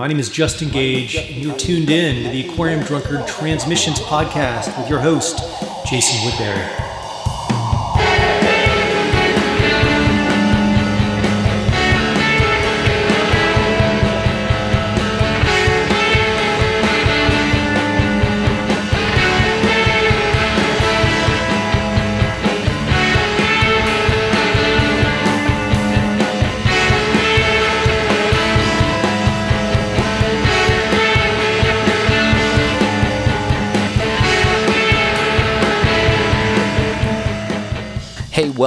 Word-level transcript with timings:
My 0.00 0.06
name 0.06 0.18
is 0.18 0.30
Justin 0.30 0.70
Gage, 0.70 1.14
and 1.14 1.42
you're 1.42 1.54
tuned 1.58 1.90
in 1.90 2.24
to 2.24 2.30
the 2.30 2.48
Aquarium 2.48 2.82
Drunkard 2.84 3.28
Transmissions 3.28 3.98
podcast 3.98 4.74
with 4.78 4.88
your 4.88 4.98
host, 4.98 5.40
Jason 5.84 6.24
Woodbury. 6.24 6.89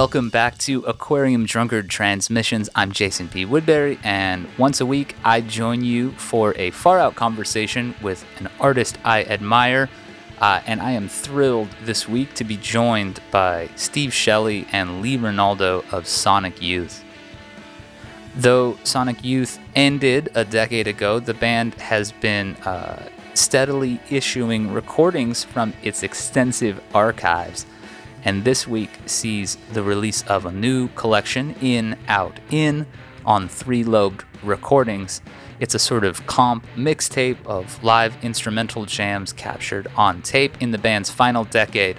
Welcome 0.04 0.28
back 0.28 0.58
to 0.58 0.82
Aquarium 0.82 1.46
Drunkard 1.46 1.88
Transmissions. 1.88 2.68
I'm 2.74 2.92
Jason 2.92 3.26
P. 3.26 3.46
Woodbury, 3.46 3.98
and 4.04 4.46
once 4.58 4.82
a 4.82 4.84
week 4.84 5.16
I 5.24 5.40
join 5.40 5.82
you 5.82 6.10
for 6.12 6.54
a 6.58 6.72
far 6.72 6.98
out 6.98 7.14
conversation 7.14 7.94
with 8.02 8.22
an 8.36 8.50
artist 8.60 8.98
I 9.02 9.24
admire. 9.24 9.88
Uh, 10.38 10.60
and 10.66 10.82
I 10.82 10.90
am 10.90 11.08
thrilled 11.08 11.70
this 11.84 12.06
week 12.06 12.34
to 12.34 12.44
be 12.44 12.58
joined 12.58 13.18
by 13.30 13.70
Steve 13.76 14.12
Shelley 14.12 14.66
and 14.72 15.00
Lee 15.00 15.16
Ranaldo 15.16 15.90
of 15.90 16.06
Sonic 16.06 16.60
Youth. 16.60 17.02
Though 18.36 18.76
Sonic 18.84 19.24
Youth 19.24 19.58
ended 19.74 20.28
a 20.34 20.44
decade 20.44 20.86
ago, 20.86 21.18
the 21.18 21.32
band 21.32 21.76
has 21.76 22.12
been 22.12 22.56
uh, 22.56 23.08
steadily 23.32 23.98
issuing 24.10 24.70
recordings 24.70 25.44
from 25.44 25.72
its 25.82 26.02
extensive 26.02 26.78
archives 26.94 27.64
and 28.24 28.44
this 28.44 28.66
week 28.66 28.90
sees 29.06 29.56
the 29.72 29.82
release 29.82 30.22
of 30.22 30.46
a 30.46 30.52
new 30.52 30.88
collection, 30.88 31.54
In, 31.60 31.98
Out, 32.08 32.40
In, 32.50 32.86
on 33.24 33.48
three 33.48 33.84
lobed 33.84 34.24
recordings. 34.42 35.20
It's 35.60 35.74
a 35.74 35.78
sort 35.78 36.04
of 36.04 36.26
comp 36.26 36.66
mixtape 36.74 37.44
of 37.46 37.82
live 37.84 38.16
instrumental 38.24 38.86
jams 38.86 39.32
captured 39.32 39.88
on 39.96 40.22
tape 40.22 40.60
in 40.60 40.72
the 40.72 40.78
band's 40.78 41.10
final 41.10 41.44
decade. 41.44 41.98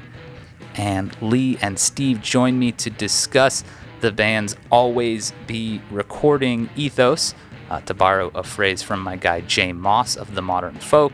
And 0.75 1.19
Lee 1.21 1.57
and 1.61 1.79
Steve 1.79 2.21
join 2.21 2.59
me 2.59 2.71
to 2.73 2.89
discuss 2.89 3.63
the 4.01 4.11
band's 4.11 4.55
Always 4.71 5.31
Be 5.47 5.81
recording 5.89 6.69
ethos, 6.75 7.33
uh, 7.69 7.81
to 7.81 7.93
borrow 7.93 8.29
a 8.35 8.43
phrase 8.43 8.83
from 8.83 8.99
my 8.99 9.15
guy 9.15 9.41
Jay 9.41 9.73
Moss 9.73 10.15
of 10.15 10.35
the 10.35 10.41
Modern 10.41 10.75
Folk 10.75 11.13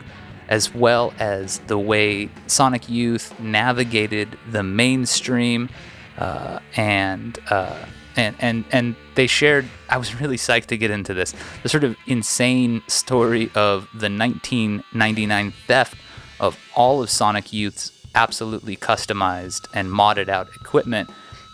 as 0.52 0.76
well 0.76 1.14
as 1.18 1.60
the 1.68 1.80
way 1.80 2.30
Sonic 2.46 2.90
Youth 2.90 3.40
navigated 3.40 4.38
the 4.52 4.62
mainstream, 4.62 5.70
uh, 6.18 6.60
and 6.76 7.40
uh, 7.50 7.86
and 8.18 8.36
and 8.40 8.66
and 8.72 8.96
they 9.16 9.28
shared. 9.28 9.66
I 9.90 9.98
was 9.98 10.20
really 10.20 10.36
psyched 10.36 10.66
to 10.68 10.78
get 10.78 10.92
into 10.92 11.14
this. 11.14 11.34
The 11.64 11.70
sort 11.70 11.86
of 11.86 11.96
insane 12.06 12.84
story 12.88 13.46
of 13.56 13.88
the 13.94 14.10
1999 14.10 15.54
theft 15.68 15.96
of 16.42 16.60
all 16.76 17.02
of 17.02 17.10
Sonic 17.10 17.54
Youth's 17.54 17.94
absolutely 18.14 18.76
customized 18.76 19.68
and 19.74 19.88
modded 19.90 20.28
out 20.28 20.50
equipment, 20.54 21.10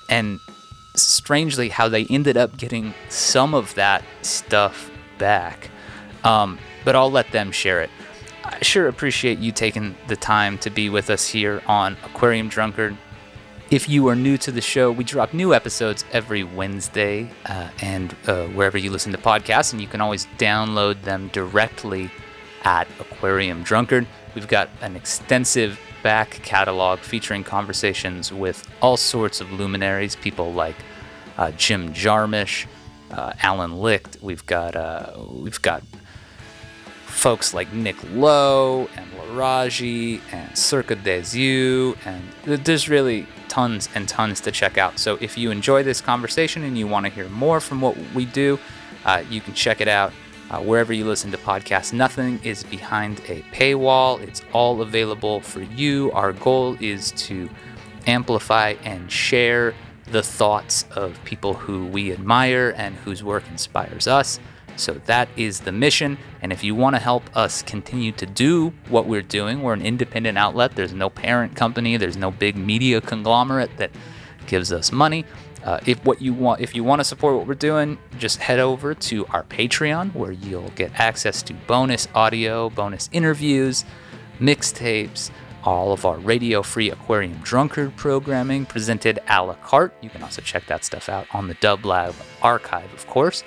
and 0.10 0.40
strangely 0.96 1.70
how 1.70 1.88
they 1.88 2.06
ended 2.06 2.36
up 2.36 2.58
getting 2.58 2.96
some 3.10 3.54
of 3.54 3.76
that 3.76 4.04
stuff 4.24 4.90
back. 5.20 5.70
Um, 6.24 6.58
but 6.84 6.96
I'll 6.96 7.12
let 7.12 7.32
them 7.32 7.52
share 7.52 7.80
it. 7.82 7.92
I 8.50 8.64
sure 8.64 8.88
appreciate 8.88 9.40
you 9.40 9.52
taking 9.52 9.96
the 10.08 10.16
time 10.16 10.58
to 10.60 10.70
be 10.70 10.90
with 10.90 11.10
us 11.10 11.28
here 11.28 11.62
on 11.68 11.98
Aquarium 12.06 12.48
Drunkard. 12.48 12.96
If 13.70 13.90
you 13.90 14.08
are 14.08 14.16
new 14.16 14.38
to 14.38 14.52
the 14.52 14.62
show, 14.62 14.90
we 14.90 15.04
drop 15.04 15.34
new 15.34 15.54
episodes 15.54 16.06
every 16.14 16.46
Wednesday 16.46 17.30
uh, 17.46 17.70
and 17.82 18.16
uh, 18.26 18.46
wherever 18.48 18.78
you 18.78 18.90
listen 18.90 19.12
to 19.12 19.18
podcasts, 19.18 19.74
and 19.74 19.82
you 19.82 19.88
can 19.88 20.00
always 20.00 20.28
download 20.38 21.02
them 21.04 21.30
directly 21.34 22.10
at 22.64 22.88
Aquarium 23.02 23.64
Drunkard. 23.64 24.08
We've 24.34 24.48
got 24.48 24.70
an 24.82 24.96
extensive 24.96 25.78
back 26.02 26.30
catalog 26.30 27.00
featuring 27.00 27.44
conversations 27.44 28.32
with 28.32 28.66
all 28.82 28.96
sorts 28.96 29.42
of 29.42 29.52
luminaries, 29.52 30.16
people 30.16 30.54
like 30.54 30.76
uh, 31.38 31.52
Jim 31.52 31.94
Jarmusch, 31.94 32.66
uh, 33.12 33.34
Alan 33.42 33.78
Licht. 33.78 34.18
We've 34.22 34.46
got 34.46 34.78
uh, 34.78 35.18
we've 35.30 35.62
got 35.62 35.84
folks 37.18 37.54
like 37.54 37.74
Nick 37.74 37.98
Lowe 38.12 38.88
and 38.96 39.12
Laraji 39.14 40.22
and 40.32 40.56
Circuit 40.56 41.04
des 41.04 41.36
Yeux, 41.36 41.96
and 42.06 42.24
there's 42.46 42.88
really 42.88 43.26
tons 43.50 43.90
and 43.96 44.08
tons 44.08 44.40
to 44.42 44.52
check 44.52 44.78
out. 44.78 45.00
So 45.00 45.18
if 45.20 45.38
you 45.38 45.50
enjoy 45.50 45.82
this 45.82 46.00
conversation 46.00 46.64
and 46.64 46.78
you 46.78 46.88
want 46.88 47.08
to 47.08 47.12
hear 47.12 47.28
more 47.30 47.60
from 47.60 47.82
what 47.82 47.98
we 48.14 48.26
do, 48.26 48.60
uh, 49.04 49.24
you 49.30 49.42
can 49.42 49.56
check 49.56 49.82
it 49.82 49.88
out 49.88 50.14
uh, 50.52 50.60
wherever 50.60 50.94
you 50.94 51.06
listen 51.06 51.32
to 51.32 51.38
podcasts. 51.38 51.92
Nothing 51.92 52.40
is 52.44 52.64
behind 52.64 53.20
a 53.28 53.42
paywall, 53.52 54.22
it's 54.22 54.44
all 54.54 54.82
available 54.82 55.42
for 55.42 55.62
you. 55.62 56.12
Our 56.12 56.34
goal 56.34 56.78
is 56.80 57.12
to 57.14 57.50
amplify 58.06 58.76
and 58.84 59.12
share 59.12 59.74
the 60.12 60.22
thoughts 60.24 60.86
of 60.92 61.22
people 61.26 61.56
who 61.56 61.88
we 61.88 62.14
admire 62.14 62.74
and 62.78 62.96
whose 62.96 63.24
work 63.24 63.44
inspires 63.50 64.08
us. 64.08 64.40
So 64.78 64.94
that 65.06 65.28
is 65.36 65.62
the 65.62 65.72
mission. 65.72 66.18
And 66.42 66.54
if 66.54 66.64
you 66.64 66.76
want 66.76 66.96
to 66.96 67.02
help 67.02 67.24
us 67.36 67.62
continue 67.64 68.12
to 68.14 68.26
do 68.26 68.74
what 68.90 69.08
we're 69.08 69.22
doing, 69.22 69.62
we're 69.62 69.74
an 69.74 69.82
independent 69.82 70.38
outlet. 70.38 70.76
There's 70.76 70.94
no 70.94 71.10
parent 71.10 71.56
company, 71.56 71.98
there's 71.98 72.18
no 72.18 72.32
big 72.32 72.56
media 72.56 73.02
conglomerate 73.02 73.76
that 73.78 73.92
gives 74.46 74.72
us 74.72 74.92
money. 74.92 75.26
Uh, 75.64 75.80
if 75.86 76.04
what 76.06 76.22
you 76.22 76.34
want, 76.34 76.62
if 76.62 76.76
you 76.76 76.84
want 76.84 77.00
to 77.00 77.04
support 77.04 77.36
what 77.36 77.48
we're 77.48 77.56
doing, 77.56 77.98
just 78.18 78.38
head 78.38 78.60
over 78.60 78.94
to 78.94 79.26
our 79.28 79.44
Patreon, 79.44 80.14
where 80.14 80.32
you'll 80.32 80.70
get 80.70 80.98
access 80.98 81.42
to 81.42 81.54
bonus 81.54 82.08
audio, 82.16 82.70
bonus 82.70 83.10
interviews, 83.12 83.84
mixtapes, 84.40 85.30
all 85.64 85.92
of 85.92 86.06
our 86.06 86.18
radio-free 86.20 86.92
Aquarium 86.92 87.38
Drunkard 87.44 87.98
programming 87.98 88.66
presented 88.66 89.20
a 89.28 89.44
la 89.44 89.56
carte. 89.56 89.94
You 90.02 90.10
can 90.10 90.24
also 90.24 90.42
check 90.42 90.66
that 90.68 90.86
stuff 90.86 91.10
out 91.10 91.28
on 91.34 91.50
the 91.50 91.56
Dub 91.56 91.84
Lab 91.84 92.16
archive, 92.42 92.94
of 92.94 93.06
course 93.08 93.44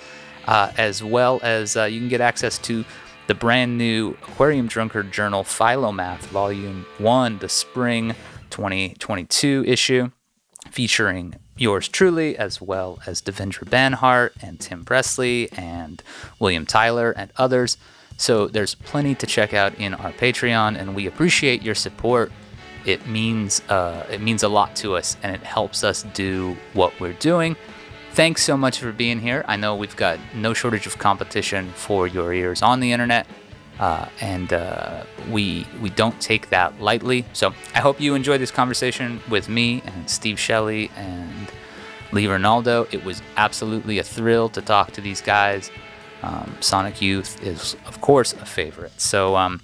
uh, 0.50 0.72
as 0.77 1.03
well 1.03 1.38
as 1.43 1.77
uh, 1.77 1.84
you 1.84 2.00
can 2.00 2.09
get 2.09 2.21
access 2.21 2.59
to 2.59 2.84
the 3.28 3.34
brand 3.34 3.78
new 3.78 4.11
Aquarium 4.22 4.66
Drunkard 4.66 5.12
Journal 5.12 5.44
Philomath, 5.44 6.19
Volume 6.27 6.84
1, 6.99 7.38
the 7.38 7.49
Spring 7.49 8.16
2022 8.50 9.65
issue, 9.66 10.10
featuring 10.69 11.37
yours 11.56 11.87
truly, 11.87 12.37
as 12.37 12.60
well 12.60 12.99
as 13.06 13.22
Devendra 13.22 13.65
Banhart 13.65 14.33
and 14.43 14.59
Tim 14.59 14.84
Presley 14.84 15.49
and 15.53 16.03
William 16.41 16.66
Tyler 16.66 17.12
and 17.12 17.31
others. 17.37 17.77
So 18.16 18.49
there's 18.49 18.75
plenty 18.75 19.15
to 19.15 19.27
check 19.27 19.55
out 19.55 19.78
in 19.78 19.94
our 19.94 20.10
Patreon, 20.10 20.77
and 20.77 20.97
we 20.97 21.06
appreciate 21.06 21.62
your 21.62 21.77
support. 21.77 22.33
It 22.84 23.06
means 23.06 23.60
uh, 23.69 24.05
it 24.10 24.21
means 24.21 24.43
a 24.43 24.49
lot 24.49 24.75
to 24.77 24.97
us, 24.97 25.16
and 25.22 25.33
it 25.33 25.43
helps 25.44 25.84
us 25.84 26.03
do 26.12 26.56
what 26.72 26.99
we're 26.99 27.12
doing 27.15 27.56
thanks 28.12 28.43
so 28.43 28.56
much 28.56 28.78
for 28.78 28.93
being 28.93 29.21
here. 29.21 29.44
I 29.48 29.56
know 29.56 29.75
we've 29.75 29.97
got 29.97 30.19
no 30.34 30.54
shortage 30.54 30.87
of 30.87 30.98
competition 30.98 31.71
for 31.71 32.06
your 32.06 32.32
ears 32.32 32.62
on 32.62 32.81
the 32.81 32.93
internet, 32.93 33.26
uh, 33.78 34.06
and 34.21 34.53
uh, 34.53 35.04
we 35.31 35.66
we 35.81 35.91
don't 35.91 36.21
take 36.21 36.50
that 36.50 36.81
lightly. 36.81 37.25
So 37.32 37.54
I 37.75 37.81
hope 37.81 38.00
you 38.00 38.15
enjoyed 38.15 38.41
this 38.41 38.50
conversation 38.50 39.21
with 39.28 39.48
me 39.48 39.82
and 39.87 40.09
Steve 40.09 40.38
Shelley 40.38 40.91
and 40.97 41.50
Lee 42.12 42.26
Ranaldo. 42.26 42.93
It 42.93 43.04
was 43.04 43.22
absolutely 43.37 43.98
a 43.98 44.04
thrill 44.04 44.48
to 44.50 44.60
talk 44.60 44.92
to 44.92 45.00
these 45.00 45.21
guys. 45.21 45.71
Um, 46.22 46.54
Sonic 46.60 47.00
Youth 47.00 47.42
is, 47.42 47.77
of 47.87 48.00
course, 48.00 48.32
a 48.34 48.47
favorite. 48.47 49.00
So. 49.00 49.36
Um, 49.36 49.60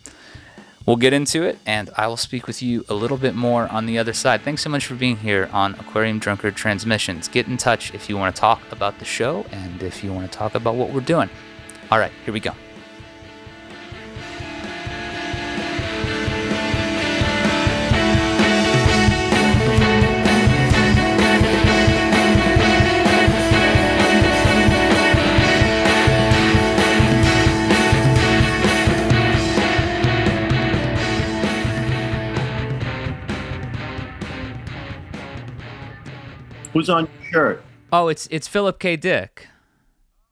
We'll 0.86 0.96
get 0.96 1.12
into 1.12 1.42
it, 1.42 1.58
and 1.66 1.90
I 1.96 2.06
will 2.06 2.16
speak 2.16 2.46
with 2.46 2.62
you 2.62 2.84
a 2.88 2.94
little 2.94 3.16
bit 3.16 3.34
more 3.34 3.66
on 3.72 3.86
the 3.86 3.98
other 3.98 4.12
side. 4.12 4.42
Thanks 4.42 4.62
so 4.62 4.70
much 4.70 4.86
for 4.86 4.94
being 4.94 5.16
here 5.16 5.50
on 5.52 5.74
Aquarium 5.74 6.20
Drunkard 6.20 6.54
Transmissions. 6.54 7.26
Get 7.26 7.48
in 7.48 7.56
touch 7.56 7.92
if 7.92 8.08
you 8.08 8.16
want 8.16 8.36
to 8.36 8.40
talk 8.40 8.62
about 8.70 9.00
the 9.00 9.04
show 9.04 9.44
and 9.50 9.82
if 9.82 10.04
you 10.04 10.12
want 10.12 10.30
to 10.30 10.38
talk 10.38 10.54
about 10.54 10.76
what 10.76 10.90
we're 10.90 11.00
doing. 11.00 11.28
All 11.90 11.98
right, 11.98 12.12
here 12.24 12.32
we 12.32 12.38
go. 12.38 12.52
Who's 36.86 36.90
on 36.90 37.08
your 37.22 37.30
shirt? 37.32 37.64
Oh, 37.92 38.08
it's 38.08 38.28
it's 38.30 38.46
Philip 38.46 38.78
K. 38.78 38.96
Dick. 38.96 39.48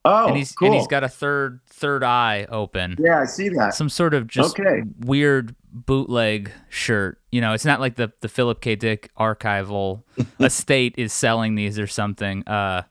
Oh, 0.04 0.28
and 0.28 0.36
he's 0.36 0.52
cool. 0.52 0.66
and 0.68 0.74
he's 0.76 0.86
got 0.86 1.02
a 1.02 1.08
third 1.08 1.60
third 1.68 2.04
eye 2.04 2.46
open. 2.50 2.96
Yeah, 2.98 3.20
I 3.20 3.24
see 3.24 3.48
that. 3.50 3.74
Some 3.74 3.88
sort 3.88 4.14
of 4.14 4.26
just 4.28 4.58
Okay. 4.58 4.82
weird 5.00 5.54
bootleg 5.72 6.50
shirt. 6.68 7.20
You 7.32 7.40
know, 7.40 7.52
it's 7.54 7.64
not 7.64 7.80
like 7.80 7.96
the 7.96 8.12
the 8.20 8.28
Philip 8.28 8.60
K. 8.60 8.76
Dick 8.76 9.10
archival 9.18 10.02
estate 10.40 10.94
is 10.98 11.12
selling 11.12 11.54
these 11.54 11.78
or 11.78 11.86
something. 11.86 12.46
Uh, 12.46 12.82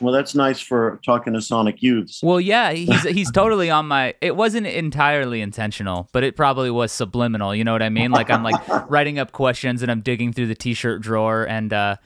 Well, 0.00 0.12
that's 0.12 0.34
nice 0.34 0.58
for 0.58 1.00
talking 1.06 1.34
to 1.34 1.40
Sonic 1.42 1.80
Youths. 1.82 2.20
well, 2.22 2.40
yeah, 2.40 2.72
he's 2.72 3.02
he's 3.04 3.30
totally 3.30 3.70
on 3.70 3.86
my. 3.86 4.14
It 4.20 4.34
wasn't 4.36 4.66
entirely 4.66 5.40
intentional, 5.40 6.08
but 6.12 6.24
it 6.24 6.34
probably 6.34 6.70
was 6.70 6.90
subliminal. 6.92 7.54
You 7.54 7.62
know 7.62 7.72
what 7.72 7.82
I 7.82 7.90
mean? 7.90 8.10
Like 8.10 8.30
I'm 8.30 8.42
like 8.42 8.56
writing 8.90 9.18
up 9.20 9.30
questions 9.32 9.82
and 9.82 9.90
I'm 9.92 10.00
digging 10.00 10.32
through 10.32 10.46
the 10.48 10.54
t-shirt 10.56 11.00
drawer 11.02 11.44
and 11.46 11.72
uh, 11.72 11.96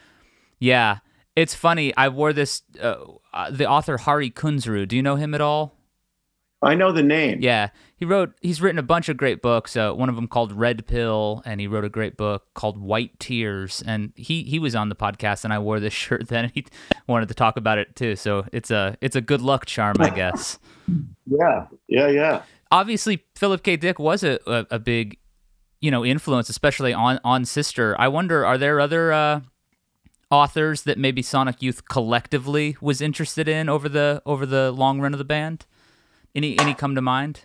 yeah, 0.59 0.99
it's 1.37 1.55
funny. 1.55 1.97
I 1.97 2.09
wore 2.09 2.33
this. 2.33 2.63
Uh, 2.81 2.97
uh, 3.33 3.51
the 3.51 3.69
author 3.69 3.97
Hari 3.97 4.31
Kunzru. 4.31 4.87
Do 4.89 4.97
you 4.97 5.03
know 5.03 5.17
him 5.17 5.35
at 5.35 5.41
all? 5.41 5.79
I 6.61 6.75
know 6.75 6.91
the 6.91 7.05
name. 7.05 7.39
Yeah, 7.41 7.69
he 7.97 8.05
wrote. 8.05 8.33
He's 8.41 8.61
written 8.61 8.81
a 8.81 8.83
bunch 8.83 9.09
of 9.09 9.17
great 9.17 9.41
books. 9.41 9.77
Uh, 9.77 9.93
one 9.93 10.09
of 10.09 10.17
them 10.17 10.27
called 10.27 10.53
Red 10.53 10.87
Pill, 10.89 11.41
and 11.45 11.61
he 11.61 11.69
wrote 11.69 11.85
a 11.85 11.89
great 11.89 12.17
book 12.17 12.53
called 12.55 12.77
White 12.77 13.21
Tears. 13.21 13.83
And 13.87 14.13
he 14.17 14.43
he 14.43 14.59
was 14.59 14.75
on 14.75 14.89
the 14.89 14.97
podcast, 14.97 15.45
and 15.45 15.53
I 15.53 15.61
wore 15.61 15.79
this 15.79 15.93
shirt 16.05 16.27
then. 16.29 16.47
And 16.47 16.53
he 16.53 16.67
wanted 17.07 17.29
to 17.29 17.35
talk 17.35 17.57
about 17.57 17.79
it 17.79 17.95
too. 17.95 18.17
So 18.17 18.45
it's 18.53 18.73
a 18.73 18.97
it's 19.01 19.15
a 19.15 19.21
good 19.21 19.41
luck 19.41 19.67
charm, 19.67 19.97
I 20.01 20.11
guess. 20.11 20.59
Yeah, 21.31 21.67
yeah, 21.89 22.09
yeah. 22.09 22.43
Obviously, 22.71 23.23
Philip 23.37 23.63
K. 23.63 23.77
Dick 23.77 23.99
was 23.99 24.25
a, 24.25 24.39
a, 24.47 24.67
a 24.71 24.79
big, 24.79 25.19
you 25.83 25.91
know, 25.91 26.03
influence, 26.03 26.49
especially 26.49 26.95
on 26.95 27.21
on 27.23 27.45
Sister. 27.45 27.95
I 27.99 28.09
wonder, 28.09 28.47
are 28.47 28.57
there 28.57 28.81
other 28.81 29.13
uh, 29.13 29.41
authors 30.31 30.83
that 30.83 30.99
maybe 30.99 31.23
Sonic 31.23 31.63
Youth 31.63 31.89
collectively 31.89 32.77
was 32.81 33.01
interested 33.01 33.49
in 33.49 33.69
over 33.69 33.89
the 33.89 34.23
over 34.27 34.47
the 34.47 34.71
long 34.73 35.01
run 35.01 35.15
of 35.15 35.19
the 35.19 35.25
band? 35.25 35.67
Any 36.35 36.59
any 36.59 36.75
come 36.75 36.95
to 36.95 37.01
mind? 37.01 37.45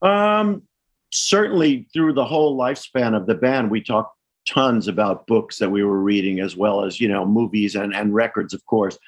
Um, 0.00 0.62
certainly 1.10 1.86
through 1.92 2.14
the 2.14 2.24
whole 2.24 2.58
lifespan 2.58 3.16
of 3.16 3.26
the 3.26 3.34
band, 3.34 3.70
we 3.70 3.82
talked 3.82 4.16
tons 4.48 4.88
about 4.88 5.26
books 5.26 5.58
that 5.58 5.70
we 5.70 5.84
were 5.84 6.00
reading, 6.00 6.40
as 6.40 6.56
well 6.56 6.84
as 6.84 7.00
you 7.00 7.08
know 7.08 7.24
movies 7.24 7.74
and 7.74 7.94
and 7.94 8.14
records, 8.14 8.54
of 8.54 8.64
course. 8.66 8.98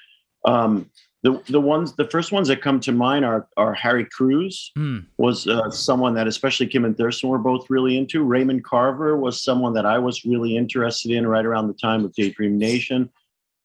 Um, 0.45 0.91
the 1.25 1.43
the 1.49 1.61
ones 1.61 1.95
the 1.95 2.07
first 2.09 2.31
ones 2.33 2.47
that 2.49 2.61
come 2.63 2.79
to 2.81 2.93
mind 2.93 3.25
are 3.25 3.49
are 3.57 3.73
Harry 3.75 4.05
Crews 4.05 4.71
Hmm. 4.77 4.99
was 5.17 5.49
uh, 5.49 5.71
someone 5.71 6.15
that 6.15 6.29
especially 6.29 6.67
Kim 6.69 6.85
and 6.85 6.97
Thurston 6.97 7.31
were 7.31 7.39
both 7.39 7.69
really 7.71 7.97
into. 7.97 8.23
Raymond 8.23 8.63
Carver 8.65 9.17
was 9.17 9.43
someone 9.43 9.73
that 9.75 9.87
I 9.87 9.99
was 9.99 10.25
really 10.27 10.57
interested 10.57 11.11
in 11.11 11.27
right 11.27 11.45
around 11.47 11.67
the 11.69 11.75
time 11.89 12.05
of 12.05 12.13
Daydream 12.15 12.59
Nation. 12.59 13.11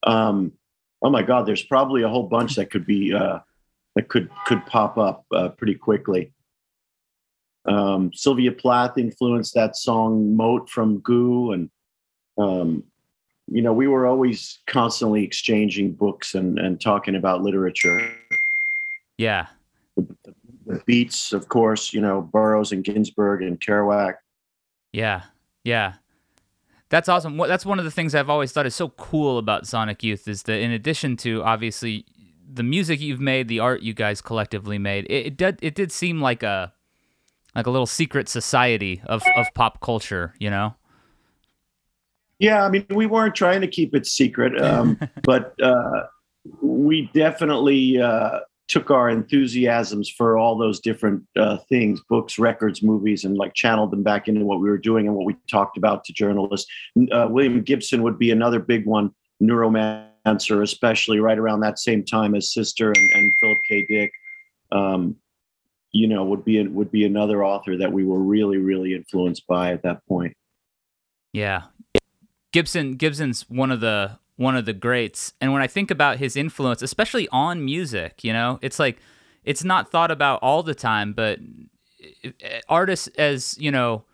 Um, 0.04 0.54
oh 1.02 1.10
my 1.10 1.22
God, 1.22 1.46
there's 1.46 1.64
probably 1.64 2.02
a 2.04 2.10
whole 2.10 2.28
bunch 2.28 2.56
that 2.56 2.72
could 2.72 2.86
be 2.86 3.14
uh, 3.14 3.40
that 3.96 4.08
could 4.08 4.30
could 4.48 4.66
pop 4.66 4.98
up 4.98 5.26
uh, 5.36 5.50
pretty 5.50 5.76
quickly. 5.76 6.32
Um, 7.66 8.12
Sylvia 8.14 8.54
Plath 8.54 8.98
influenced 8.98 9.54
that 9.56 9.76
song 9.76 10.36
"Mote" 10.36 10.70
from 10.70 11.00
Goo, 11.00 11.52
and 11.52 11.70
um, 12.38 12.84
you 13.52 13.62
know 13.62 13.74
we 13.74 13.88
were 13.88 14.06
always 14.06 14.60
constantly 14.68 15.24
exchanging 15.24 15.94
books 15.94 16.36
and 16.36 16.60
and 16.60 16.80
talking 16.80 17.16
about 17.16 17.42
literature. 17.42 18.00
Yeah. 19.18 19.48
The 19.98 20.82
Beats, 20.86 21.34
of 21.34 21.50
course, 21.50 21.94
you 21.94 22.02
know 22.02 22.22
Burroughs 22.22 22.72
and 22.72 22.84
Ginsberg 22.84 23.42
and 23.42 23.60
Kerouac. 23.60 24.16
Yeah, 24.92 25.24
yeah. 25.64 25.94
That's 26.90 27.08
awesome. 27.08 27.38
That's 27.38 27.66
one 27.66 27.78
of 27.78 27.86
the 27.86 27.92
things 27.92 28.16
I've 28.16 28.30
always 28.30 28.52
thought 28.52 28.66
is 28.66 28.76
so 28.76 28.90
cool 28.90 29.38
about 29.38 29.68
Sonic 29.68 30.04
Youth 30.04 30.28
is 30.28 30.44
that 30.44 30.60
in 30.60 30.72
addition 30.72 31.18
to 31.18 31.44
obviously 31.44 32.06
the 32.52 32.64
music 32.64 33.00
you've 33.00 33.20
made, 33.20 33.48
the 33.48 33.60
art 33.60 33.82
you 33.82 33.94
guys 33.94 34.22
collectively 34.22 34.80
made, 34.80 35.06
it, 35.06 35.28
it 35.28 35.38
did 35.38 35.60
it 35.62 35.76
did 35.76 35.92
seem 35.92 36.20
like 36.20 36.42
a 36.42 36.74
like 37.56 37.68
a 37.68 37.72
little 37.72 37.86
secret 37.86 38.28
society 38.28 39.02
of 39.06 39.22
of 39.36 39.48
pop 39.54 39.82
culture, 39.82 40.34
you 40.40 40.50
know? 40.50 40.76
Yeah, 42.40 42.64
I 42.64 42.70
mean, 42.70 42.86
we 42.90 43.06
weren't 43.06 43.36
trying 43.36 43.62
to 43.62 43.68
keep 43.68 43.94
it 43.94 44.06
secret, 44.06 44.60
um, 44.62 44.98
but 45.24 45.54
uh, 45.62 46.06
we 46.62 47.10
definitely 47.14 48.02
uh, 48.02 48.40
took 48.70 48.92
our 48.92 49.10
enthusiasms 49.10 50.10
for 50.10 50.38
all 50.38 50.58
those 50.58 50.80
different 50.80 51.24
uh, 51.38 51.58
things 51.68 52.00
books, 52.08 52.40
records, 52.40 52.82
movies 52.82 53.26
and 53.26 53.36
like 53.36 53.54
channeled 53.56 53.92
them 53.92 54.04
back 54.04 54.28
into 54.28 54.46
what 54.46 54.62
we 54.62 54.70
were 54.70 54.78
doing 54.78 55.08
and 55.08 55.16
what 55.16 55.26
we 55.26 55.36
talked 55.50 55.78
about 55.78 56.06
to 56.06 56.14
journalists. 56.14 56.72
Uh, 57.12 57.28
William 57.30 57.62
Gibson 57.62 58.04
would 58.04 58.18
be 58.18 58.32
another 58.32 58.60
big 58.60 58.86
one, 58.86 59.14
Neuromancer, 59.42 60.62
especially 60.64 61.20
right 61.20 61.38
around 61.38 61.60
that 61.62 61.80
same 61.80 62.06
time 62.06 62.36
as 62.36 62.54
Sister 62.54 62.92
and, 62.92 63.12
and 63.14 63.34
Philip 63.42 63.58
K. 63.68 63.86
Dick. 63.90 64.12
Um, 64.72 65.16
you 65.92 66.08
know, 66.08 66.24
would 66.24 66.46
be 66.46 66.66
would 66.68 66.92
be 66.92 67.04
another 67.06 67.44
author 67.44 67.76
that 67.76 67.92
we 67.92 68.06
were 68.06 68.20
really, 68.20 68.58
really 68.58 68.94
influenced 68.94 69.48
by 69.48 69.74
at 69.74 69.82
that 69.82 70.06
point. 70.08 70.38
Yeah. 71.34 71.64
Gibson 72.52 72.96
Gibson's 72.96 73.50
one 73.50 73.72
of 73.72 73.80
the 73.80 74.20
one 74.40 74.56
of 74.56 74.66
the 74.66 74.74
greats. 74.74 75.34
And 75.42 75.52
when 75.52 75.62
I 75.62 75.68
think 75.68 75.92
about 75.92 76.18
his 76.18 76.38
influence, 76.38 76.82
especially 76.82 77.28
on 77.30 77.64
music, 77.64 78.24
you 78.24 78.32
know, 78.32 78.58
it's 78.62 78.80
like 78.80 78.98
it's 79.44 79.64
not 79.64 79.92
thought 79.92 80.12
about 80.12 80.40
all 80.42 80.64
the 80.64 80.76
time, 80.76 81.14
but 81.14 81.40
artists 82.70 83.08
as, 83.18 83.58
you 83.60 83.70
know, 83.70 84.06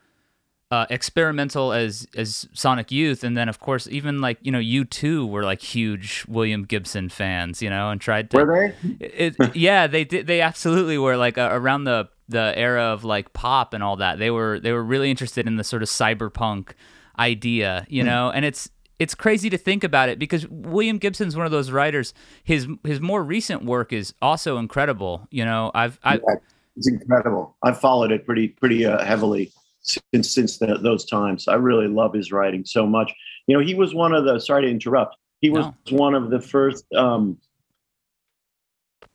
uh, 0.71 0.87
experimental 0.89 1.71
as 1.71 2.07
as 2.15 2.49
Sonic 2.53 2.91
Youth, 2.91 3.23
and 3.23 3.37
then 3.37 3.47
of 3.47 3.59
course 3.59 3.87
even 3.87 4.19
like 4.19 4.39
you 4.41 4.51
know 4.51 4.59
U2 4.59 5.29
were 5.29 5.43
like 5.43 5.61
huge 5.61 6.25
William 6.27 6.63
Gibson 6.63 7.07
fans, 7.07 7.61
you 7.61 7.69
know, 7.69 7.91
and 7.91 8.01
tried 8.01 8.31
to. 8.31 8.37
Were 8.37 8.73
they? 8.81 9.05
It, 9.05 9.35
yeah, 9.55 9.85
they 9.85 10.03
did. 10.03 10.25
They 10.25 10.41
absolutely 10.41 10.97
were 10.97 11.17
like 11.17 11.37
uh, 11.37 11.49
around 11.51 11.83
the 11.83 12.09
the 12.27 12.51
era 12.57 12.81
of 12.81 13.03
like 13.03 13.31
pop 13.31 13.75
and 13.75 13.83
all 13.83 13.97
that. 13.97 14.17
They 14.17 14.31
were 14.31 14.59
they 14.59 14.71
were 14.71 14.83
really 14.83 15.11
interested 15.11 15.45
in 15.45 15.57
the 15.57 15.63
sort 15.63 15.83
of 15.83 15.87
cyberpunk 15.87 16.71
idea, 17.19 17.85
you 17.89 18.03
know, 18.03 18.31
and 18.31 18.45
it's 18.45 18.69
it's 18.97 19.13
crazy 19.13 19.49
to 19.49 19.57
think 19.57 19.83
about 19.83 20.09
it 20.09 20.19
because 20.19 20.47
William 20.47 20.97
Gibson's 20.97 21.35
one 21.35 21.45
of 21.45 21.51
those 21.51 21.71
writers. 21.71 22.13
His 22.43 22.67
his 22.83 23.01
more 23.01 23.23
recent 23.23 23.65
work 23.65 23.91
is 23.91 24.13
also 24.21 24.57
incredible. 24.57 25.27
You 25.31 25.45
know, 25.45 25.71
I've 25.73 25.99
I 26.03 26.15
Yeah, 26.15 26.35
it's 26.77 26.87
incredible. 26.87 27.55
I've 27.63 27.79
followed 27.79 28.11
it 28.11 28.25
pretty 28.25 28.49
pretty 28.49 28.85
uh, 28.85 29.03
heavily 29.03 29.51
since 29.81 30.31
since 30.33 30.57
the, 30.57 30.77
those 30.77 31.05
times. 31.05 31.47
I 31.47 31.55
really 31.55 31.87
love 31.87 32.13
his 32.13 32.31
writing 32.31 32.63
so 32.65 32.85
much. 32.85 33.13
You 33.47 33.57
know, 33.57 33.63
he 33.63 33.75
was 33.75 33.93
one 33.93 34.13
of 34.13 34.25
the. 34.25 34.39
Sorry 34.39 34.63
to 34.63 34.69
interrupt. 34.69 35.17
He 35.41 35.49
was 35.49 35.65
No. 35.65 35.97
one 35.97 36.15
of 36.15 36.29
the 36.29 36.39
first. 36.39 36.85
Um, 36.93 37.37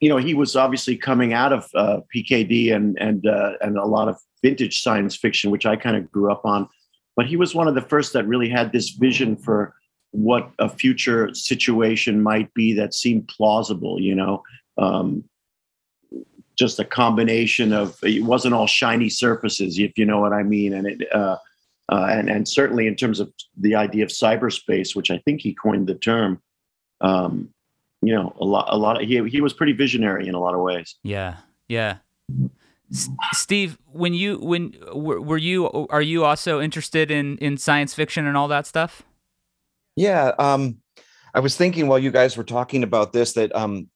you 0.00 0.08
know, 0.08 0.16
he 0.16 0.34
was 0.34 0.56
obviously 0.56 0.96
coming 0.96 1.32
out 1.32 1.52
of 1.52 1.68
uh, 1.74 2.00
PKD 2.14 2.74
and 2.74 2.98
and 3.00 3.26
uh, 3.26 3.52
and 3.60 3.78
a 3.78 3.84
lot 3.84 4.08
of 4.08 4.16
vintage 4.42 4.82
science 4.82 5.16
fiction, 5.16 5.50
which 5.50 5.66
I 5.66 5.76
kind 5.76 5.96
of 5.96 6.10
grew 6.10 6.30
up 6.32 6.44
on. 6.44 6.68
But 7.16 7.26
he 7.26 7.36
was 7.36 7.54
one 7.54 7.68
of 7.68 7.74
the 7.74 7.82
first 7.82 8.12
that 8.12 8.26
really 8.26 8.48
had 8.48 8.72
this 8.72 8.90
vision 8.90 9.36
for 9.36 9.74
what 10.12 10.50
a 10.58 10.68
future 10.68 11.32
situation 11.34 12.22
might 12.22 12.52
be 12.54 12.72
that 12.74 12.94
seemed 12.94 13.28
plausible. 13.28 14.00
You 14.00 14.14
know, 14.14 14.42
um, 14.78 15.24
just 16.58 16.78
a 16.78 16.84
combination 16.84 17.72
of 17.72 17.98
it 18.02 18.22
wasn't 18.22 18.54
all 18.54 18.66
shiny 18.66 19.08
surfaces, 19.08 19.78
if 19.78 19.96
you 19.98 20.06
know 20.06 20.20
what 20.20 20.32
I 20.32 20.42
mean, 20.42 20.74
and 20.74 20.86
it. 20.86 21.14
Uh, 21.14 21.36
uh, 21.90 22.06
and 22.08 22.30
and 22.30 22.48
certainly 22.48 22.86
in 22.86 22.94
terms 22.94 23.18
of 23.18 23.32
the 23.56 23.74
idea 23.74 24.04
of 24.04 24.10
cyberspace, 24.10 24.94
which 24.94 25.10
I 25.10 25.18
think 25.18 25.40
he 25.40 25.52
coined 25.52 25.88
the 25.88 25.96
term, 25.96 26.40
um, 27.00 27.52
you 28.00 28.14
know, 28.14 28.34
a 28.40 28.44
lot, 28.44 28.68
a 28.70 28.76
lot 28.76 29.02
of 29.02 29.08
he 29.08 29.28
he 29.28 29.40
was 29.40 29.52
pretty 29.52 29.72
visionary 29.72 30.28
in 30.28 30.34
a 30.34 30.40
lot 30.40 30.54
of 30.54 30.60
ways. 30.60 30.94
Yeah, 31.02 31.38
yeah. 31.68 31.96
S- 32.92 33.08
Steve, 33.32 33.78
when 33.86 34.14
you 34.14 34.38
when 34.38 34.74
were, 34.92 35.20
were 35.20 35.38
you 35.38 35.86
are 35.90 36.02
you 36.02 36.24
also 36.24 36.60
interested 36.60 37.10
in 37.10 37.38
in 37.38 37.56
science 37.56 37.94
fiction 37.94 38.26
and 38.26 38.36
all 38.36 38.48
that 38.48 38.66
stuff? 38.66 39.02
Yeah, 39.96 40.32
um, 40.38 40.78
I 41.34 41.40
was 41.40 41.56
thinking 41.56 41.86
while 41.88 41.98
you 41.98 42.10
guys 42.10 42.36
were 42.36 42.44
talking 42.44 42.82
about 42.82 43.12
this 43.12 43.34
that 43.34 43.54
um, 43.54 43.88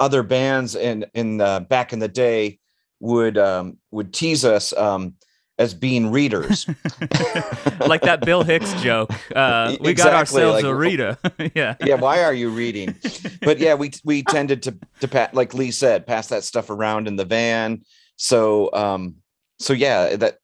other 0.00 0.22
bands 0.22 0.74
in 0.74 1.06
in 1.14 1.40
uh, 1.40 1.60
back 1.60 1.92
in 1.92 1.98
the 1.98 2.08
day 2.08 2.58
would 3.00 3.38
um, 3.38 3.78
would 3.90 4.12
tease 4.12 4.44
us 4.44 4.72
um, 4.74 5.14
as 5.58 5.74
being 5.74 6.10
readers. 6.10 6.66
like 7.80 8.02
that 8.02 8.20
Bill 8.24 8.42
Hicks 8.42 8.72
joke. 8.82 9.10
Uh, 9.34 9.76
we 9.80 9.94
got 9.94 10.12
ourselves 10.12 10.62
like- 10.62 10.64
a 10.64 10.74
Rita. 10.74 11.18
yeah. 11.54 11.74
yeah, 11.84 11.94
why 11.96 12.22
are 12.22 12.34
you 12.34 12.50
reading? 12.50 12.94
But 13.42 13.58
yeah, 13.58 13.74
we 13.74 13.92
we 14.04 14.22
tended 14.22 14.62
to 14.64 14.76
to 15.00 15.08
pat 15.08 15.34
like 15.34 15.54
Lee 15.54 15.70
said, 15.70 16.06
pass 16.06 16.28
that 16.28 16.44
stuff 16.44 16.70
around 16.70 17.08
in 17.08 17.16
the 17.16 17.24
van. 17.24 17.82
So 18.18 18.70
um, 18.74 19.16
so 19.58 19.72
yeah, 19.72 20.14
that 20.16 20.40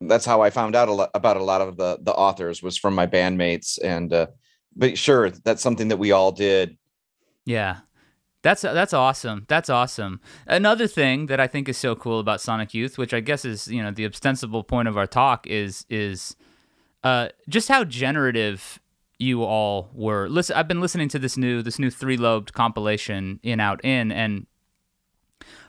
that's 0.00 0.24
how 0.24 0.40
I 0.40 0.48
found 0.48 0.74
out 0.74 0.88
a 0.88 0.92
lot 0.92 1.10
about 1.12 1.36
a 1.36 1.44
lot 1.44 1.60
of 1.60 1.76
the 1.76 1.98
the 2.00 2.14
authors 2.14 2.62
was 2.62 2.78
from 2.78 2.94
my 2.94 3.06
bandmates 3.06 3.78
and. 3.84 4.12
Uh, 4.12 4.28
but 4.76 4.98
sure, 4.98 5.30
that's 5.30 5.62
something 5.62 5.88
that 5.88 5.96
we 5.96 6.12
all 6.12 6.32
did. 6.32 6.76
Yeah. 7.46 7.78
That's 8.42 8.62
that's 8.62 8.92
awesome. 8.92 9.44
That's 9.48 9.68
awesome. 9.68 10.20
Another 10.46 10.86
thing 10.86 11.26
that 11.26 11.40
I 11.40 11.48
think 11.48 11.68
is 11.68 11.76
so 11.76 11.96
cool 11.96 12.20
about 12.20 12.40
Sonic 12.40 12.74
Youth, 12.74 12.96
which 12.96 13.12
I 13.12 13.18
guess 13.18 13.44
is 13.44 13.66
you 13.66 13.82
know 13.82 13.90
the 13.90 14.06
ostensible 14.06 14.62
point 14.62 14.86
of 14.86 14.96
our 14.96 15.06
talk, 15.08 15.48
is 15.48 15.84
is 15.90 16.36
uh, 17.02 17.30
just 17.48 17.68
how 17.68 17.82
generative 17.82 18.78
you 19.18 19.42
all 19.42 19.90
were. 19.94 20.28
Listen, 20.28 20.56
I've 20.56 20.68
been 20.68 20.80
listening 20.80 21.08
to 21.08 21.18
this 21.18 21.36
new 21.36 21.60
this 21.60 21.80
new 21.80 21.90
three 21.90 22.16
lobed 22.16 22.52
compilation 22.52 23.40
in 23.42 23.58
out 23.58 23.84
in, 23.84 24.12
and 24.12 24.46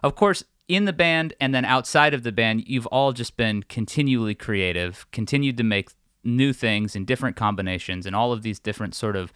of 0.04 0.14
course, 0.14 0.44
in 0.68 0.86
the 0.86 0.94
band 0.94 1.34
and 1.40 1.54
then 1.56 1.64
outside 1.66 2.14
of 2.14 2.24
the 2.24 2.32
band, 2.32 2.68
you've 2.68 2.86
all 2.88 3.14
just 3.14 3.38
been 3.38 3.64
continually 3.64 4.36
creative, 4.36 5.06
continued 5.12 5.58
to 5.58 5.64
make 5.64 5.90
new 6.24 6.52
things 6.52 6.96
in 6.96 7.06
different 7.06 7.36
combinations 7.38 8.06
and 8.06 8.16
all 8.16 8.34
of 8.34 8.42
these 8.42 8.60
different 8.60 8.94
sort 8.94 9.16
of 9.16 9.32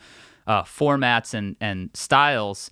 uh, 0.47 0.63
formats 0.63 1.33
and 1.33 1.55
and 1.61 1.89
styles, 1.93 2.71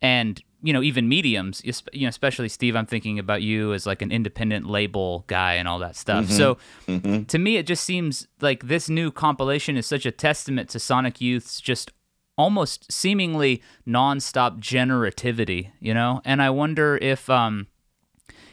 and 0.00 0.40
you 0.62 0.72
know 0.72 0.82
even 0.82 1.08
mediums. 1.08 1.62
You 1.92 2.02
know, 2.02 2.08
especially 2.08 2.48
Steve, 2.48 2.76
I'm 2.76 2.86
thinking 2.86 3.18
about 3.18 3.42
you 3.42 3.72
as 3.72 3.86
like 3.86 4.02
an 4.02 4.12
independent 4.12 4.66
label 4.66 5.24
guy 5.26 5.54
and 5.54 5.66
all 5.66 5.78
that 5.80 5.96
stuff. 5.96 6.26
Mm-hmm. 6.26 6.34
So 6.36 6.58
Mhm. 6.86 7.26
to 7.28 7.38
me, 7.38 7.56
it 7.56 7.66
just 7.66 7.82
seems 7.84 8.28
like 8.40 8.68
this 8.68 8.88
new 8.88 9.10
compilation 9.10 9.76
is 9.76 9.86
such 9.86 10.06
a 10.06 10.10
testament 10.12 10.68
to 10.70 10.78
Sonic 10.78 11.20
Youth's 11.20 11.60
just 11.60 11.90
almost 12.36 12.92
seemingly 12.92 13.60
nonstop 13.86 14.60
generativity, 14.60 15.70
you 15.80 15.94
know. 15.94 16.20
And 16.24 16.40
I 16.42 16.50
wonder 16.50 16.96
if 17.02 17.28
um, 17.30 17.66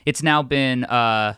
it's 0.06 0.24
now 0.24 0.44
been 0.44 0.84
uh, 0.86 1.36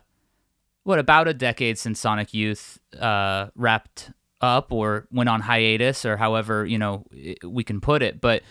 what 0.84 1.00
about 1.00 1.28
a 1.28 1.34
decade 1.34 1.78
since 1.78 2.00
Sonic 2.00 2.34
Youth 2.34 2.80
uh, 3.00 3.48
wrapped 3.56 4.12
up 4.40 4.72
or 4.72 5.08
went 5.12 5.30
on 5.30 5.42
hiatus 5.42 6.06
or 6.06 6.18
however 6.18 6.66
you 6.66 6.78
know 6.78 7.06
we 7.44 7.64
can 7.64 7.82
put 7.82 8.02
it. 8.02 8.22
But 8.22 8.44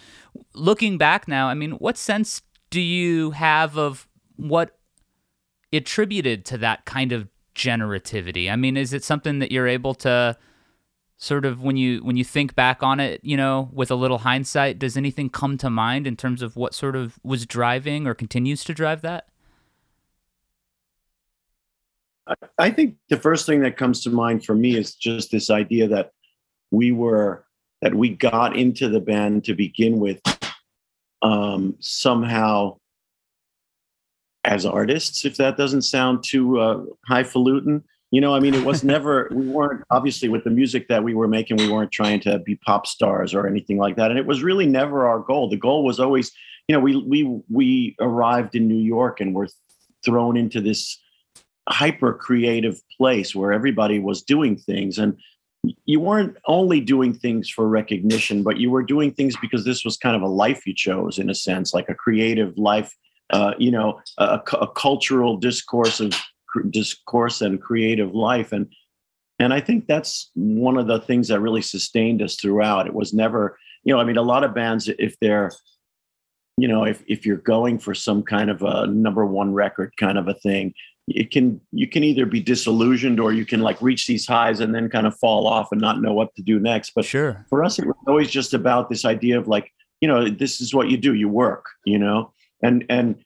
looking 0.55 0.99
back 0.99 1.29
now, 1.29 1.49
I 1.49 1.55
mean, 1.55 1.73
what 1.73 1.97
sense 1.97 2.43
do 2.71 2.81
you 2.81 3.31
have 3.33 3.79
of 3.79 4.09
what 4.37 4.79
attributed 5.73 6.45
to 6.47 6.59
that 6.59 6.85
kind 6.85 7.13
of 7.13 7.29
generativity? 7.55 8.51
I 8.51 8.57
mean, 8.57 8.77
is 8.77 8.93
it 8.93 9.05
something 9.05 9.39
that 9.39 9.53
you're 9.53 9.69
able 9.69 9.95
to 9.95 10.37
sort 11.19 11.47
of 11.47 11.63
when 11.63 11.77
you 11.77 12.05
when 12.05 12.17
you 12.17 12.25
think 12.25 12.55
back 12.55 12.83
on 12.83 13.01
it, 13.01 13.21
you 13.23 13.37
know, 13.37 13.71
with 13.73 13.91
a 13.91 13.95
little 13.95 14.19
hindsight, 14.19 14.79
does 14.79 14.97
anything 14.97 15.31
come 15.31 15.57
to 15.59 15.71
mind 15.71 16.07
in 16.07 16.17
terms 16.17 16.43
of 16.43 16.57
what 16.57 16.75
sort 16.75 16.97
of 16.97 17.19
was 17.23 17.47
driving 17.47 18.07
or 18.07 18.15
continues 18.15 18.65
to 18.65 18.75
drive 18.75 19.03
that? 19.03 19.29
I 22.59 22.71
think 22.71 22.97
the 23.09 23.17
first 23.17 23.47
thing 23.47 23.61
that 23.61 23.77
comes 23.77 24.03
to 24.03 24.11
mind 24.11 24.45
for 24.45 24.55
me 24.55 24.77
is 24.77 24.95
just 24.95 25.31
this 25.31 25.51
idea 25.51 25.89
that 25.89 26.11
we 26.71 26.93
were 26.93 27.45
that 27.83 27.95
we 27.95 28.11
got 28.11 28.57
into 28.57 28.89
the 28.89 29.01
band 29.01 29.45
to 29.45 29.55
begin 29.55 29.99
with 29.99 30.21
um, 31.23 31.77
somehow 31.81 32.79
as 34.45 34.65
artists. 34.65 35.25
If 35.25 35.37
that 35.37 35.57
doesn't 35.57 35.83
sound 35.83 36.25
too 36.25 36.59
uh, 36.59 36.83
highfalutin, 37.07 37.85
you 38.11 38.21
know, 38.21 38.35
I 38.35 38.41
mean, 38.41 38.55
it 38.55 38.65
was 38.65 38.83
never. 38.95 39.29
We 39.31 39.47
weren't 39.47 39.85
obviously 39.91 40.29
with 40.29 40.45
the 40.45 40.51
music 40.51 40.89
that 40.89 41.05
we 41.05 41.15
were 41.15 41.29
making. 41.29 41.59
We 41.59 41.71
weren't 41.71 41.93
trying 41.93 42.21
to 42.21 42.39
be 42.41 42.57
pop 42.57 42.87
stars 42.87 43.35
or 43.35 43.47
anything 43.47 43.79
like 43.79 43.97
that, 43.97 44.11
and 44.11 44.19
it 44.19 44.27
was 44.27 44.43
really 44.43 44.67
never 44.67 45.07
our 45.07 45.21
goal. 45.21 45.49
The 45.49 45.57
goal 45.57 45.85
was 45.85 46.01
always, 46.01 46.33
you 46.67 46.75
know, 46.75 46.81
we 46.81 46.97
we 46.97 47.41
we 47.51 47.97
arrived 48.01 48.55
in 48.55 48.67
New 48.67 48.83
York 48.83 49.21
and 49.21 49.35
were 49.35 49.49
thrown 50.05 50.37
into 50.37 50.61
this 50.61 50.99
hyper 51.69 52.13
creative 52.15 52.81
place 52.97 53.35
where 53.35 53.53
everybody 53.53 53.99
was 53.99 54.23
doing 54.23 54.57
things. 54.57 54.99
And 54.99 55.17
you 55.85 56.01
weren't 56.01 56.37
only 56.47 56.81
doing 56.81 57.13
things 57.13 57.51
for 57.51 57.67
recognition 57.67 58.45
but 58.45 58.57
you 58.57 58.71
were 58.71 58.85
doing 58.85 59.11
things 59.11 59.35
because 59.41 59.65
this 59.65 59.85
was 59.85 59.97
kind 59.97 60.15
of 60.15 60.23
a 60.23 60.29
life 60.29 60.65
you 60.65 60.73
chose 60.73 61.19
in 61.19 61.29
a 61.29 61.35
sense 61.35 61.75
like 61.75 61.89
a 61.89 61.95
creative 61.95 62.57
life 62.57 62.95
uh, 63.31 63.53
you 63.59 63.73
know 63.73 64.01
a, 64.19 64.41
a 64.61 64.69
cultural 64.69 65.37
discourse 65.37 65.99
of 65.99 66.13
discourse 66.71 67.41
and 67.41 67.61
creative 67.61 68.15
life. 68.15 68.53
And 68.53 68.69
and 69.39 69.53
i 69.53 69.61
think 69.61 69.87
that's 69.87 70.31
one 70.35 70.79
of 70.79 70.87
the 70.87 71.01
things 71.01 71.29
that 71.29 71.41
really 71.41 71.63
sustained 71.63 72.23
us 72.23 72.37
throughout. 72.37 72.87
It 72.87 72.95
was 72.95 73.13
never 73.13 73.59
you 73.85 73.93
know 73.93 74.01
i 74.01 74.05
mean 74.05 74.17
a 74.17 74.23
lot 74.23 74.45
of 74.45 74.55
bands 74.55 74.89
if 74.89 75.17
they're 75.21 75.53
you 76.57 76.69
know 76.69 76.85
if, 76.85 77.03
if 77.07 77.27
you're 77.27 77.37
going 77.37 77.79
for 77.79 77.95
some 77.95 78.23
kind 78.23 78.51
of 78.51 78.63
a 78.63 78.87
number 78.87 79.27
one 79.27 79.53
record 79.53 79.93
kind 79.99 80.17
of 80.17 80.29
a 80.29 80.35
thing 80.35 80.73
it 81.09 81.31
can 81.31 81.61
you 81.73 81.87
can 81.89 82.03
either 82.03 82.27
be 82.27 82.41
disillusioned 82.41 83.21
or 83.21 83.33
you 83.33 83.47
can 83.47 83.61
like 83.61 83.81
reach 83.81 84.07
these 84.07 84.27
highs 84.27 84.61
and 84.61 84.75
then 84.75 84.89
kind 84.89 85.07
of 85.07 85.17
fall 85.19 85.47
off 85.47 85.71
and 85.71 85.81
not 85.81 86.01
know 86.03 86.13
what 86.13 86.35
to 86.35 86.43
do 86.43 86.59
next 86.59 86.93
but 86.95 87.05
Sure. 87.05 87.47
for 87.49 87.63
us 87.65 87.79
it 87.79 87.87
was 87.87 87.97
always 88.09 88.31
just 88.31 88.55
about 88.55 88.89
this 88.89 89.05
idea 89.05 89.39
of 89.39 89.47
like 89.47 89.73
you 90.01 90.09
know 90.09 90.29
this 90.29 90.61
is 90.61 90.75
what 90.75 90.89
you 90.89 90.97
do 90.97 91.15
you 91.15 91.29
work 91.29 91.67
you 91.85 91.99
know 91.99 92.33
and 92.63 92.85
and 92.89 93.17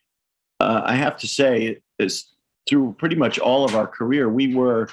uh, 0.60 0.82
i 0.84 0.94
have 0.94 1.16
to 1.16 1.26
say 1.26 1.78
is 1.98 2.26
through 2.68 2.94
pretty 2.98 3.16
much 3.16 3.38
all 3.38 3.64
of 3.64 3.74
our 3.74 3.86
career 3.86 4.28
we 4.28 4.54
were 4.54 4.88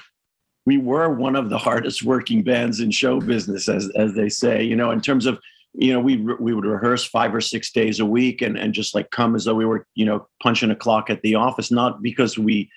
we 0.66 0.78
were 0.78 1.10
one 1.14 1.36
of 1.36 1.50
the 1.50 1.58
hardest 1.58 2.04
working 2.04 2.42
bands 2.42 2.80
in 2.80 2.90
show 2.90 3.20
business 3.20 3.68
as 3.68 3.90
as 3.96 4.14
they 4.14 4.30
say 4.30 4.64
you 4.64 4.76
know 4.76 4.92
in 4.92 5.02
terms 5.02 5.26
of 5.26 5.38
you 5.78 5.94
know 5.94 6.00
we 6.00 6.18
we 6.18 6.54
would 6.54 6.66
rehearse 6.66 7.06
five 7.06 7.34
or 7.34 7.42
six 7.42 7.72
days 7.72 8.00
a 8.00 8.06
week 8.06 8.42
and 8.42 8.58
and 8.58 8.74
just 8.74 8.96
like 8.96 9.10
come 9.12 9.36
as 9.36 9.46
though 9.46 9.56
we 9.56 9.66
were 9.66 9.86
you 9.96 10.06
know 10.06 10.28
punching 10.42 10.72
a 10.72 10.76
clock 10.76 11.10
at 11.10 11.22
the 11.22 11.36
office 11.36 11.72
not 11.72 12.02
because 12.02 12.38
we 12.38 12.70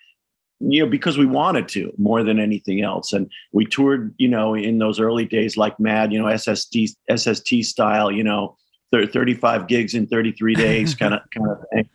you 0.61 0.85
know 0.85 0.89
because 0.91 1.17
we 1.17 1.25
wanted 1.25 1.67
to 1.69 1.91
more 1.97 2.23
than 2.23 2.39
anything 2.39 2.83
else 2.83 3.13
and 3.15 3.31
we 3.53 3.65
toured 3.65 4.15
you 4.19 4.29
know 4.29 4.55
in 4.55 4.79
those 4.79 5.01
early 5.01 5.25
days 5.25 5.57
like 5.57 5.81
mad 5.81 6.13
you 6.13 6.21
know 6.21 6.29
SST 6.37 6.77
SST 7.15 7.63
style 7.63 8.11
you 8.13 8.23
know 8.23 8.57
thir- 8.91 9.07
35 9.07 9.67
gigs 9.67 9.95
in 9.95 10.07
33 10.07 10.55
days 10.55 10.95
kind 10.95 11.15
of 11.15 11.21
kind 11.35 11.51
of 11.51 11.59
thing 11.73 11.89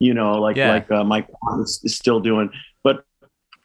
you 0.00 0.12
know 0.12 0.40
like 0.40 0.56
Yeah. 0.56 0.72
like 0.72 0.90
uh, 0.90 1.04
Mike 1.04 1.28
is, 1.60 1.80
is 1.84 1.94
still 1.94 2.18
doing 2.18 2.50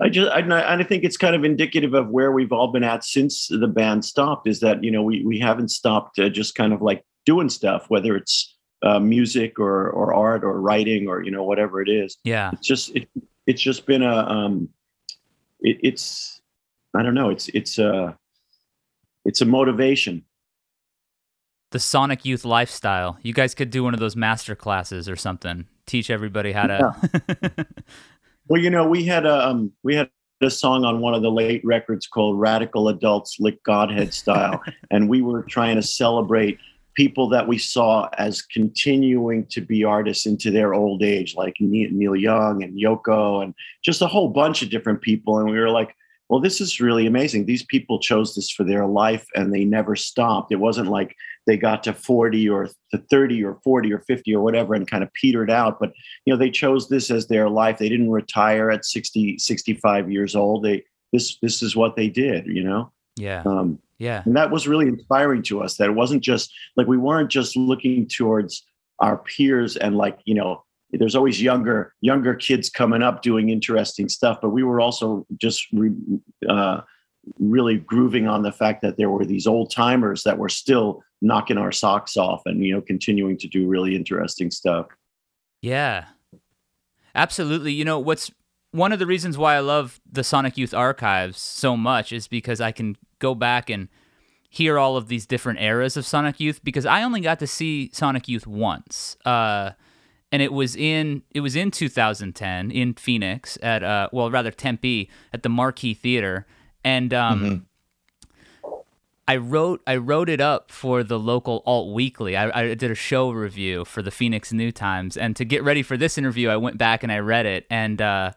I 0.02 0.10
just 0.10 0.32
I, 0.32 0.74
I 0.76 0.84
think 0.84 1.04
it's 1.04 1.18
kind 1.18 1.36
of 1.36 1.44
indicative 1.44 1.94
of 1.94 2.10
where 2.10 2.32
we've 2.32 2.52
all 2.52 2.72
been 2.72 2.84
at 2.84 3.04
since 3.04 3.48
the 3.48 3.68
band 3.68 4.04
stopped 4.04 4.48
is 4.48 4.60
that 4.62 4.84
you 4.84 4.92
know 4.92 5.04
we 5.04 5.24
we 5.24 5.40
haven't 5.40 5.70
stopped 5.70 6.20
uh, 6.20 6.30
just 6.30 6.56
kind 6.56 6.74
of 6.74 6.82
like 6.82 7.04
doing 7.26 7.50
stuff 7.50 7.86
whether 7.90 8.16
it's 8.16 8.56
uh, 8.82 9.00
music 9.00 9.60
or 9.60 9.90
or 9.92 10.14
art 10.14 10.44
or 10.44 10.60
writing 10.60 11.08
or 11.08 11.24
you 11.24 11.32
know 11.32 11.44
whatever 11.44 11.82
it 11.82 11.88
is 11.90 12.18
Yeah. 12.26 12.50
it's 12.54 12.68
just 12.68 12.96
it, 12.96 13.08
it's 13.48 13.62
just 13.62 13.86
been 13.86 14.02
a 14.04 14.18
um 14.28 14.68
it, 15.62 15.78
it's 15.84 16.42
i 16.94 17.02
don't 17.02 17.14
know 17.14 17.30
it's 17.30 17.48
it's 17.50 17.78
a 17.78 18.18
it's 19.24 19.40
a 19.42 19.46
motivation 19.46 20.26
The 21.72 21.80
Sonic 21.80 22.24
Youth 22.26 22.46
lifestyle. 22.46 23.18
You 23.24 23.34
guys 23.34 23.56
could 23.56 23.70
do 23.72 23.84
one 23.84 23.94
of 23.96 24.00
those 24.00 24.16
master 24.16 24.54
classes 24.56 25.10
or 25.10 25.16
something. 25.16 25.66
Teach 25.88 26.10
everybody 26.12 26.52
how 26.52 26.68
to. 26.68 27.66
well 28.48 28.62
you 28.62 28.70
know 28.70 28.88
we 28.88 29.06
had 29.06 29.26
a 29.26 29.48
um 29.48 29.72
we 29.84 29.96
had 29.96 30.10
a 30.42 30.50
song 30.50 30.84
on 30.84 31.00
one 31.00 31.14
of 31.14 31.22
the 31.22 31.32
late 31.32 31.64
records 31.64 32.08
called 32.08 32.40
radical 32.40 32.90
adults 32.90 33.38
lick 33.40 33.64
godhead 33.64 34.14
style. 34.14 34.62
And 34.92 35.10
we 35.10 35.22
were 35.22 35.42
trying 35.44 35.76
to 35.78 35.82
celebrate 35.82 36.60
people 36.94 37.28
that 37.30 37.48
we 37.48 37.58
saw 37.58 38.10
as 38.20 38.44
continuing 38.44 39.48
to 39.48 39.62
be 39.62 39.84
artists 39.84 40.28
into 40.28 40.52
their 40.52 40.76
old 40.76 41.02
age 41.02 41.36
like 41.36 41.56
neil, 41.60 41.90
neil 41.92 42.16
young 42.16 42.62
and 42.62 42.80
yoko 42.80 43.44
and 43.44 43.56
just 43.84 44.04
a 44.04 44.08
whole 44.08 44.28
bunch 44.28 44.62
of 44.62 44.70
different 44.70 45.02
people. 45.02 45.40
And 45.40 45.50
we 45.50 45.60
were 45.60 45.70
like 45.70 45.96
well 46.30 46.40
this 46.40 46.62
is 46.62 46.80
really 46.80 47.06
amazing. 47.06 47.46
These 47.46 47.66
people 47.66 48.00
chose 48.00 48.36
this 48.36 48.50
for 48.50 48.64
their 48.64 48.86
life 48.86 49.26
and 49.36 49.54
they 49.54 49.66
never 49.66 49.96
stopped. 49.96 50.52
It 50.52 50.60
wasn't 50.60 50.90
like 50.90 51.16
they 51.46 51.58
got 51.58 51.84
to 51.84 51.94
40 51.94 52.50
or 52.50 52.70
to 52.92 52.98
30 53.10 53.44
or 53.44 53.60
40 53.64 53.94
or 53.94 54.00
50 54.00 54.36
or 54.36 54.44
whatever 54.44 54.74
and 54.74 54.88
kind 54.88 55.04
of 55.04 55.14
petered 55.14 55.52
out 55.52 55.80
but 55.80 55.92
you 56.26 56.34
know 56.34 56.38
they 56.38 56.50
chose 56.52 56.90
this 56.90 57.12
as 57.12 57.28
their 57.28 57.50
life 57.50 57.78
they 57.78 57.90
didn't 57.90 58.12
retire 58.12 58.72
at 58.72 58.86
60 58.86 59.38
65 59.38 60.12
years 60.12 60.36
old 60.36 60.64
they 60.64 60.84
this 61.12 61.38
this 61.42 61.62
is 61.62 61.76
what 61.76 61.96
they 61.96 62.10
did 62.10 62.46
you 62.48 62.64
know 62.64 62.92
yeah. 63.18 63.44
um 63.46 63.80
Yeah. 64.00 64.24
and 64.26 64.36
that 64.36 64.52
was 64.52 64.68
really 64.68 64.88
inspiring 64.88 65.44
to 65.44 65.62
us 65.62 65.78
that 65.78 65.90
it 65.90 65.94
wasn't 65.96 66.24
just 66.24 66.52
like 66.76 66.88
we 66.88 66.98
weren't 66.98 67.30
just 67.30 67.56
looking 67.56 68.08
towards 68.08 68.66
our 69.00 69.18
peers 69.18 69.78
and 69.78 69.96
like 69.96 70.20
you 70.26 70.36
know 70.36 70.64
there's 70.92 71.16
always 71.16 71.42
younger 71.42 71.94
younger 72.02 72.36
kids 72.36 72.70
coming 72.70 73.02
up 73.02 73.22
doing 73.22 73.50
interesting 73.50 74.08
stuff 74.10 74.40
but 74.42 74.50
we 74.50 74.64
were 74.64 74.80
also 74.80 75.26
just 75.38 75.68
re, 75.74 75.92
uh, 76.48 76.82
really 77.40 77.78
grooving 77.78 78.28
on 78.28 78.42
the 78.44 78.52
fact 78.52 78.82
that 78.82 78.98
there 78.98 79.10
were 79.10 79.26
these 79.26 79.48
old 79.48 79.72
timers 79.72 80.24
that 80.24 80.38
were 80.38 80.50
still 80.50 81.02
knocking 81.22 81.58
our 81.58 81.72
socks 81.72 82.18
off 82.18 82.42
and 82.46 82.66
you 82.66 82.74
know 82.74 82.82
continuing 82.82 83.38
to 83.38 83.48
do 83.48 83.68
really 83.68 83.96
interesting 83.96 84.52
stuff 84.52 84.88
Yeah. 85.62 86.06
Absolutely. 87.16 87.72
You 87.72 87.86
know, 87.86 88.00
what's 88.00 88.32
one 88.72 88.92
of 88.92 89.00
the 89.00 89.06
reasons 89.06 89.38
why 89.38 89.56
I 89.56 89.60
love 89.60 90.02
the 90.12 90.24
Sonic 90.24 90.58
Youth 90.58 90.74
archives 90.74 91.40
so 91.40 91.78
much 91.78 92.12
is 92.12 92.28
because 92.28 92.60
I 92.60 92.72
can 92.72 92.98
go 93.20 93.36
back 93.36 93.70
and 93.70 93.88
hear 94.50 94.78
all 94.80 94.98
of 94.98 95.08
these 95.08 95.26
different 95.26 95.62
eras 95.62 95.96
of 95.96 96.06
Sonic 96.06 96.40
Youth 96.40 96.64
because 96.64 96.86
I 96.86 97.04
only 97.04 97.22
got 97.22 97.40
to 97.40 97.48
see 97.48 97.90
Sonic 97.94 98.28
Youth 98.28 98.48
once. 98.48 99.16
Uh 99.26 99.72
and 100.32 100.42
it 100.42 100.52
was 100.52 100.76
in 100.76 101.22
it 101.32 101.42
was 101.42 101.56
in 101.56 101.70
2010 101.70 102.72
in 102.72 102.96
Phoenix 102.96 103.58
at 103.62 103.84
uh 103.84 104.10
well 104.12 104.32
rather 104.32 104.52
Tempe 104.52 105.10
at 105.32 105.44
the 105.44 105.50
Marquee 105.50 105.94
Theater 105.94 106.46
and 106.84 107.14
um 107.14 107.66
I 109.28 109.38
wrote 109.38 109.82
I 109.88 109.96
wrote 109.98 110.30
it 110.30 110.42
up 110.42 110.70
for 110.70 111.04
the 111.04 111.18
local 111.18 111.64
alt 111.66 111.94
weekly. 111.94 112.36
I, 112.36 112.60
I 112.62 112.74
did 112.74 112.92
a 112.92 112.96
show 112.96 113.32
review 113.32 113.86
for 113.86 114.02
the 114.02 114.12
Phoenix 114.12 114.52
New 114.52 114.72
Times, 114.72 115.16
and 115.16 115.36
to 115.38 115.46
get 115.46 115.64
ready 115.64 115.82
for 115.82 115.96
this 115.96 116.18
interview, 116.18 116.50
I 116.50 116.58
went 116.58 116.78
back 116.78 117.04
and 117.04 117.12
I 117.12 117.20
read 117.20 117.46
it, 117.46 117.66
and 117.70 118.02
uh, 118.02 118.32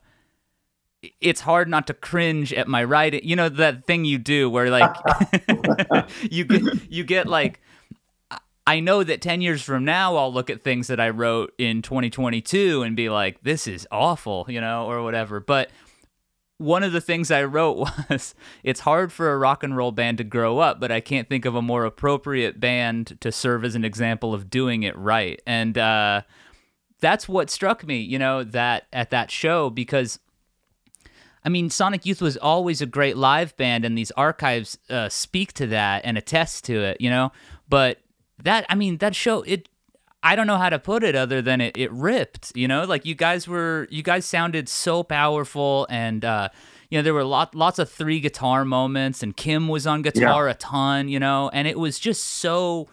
it's 1.21 1.41
hard 1.41 1.69
not 1.69 1.89
to 1.89 1.95
cringe 1.95 2.53
at 2.53 2.69
my 2.69 2.85
writing. 2.85 3.21
You 3.25 3.35
know 3.35 3.49
that 3.49 3.85
thing 3.85 4.05
you 4.05 4.19
do 4.19 4.49
where 4.49 4.71
like 4.71 4.95
you 6.31 6.45
get 6.45 6.63
you 6.91 7.03
get 7.03 7.27
like 7.27 7.61
I 8.69 8.81
know 8.81 9.05
that 9.05 9.21
10 9.21 9.43
years 9.43 9.63
from 9.63 9.85
now, 9.85 10.17
I'll 10.17 10.33
look 10.33 10.51
at 10.51 10.63
things 10.65 10.89
that 10.89 10.99
I 10.99 11.11
wrote 11.11 11.55
in 11.57 11.83
2022 11.83 12.83
and 12.83 12.97
be 12.97 13.09
like, 13.09 13.41
this 13.43 13.69
is 13.69 13.87
awful, 13.93 14.45
you 14.49 14.61
know, 14.61 14.87
or 14.87 15.05
whatever. 15.05 15.39
But 15.39 15.71
one 16.59 16.83
of 16.83 16.93
the 16.93 17.01
things 17.01 17.31
I 17.31 17.45
wrote 17.45 17.89
was 18.11 18.35
it's 18.63 18.81
hard 18.81 19.13
for 19.13 19.33
a 19.33 19.39
rock 19.39 19.63
and 19.63 19.77
roll 19.77 19.93
band 19.93 20.19
to 20.19 20.25
grow 20.25 20.59
up, 20.59 20.81
but 20.81 20.91
I 20.91 21.01
can't 21.01 21.29
think 21.29 21.45
of 21.45 21.55
a 21.55 21.63
more 21.63 21.85
appropriate 21.85 22.61
band 22.61 23.19
to 23.21 23.31
serve 23.31 23.65
as 23.65 23.75
an 23.75 23.85
example 23.85 24.35
of 24.35 24.51
doing 24.51 24.83
it 24.83 24.97
right. 24.97 25.41
And 25.47 25.77
uh, 25.77 26.23
that's 27.01 27.29
what 27.29 27.51
struck 27.51 27.87
me, 27.87 27.99
you 28.01 28.19
know, 28.19 28.45
that 28.45 28.87
at 28.93 29.11
that 29.11 29.31
show 29.31 29.71
because. 29.71 30.19
I 31.45 31.49
mean, 31.49 31.71
Sonic 31.71 32.05
Youth 32.05 32.21
was 32.21 32.37
always 32.37 32.83
a 32.83 32.87
great 32.87 33.17
live 33.17 33.57
band, 33.57 33.85
and 33.85 33.97
these 33.97 34.11
archives 34.17 34.79
uh, 34.91 35.09
speak 35.09 35.53
to 35.53 35.69
that 35.69 36.05
and 36.05 36.19
attest 36.19 36.65
to 36.65 36.83
it, 36.83 37.01
you 37.01 37.09
know. 37.09 37.31
But 37.69 38.01
that, 38.43 38.67
I 38.69 38.75
mean, 38.75 38.97
that 38.97 39.15
show, 39.15 39.43
it 39.43 39.69
I 40.27 40.35
don't 40.35 40.49
know 40.49 40.57
how 40.57 40.71
to 40.71 40.81
put 40.81 41.05
it 41.05 41.15
other 41.15 41.41
than 41.41 41.61
it, 41.61 41.77
it 41.77 41.93
ripped, 41.93 42.51
you 42.57 42.67
know, 42.67 42.83
like 42.83 43.07
you 43.07 43.15
guys 43.15 43.47
were, 43.47 43.87
you 43.93 44.03
guys 44.03 44.27
sounded 44.27 44.69
so 44.69 45.05
powerful 45.05 45.87
and, 45.89 46.25
uh, 46.25 46.49
you 46.91 46.99
know, 46.99 47.03
there 47.03 47.15
were 47.15 47.23
lot, 47.23 47.55
lots 47.55 47.79
of 47.79 47.89
three 47.89 48.19
guitar 48.19 48.65
moments 48.65 49.23
and 49.23 49.37
Kim 49.37 49.69
was 49.69 49.87
on 49.87 50.03
guitar 50.03 50.47
yeah. 50.47 50.51
a 50.51 50.55
ton, 50.55 51.09
you 51.09 51.21
know, 51.21 51.49
and 51.53 51.69
it 51.69 51.79
was 51.79 52.01
just 52.01 52.25
so, 52.25 52.89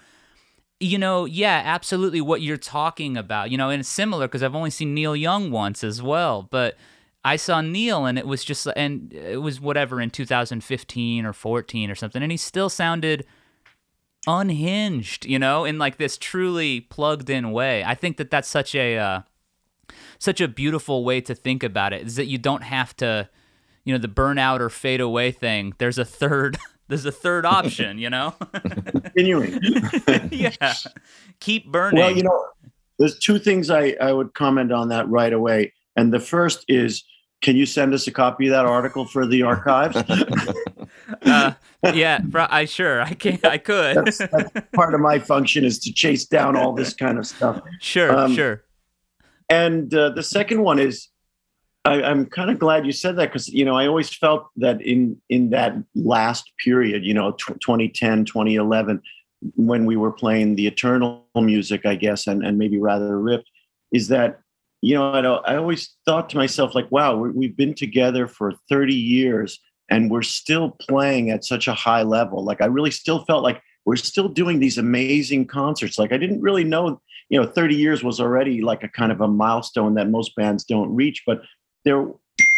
you 0.80 1.00
know, 1.00 1.26
yeah, 1.26 1.60
absolutely 1.66 2.22
what 2.22 2.44
you're 2.44 2.56
talking 2.56 3.18
about, 3.18 3.50
you 3.50 3.58
know, 3.58 3.72
and 3.72 3.80
it's 3.80 3.90
similar 3.90 4.28
because 4.28 4.44
I've 4.44 4.54
only 4.54 4.70
seen 4.70 4.94
Neil 4.94 5.16
Young 5.16 5.50
once 5.50 5.84
as 5.84 6.04
well, 6.04 6.48
but 6.52 6.78
I 7.26 7.38
saw 7.38 7.62
Neil 7.62 8.06
and 8.06 8.20
it 8.20 8.28
was 8.28 8.44
just, 8.44 8.68
and 8.76 9.12
it 9.12 9.42
was 9.42 9.60
whatever 9.60 10.00
in 10.00 10.12
2015 10.12 11.26
or 11.26 11.34
14 11.34 11.90
or 11.90 11.96
something, 11.96 12.22
and 12.22 12.32
he 12.32 12.38
still 12.38 12.70
sounded 12.70 13.26
unhinged, 14.28 15.26
you 15.26 15.40
know, 15.40 15.66
in 15.66 15.78
like 15.78 15.98
this 15.98 16.18
truly 16.18 16.82
plugged 16.82 17.30
in 17.30 17.52
way. 17.52 17.84
I 17.84 17.96
think 17.96 18.18
that 18.18 18.32
that's 18.32 18.48
such 18.48 18.76
a 18.76 18.98
uh, 18.98 19.22
such 20.20 20.42
a 20.42 20.48
beautiful 20.48 21.04
way 21.04 21.22
to 21.22 21.36
think 21.36 21.64
about 21.64 21.94
it 21.94 22.06
is 22.06 22.16
that 22.16 22.28
you 22.28 22.38
don't 22.38 22.64
have 22.64 22.96
to, 22.98 23.30
you 23.84 23.94
know, 23.94 24.00
the 24.00 24.08
burnout 24.08 24.60
or 24.60 24.70
fade 24.70 25.02
away 25.02 25.32
thing. 25.32 25.74
There's 25.78 25.98
a 25.98 26.06
third 26.06 26.58
there's 26.88 27.06
a 27.06 27.12
third 27.12 27.46
option, 27.46 27.98
you 27.98 28.10
know. 28.10 28.36
Continuing. 28.54 29.60
yeah. 30.32 30.74
Keep 31.40 31.72
burning. 31.72 32.00
Well, 32.00 32.16
you 32.16 32.24
know, 32.24 32.46
there's 33.00 33.18
two 33.20 33.40
things 33.40 33.70
I 33.70 33.96
I 34.02 34.14
would 34.14 34.34
comment 34.34 34.72
on 34.72 34.90
that 34.90 35.08
right 35.10 35.34
away. 35.34 35.74
And 35.96 36.12
the 36.12 36.20
first 36.20 36.66
is 36.68 37.04
can 37.44 37.58
you 37.58 37.66
send 37.66 37.94
us 37.94 38.08
a 38.08 38.12
copy 38.12 38.48
of 38.48 38.52
that 38.52 38.66
article 38.66 39.06
for 39.06 39.28
the 39.28 39.44
archives? 39.44 39.98
uh, 41.22 41.54
yeah, 41.94 42.22
I 42.34 42.66
sure 42.66 43.02
I 43.02 43.14
can. 43.14 43.40
I 43.44 43.58
could. 43.58 43.98
that's, 43.98 44.18
that's, 44.18 44.52
part 44.74 44.96
of 44.96 45.02
my 45.02 45.20
function 45.20 45.66
is 45.66 45.78
to 45.80 45.94
chase 45.94 46.26
down 46.26 46.56
all 46.56 46.74
this 46.74 46.94
kind 46.94 47.20
of 47.20 47.28
stuff. 47.28 47.62
Sure, 47.82 48.18
um, 48.18 48.34
sure. 48.34 48.64
And 49.50 49.94
uh, 49.94 50.10
the 50.10 50.24
second 50.24 50.64
one 50.64 50.80
is, 50.80 51.10
I, 51.86 52.02
am 52.02 52.26
kind 52.28 52.50
of 52.50 52.60
glad 52.60 52.86
you 52.86 52.94
said 52.94 53.18
that 53.18 53.30
because 53.30 53.50
you 53.50 53.66
know 53.66 53.76
I 53.76 53.88
always 53.88 54.10
felt 54.10 54.48
that 54.56 54.82
in 54.82 55.22
in 55.30 55.50
that 55.50 55.76
last 55.94 56.50
period, 56.64 57.04
you 57.04 57.14
know, 57.14 57.34
t- 57.34 57.54
2010, 57.60 58.24
2011, 58.24 59.02
when 59.56 59.86
we 59.86 59.98
were 59.98 60.14
playing 60.14 60.56
the 60.56 60.66
Eternal 60.66 61.28
music, 61.36 61.86
I 61.86 61.96
guess, 61.96 62.26
and 62.26 62.46
and 62.46 62.58
maybe 62.58 62.80
rather 62.80 63.20
ripped, 63.20 63.50
is 63.92 64.08
that 64.08 64.40
you 64.84 64.96
know, 64.96 65.14
I, 65.14 65.54
I 65.54 65.56
always 65.56 65.96
thought 66.06 66.30
to 66.32 66.38
myself, 66.38 66.76
like, 66.76 66.92
wow, 66.92 67.16
we've 67.16 67.56
been 67.56 67.74
together 67.74 68.28
for 68.28 68.52
30 68.70 68.94
years 68.94 69.60
and 69.90 70.12
we're 70.12 70.24
still 70.24 70.72
playing 70.72 71.30
at 71.30 71.46
such 71.46 71.70
a 71.70 71.74
high 71.74 72.04
level. 72.04 72.44
Like, 72.44 72.62
I 72.62 72.66
really 72.66 72.92
still 72.92 73.24
felt 73.24 73.44
like 73.44 73.62
we're 73.86 73.96
still 73.96 74.28
doing 74.28 74.60
these 74.60 74.78
amazing 74.78 75.48
concerts. 75.48 75.98
Like, 75.98 76.12
I 76.12 76.18
didn't 76.18 76.42
really 76.42 76.66
know, 76.66 77.02
you 77.30 77.40
know, 77.40 77.48
30 77.48 77.76
years 77.76 78.04
was 78.04 78.20
already 78.20 78.62
like 78.62 78.84
a 78.84 78.90
kind 78.90 79.14
of 79.14 79.22
a 79.22 79.28
milestone 79.28 79.94
that 79.94 80.10
most 80.10 80.36
bands 80.36 80.66
don't 80.66 80.94
reach, 80.94 81.24
but 81.26 81.42
there, 81.86 82.06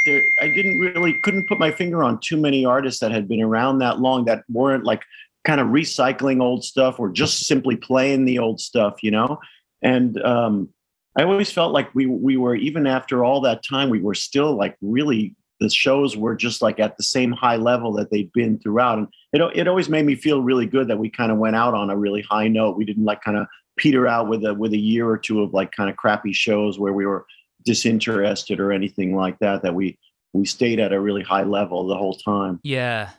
there, 0.08 0.24
I 0.42 0.48
didn't 0.48 0.80
really 0.80 1.16
couldn't 1.24 1.48
put 1.48 1.60
my 1.60 1.72
finger 1.72 2.04
on 2.04 2.20
too 2.22 2.38
many 2.38 2.66
artists 2.66 3.02
that 3.02 3.12
had 3.12 3.28
been 3.28 3.42
around 3.42 3.80
that 3.80 4.00
long 4.00 4.26
that 4.26 4.44
weren't 4.50 4.84
like 4.84 5.04
kind 5.44 5.62
of 5.62 5.68
recycling 5.68 6.42
old 6.42 6.64
stuff 6.64 7.00
or 7.00 7.12
just 7.12 7.46
simply 7.46 7.76
playing 7.76 8.26
the 8.26 8.40
old 8.40 8.60
stuff, 8.60 9.04
you 9.04 9.12
know. 9.12 9.40
And 9.84 10.20
um, 10.24 10.70
I 11.18 11.24
always 11.24 11.52
felt 11.52 11.74
like 11.74 11.94
we 11.96 12.06
we 12.06 12.38
were 12.38 12.56
even 12.56 12.88
after 12.88 13.24
all 13.24 13.42
that 13.42 13.64
time 13.64 13.90
we 13.90 14.02
were 14.02 14.16
still 14.16 14.56
like 14.56 14.78
really 14.82 15.36
the 15.60 15.70
shows 15.70 16.18
were 16.18 16.36
just 16.36 16.62
like 16.62 16.80
at 16.80 16.98
the 16.98 17.04
same 17.04 17.32
high 17.32 17.56
level 17.56 17.94
that 17.94 18.12
they'd 18.12 18.32
been 18.34 18.60
throughout. 18.60 18.98
And 18.98 19.08
it 19.32 19.42
it 19.56 19.68
always 19.68 19.90
made 19.90 20.06
me 20.06 20.16
feel 20.16 20.42
really 20.42 20.66
good 20.66 20.88
that 20.90 21.00
we 21.00 21.10
kind 21.10 21.32
of 21.32 21.38
went 21.38 21.56
out 21.56 21.74
on 21.74 21.90
a 21.90 21.98
really 21.98 22.22
high 22.24 22.48
note. 22.48 22.78
We 22.78 22.86
didn't 22.86 23.06
like 23.06 23.22
kind 23.22 23.38
of 23.38 23.48
peter 23.78 24.08
out 24.08 24.28
with 24.28 24.46
a 24.46 24.54
with 24.54 24.74
a 24.74 24.78
year 24.78 25.08
or 25.08 25.18
two 25.18 25.42
of 25.42 25.54
like 25.54 25.72
kind 25.72 25.90
of 25.90 25.98
crappy 25.98 26.34
shows 26.34 26.80
where 26.80 26.94
we 26.94 27.06
were 27.06 27.26
disinterested 27.66 28.60
or 28.60 28.72
anything 28.72 29.16
like 29.16 29.40
that 29.40 29.62
that 29.64 29.74
we 29.74 29.98
we 30.34 30.46
stayed 30.46 30.80
at 30.80 30.94
a 30.94 31.00
really 31.00 31.24
high 31.24 31.44
level 31.44 31.88
the 31.88 31.96
whole 31.96 32.16
time. 32.16 32.60
Yeah. 32.64 33.12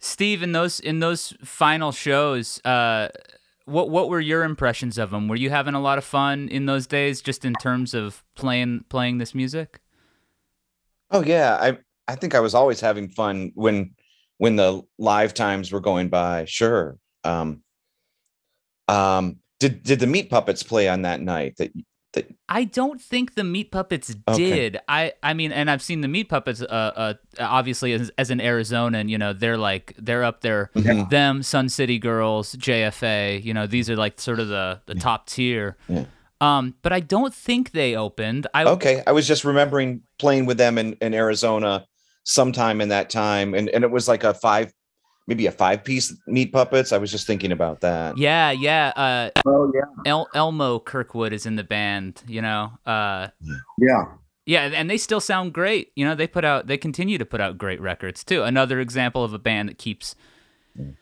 Steve 0.00 0.42
in 0.42 0.52
those 0.52 0.80
in 0.80 1.00
those 1.00 1.34
final 1.44 1.92
shows 1.92 2.60
uh 2.64 3.08
what 3.66 3.90
what 3.90 4.08
were 4.08 4.20
your 4.20 4.44
impressions 4.44 4.98
of 4.98 5.10
them? 5.10 5.28
Were 5.28 5.36
you 5.36 5.50
having 5.50 5.74
a 5.74 5.80
lot 5.80 5.98
of 5.98 6.04
fun 6.04 6.48
in 6.48 6.66
those 6.66 6.86
days, 6.86 7.20
just 7.20 7.44
in 7.44 7.54
terms 7.54 7.94
of 7.94 8.24
playing 8.34 8.84
playing 8.88 9.18
this 9.18 9.34
music? 9.34 9.80
Oh 11.10 11.22
yeah, 11.22 11.56
I 11.60 11.78
I 12.08 12.16
think 12.16 12.34
I 12.34 12.40
was 12.40 12.54
always 12.54 12.80
having 12.80 13.08
fun 13.08 13.52
when 13.54 13.94
when 14.38 14.56
the 14.56 14.82
live 14.98 15.34
times 15.34 15.70
were 15.70 15.80
going 15.80 16.08
by. 16.08 16.44
Sure. 16.46 16.98
Um, 17.24 17.62
um, 18.88 19.36
did 19.60 19.82
did 19.82 20.00
the 20.00 20.06
Meat 20.06 20.30
Puppets 20.30 20.62
play 20.62 20.88
on 20.88 21.02
that 21.02 21.20
night? 21.20 21.56
That 21.58 21.72
I 22.48 22.64
don't 22.64 23.00
think 23.00 23.34
the 23.34 23.44
Meat 23.44 23.70
Puppets 23.70 24.14
did. 24.34 24.76
Okay. 24.76 24.84
I 24.88 25.12
I 25.22 25.34
mean, 25.34 25.52
and 25.52 25.70
I've 25.70 25.82
seen 25.82 26.02
the 26.02 26.08
Meat 26.08 26.28
Puppets. 26.28 26.60
Uh, 26.60 26.64
uh 26.94 27.14
obviously 27.40 27.92
as, 27.92 28.10
as 28.18 28.30
an 28.30 28.38
Arizonan, 28.38 29.08
you 29.08 29.18
know, 29.18 29.32
they're 29.32 29.56
like 29.56 29.94
they're 29.98 30.24
up 30.24 30.42
there. 30.42 30.70
Mm-hmm. 30.74 31.08
Them, 31.08 31.42
Sun 31.42 31.70
City 31.70 31.98
Girls, 31.98 32.54
JFA. 32.56 33.42
You 33.42 33.54
know, 33.54 33.66
these 33.66 33.88
are 33.88 33.96
like 33.96 34.20
sort 34.20 34.40
of 34.40 34.48
the 34.48 34.80
the 34.86 34.94
top 34.94 35.26
tier. 35.26 35.76
Yeah. 35.88 36.04
Um, 36.40 36.74
but 36.82 36.92
I 36.92 37.00
don't 37.00 37.32
think 37.32 37.70
they 37.70 37.94
opened. 37.96 38.46
I 38.52 38.64
okay. 38.64 39.02
I 39.06 39.12
was 39.12 39.26
just 39.26 39.44
remembering 39.44 40.02
playing 40.18 40.46
with 40.46 40.58
them 40.58 40.76
in 40.76 40.94
in 41.00 41.14
Arizona 41.14 41.86
sometime 42.24 42.80
in 42.80 42.88
that 42.88 43.10
time, 43.10 43.54
and 43.54 43.68
and 43.68 43.84
it 43.84 43.90
was 43.90 44.08
like 44.08 44.24
a 44.24 44.34
five 44.34 44.72
maybe 45.26 45.46
a 45.46 45.52
five 45.52 45.84
piece 45.84 46.14
meat 46.26 46.52
puppets. 46.52 46.92
I 46.92 46.98
was 46.98 47.10
just 47.10 47.26
thinking 47.26 47.52
about 47.52 47.80
that. 47.80 48.16
Yeah, 48.18 48.50
yeah. 48.50 48.92
Uh, 48.96 49.30
oh 49.46 49.72
yeah. 49.74 49.82
El- 50.06 50.28
Elmo 50.34 50.78
Kirkwood 50.80 51.32
is 51.32 51.46
in 51.46 51.56
the 51.56 51.64
band. 51.64 52.22
You 52.26 52.42
know. 52.42 52.72
Uh, 52.86 53.28
yeah. 53.78 54.04
Yeah, 54.44 54.62
and 54.74 54.90
they 54.90 54.96
still 54.96 55.20
sound 55.20 55.52
great. 55.52 55.92
You 55.94 56.04
know, 56.04 56.16
they 56.16 56.26
put 56.26 56.44
out, 56.44 56.66
they 56.66 56.76
continue 56.76 57.16
to 57.16 57.24
put 57.24 57.40
out 57.40 57.58
great 57.58 57.80
records 57.80 58.24
too. 58.24 58.42
Another 58.42 58.80
example 58.80 59.22
of 59.22 59.32
a 59.32 59.38
band 59.38 59.68
that 59.68 59.78
keeps 59.78 60.16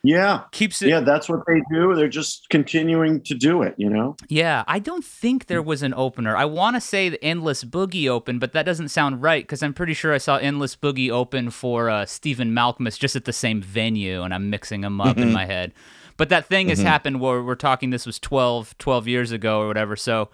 yeah. 0.03 0.43
Keeps 0.53 0.83
it 0.83 0.89
yeah 0.89 1.01
that's 1.01 1.29
what 1.29 1.41
they 1.47 1.63
do. 1.73 1.95
They're 1.95 2.09
just 2.09 2.49
continuing 2.51 3.21
to 3.23 3.35
do 3.35 3.63
it 3.63 3.75
you 3.77 3.89
know? 3.89 4.17
Yeah 4.29 4.65
i 4.67 4.79
don't 4.79 5.05
think 5.05 5.47
there 5.47 5.63
was 5.63 5.83
an 5.83 5.95
opener. 5.95 6.37
I 6.37 6.45
want 6.45 6.77
to 6.77 6.81
say 6.81 7.09
the 7.09 7.23
endless 7.25 7.65
boogie 7.65 8.09
open 8.09 8.39
but 8.39 8.53
that 8.53 8.65
doesn't 8.65 8.89
sound 8.89 9.23
right 9.23 9.43
because 9.45 9.63
i'm 9.63 9.75
pretty 9.75 9.95
sure 9.95 10.13
i 10.13 10.19
saw 10.19 10.37
endless 10.37 10.77
boogie 10.77 11.11
open 11.11 11.51
for 11.51 11.89
uh, 11.89 12.07
stephen 12.07 12.53
malkmus 12.53 12.99
just 12.99 13.17
at 13.17 13.25
the 13.25 13.33
same 13.33 13.61
venue 13.61 14.23
and 14.23 14.35
i'm 14.35 14.51
mixing 14.51 14.81
them 14.81 15.01
up 15.01 15.17
mm-hmm. 15.17 15.29
in 15.29 15.33
my 15.33 15.47
head. 15.47 15.73
But 16.17 16.29
that 16.29 16.45
thing 16.45 16.67
mm-hmm. 16.67 16.71
has 16.71 16.83
happened 16.83 17.21
where 17.21 17.43
we're 17.43 17.55
talking 17.55 17.91
this 17.91 18.05
was 18.05 18.19
12 18.19 18.77
12 18.77 19.09
years 19.09 19.33
ago 19.33 19.61
or 19.63 19.69
whatever 19.69 19.97
so 19.97 20.29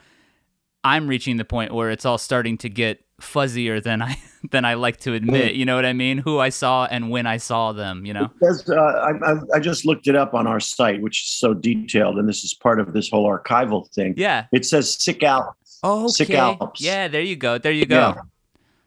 i'm 0.87 1.07
reaching 1.07 1.37
the 1.37 1.45
point 1.45 1.75
where 1.75 1.91
it's 1.91 2.05
all 2.05 2.19
starting 2.19 2.57
to 2.57 2.69
get 2.69 3.01
fuzzier 3.21 3.83
than 3.83 4.03
I 4.03 4.19
than 4.51 4.65
I 4.65 4.75
like 4.75 4.99
to 4.99 5.15
admit. 5.15 5.55
You 5.55 5.65
know 5.65 5.77
what 5.77 5.87
I 5.87 5.93
mean? 5.93 6.19
Who 6.19 6.39
I 6.39 6.51
saw 6.51 6.87
and 6.87 7.11
when 7.11 7.27
I 7.27 7.37
saw 7.37 7.73
them. 7.73 8.05
You 8.05 8.15
know. 8.15 8.31
Because, 8.39 8.69
uh, 8.69 8.75
I, 8.77 9.35
I 9.55 9.61
just 9.61 9.85
looked 9.85 10.07
it 10.07 10.17
up 10.17 10.35
on 10.35 10.47
our 10.47 10.61
site, 10.61 11.01
which 11.01 11.23
is 11.23 11.29
so 11.31 11.55
detailed, 11.55 12.19
and 12.19 12.29
this 12.29 12.45
is 12.45 12.55
part 12.55 12.81
of 12.81 12.93
this 12.93 13.11
whole 13.11 13.29
archival 13.29 13.89
thing. 13.93 14.15
Yeah. 14.17 14.47
It 14.53 14.65
says 14.65 14.97
Sic 14.97 15.23
Alps. 15.23 15.79
Oh, 15.83 16.05
okay. 16.05 16.13
Sic 16.13 16.31
Alps. 16.31 16.81
Yeah, 16.81 17.09
there 17.09 17.23
you 17.23 17.37
go. 17.37 17.59
There 17.59 17.73
you 17.73 17.87
go. 17.87 18.15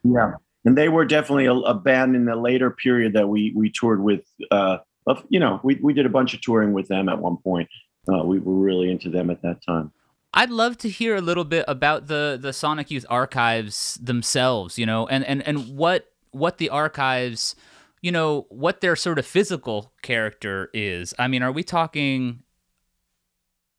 Yeah. 0.03 0.13
yeah. 0.15 0.31
And 0.65 0.77
they 0.77 0.89
were 0.89 1.05
definitely 1.05 1.45
a, 1.45 1.53
a, 1.53 1.73
band 1.73 2.15
in 2.15 2.25
the 2.25 2.35
later 2.35 2.69
period 2.69 3.13
that 3.13 3.27
we 3.27 3.53
we 3.55 3.71
toured 3.71 4.03
with. 4.03 4.21
Uh, 4.51 4.79
of, 5.07 5.23
you 5.29 5.39
know, 5.39 5.59
we 5.63 5.75
we 5.81 5.93
did 5.93 6.05
a 6.05 6.09
bunch 6.09 6.33
of 6.33 6.41
touring 6.41 6.73
with 6.73 6.87
them 6.87 7.09
at 7.09 7.17
one 7.17 7.37
point. 7.37 7.69
Uh, 8.11 8.23
we 8.23 8.39
were 8.39 8.53
really 8.53 8.91
into 8.91 9.09
them 9.09 9.29
at 9.29 9.41
that 9.41 9.63
time. 9.65 9.91
I'd 10.33 10.51
love 10.51 10.77
to 10.79 10.89
hear 10.89 11.15
a 11.15 11.21
little 11.21 11.43
bit 11.43 11.65
about 11.67 12.07
the 12.07 12.37
the 12.39 12.53
Sonic 12.53 12.91
Youth 12.91 13.05
archives 13.09 13.95
themselves, 14.01 14.77
you 14.77 14.85
know, 14.85 15.07
and 15.07 15.23
and 15.25 15.45
and 15.47 15.75
what 15.75 16.11
what 16.31 16.59
the 16.59 16.69
archives, 16.69 17.55
you 18.01 18.11
know, 18.11 18.45
what 18.49 18.81
their 18.81 18.95
sort 18.95 19.17
of 19.17 19.25
physical 19.25 19.91
character 20.03 20.69
is. 20.73 21.13
I 21.17 21.27
mean, 21.27 21.41
are 21.41 21.51
we 21.51 21.63
talking 21.63 22.43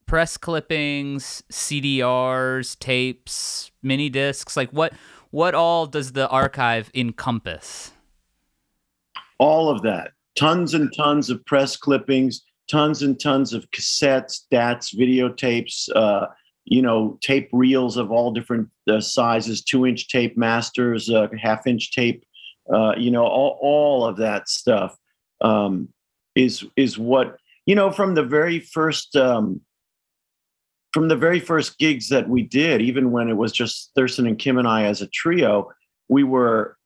press 0.06 0.36
clippings, 0.36 1.44
CDRs, 1.52 2.76
tapes, 2.80 3.70
mini 3.80 4.08
discs? 4.08 4.56
Like 4.56 4.70
what 4.70 4.92
what 5.30 5.54
all 5.54 5.86
does 5.86 6.12
the 6.12 6.28
archive 6.28 6.90
encompass? 6.94 7.92
All 9.38 9.70
of 9.70 9.82
that. 9.82 10.10
Tons 10.36 10.74
and 10.74 10.92
tons 10.96 11.30
of 11.30 11.44
press 11.46 11.76
clippings, 11.76 12.42
tons 12.68 13.02
and 13.02 13.18
tons 13.20 13.52
of 13.52 13.70
cassettes, 13.70 14.42
DATs, 14.50 14.94
videotapes, 14.94 15.88
uh, 15.94 16.26
you 16.70 16.80
know, 16.80 17.18
tape 17.20 17.50
reels 17.52 17.96
of 17.96 18.12
all 18.12 18.30
different 18.30 18.68
uh, 18.88 19.00
sizes, 19.00 19.62
two 19.62 19.84
inch 19.84 20.08
tape 20.08 20.38
masters, 20.38 21.10
uh, 21.10 21.26
half 21.42 21.66
inch 21.66 21.92
tape, 21.92 22.24
uh, 22.72 22.94
you 22.96 23.10
know, 23.10 23.26
all, 23.26 23.58
all 23.60 24.06
of 24.06 24.16
that 24.16 24.48
stuff 24.48 24.96
um, 25.40 25.88
is 26.36 26.64
is 26.76 26.96
what 26.96 27.36
you 27.66 27.74
know 27.74 27.90
from 27.90 28.14
the 28.14 28.22
very 28.22 28.60
first 28.60 29.16
um, 29.16 29.60
from 30.92 31.08
the 31.08 31.16
very 31.16 31.40
first 31.40 31.76
gigs 31.78 32.08
that 32.08 32.28
we 32.28 32.42
did, 32.42 32.80
even 32.80 33.10
when 33.10 33.28
it 33.28 33.36
was 33.36 33.52
just 33.52 33.90
Thurston 33.96 34.28
and 34.28 34.38
Kim 34.38 34.56
and 34.56 34.68
I 34.68 34.84
as 34.84 35.02
a 35.02 35.08
trio, 35.08 35.70
we 36.08 36.22
were 36.22 36.76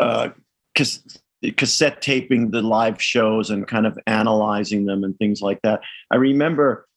uh, 0.00 0.30
cassette 0.74 2.02
taping 2.02 2.50
the 2.50 2.62
live 2.62 3.00
shows 3.00 3.50
and 3.50 3.68
kind 3.68 3.86
of 3.86 3.96
analyzing 4.08 4.84
them 4.84 5.04
and 5.04 5.16
things 5.18 5.40
like 5.40 5.60
that. 5.62 5.80
I 6.10 6.16
remember 6.16 6.88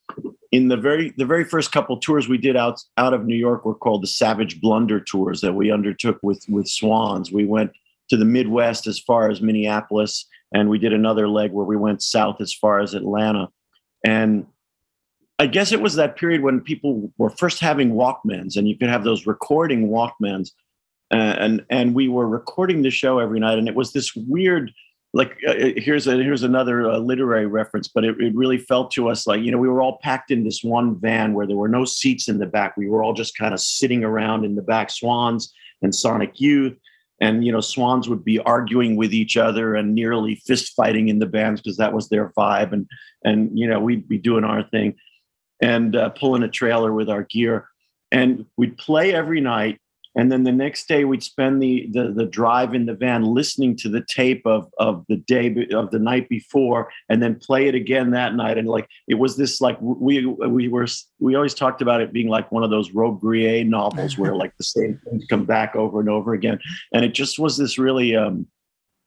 in 0.54 0.68
the 0.68 0.78
very 0.78 1.12
the 1.18 1.26
very 1.26 1.44
first 1.44 1.72
couple 1.72 1.98
tours 1.98 2.30
we 2.30 2.38
did 2.38 2.56
out 2.56 2.80
out 2.98 3.14
of 3.14 3.26
New 3.26 3.36
York 3.36 3.66
were 3.66 3.74
called 3.74 4.04
the 4.04 4.08
Savage 4.08 4.62
Blunder 4.62 5.00
tours 5.00 5.42
that 5.42 5.54
we 5.54 5.72
undertook 5.72 6.20
with 6.22 6.46
with 6.48 6.68
Swans. 6.68 7.32
We 7.32 7.44
went 7.44 7.72
to 8.10 8.18
the 8.18 8.24
Midwest 8.24 8.86
as 8.86 9.00
far 9.00 9.32
as 9.32 9.42
Minneapolis, 9.42 10.28
and 10.54 10.70
we 10.70 10.78
did 10.78 10.94
another 10.94 11.28
leg 11.28 11.52
where 11.52 11.66
we 11.66 11.76
went 11.76 12.04
south 12.04 12.40
as 12.40 12.54
far 12.54 12.80
as 12.80 12.94
Atlanta. 12.94 13.50
And 14.06 14.46
I 15.40 15.48
guess 15.48 15.72
it 15.72 15.82
was 15.82 15.96
that 15.96 16.18
period 16.18 16.44
when 16.44 16.62
people 16.62 17.12
were 17.18 17.32
first 17.32 17.60
having 17.60 17.94
Walkmans, 17.94 18.56
and 18.56 18.68
you 18.70 18.78
could 18.78 18.90
have 18.90 19.04
those 19.04 19.26
recording 19.26 19.90
Walkmans, 19.90 20.52
uh, 21.12 21.36
and 21.40 21.66
and 21.72 21.96
we 21.96 22.08
were 22.08 22.28
recording 22.28 22.84
the 22.84 22.92
show 22.92 23.18
every 23.18 23.40
night, 23.40 23.58
and 23.58 23.68
it 23.68 23.74
was 23.74 23.92
this 23.92 24.16
weird 24.16 24.72
like 25.14 25.38
uh, 25.48 25.52
uh, 25.52 25.72
here's 25.78 26.08
a 26.08 26.16
here's 26.16 26.44
another 26.44 26.90
uh, 26.90 26.98
literary 26.98 27.46
reference 27.46 27.88
but 27.88 28.04
it, 28.04 28.20
it 28.20 28.36
really 28.36 28.58
felt 28.58 28.92
to 28.92 29.10
us 29.10 29.28
like 29.28 29.42
you 29.42 29.52
know 29.52 29.58
we 29.58 29.70
were 29.70 29.82
all 29.82 30.00
packed 30.02 30.32
in 30.32 30.44
this 30.44 30.64
one 30.64 31.00
van 31.00 31.34
where 31.34 31.46
there 31.46 31.56
were 31.56 31.68
no 31.68 31.86
seats 31.86 32.28
in 32.28 32.40
the 32.40 32.46
back. 32.46 32.76
We 32.76 32.90
were 32.90 33.04
all 33.04 33.14
just 33.14 33.38
kind 33.38 33.54
of 33.54 33.60
sitting 33.60 34.04
around 34.04 34.44
in 34.44 34.56
the 34.56 34.62
back 34.62 34.90
swans 34.90 35.54
and 35.82 35.94
sonic 35.94 36.40
youth. 36.40 36.78
And 37.22 37.46
you 37.46 37.52
know 37.52 37.62
swans 37.62 38.10
would 38.10 38.26
be 38.26 38.40
arguing 38.40 38.96
with 38.96 39.14
each 39.14 39.38
other 39.38 39.76
and 39.76 39.94
nearly 39.94 40.36
fist 40.36 40.74
fighting 40.76 41.08
in 41.08 41.20
the 41.20 41.26
bands 41.26 41.62
because 41.62 41.78
that 41.78 41.94
was 41.94 42.10
their 42.10 42.34
vibe. 42.38 42.74
And 42.74 42.88
and 43.24 43.58
you 43.58 43.68
know 43.68 43.80
we'd 43.80 44.08
be 44.08 44.18
doing 44.18 44.44
our 44.44 44.64
thing 44.64 44.96
and 45.62 45.96
uh, 45.96 46.10
pulling 46.10 46.44
a 46.44 46.50
trailer 46.50 46.92
with 46.92 47.10
our 47.10 47.24
gear. 47.24 47.68
And 48.12 48.46
we'd 48.58 48.78
play 48.78 49.14
every 49.14 49.42
night 49.42 49.80
and 50.16 50.32
then 50.32 50.44
the 50.44 50.52
next 50.52 50.88
day 50.88 51.06
we'd 51.06 51.24
spend 51.24 51.62
the, 51.62 51.90
the 51.92 52.12
the 52.12 52.26
drive 52.26 52.76
in 52.76 52.86
the 52.86 52.94
van 52.94 53.24
listening 53.24 53.76
to 53.78 53.90
the 53.90 54.02
tape 54.02 54.46
of 54.46 54.72
of 54.78 55.06
the 55.10 55.18
day 55.18 55.68
of 55.74 55.92
the 55.92 56.00
night 56.00 56.30
before 56.30 56.92
and 57.10 57.22
then 57.22 57.36
play 57.40 57.68
it 57.68 57.76
again 57.76 58.12
that 58.12 58.36
night. 58.36 58.58
And 58.58 58.68
like 58.68 58.88
it 59.08 59.16
was 59.16 59.38
this 59.38 59.60
like 59.60 59.78
we 59.82 60.26
we 60.26 60.68
were 60.68 60.88
we 61.20 61.36
always 61.36 61.54
talked 61.54 61.82
about 61.82 62.02
it 62.02 62.14
being 62.14 62.28
like 62.28 62.52
one 62.52 62.64
of 62.64 62.70
those 62.70 62.92
Robbe-Grillet 62.92 63.66
novels 63.66 64.18
where 64.18 64.36
like 64.36 64.56
the 64.58 64.64
same 64.64 65.00
things 65.04 65.26
come 65.30 65.46
back 65.46 65.76
over 65.76 66.00
and 66.00 66.10
over 66.10 66.34
again. 66.34 66.60
And 66.94 67.04
it 67.04 67.14
just 67.14 67.40
was 67.40 67.58
this 67.58 67.78
really 67.78 68.16
um 68.16 68.48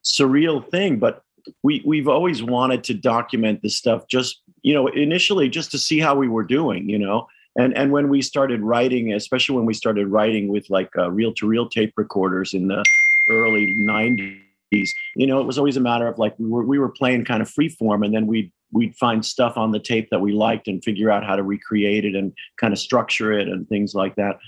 surreal 0.04 0.68
thing. 0.68 0.98
But 0.98 1.22
we 1.62 1.82
we've 1.86 2.08
always 2.08 2.42
wanted 2.42 2.82
to 2.84 2.94
document 2.94 3.62
this 3.62 3.76
stuff 3.76 4.08
just 4.08 4.42
you 4.62 4.74
know 4.74 4.88
initially 4.88 5.48
just 5.48 5.70
to 5.70 5.78
see 5.78 6.00
how 6.00 6.16
we 6.16 6.26
were 6.26 6.42
doing 6.42 6.88
you 6.88 6.98
know 6.98 7.28
and 7.56 7.76
and 7.76 7.92
when 7.92 8.08
we 8.08 8.22
started 8.22 8.62
writing 8.62 9.12
especially 9.12 9.56
when 9.56 9.66
we 9.66 9.74
started 9.74 10.08
writing 10.08 10.48
with 10.48 10.68
like 10.70 10.90
uh, 10.98 11.10
reel 11.10 11.32
to 11.34 11.46
reel 11.46 11.68
tape 11.68 11.92
recorders 11.96 12.54
in 12.54 12.68
the 12.68 12.84
early 13.30 13.74
90s 13.80 14.88
you 15.16 15.26
know 15.26 15.40
it 15.40 15.46
was 15.46 15.58
always 15.58 15.76
a 15.76 15.80
matter 15.80 16.06
of 16.06 16.18
like 16.18 16.34
we 16.38 16.48
were 16.48 16.64
we 16.64 16.78
were 16.78 16.88
playing 16.88 17.24
kind 17.24 17.42
of 17.42 17.50
free 17.50 17.68
form 17.68 18.02
and 18.02 18.14
then 18.14 18.26
we'd 18.26 18.52
we'd 18.72 18.94
find 18.96 19.24
stuff 19.24 19.56
on 19.56 19.70
the 19.70 19.78
tape 19.78 20.10
that 20.10 20.20
we 20.20 20.32
liked 20.32 20.66
and 20.66 20.82
figure 20.82 21.10
out 21.10 21.24
how 21.24 21.36
to 21.36 21.42
recreate 21.42 22.04
it 22.04 22.14
and 22.16 22.32
kind 22.60 22.72
of 22.72 22.78
structure 22.78 23.32
it 23.32 23.46
and 23.46 23.68
things 23.68 23.94
like 23.94 24.16
that. 24.16 24.38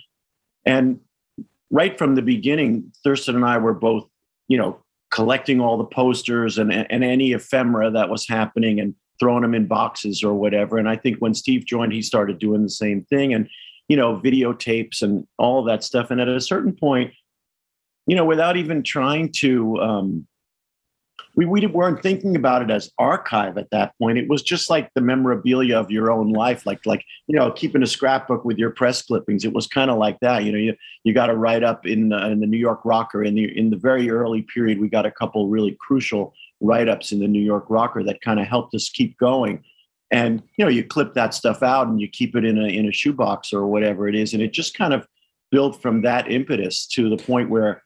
And 0.66 0.98
right 1.70 1.98
from 1.98 2.14
the 2.14 2.22
beginning 2.22 2.92
thurston 3.04 3.36
and 3.36 3.44
i 3.44 3.58
were 3.58 3.74
both 3.74 4.08
you 4.48 4.56
know 4.56 4.78
collecting 5.10 5.60
all 5.60 5.78
the 5.78 5.84
posters 5.84 6.58
and, 6.58 6.72
and 6.72 7.02
any 7.02 7.32
ephemera 7.32 7.90
that 7.90 8.10
was 8.10 8.28
happening 8.28 8.78
and 8.80 8.94
throwing 9.18 9.42
them 9.42 9.54
in 9.54 9.66
boxes 9.66 10.22
or 10.22 10.35
whatever. 10.35 10.78
And 10.78 10.88
I 10.88 10.96
think 10.96 11.18
when 11.18 11.35
Steve 11.35 11.64
joined, 11.64 11.92
he 11.92 12.02
started 12.02 12.38
doing 12.38 12.62
the 12.62 12.70
same 12.70 13.04
thing 13.04 13.35
and, 13.35 13.48
you 13.88 13.96
know, 13.96 14.16
videotapes 14.16 15.02
and 15.02 15.26
all 15.38 15.64
that 15.64 15.85
stuff. 15.85 16.11
And 16.11 16.20
at 16.20 16.28
a 16.28 16.40
certain 16.40 16.72
point, 16.72 17.12
you 18.07 18.16
know, 18.16 18.24
without 18.24 18.57
even 18.57 18.83
trying 18.83 19.33
to, 19.40 19.78
um, 19.78 20.26
we, 21.38 21.46
we 21.46 21.66
weren't 21.66 22.02
thinking 22.02 22.35
about 22.35 22.62
it 22.62 22.70
as 22.70 22.90
archive 22.98 23.59
at 23.59 23.70
that 23.70 23.92
point. 24.00 24.18
It 24.18 24.28
was 24.28 24.42
just 24.42 24.68
like 24.68 24.90
the 24.94 25.00
memorabilia 25.00 25.78
of 25.78 25.90
your 25.90 26.11
own 26.11 26.33
life, 26.33 26.66
like 26.66 26.85
like 26.85 27.04
you 27.28 27.38
know, 27.38 27.52
keeping 27.52 27.83
a 27.83 27.87
scrapbook 27.87 28.44
with 28.44 28.59
your 28.59 28.70
press 28.70 29.02
clippings. 29.02 29.44
It 29.44 29.52
was 29.52 29.68
kind 29.68 29.90
of 29.90 29.98
like 29.98 30.18
that. 30.20 30.42
You 30.42 30.52
know, 30.52 30.59
you 30.59 30.74
you 31.04 31.14
got 31.14 31.26
to 31.26 31.37
write 31.37 31.62
up 31.62 31.87
in 31.87 32.12
uh, 32.12 32.26
in 32.28 32.40
the 32.40 32.46
New 32.46 32.57
York 32.57 32.81
Rocker 32.85 33.22
in 33.22 33.37
the 33.37 33.57
in 33.57 33.70
the 33.70 33.76
very 33.76 34.11
early 34.11 34.42
period. 34.42 34.81
We 34.81 34.88
got 34.88 35.07
a 35.07 35.12
couple 35.12 35.48
really 35.48 35.76
crucial 35.78 36.35
write-ups 36.60 37.12
in 37.12 37.20
the 37.20 37.28
New 37.28 37.42
York 37.42 37.66
Rocker 37.68 38.02
that 38.04 38.20
kind 38.20 38.40
of 38.40 38.46
helped 38.46 38.74
us 38.74 38.88
keep 38.88 39.16
going. 39.18 39.62
And 40.10 40.42
you 40.56 40.64
know, 40.64 40.70
you 40.70 40.84
clip 40.84 41.14
that 41.14 41.34
stuff 41.34 41.62
out 41.62 41.86
and 41.86 42.00
you 42.00 42.08
keep 42.08 42.34
it 42.34 42.44
in 42.44 42.58
a 42.58 42.66
in 42.66 42.88
a 42.88 42.92
shoebox 42.92 43.52
or 43.52 43.66
whatever 43.66 44.08
it 44.08 44.14
is, 44.14 44.32
and 44.32 44.42
it 44.42 44.52
just 44.52 44.74
kind 44.74 44.94
of 44.94 45.06
built 45.50 45.80
from 45.80 46.02
that 46.02 46.30
impetus 46.30 46.86
to 46.86 47.08
the 47.08 47.16
point 47.16 47.50
where, 47.50 47.82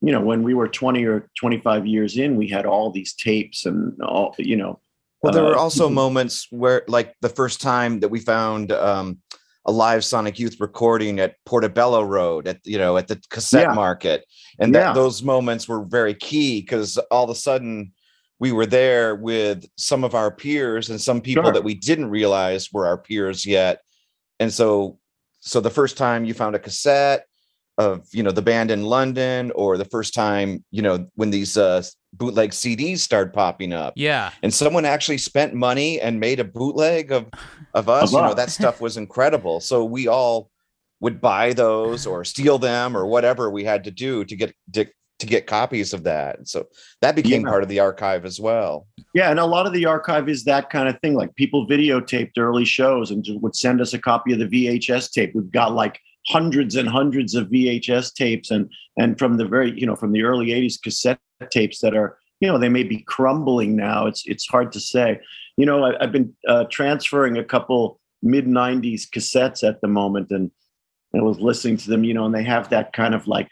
you 0.00 0.12
know, 0.12 0.20
when 0.20 0.42
we 0.42 0.54
were 0.54 0.68
20 0.68 1.04
or 1.04 1.30
25 1.38 1.86
years 1.86 2.16
in, 2.16 2.36
we 2.36 2.48
had 2.48 2.66
all 2.66 2.90
these 2.90 3.14
tapes 3.14 3.66
and 3.66 4.00
all, 4.02 4.34
you 4.38 4.56
know. 4.56 4.80
Well, 5.22 5.32
there 5.32 5.44
uh, 5.44 5.50
were 5.50 5.56
also 5.56 5.88
moments 5.88 6.48
where, 6.50 6.84
like 6.86 7.14
the 7.22 7.28
first 7.28 7.60
time 7.60 8.00
that 8.00 8.08
we 8.08 8.20
found 8.20 8.72
um, 8.72 9.18
a 9.66 9.72
live 9.72 10.04
Sonic 10.04 10.38
Youth 10.38 10.60
recording 10.60 11.18
at 11.20 11.36
Portobello 11.46 12.02
Road 12.02 12.46
at 12.46 12.60
you 12.64 12.78
know 12.78 12.96
at 12.96 13.08
the 13.08 13.20
cassette 13.30 13.68
yeah. 13.68 13.74
market, 13.74 14.24
and 14.58 14.74
that 14.74 14.88
yeah. 14.88 14.92
those 14.92 15.22
moments 15.22 15.66
were 15.66 15.84
very 15.84 16.14
key 16.14 16.60
because 16.60 16.98
all 17.10 17.24
of 17.24 17.30
a 17.30 17.34
sudden 17.34 17.92
we 18.38 18.52
were 18.52 18.66
there 18.66 19.14
with 19.14 19.66
some 19.76 20.04
of 20.04 20.14
our 20.14 20.30
peers 20.30 20.90
and 20.90 21.00
some 21.00 21.20
people 21.20 21.44
sure. 21.44 21.52
that 21.52 21.64
we 21.64 21.74
didn't 21.74 22.10
realize 22.10 22.72
were 22.72 22.86
our 22.86 22.98
peers 22.98 23.46
yet. 23.46 23.80
And 24.40 24.52
so 24.52 24.98
so 25.40 25.60
the 25.60 25.70
first 25.70 25.96
time 25.96 26.24
you 26.24 26.34
found 26.34 26.56
a 26.56 26.58
cassette 26.58 27.26
of 27.76 28.06
you 28.12 28.22
know 28.22 28.30
the 28.30 28.42
band 28.42 28.70
in 28.70 28.84
london 28.84 29.50
or 29.56 29.76
the 29.76 29.84
first 29.84 30.14
time 30.14 30.64
you 30.70 30.80
know 30.80 31.08
when 31.16 31.30
these 31.30 31.56
uh 31.56 31.82
bootleg 32.12 32.50
cds 32.50 32.98
started 32.98 33.32
popping 33.32 33.72
up. 33.72 33.94
Yeah. 33.96 34.30
And 34.42 34.54
someone 34.54 34.84
actually 34.84 35.18
spent 35.18 35.54
money 35.54 36.00
and 36.00 36.20
made 36.20 36.40
a 36.40 36.44
bootleg 36.44 37.12
of 37.12 37.26
of 37.74 37.88
us 37.98 38.12
you 38.12 38.20
know 38.20 38.34
that 38.34 38.50
stuff 38.50 38.80
was 38.80 38.96
incredible. 38.96 39.60
So 39.60 39.84
we 39.84 40.06
all 40.08 40.50
would 41.00 41.20
buy 41.20 41.52
those 41.52 42.06
or 42.06 42.24
steal 42.24 42.58
them 42.58 42.96
or 42.96 43.06
whatever 43.06 43.50
we 43.50 43.64
had 43.64 43.84
to 43.84 43.90
do 43.90 44.24
to 44.24 44.36
get 44.36 44.54
to, 44.72 44.86
to 45.24 45.30
get 45.30 45.46
copies 45.46 45.92
of 45.92 46.04
that. 46.04 46.46
So 46.48 46.68
that 47.00 47.16
became 47.16 47.42
yeah. 47.42 47.48
part 47.48 47.62
of 47.62 47.68
the 47.68 47.80
archive 47.80 48.24
as 48.24 48.40
well. 48.40 48.86
Yeah, 49.14 49.30
and 49.30 49.38
a 49.38 49.44
lot 49.44 49.66
of 49.66 49.72
the 49.72 49.86
archive 49.86 50.28
is 50.28 50.44
that 50.44 50.70
kind 50.70 50.88
of 50.88 50.98
thing. 51.00 51.14
Like 51.14 51.34
people 51.34 51.66
videotaped 51.66 52.38
early 52.38 52.64
shows 52.64 53.10
and 53.10 53.24
would 53.40 53.56
send 53.56 53.80
us 53.80 53.94
a 53.94 53.98
copy 53.98 54.32
of 54.32 54.38
the 54.38 54.46
VHS 54.46 55.12
tape. 55.12 55.34
We've 55.34 55.50
got 55.50 55.72
like 55.72 56.00
hundreds 56.26 56.76
and 56.76 56.88
hundreds 56.88 57.34
of 57.34 57.48
VHS 57.48 58.14
tapes 58.14 58.50
and 58.50 58.70
and 58.98 59.18
from 59.18 59.36
the 59.36 59.44
very, 59.44 59.78
you 59.78 59.86
know, 59.86 59.96
from 59.96 60.12
the 60.12 60.22
early 60.22 60.46
80s 60.46 60.80
cassette 60.82 61.18
tapes 61.50 61.80
that 61.80 61.94
are, 61.94 62.18
you 62.40 62.48
know, 62.48 62.58
they 62.58 62.68
may 62.68 62.82
be 62.82 63.02
crumbling 63.02 63.76
now. 63.76 64.06
It's 64.06 64.24
it's 64.26 64.46
hard 64.46 64.72
to 64.72 64.80
say. 64.80 65.20
You 65.56 65.66
know, 65.66 65.84
I, 65.84 65.94
have 66.00 66.12
been 66.12 66.34
uh, 66.48 66.64
transferring 66.70 67.38
a 67.38 67.44
couple 67.44 68.00
mid 68.22 68.46
90s 68.46 69.08
cassettes 69.08 69.66
at 69.66 69.80
the 69.80 69.88
moment 69.88 70.30
and 70.30 70.50
I 71.14 71.22
was 71.22 71.38
listening 71.38 71.76
to 71.78 71.90
them, 71.90 72.04
you 72.04 72.14
know, 72.14 72.24
and 72.26 72.34
they 72.34 72.42
have 72.42 72.70
that 72.70 72.92
kind 72.92 73.14
of 73.14 73.26
like 73.28 73.50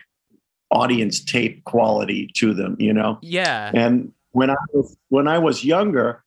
audience 0.72 1.22
tape 1.22 1.64
quality 1.64 2.30
to 2.34 2.54
them, 2.54 2.76
you 2.78 2.92
know? 2.92 3.18
Yeah. 3.22 3.70
And 3.74 4.12
when 4.32 4.50
I 4.50 4.56
was 4.72 4.96
when 5.10 5.28
I 5.28 5.38
was 5.38 5.64
younger, 5.64 6.24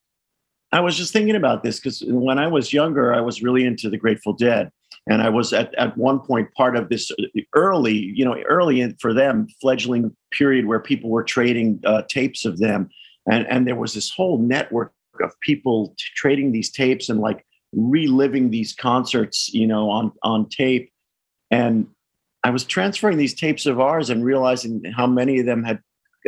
I 0.71 0.79
was 0.79 0.95
just 0.95 1.11
thinking 1.11 1.35
about 1.35 1.63
this 1.63 1.79
because 1.79 2.03
when 2.07 2.39
I 2.39 2.47
was 2.47 2.71
younger, 2.71 3.13
I 3.13 3.21
was 3.21 3.41
really 3.41 3.65
into 3.65 3.89
the 3.89 3.97
Grateful 3.97 4.33
Dead. 4.33 4.71
And 5.07 5.21
I 5.21 5.29
was 5.29 5.53
at, 5.53 5.73
at 5.75 5.95
one 5.97 6.19
point 6.19 6.51
part 6.53 6.75
of 6.75 6.89
this 6.89 7.11
early, 7.53 7.93
you 7.93 8.25
know, 8.25 8.35
early 8.47 8.81
in, 8.81 8.95
for 8.99 9.13
them 9.13 9.47
fledgling 9.61 10.15
period 10.31 10.65
where 10.65 10.79
people 10.79 11.09
were 11.09 11.23
trading 11.23 11.79
uh, 11.85 12.03
tapes 12.09 12.43
of 12.43 12.57
them. 12.57 12.89
And, 13.29 13.45
and 13.47 13.67
there 13.67 13.75
was 13.75 13.93
this 13.93 14.09
whole 14.09 14.39
network 14.39 14.93
of 15.21 15.31
people 15.41 15.95
t- 15.97 16.05
trading 16.15 16.51
these 16.51 16.71
tapes 16.71 17.07
and 17.07 17.19
like 17.19 17.45
reliving 17.71 18.49
these 18.49 18.73
concerts, 18.73 19.53
you 19.53 19.67
know, 19.67 19.89
on, 19.89 20.11
on 20.23 20.49
tape. 20.49 20.91
And 21.51 21.87
I 22.45 22.51
was 22.51 22.63
transferring 22.63 23.17
these 23.17 23.33
tapes 23.33 23.65
of 23.65 23.79
ours 23.79 24.11
and 24.11 24.23
realizing 24.23 24.83
how 24.95 25.07
many 25.07 25.39
of 25.39 25.47
them 25.47 25.63
had 25.63 25.79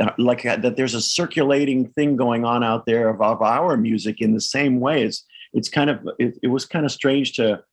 uh, 0.01 0.09
like 0.17 0.41
that 0.41 0.75
there's 0.75 0.95
a 0.95 1.01
circulating 1.01 1.89
thing 1.89 2.15
going 2.15 2.43
on 2.43 2.63
out 2.63 2.87
there 2.87 3.09
of, 3.09 3.21
of 3.21 3.43
our 3.43 3.77
music 3.77 4.19
in 4.19 4.33
the 4.33 4.41
same 4.41 4.79
way. 4.79 5.03
It's 5.03 5.23
it's 5.53 5.69
kind 5.69 5.91
of 5.91 6.09
it, 6.17 6.39
it, 6.41 6.47
was 6.47 6.65
kind 6.65 6.85
of 6.85 6.91
strange 6.91 7.33
to 7.33 7.63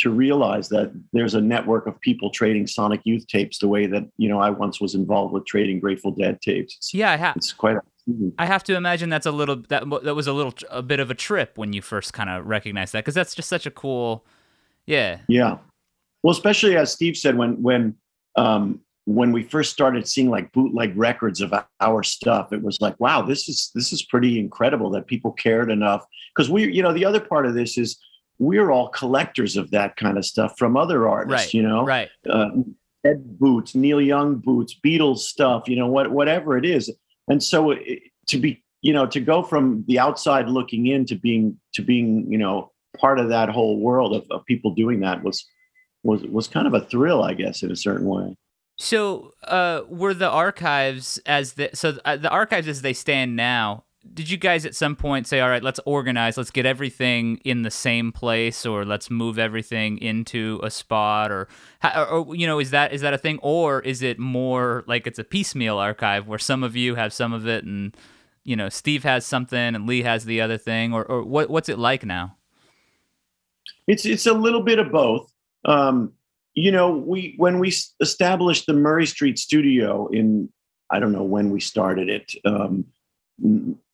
to 0.00 0.10
realize 0.10 0.68
that 0.70 0.92
there's 1.12 1.34
a 1.34 1.40
network 1.40 1.86
of 1.86 2.00
people 2.00 2.28
trading 2.30 2.66
sonic 2.66 3.02
youth 3.04 3.24
tapes 3.28 3.58
the 3.58 3.68
way 3.68 3.86
that 3.86 4.04
you 4.16 4.28
know 4.28 4.40
i 4.40 4.50
once 4.50 4.80
was 4.80 4.94
involved 4.94 5.32
with 5.32 5.44
trading 5.46 5.78
grateful 5.78 6.10
dead 6.10 6.40
tapes. 6.40 6.76
It's, 6.76 6.94
yeah 6.94 7.10
i 7.12 7.16
have 7.16 7.36
it's 7.36 7.52
quite 7.52 7.76
I 8.36 8.46
have 8.46 8.64
to 8.64 8.74
imagine 8.74 9.10
that's 9.10 9.26
a 9.26 9.30
little 9.30 9.62
that 9.68 9.84
that 10.02 10.14
was 10.16 10.26
a 10.26 10.32
little 10.32 10.54
a 10.70 10.82
bit 10.82 10.98
of 10.98 11.10
a 11.10 11.14
trip 11.14 11.56
when 11.56 11.72
you 11.72 11.82
first 11.82 12.12
kind 12.12 12.28
of 12.28 12.46
recognized 12.46 12.94
that 12.94 13.04
because 13.04 13.14
that's 13.14 13.34
just 13.34 13.48
such 13.48 13.64
a 13.64 13.70
cool, 13.70 14.26
yeah. 14.86 15.20
Yeah, 15.28 15.58
well, 16.22 16.32
especially 16.32 16.76
as 16.76 16.92
Steve 16.92 17.16
said 17.16 17.36
when 17.36 17.60
when 17.62 17.96
um, 18.36 18.80
when 19.04 19.32
we 19.32 19.42
first 19.42 19.72
started 19.72 20.06
seeing 20.06 20.30
like 20.30 20.52
bootleg 20.52 20.96
records 20.96 21.40
of 21.40 21.52
our 21.80 22.02
stuff, 22.02 22.52
it 22.52 22.62
was 22.62 22.80
like, 22.80 22.98
wow, 23.00 23.22
this 23.22 23.48
is 23.48 23.70
this 23.74 23.92
is 23.92 24.02
pretty 24.02 24.38
incredible 24.38 24.90
that 24.90 25.06
people 25.06 25.32
cared 25.32 25.70
enough 25.70 26.06
because 26.34 26.50
we, 26.50 26.72
you 26.72 26.82
know, 26.82 26.92
the 26.92 27.04
other 27.04 27.20
part 27.20 27.46
of 27.46 27.54
this 27.54 27.76
is 27.76 27.98
we're 28.38 28.70
all 28.70 28.88
collectors 28.88 29.56
of 29.56 29.70
that 29.70 29.96
kind 29.96 30.18
of 30.18 30.24
stuff 30.24 30.56
from 30.56 30.76
other 30.76 31.08
artists, 31.08 31.46
right, 31.46 31.54
you 31.54 31.62
know, 31.62 31.84
right. 31.84 32.08
Uh, 32.28 32.50
Ed 33.04 33.38
boots, 33.38 33.74
Neil 33.74 34.00
Young 34.00 34.36
boots, 34.36 34.78
Beatles 34.84 35.18
stuff, 35.18 35.68
you 35.68 35.76
know, 35.76 35.88
what 35.88 36.12
whatever 36.12 36.56
it 36.56 36.64
is. 36.64 36.90
And 37.28 37.42
so 37.42 37.72
it, 37.72 38.00
to 38.28 38.38
be, 38.38 38.62
you 38.80 38.92
know, 38.92 39.06
to 39.06 39.20
go 39.20 39.42
from 39.42 39.84
the 39.88 39.98
outside 39.98 40.48
looking 40.48 40.86
in 40.86 41.04
to 41.06 41.16
being 41.16 41.58
to 41.74 41.82
being, 41.82 42.30
you 42.30 42.38
know, 42.38 42.70
part 42.96 43.18
of 43.18 43.28
that 43.30 43.48
whole 43.48 43.80
world 43.80 44.14
of, 44.14 44.26
of 44.30 44.44
people 44.44 44.74
doing 44.74 45.00
that 45.00 45.24
was 45.24 45.44
was 46.02 46.22
was 46.22 46.48
kind 46.48 46.66
of 46.66 46.74
a 46.74 46.80
thrill, 46.80 47.22
I 47.22 47.34
guess, 47.34 47.62
in 47.62 47.70
a 47.70 47.76
certain 47.76 48.06
way. 48.06 48.36
So, 48.76 49.32
uh, 49.44 49.82
were 49.88 50.14
the 50.14 50.28
archives 50.28 51.18
as 51.26 51.54
the 51.54 51.70
so 51.74 51.98
uh, 52.04 52.16
the 52.16 52.30
archives 52.30 52.68
as 52.68 52.82
they 52.82 52.92
stand 52.92 53.36
now? 53.36 53.84
Did 54.12 54.28
you 54.28 54.36
guys 54.36 54.66
at 54.66 54.74
some 54.74 54.96
point 54.96 55.28
say, 55.28 55.38
"All 55.38 55.48
right, 55.48 55.62
let's 55.62 55.78
organize, 55.86 56.36
let's 56.36 56.50
get 56.50 56.66
everything 56.66 57.36
in 57.44 57.62
the 57.62 57.70
same 57.70 58.10
place, 58.10 58.66
or 58.66 58.84
let's 58.84 59.10
move 59.10 59.38
everything 59.38 59.98
into 59.98 60.58
a 60.64 60.70
spot, 60.70 61.30
or, 61.30 61.46
or, 61.84 62.06
or 62.06 62.34
you 62.34 62.46
know, 62.46 62.58
is 62.58 62.70
that 62.70 62.92
is 62.92 63.02
that 63.02 63.14
a 63.14 63.18
thing, 63.18 63.38
or 63.42 63.80
is 63.80 64.02
it 64.02 64.18
more 64.18 64.82
like 64.88 65.06
it's 65.06 65.20
a 65.20 65.24
piecemeal 65.24 65.78
archive 65.78 66.26
where 66.26 66.38
some 66.38 66.64
of 66.64 66.74
you 66.74 66.96
have 66.96 67.12
some 67.12 67.32
of 67.32 67.46
it, 67.46 67.62
and 67.64 67.96
you 68.42 68.56
know, 68.56 68.68
Steve 68.68 69.04
has 69.04 69.24
something 69.24 69.76
and 69.76 69.86
Lee 69.86 70.02
has 70.02 70.24
the 70.24 70.40
other 70.40 70.58
thing, 70.58 70.92
or 70.92 71.04
or 71.04 71.22
what 71.22 71.48
what's 71.48 71.68
it 71.68 71.78
like 71.78 72.04
now? 72.04 72.36
It's 73.86 74.04
it's 74.04 74.26
a 74.26 74.34
little 74.34 74.62
bit 74.62 74.80
of 74.80 74.90
both. 74.90 75.31
Um, 75.64 76.12
you 76.54 76.70
know, 76.70 76.90
we 76.90 77.34
when 77.38 77.58
we 77.58 77.72
established 78.00 78.66
the 78.66 78.74
Murray 78.74 79.06
Street 79.06 79.38
studio 79.38 80.08
in 80.08 80.50
I 80.90 81.00
don't 81.00 81.12
know 81.12 81.22
when 81.22 81.50
we 81.50 81.60
started 81.60 82.08
it. 82.08 82.34
Um, 82.44 82.84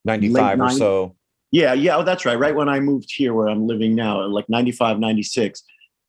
95 0.04 0.61
or 0.61 0.70
so. 0.70 1.14
Yeah, 1.50 1.72
yeah, 1.72 1.96
oh, 1.96 2.02
that's 2.02 2.26
right. 2.26 2.38
Right 2.38 2.54
when 2.54 2.68
I 2.68 2.81
moved 2.81 3.11
here 3.14 3.33
where 3.33 3.48
I'm 3.48 3.66
living 3.66 3.94
now, 3.94 4.26
like 4.26 4.48
95, 4.48 4.98
96. 4.98 5.62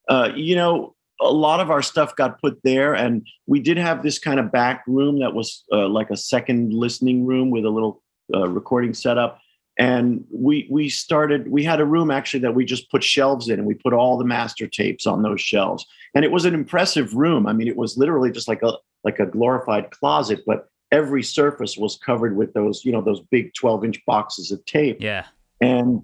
Uh, 0.09 0.29
you 0.35 0.55
know, 0.55 0.95
a 1.21 1.31
lot 1.31 1.59
of 1.59 1.69
our 1.69 1.81
stuff 1.81 2.15
got 2.15 2.41
put 2.41 2.59
there, 2.63 2.93
and 2.93 3.25
we 3.45 3.59
did 3.59 3.77
have 3.77 4.03
this 4.03 4.19
kind 4.19 4.39
of 4.39 4.51
back 4.51 4.83
room 4.87 5.19
that 5.19 5.33
was 5.33 5.63
uh, 5.71 5.87
like 5.87 6.09
a 6.09 6.17
second 6.17 6.73
listening 6.73 7.25
room 7.25 7.51
with 7.51 7.65
a 7.65 7.69
little 7.69 8.01
uh, 8.33 8.47
recording 8.49 8.93
setup 8.93 9.39
and 9.79 10.25
we 10.29 10.67
we 10.69 10.89
started 10.89 11.49
we 11.49 11.63
had 11.63 11.79
a 11.79 11.85
room 11.85 12.11
actually 12.11 12.41
that 12.41 12.53
we 12.53 12.65
just 12.65 12.91
put 12.91 13.01
shelves 13.01 13.47
in 13.47 13.59
and 13.59 13.67
we 13.67 13.73
put 13.73 13.93
all 13.93 14.17
the 14.17 14.25
master 14.25 14.67
tapes 14.67 15.07
on 15.07 15.23
those 15.23 15.39
shelves. 15.39 15.85
And 16.13 16.25
it 16.25 16.31
was 16.31 16.43
an 16.43 16.53
impressive 16.53 17.13
room. 17.13 17.47
I 17.47 17.53
mean 17.53 17.69
it 17.69 17.77
was 17.77 17.97
literally 17.97 18.29
just 18.29 18.49
like 18.49 18.61
a 18.61 18.73
like 19.05 19.19
a 19.19 19.25
glorified 19.25 19.89
closet 19.91 20.41
but 20.45 20.67
every 20.91 21.23
surface 21.23 21.77
was 21.77 21.97
covered 22.05 22.35
with 22.35 22.53
those 22.53 22.83
you 22.83 22.91
know 22.91 23.01
those 23.01 23.21
big 23.31 23.53
12 23.53 23.85
inch 23.85 24.05
boxes 24.05 24.51
of 24.51 24.63
tape. 24.65 24.97
Yeah. 24.99 25.25
And 25.61 26.03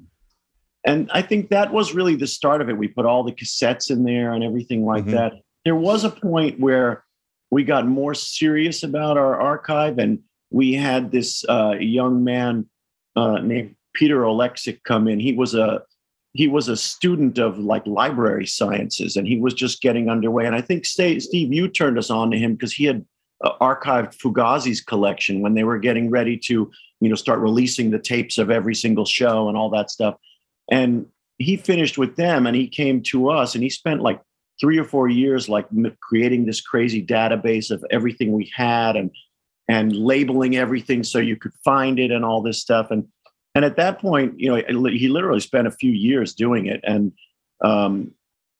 and 0.85 1.09
i 1.13 1.21
think 1.21 1.49
that 1.49 1.73
was 1.73 1.93
really 1.93 2.15
the 2.15 2.27
start 2.27 2.61
of 2.61 2.69
it. 2.69 2.77
We 2.77 2.87
put 2.87 3.05
all 3.05 3.23
the 3.23 3.33
cassettes 3.33 3.91
in 3.91 4.05
there 4.05 4.31
and 4.31 4.43
everything 4.43 4.85
like 4.85 5.03
mm-hmm. 5.03 5.15
that. 5.15 5.33
There 5.65 5.75
was 5.75 6.05
a 6.05 6.09
point 6.09 6.61
where 6.61 7.03
we 7.51 7.65
got 7.65 7.85
more 7.87 8.13
serious 8.13 8.83
about 8.83 9.17
our 9.17 9.39
archive 9.39 9.97
and 9.97 10.19
we 10.49 10.73
had 10.73 11.11
this 11.11 11.43
uh, 11.49 11.75
young 11.79 12.23
man 12.23 12.69
uh, 13.15 13.39
named 13.39 13.75
Peter 13.93 14.21
Oleksik 14.21 14.83
come 14.83 15.07
in. 15.07 15.19
He 15.19 15.33
was 15.33 15.55
a 15.55 15.83
he 16.33 16.49
was 16.49 16.67
a 16.67 16.75
student 16.75 17.37
of 17.37 17.57
like 17.59 17.87
library 17.87 18.45
sciences, 18.45 19.15
and 19.15 19.25
he 19.25 19.39
was 19.39 19.53
just 19.53 19.81
getting 19.81 20.09
underway. 20.09 20.45
And 20.45 20.55
I 20.55 20.61
think 20.61 20.85
Steve, 20.85 21.23
you 21.31 21.67
turned 21.69 21.97
us 21.97 22.09
on 22.09 22.29
to 22.31 22.37
him 22.37 22.53
because 22.53 22.73
he 22.73 22.83
had 22.83 23.05
uh, 23.41 23.51
archived 23.61 24.17
Fugazi's 24.17 24.81
collection 24.81 25.41
when 25.41 25.53
they 25.53 25.63
were 25.63 25.79
getting 25.79 26.09
ready 26.09 26.37
to 26.37 26.69
you 26.99 27.09
know 27.09 27.15
start 27.15 27.39
releasing 27.39 27.89
the 27.89 27.99
tapes 27.99 28.37
of 28.37 28.51
every 28.51 28.75
single 28.75 29.05
show 29.05 29.47
and 29.47 29.57
all 29.57 29.69
that 29.69 29.89
stuff. 29.89 30.15
And 30.69 31.05
he 31.37 31.57
finished 31.57 31.97
with 31.97 32.15
them, 32.15 32.45
and 32.47 32.55
he 32.55 32.67
came 32.67 33.01
to 33.03 33.29
us, 33.29 33.55
and 33.55 33.63
he 33.63 33.69
spent 33.69 34.01
like 34.01 34.21
three 34.59 34.77
or 34.77 34.85
four 34.85 35.09
years 35.09 35.49
like 35.49 35.67
creating 36.01 36.45
this 36.45 36.61
crazy 36.61 37.05
database 37.05 37.71
of 37.71 37.83
everything 37.91 38.31
we 38.31 38.51
had 38.55 38.95
and 38.95 39.11
and 39.67 39.95
labeling 39.95 40.55
everything 40.55 41.03
so 41.03 41.19
you 41.19 41.35
could 41.35 41.53
find 41.63 41.99
it 41.99 42.11
and 42.11 42.23
all 42.23 42.41
this 42.41 42.61
stuff. 42.61 42.91
And 42.91 43.07
and 43.55 43.63
at 43.63 43.77
that 43.77 43.99
point, 43.99 44.37
you 44.37 44.49
know, 44.49 44.89
he 44.89 45.07
literally 45.07 45.39
spent 45.39 45.65
a 45.65 45.71
few 45.71 45.91
years 45.91 46.33
doing 46.33 46.65
it. 46.65 46.81
And 46.83 47.13
um, 47.63 48.11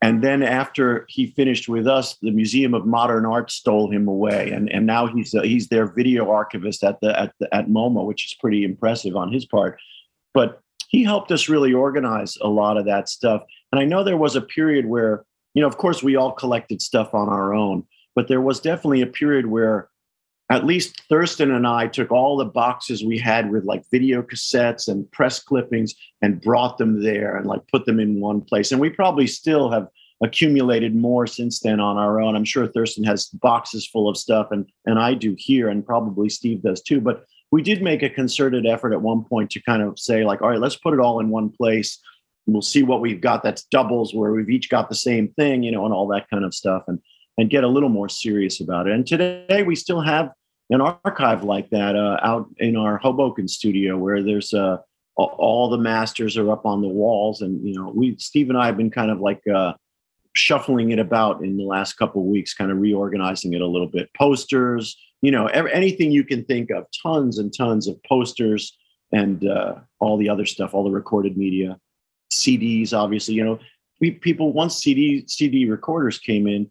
and 0.02 0.24
then 0.24 0.44
after 0.44 1.06
he 1.10 1.28
finished 1.28 1.68
with 1.68 1.88
us, 1.88 2.16
the 2.22 2.32
Museum 2.32 2.74
of 2.74 2.86
Modern 2.86 3.26
Art 3.26 3.52
stole 3.52 3.92
him 3.92 4.08
away, 4.08 4.52
and 4.52 4.72
and 4.72 4.86
now 4.86 5.08
he's 5.08 5.34
uh, 5.34 5.42
he's 5.42 5.68
their 5.68 5.88
video 5.88 6.30
archivist 6.32 6.84
at 6.84 7.00
the 7.02 7.20
at 7.20 7.34
the, 7.40 7.54
at 7.54 7.68
MoMA, 7.68 8.06
which 8.06 8.26
is 8.26 8.34
pretty 8.36 8.64
impressive 8.64 9.16
on 9.16 9.32
his 9.32 9.46
part. 9.46 9.80
But 10.34 10.62
he 10.90 11.04
helped 11.04 11.32
us 11.32 11.50
really 11.50 11.74
organize 11.74 12.38
a 12.42 12.48
lot 12.48 12.78
of 12.78 12.86
that 12.86 13.10
stuff. 13.10 13.44
And 13.72 13.82
I 13.82 13.86
know 13.86 14.04
there 14.04 14.18
was 14.18 14.36
a 14.36 14.42
period 14.42 14.86
where, 14.86 15.26
you 15.54 15.62
know, 15.62 15.68
of 15.68 15.78
course, 15.78 16.04
we 16.04 16.16
all 16.16 16.32
collected 16.32 16.82
stuff 16.82 17.14
on 17.14 17.28
our 17.28 17.54
own, 17.54 17.84
but 18.16 18.28
there 18.28 18.42
was 18.42 18.60
definitely 18.60 19.02
a 19.02 19.08
period 19.08 19.48
where 19.48 19.90
at 20.52 20.66
least 20.66 21.02
Thurston 21.10 21.52
and 21.52 21.66
I 21.66 21.88
took 21.88 22.12
all 22.12 22.38
the 22.38 22.46
boxes 22.46 23.04
we 23.04 23.18
had 23.18 23.50
with 23.50 23.66
like 23.66 23.84
video 23.90 24.22
cassettes 24.22 24.88
and 24.88 25.10
press 25.12 25.40
clippings 25.40 25.96
and 26.22 26.42
brought 26.42 26.78
them 26.78 27.02
there 27.02 27.36
and 27.36 27.48
like 27.48 27.68
put 27.68 27.86
them 27.86 28.00
in 28.00 28.20
one 28.20 28.42
place. 28.42 28.72
And 28.72 28.80
we 28.80 28.90
probably 28.90 29.26
still 29.26 29.72
have 29.72 29.88
accumulated 30.24 30.96
more 30.96 31.26
since 31.26 31.60
then 31.60 31.80
on 31.80 31.98
our 31.98 32.22
own. 32.22 32.36
I'm 32.36 32.46
sure 32.46 32.68
Thurston 32.68 33.04
has 33.06 33.26
boxes 33.28 33.88
full 33.88 34.08
of 34.08 34.18
stuff 34.18 34.48
and 34.52 34.66
and 34.86 35.00
I 35.00 35.16
do 35.16 35.36
here 35.38 35.70
and 35.70 35.86
probably 35.86 36.30
Steve 36.30 36.62
does 36.62 36.82
too. 36.82 37.02
But 37.02 37.26
we 37.52 37.62
did 37.62 37.82
make 37.82 38.04
a 38.04 38.10
concerted 38.10 38.66
effort 38.66 38.94
at 38.94 39.02
one 39.02 39.24
point 39.24 39.50
to 39.52 39.62
kind 39.62 39.82
of 39.82 39.98
say 39.98 40.24
like, 40.24 40.42
all 40.42 40.50
right, 40.50 40.60
let's 40.60 40.76
put 40.76 40.94
it 40.94 41.00
all 41.00 41.20
in 41.20 41.30
one 41.30 41.50
place. 41.50 42.00
We'll 42.46 42.62
see 42.62 42.84
what 42.84 43.02
we've 43.02 43.22
got 43.22 43.42
that's 43.42 43.64
doubles 43.64 44.14
where 44.14 44.32
we've 44.32 44.50
each 44.50 44.70
got 44.70 44.90
the 44.90 44.96
same 44.96 45.30
thing, 45.30 45.64
you 45.64 45.72
know, 45.72 45.86
and 45.86 45.94
all 45.94 46.08
that 46.10 46.30
kind 46.30 46.46
of 46.46 46.54
stuff. 46.54 46.84
And 46.88 47.00
and 47.38 47.50
get 47.50 47.64
a 47.64 47.68
little 47.68 47.90
more 47.90 48.10
serious 48.10 48.62
about 48.62 48.88
it. 48.88 48.94
And 48.94 49.06
today 49.06 49.64
we 49.64 49.76
still 49.76 50.02
have 50.02 50.32
an 50.70 50.82
archive 50.82 51.44
like 51.44 51.70
that 51.70 51.96
uh, 51.96 52.18
out 52.22 52.48
in 52.58 52.76
our 52.76 52.98
Hoboken 52.98 53.48
studio 53.48 53.98
where 53.98 54.24
there's 54.24 54.54
uh, 54.54 54.78
all 55.16 55.70
the 55.70 55.78
masters 55.78 56.38
are 56.38 56.52
up 56.52 56.66
on 56.66 56.82
the 56.82 56.88
walls. 56.88 57.42
And, 57.42 57.66
you 57.66 57.76
know, 57.76 57.92
we, 57.94 58.16
Steve 58.18 58.50
and 58.50 58.58
I 58.58 58.66
have 58.66 58.78
been 58.78 58.92
kind 58.92 59.12
of 59.12 59.20
like 59.20 59.42
uh, 59.54 59.74
shuffling 60.34 60.92
it 60.92 61.00
about 61.00 61.44
in 61.44 61.58
the 61.58 61.64
last 61.64 61.94
couple 61.94 62.22
of 62.22 62.28
weeks, 62.28 62.54
kind 62.54 62.72
of 62.72 62.80
reorganizing 62.80 63.54
it 63.54 63.62
a 63.62 63.68
little 63.68 63.88
bit. 63.88 64.10
Posters, 64.14 64.98
you 65.22 65.32
know, 65.32 65.48
anything 65.48 66.12
you 66.12 66.24
can 66.24 66.44
think 66.46 66.70
of, 66.72 66.86
tons 67.02 67.38
and 67.38 67.54
tons 67.56 67.88
of 67.88 68.02
posters 68.04 68.78
and 69.12 69.48
uh, 69.48 69.76
all 70.00 70.18
the 70.18 70.30
other 70.30 70.46
stuff, 70.46 70.74
all 70.74 70.84
the 70.84 70.92
recorded 70.92 71.38
media, 71.38 71.78
CDs, 72.32 72.94
obviously, 72.94 73.36
you 73.36 73.44
know, 73.44 73.60
we 74.02 74.12
people 74.12 74.52
once 74.52 74.84
CD 74.84 75.24
CD 75.28 75.66
recorders 75.66 76.20
came 76.20 76.48
in, 76.48 76.70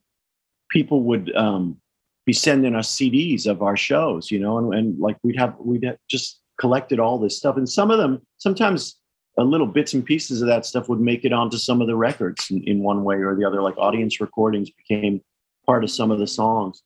people 0.74 1.04
would 1.04 1.34
um, 1.36 1.78
be 2.26 2.32
sending 2.32 2.74
us 2.74 2.94
CDs 2.94 3.46
of 3.46 3.62
our 3.62 3.76
shows, 3.76 4.30
you 4.30 4.40
know, 4.40 4.58
and, 4.58 4.74
and 4.74 4.98
like 4.98 5.16
we'd 5.22 5.38
have 5.38 5.54
we'd 5.58 5.84
have 5.84 5.96
just 6.10 6.40
collected 6.60 6.98
all 6.98 7.18
this 7.18 7.38
stuff, 7.38 7.56
and 7.56 7.68
some 7.68 7.90
of 7.90 7.98
them 7.98 8.20
sometimes 8.36 8.98
a 9.38 9.44
little 9.44 9.66
bits 9.66 9.94
and 9.94 10.04
pieces 10.04 10.42
of 10.42 10.48
that 10.48 10.66
stuff 10.66 10.88
would 10.88 11.00
make 11.00 11.24
it 11.24 11.32
onto 11.32 11.56
some 11.56 11.80
of 11.80 11.86
the 11.86 11.96
records 11.96 12.50
in, 12.50 12.62
in 12.64 12.82
one 12.82 13.04
way 13.04 13.16
or 13.16 13.34
the 13.34 13.44
other. 13.44 13.62
Like 13.62 13.78
audience 13.78 14.20
recordings 14.20 14.70
became 14.70 15.22
part 15.64 15.84
of 15.84 15.90
some 15.90 16.10
of 16.10 16.18
the 16.18 16.26
songs. 16.26 16.82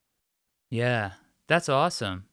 Yeah, 0.71 1.13
that's 1.47 1.69
awesome. 1.69 2.27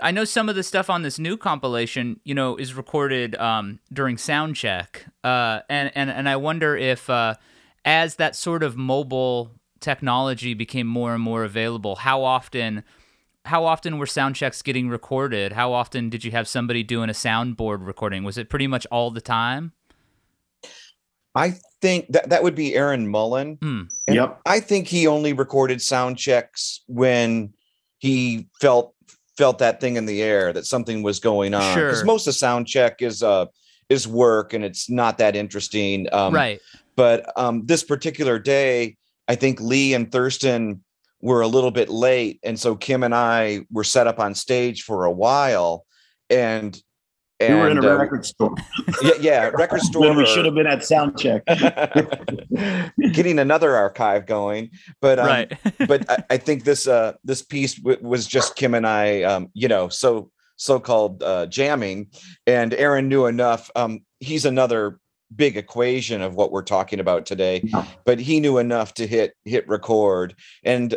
I 0.00 0.10
know 0.10 0.24
some 0.24 0.48
of 0.48 0.54
the 0.54 0.62
stuff 0.62 0.90
on 0.90 1.02
this 1.02 1.18
new 1.18 1.36
compilation, 1.38 2.20
you 2.22 2.34
know, 2.34 2.56
is 2.56 2.74
recorded 2.74 3.34
um, 3.36 3.80
during 3.92 4.18
sound 4.18 4.54
check, 4.54 5.06
uh, 5.24 5.60
and 5.68 5.90
and 5.96 6.10
and 6.10 6.28
I 6.28 6.36
wonder 6.36 6.76
if 6.76 7.10
uh, 7.10 7.34
as 7.84 8.16
that 8.16 8.36
sort 8.36 8.62
of 8.62 8.76
mobile 8.76 9.52
technology 9.86 10.52
became 10.52 10.86
more 10.86 11.14
and 11.14 11.22
more 11.22 11.44
available, 11.44 11.96
how 11.96 12.24
often 12.24 12.82
how 13.44 13.64
often 13.64 13.98
were 13.98 14.06
sound 14.06 14.34
checks 14.34 14.60
getting 14.60 14.88
recorded? 14.88 15.52
How 15.52 15.72
often 15.72 16.10
did 16.10 16.24
you 16.24 16.32
have 16.32 16.48
somebody 16.48 16.82
doing 16.82 17.08
a 17.08 17.12
soundboard 17.12 17.86
recording? 17.86 18.24
Was 18.24 18.36
it 18.36 18.50
pretty 18.50 18.66
much 18.66 18.86
all 18.90 19.12
the 19.12 19.20
time? 19.20 19.72
I 21.36 21.54
think 21.80 22.08
that 22.08 22.30
that 22.30 22.42
would 22.42 22.56
be 22.56 22.74
Aaron 22.74 23.06
Mullan. 23.06 23.58
Hmm. 23.62 23.82
Yep. 24.08 24.40
I 24.46 24.58
think 24.58 24.88
he 24.88 25.06
only 25.06 25.32
recorded 25.32 25.80
sound 25.80 26.18
checks 26.18 26.80
when 26.88 27.52
he 27.98 28.48
felt 28.60 28.94
felt 29.38 29.58
that 29.58 29.80
thing 29.80 29.96
in 29.96 30.06
the 30.06 30.22
air 30.22 30.52
that 30.52 30.66
something 30.66 31.04
was 31.04 31.20
going 31.20 31.54
on. 31.54 31.74
Because 31.76 31.98
sure. 31.98 32.06
most 32.06 32.26
of 32.26 32.34
sound 32.34 32.66
check 32.66 33.00
is 33.00 33.22
uh 33.22 33.46
is 33.88 34.08
work 34.08 34.52
and 34.52 34.64
it's 34.64 34.90
not 34.90 35.18
that 35.18 35.36
interesting. 35.36 36.08
Um, 36.12 36.34
right. 36.34 36.60
But 36.96 37.30
um, 37.36 37.66
this 37.66 37.84
particular 37.84 38.38
day, 38.40 38.96
I 39.28 39.34
think 39.34 39.60
Lee 39.60 39.94
and 39.94 40.10
Thurston 40.10 40.82
were 41.20 41.40
a 41.40 41.48
little 41.48 41.70
bit 41.70 41.88
late. 41.88 42.40
And 42.42 42.58
so 42.58 42.76
Kim 42.76 43.02
and 43.02 43.14
I 43.14 43.66
were 43.70 43.84
set 43.84 44.06
up 44.06 44.18
on 44.18 44.34
stage 44.34 44.82
for 44.82 45.04
a 45.04 45.12
while. 45.12 45.84
and 46.30 46.80
we 47.40 47.48
were 47.48 47.68
in 47.68 47.78
a 47.78 47.86
uh, 47.86 47.96
record 47.98 48.24
store. 48.24 48.54
yeah, 49.02 49.12
yeah, 49.20 49.48
record 49.48 49.82
store. 49.82 50.00
When 50.08 50.16
we 50.16 50.26
should 50.26 50.46
have 50.46 50.54
been 50.54 50.66
at 50.66 50.84
sound 50.84 51.18
check. 51.18 51.44
getting 53.12 53.38
another 53.38 53.76
archive 53.76 54.24
going. 54.24 54.70
But 55.02 55.18
um, 55.18 55.26
right. 55.26 55.52
but 55.86 56.10
I, 56.10 56.24
I 56.30 56.36
think 56.38 56.64
this 56.64 56.88
uh 56.88 57.12
this 57.24 57.42
piece 57.42 57.74
w- 57.74 57.98
was 58.00 58.26
just 58.26 58.56
Kim 58.56 58.74
and 58.74 58.86
I 58.86 59.22
um 59.24 59.48
you 59.52 59.68
know 59.68 59.90
so 59.90 60.30
so-called 60.56 61.22
uh, 61.22 61.44
jamming, 61.46 62.08
and 62.46 62.72
Aaron 62.72 63.08
knew 63.08 63.26
enough. 63.26 63.70
Um, 63.76 64.00
he's 64.20 64.46
another 64.46 64.98
big 65.34 65.56
equation 65.56 66.22
of 66.22 66.34
what 66.34 66.52
we're 66.52 66.62
talking 66.62 67.00
about 67.00 67.26
today, 67.26 67.62
but 68.04 68.20
he 68.20 68.40
knew 68.40 68.58
enough 68.58 68.94
to 68.94 69.06
hit 69.06 69.34
hit 69.44 69.68
record. 69.68 70.34
And 70.64 70.96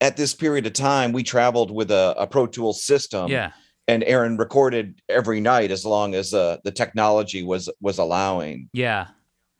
at 0.00 0.16
this 0.16 0.34
period 0.34 0.66
of 0.66 0.72
time, 0.72 1.12
we 1.12 1.22
traveled 1.22 1.70
with 1.70 1.90
a, 1.90 2.14
a 2.18 2.26
Pro 2.26 2.46
Tools 2.46 2.84
system, 2.84 3.28
yeah. 3.28 3.52
and 3.88 4.04
Aaron 4.04 4.36
recorded 4.36 5.00
every 5.08 5.40
night 5.40 5.70
as 5.70 5.84
long 5.84 6.14
as 6.14 6.32
uh, 6.32 6.58
the 6.64 6.72
technology 6.72 7.42
was 7.42 7.68
was 7.80 7.98
allowing. 7.98 8.68
Yeah. 8.72 9.08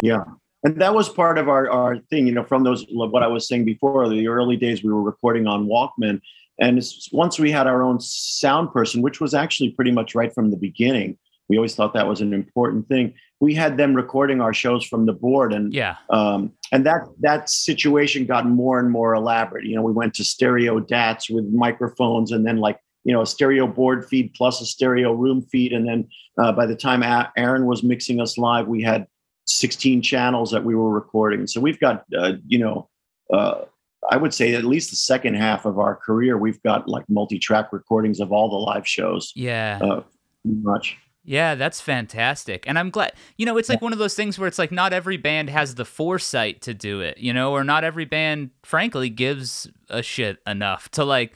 Yeah. 0.03 0.25
And 0.65 0.81
that 0.81 0.95
was 0.95 1.09
part 1.09 1.39
of 1.39 1.49
our, 1.49 1.71
our 1.71 1.99
thing, 2.11 2.27
you 2.27 2.33
know, 2.33 2.43
from 2.43 2.65
those, 2.65 2.85
what 2.91 3.23
I 3.23 3.29
was 3.29 3.47
saying 3.47 3.65
before, 3.65 4.09
the 4.09 4.27
early 4.27 4.57
days 4.57 4.83
we 4.83 4.93
were 4.93 5.03
recording 5.03 5.47
on 5.47 5.67
Walkman. 5.67 6.21
And 6.59 6.83
once 7.13 7.39
we 7.39 7.53
had 7.53 7.67
our 7.69 7.83
own 7.83 8.01
sound 8.01 8.73
person, 8.73 9.01
which 9.01 9.21
was 9.21 9.33
actually 9.33 9.71
pretty 9.71 9.93
much 9.93 10.15
right 10.15 10.35
from 10.35 10.51
the 10.51 10.57
beginning, 10.57 11.19
we 11.49 11.57
always 11.57 11.77
thought 11.77 11.95
that 11.95 12.09
was 12.09 12.21
an 12.21 12.35
important 12.35 12.89
thing. 12.89 13.15
We 13.41 13.55
had 13.55 13.77
them 13.77 13.95
recording 13.95 14.41
our 14.41 14.55
shows 14.55 14.85
from 14.85 15.07
the 15.07 15.13
board. 15.13 15.53
And 15.53 15.73
Yeah. 15.73 15.97
um, 16.11 16.53
and 16.73 16.87
that 16.87 17.03
that 17.21 17.49
situation 17.51 18.25
got 18.27 18.47
more 18.47 18.79
and 18.79 18.91
more 18.91 19.15
elaborate. 19.15 19.65
You 19.67 19.77
know, 19.77 19.83
we 19.83 19.93
went 19.93 20.15
to 20.15 20.25
stereo 20.25 20.81
DATs 20.81 21.29
with 21.31 21.45
microphones, 21.53 22.33
and 22.33 22.47
then 22.47 22.57
like 22.59 22.79
you 23.05 23.13
know 23.13 23.23
a 23.23 23.27
stereo 23.27 23.67
board 23.67 24.07
feed 24.09 24.33
plus 24.35 24.61
a 24.61 24.67
stereo 24.67 25.13
room 25.13 25.43
feed, 25.43 25.73
and 25.73 25.87
then 25.87 26.09
uh, 26.39 26.53
by 26.53 26.67
the 26.67 26.77
time 26.77 27.03
A- 27.03 27.31
Aaron 27.37 27.67
was 27.67 27.83
mixing 27.83 28.21
us 28.21 28.37
live, 28.39 28.67
we 28.69 28.83
had 28.83 29.07
16 29.45 30.03
channels 30.03 30.51
that 30.51 30.65
we 30.65 30.75
were 30.75 30.91
recording. 30.91 31.47
So 31.47 31.61
we've 31.61 31.79
got 31.81 32.05
uh, 32.17 32.35
you 32.47 32.59
know. 32.59 32.89
Uh, 33.33 33.63
I 34.09 34.17
would 34.19 34.33
say 34.33 34.55
at 34.55 34.63
least 34.65 34.91
the 34.91 34.97
second 34.97 35.35
half 35.35 35.65
of 35.65 35.81
our 35.81 35.97
career, 35.97 36.39
we've 36.39 36.63
got 36.63 36.87
like 36.87 37.05
multi-track 37.09 37.73
recordings 37.73 38.21
of 38.21 38.31
all 38.31 38.49
the 38.49 38.55
live 38.55 38.87
shows. 38.87 39.33
Yeah. 39.35 39.81
Uh, 39.83 40.03
much. 40.45 40.97
Yeah, 41.29 41.57
that's 41.57 41.81
fantastic. 41.81 42.65
And 42.69 42.79
I'm 42.79 42.91
glad, 42.91 43.13
you 43.37 43.47
know, 43.47 43.57
it's 43.59 43.69
like 43.69 43.83
one 43.83 43.93
of 43.93 43.99
those 43.99 44.15
things 44.15 44.39
where 44.39 44.47
it's 44.47 44.61
like 44.61 44.71
not 44.71 44.93
every 44.93 45.17
band 45.17 45.51
has 45.51 45.75
the 45.75 45.85
foresight 45.85 46.63
to 46.63 46.73
do 46.73 47.01
it, 47.01 47.19
you 47.19 47.33
know, 47.33 47.51
or 47.51 47.65
not 47.65 47.83
every 47.83 48.05
band, 48.05 48.51
frankly, 48.63 49.11
gives 49.11 49.69
a 49.91 50.03
shit 50.05 50.39
enough 50.47 50.89
to 50.93 51.05
like, 51.05 51.33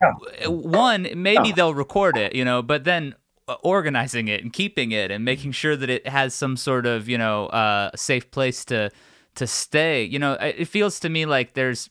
w- 0.00 0.50
one, 0.68 1.08
maybe 1.16 1.48
Yeah. 1.48 1.54
they'll 1.56 1.74
record 1.74 2.16
it, 2.16 2.36
you 2.36 2.44
know, 2.44 2.62
but 2.62 2.84
then 2.84 3.16
uh, 3.48 3.54
organizing 3.64 4.28
it 4.28 4.44
and 4.44 4.52
keeping 4.52 4.92
it 4.92 5.10
and 5.10 5.24
making 5.24 5.50
sure 5.50 5.74
that 5.76 5.90
it 5.90 6.06
has 6.06 6.34
some 6.36 6.56
sort 6.56 6.86
of, 6.86 7.08
you 7.08 7.18
know, 7.18 7.46
uh, 7.46 7.90
safe 7.96 8.30
place 8.30 8.64
to, 8.66 8.90
to 9.34 9.46
stay. 9.48 10.04
You 10.04 10.20
know, 10.20 10.34
it 10.34 10.54
it 10.60 10.64
feels 10.66 11.00
to 11.00 11.08
me 11.08 11.26
like 11.26 11.54
there's, 11.54 11.88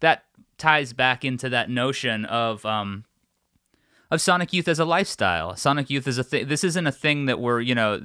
that 0.00 0.24
ties 0.56 0.94
back 0.94 1.22
into 1.22 1.50
that 1.50 1.68
notion 1.68 2.24
of, 2.24 2.64
um, 2.64 3.04
of 4.10 4.20
Sonic 4.20 4.52
Youth 4.52 4.68
as 4.68 4.78
a 4.78 4.84
lifestyle. 4.84 5.54
Sonic 5.56 5.90
Youth 5.90 6.06
is 6.06 6.18
a 6.18 6.24
thing. 6.24 6.48
This 6.48 6.64
isn't 6.64 6.86
a 6.86 6.92
thing 6.92 7.26
that 7.26 7.38
we're, 7.40 7.60
you 7.60 7.74
know, 7.74 8.00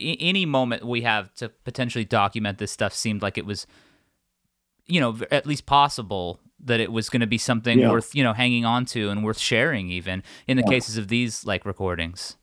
any 0.00 0.46
moment 0.46 0.84
we 0.84 1.02
have 1.02 1.34
to 1.34 1.48
potentially 1.48 2.04
document 2.04 2.58
this 2.58 2.72
stuff 2.72 2.94
seemed 2.94 3.20
like 3.22 3.36
it 3.36 3.44
was, 3.44 3.66
you 4.86 5.00
know, 5.00 5.18
at 5.30 5.46
least 5.46 5.66
possible 5.66 6.40
that 6.60 6.80
it 6.80 6.90
was 6.90 7.10
going 7.10 7.20
to 7.20 7.26
be 7.26 7.36
something 7.36 7.78
Yeah. 7.78 7.90
worth, 7.90 8.14
you 8.14 8.22
know, 8.24 8.32
hanging 8.32 8.64
on 8.64 8.86
to 8.86 9.10
and 9.10 9.22
worth 9.22 9.38
sharing, 9.38 9.90
even 9.90 10.22
in 10.46 10.56
the 10.56 10.62
Yeah. 10.62 10.70
cases 10.70 10.96
of 10.96 11.08
these 11.08 11.44
like 11.44 11.66
recordings. 11.66 12.36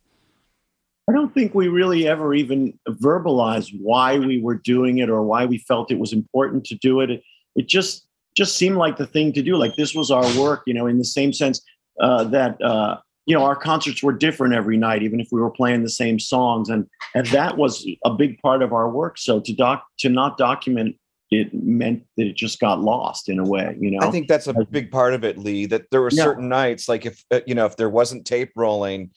I 1.10 1.14
don't 1.14 1.34
think 1.34 1.56
we 1.56 1.68
really 1.68 2.08
ever 2.08 2.36
even 2.36 2.78
verbalized 2.88 3.72
why 3.82 4.20
we 4.20 4.40
were 4.40 4.56
doing 4.56 5.00
it 5.00 5.10
or 5.10 5.24
why 5.24 5.46
we 5.46 5.58
felt 5.58 5.92
it 5.92 5.98
was 6.00 6.14
important 6.14 6.66
to 6.66 6.76
do 6.76 7.02
it. 7.02 7.10
It, 7.10 7.24
it 7.56 7.68
just 7.68 8.06
just 8.38 8.56
seemed 8.56 8.78
like 8.78 8.96
the 8.96 9.06
thing 9.08 9.34
to 9.34 9.42
do. 9.42 9.58
Like 9.58 9.76
this 9.76 9.94
was 9.94 10.10
our 10.10 10.24
work, 10.40 10.62
you 10.66 10.74
know, 10.74 10.86
in 10.88 10.98
the 11.00 11.04
same 11.04 11.34
sense 11.34 11.62
uh, 12.02 12.26
that 12.26 12.62
uh, 12.62 12.98
you 13.26 13.36
know 13.36 13.44
our 13.46 13.56
concerts 13.56 14.04
were 14.04 14.12
different 14.14 14.54
every 14.54 14.78
night, 14.78 15.04
even 15.04 15.20
if 15.20 15.30
we 15.32 15.40
were 15.40 15.52
playing 15.52 15.84
the 15.84 15.90
same 15.90 16.20
songs, 16.20 16.70
and 16.70 16.88
and 17.16 17.28
that 17.28 17.58
was 17.58 17.88
a 18.04 18.10
big 18.14 18.38
part 18.42 18.62
of 18.62 18.74
our 18.74 18.90
work. 18.90 19.18
So 19.18 19.40
to 19.40 19.54
doc 19.54 19.86
to 20.00 20.10
not 20.10 20.38
document 20.38 20.98
it 21.34 21.54
meant 21.54 22.04
that 22.18 22.28
it 22.28 22.36
just 22.36 22.60
got 22.60 22.82
lost 22.82 23.30
in 23.30 23.40
a 23.40 23.44
way, 23.46 23.78
you 23.80 23.90
know. 23.90 24.06
I 24.06 24.12
think 24.12 24.28
that's 24.28 24.48
a 24.48 24.54
big 24.70 24.92
part 24.92 25.14
of 25.14 25.24
it, 25.24 25.38
Lee. 25.38 25.66
That 25.66 25.90
there 25.90 26.02
were 26.02 26.10
Yeah. 26.12 26.26
certain 26.26 26.50
nights, 26.50 26.90
like 26.90 27.06
if 27.06 27.24
uh, 27.32 27.40
you 27.48 27.56
know, 27.56 27.66
if 27.66 27.78
there 27.78 27.90
wasn't 27.90 28.26
tape 28.26 28.52
rolling, 28.58 29.12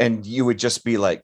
and 0.00 0.26
you 0.26 0.44
would 0.44 0.58
just 0.58 0.82
be 0.84 0.96
like, 0.96 1.22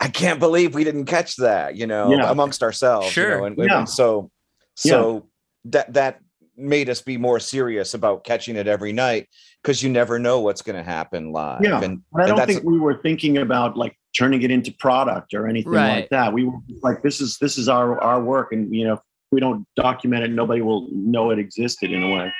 "I 0.00 0.08
can't 0.08 0.40
believe 0.40 0.74
we 0.74 0.82
didn't 0.82 1.04
catch 1.04 1.36
that," 1.36 1.76
you 1.76 1.86
know, 1.86 2.10
Yeah. 2.16 2.30
amongst 2.30 2.64
ourselves. 2.64 3.16
you 3.16 3.22
Sure. 3.22 3.38
know, 3.38 3.44
and, 3.44 3.56
Yeah. 3.58 3.78
and 3.78 3.88
so, 3.88 4.32
so 4.74 5.28
that 5.66 5.92
that 5.92 6.18
made 6.60 6.88
us 6.88 7.00
be 7.00 7.16
more 7.16 7.40
serious 7.40 7.94
about 7.94 8.24
catching 8.24 8.56
it 8.56 8.68
every 8.68 8.92
night 8.92 9.28
because 9.62 9.82
you 9.82 9.88
never 9.90 10.18
know 10.18 10.40
what's 10.40 10.62
going 10.62 10.76
to 10.76 10.82
happen 10.82 11.32
live. 11.32 11.62
Yeah. 11.62 11.82
And, 11.82 12.02
But 12.12 12.22
I 12.22 12.26
don't 12.26 12.36
that's 12.36 12.52
think 12.52 12.64
we 12.64 12.78
were 12.78 13.00
thinking 13.02 13.38
about 13.38 13.76
like 13.76 13.96
turning 14.16 14.42
it 14.42 14.50
into 14.50 14.72
product 14.72 15.34
or 15.34 15.48
anything 15.48 15.72
Right. 15.72 15.96
like 16.00 16.08
that. 16.10 16.32
We 16.32 16.44
were 16.44 16.58
like, 16.82 17.02
this 17.02 17.20
is 17.20 17.38
this 17.38 17.58
is 17.58 17.68
our 17.68 18.00
our 18.02 18.22
work, 18.22 18.52
and 18.52 18.74
you 18.74 18.86
know, 18.86 18.94
if 18.94 19.00
we 19.30 19.40
don't 19.40 19.66
document 19.76 20.24
it, 20.24 20.30
nobody 20.30 20.60
will 20.60 20.88
know 20.92 21.30
it 21.30 21.38
existed 21.38 21.92
in 21.92 22.02
a 22.02 22.14
way. 22.14 22.32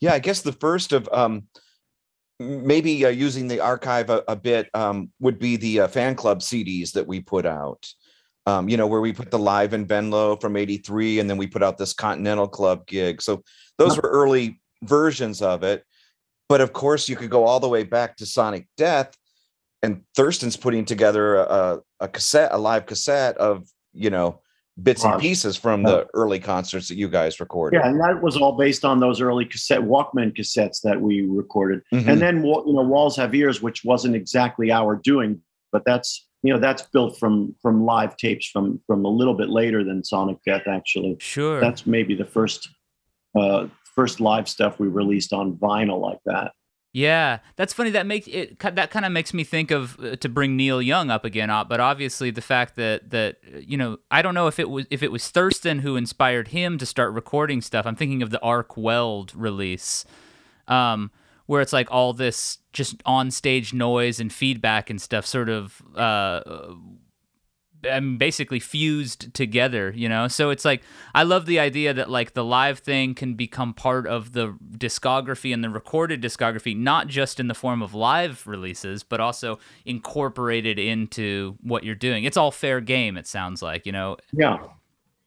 Yeah, 0.00 0.12
I 0.14 0.18
guess 0.18 0.42
the 0.42 0.52
first 0.52 0.92
of 0.92 1.08
um, 1.12 1.44
maybe 2.38 3.04
uh, 3.04 3.10
using 3.10 3.48
the 3.48 3.60
archive 3.60 4.10
a, 4.10 4.24
a 4.28 4.36
bit 4.36 4.68
um, 4.74 5.10
would 5.20 5.38
be 5.38 5.56
the 5.56 5.80
uh, 5.80 5.88
fan 5.88 6.14
club 6.14 6.40
CDs 6.40 6.92
that 6.92 7.06
we 7.06 7.20
put 7.20 7.46
out. 7.46 7.86
Um, 8.46 8.68
you 8.68 8.76
know, 8.76 8.86
where 8.86 9.00
we 9.00 9.12
put 9.12 9.30
the 9.30 9.38
live 9.38 9.74
in 9.74 9.86
Venlo 9.86 10.36
from 10.40 10.56
'83, 10.56 11.20
and 11.20 11.28
then 11.28 11.36
we 11.36 11.46
put 11.46 11.62
out 11.62 11.78
this 11.78 11.92
Continental 11.92 12.48
Club 12.48 12.86
gig. 12.86 13.20
So 13.20 13.42
those 13.78 13.96
were 13.96 14.08
early 14.08 14.60
versions 14.82 15.42
of 15.42 15.62
it. 15.62 15.84
But 16.48 16.60
of 16.60 16.72
course, 16.72 17.08
you 17.08 17.16
could 17.16 17.30
go 17.30 17.44
all 17.44 17.60
the 17.60 17.68
way 17.68 17.84
back 17.84 18.16
to 18.16 18.26
Sonic 18.26 18.66
Death, 18.76 19.16
and 19.82 20.02
Thurston's 20.16 20.56
putting 20.56 20.84
together 20.84 21.36
a, 21.36 21.80
a, 22.00 22.08
cassette, 22.08 22.50
a 22.52 22.58
live 22.58 22.86
cassette 22.86 23.36
of 23.36 23.68
you 23.92 24.10
know 24.10 24.40
bits 24.82 25.04
and 25.04 25.20
pieces 25.20 25.56
from 25.56 25.82
the 25.82 26.06
early 26.14 26.38
concerts 26.38 26.88
that 26.88 26.96
you 26.96 27.08
guys 27.08 27.40
recorded. 27.40 27.78
Yeah, 27.78 27.88
and 27.88 28.00
that 28.00 28.22
was 28.22 28.36
all 28.36 28.56
based 28.56 28.84
on 28.84 29.00
those 29.00 29.20
early 29.20 29.44
cassette 29.44 29.80
Walkman 29.80 30.36
cassettes 30.36 30.80
that 30.82 31.00
we 31.00 31.22
recorded. 31.22 31.82
Mhm. 31.92 32.08
And 32.08 32.20
then 32.20 32.36
you 32.44 32.64
know, 32.66 32.82
Walls 32.82 33.16
Have 33.16 33.34
Ears, 33.34 33.62
which 33.62 33.84
wasn't 33.84 34.14
exactly 34.14 34.72
our 34.72 34.96
doing, 34.96 35.40
but 35.72 35.84
that's 35.84 36.26
you 36.42 36.52
know 36.52 36.58
that's 36.58 36.82
built 36.82 37.18
from 37.18 37.54
from 37.60 37.84
live 37.84 38.16
tapes 38.16 38.46
from 38.48 38.80
from 38.86 39.04
a 39.04 39.08
little 39.08 39.34
bit 39.34 39.48
later 39.50 39.84
than 39.84 40.02
Sonic 40.04 40.38
Death. 40.46 40.62
Actually, 40.66 41.16
Sure. 41.20 41.60
that's 41.60 41.86
maybe 41.86 42.14
the 42.14 42.24
first 42.24 42.68
uh, 43.38 43.66
first 43.94 44.20
live 44.20 44.48
stuff 44.48 44.78
we 44.78 44.88
released 44.88 45.32
on 45.32 45.56
vinyl 45.56 46.00
like 46.00 46.18
that. 46.26 46.52
Yeah, 46.92 47.38
that's 47.54 47.72
funny. 47.72 47.90
That 47.90 48.06
makes 48.06 48.26
it. 48.26 48.58
That 48.58 48.90
kind 48.90 49.04
of 49.06 49.12
makes 49.12 49.32
me 49.32 49.44
think 49.44 49.70
of 49.70 49.96
uh, 50.00 50.16
to 50.16 50.28
bring 50.28 50.56
Neil 50.56 50.82
Young 50.82 51.08
up 51.08 51.24
again. 51.24 51.48
uh, 51.48 51.62
But 51.62 51.78
obviously, 51.78 52.32
the 52.32 52.40
fact 52.42 52.74
that 52.76 53.10
that 53.10 53.36
you 53.60 53.76
know, 53.76 53.98
I 54.10 54.22
don't 54.22 54.34
know 54.34 54.48
if 54.48 54.58
it 54.58 54.68
was 54.68 54.86
if 54.90 55.00
it 55.04 55.12
was 55.12 55.28
Thurston 55.28 55.80
who 55.80 55.94
inspired 55.94 56.48
him 56.48 56.78
to 56.78 56.86
start 56.86 57.12
recording 57.14 57.60
stuff. 57.60 57.86
I'm 57.86 57.94
thinking 57.94 58.22
of 58.22 58.30
the 58.30 58.40
Arc 58.40 58.76
Weld 58.76 59.32
release, 59.36 60.04
um, 60.66 61.12
where 61.50 61.60
it's 61.60 61.72
like 61.72 61.90
all 61.90 62.12
this 62.12 62.58
just 62.72 63.02
on 63.04 63.28
stage 63.28 63.74
noise 63.74 64.20
and 64.20 64.32
feedback 64.32 64.88
and 64.88 65.02
stuff, 65.02 65.26
sort 65.26 65.48
of. 65.48 65.82
Uh, 65.96 66.42
um, 67.90 68.18
basically 68.18 68.60
fused 68.60 69.34
together, 69.34 69.90
you 69.96 70.08
know? 70.08 70.28
So 70.28 70.50
it's 70.50 70.64
like, 70.64 70.82
I 71.14 71.22
love 71.22 71.46
the 71.46 71.58
idea 71.58 71.92
that 71.94 72.08
like 72.10 72.34
the 72.34 72.44
live 72.44 72.80
thing 72.80 73.14
can 73.14 73.34
become 73.34 73.72
part 73.72 74.06
of 74.06 74.32
the 74.32 74.54
discography 74.76 75.52
and 75.52 75.64
the 75.64 75.70
recorded 75.70 76.22
discography, 76.22 76.76
not 76.76 77.08
just 77.08 77.40
in 77.40 77.48
the 77.48 77.54
form 77.54 77.82
of 77.82 77.94
live 77.94 78.46
releases, 78.46 79.02
but 79.02 79.18
also 79.18 79.58
incorporated 79.86 80.78
into 80.78 81.56
what 81.62 81.82
you're 81.82 81.94
doing. 81.94 82.24
It's 82.24 82.36
all 82.36 82.50
fair 82.50 82.80
game, 82.80 83.16
it 83.16 83.26
sounds 83.26 83.60
like, 83.60 83.86
you 83.86 83.92
know? 83.92 84.18
Yeah. 84.32 84.58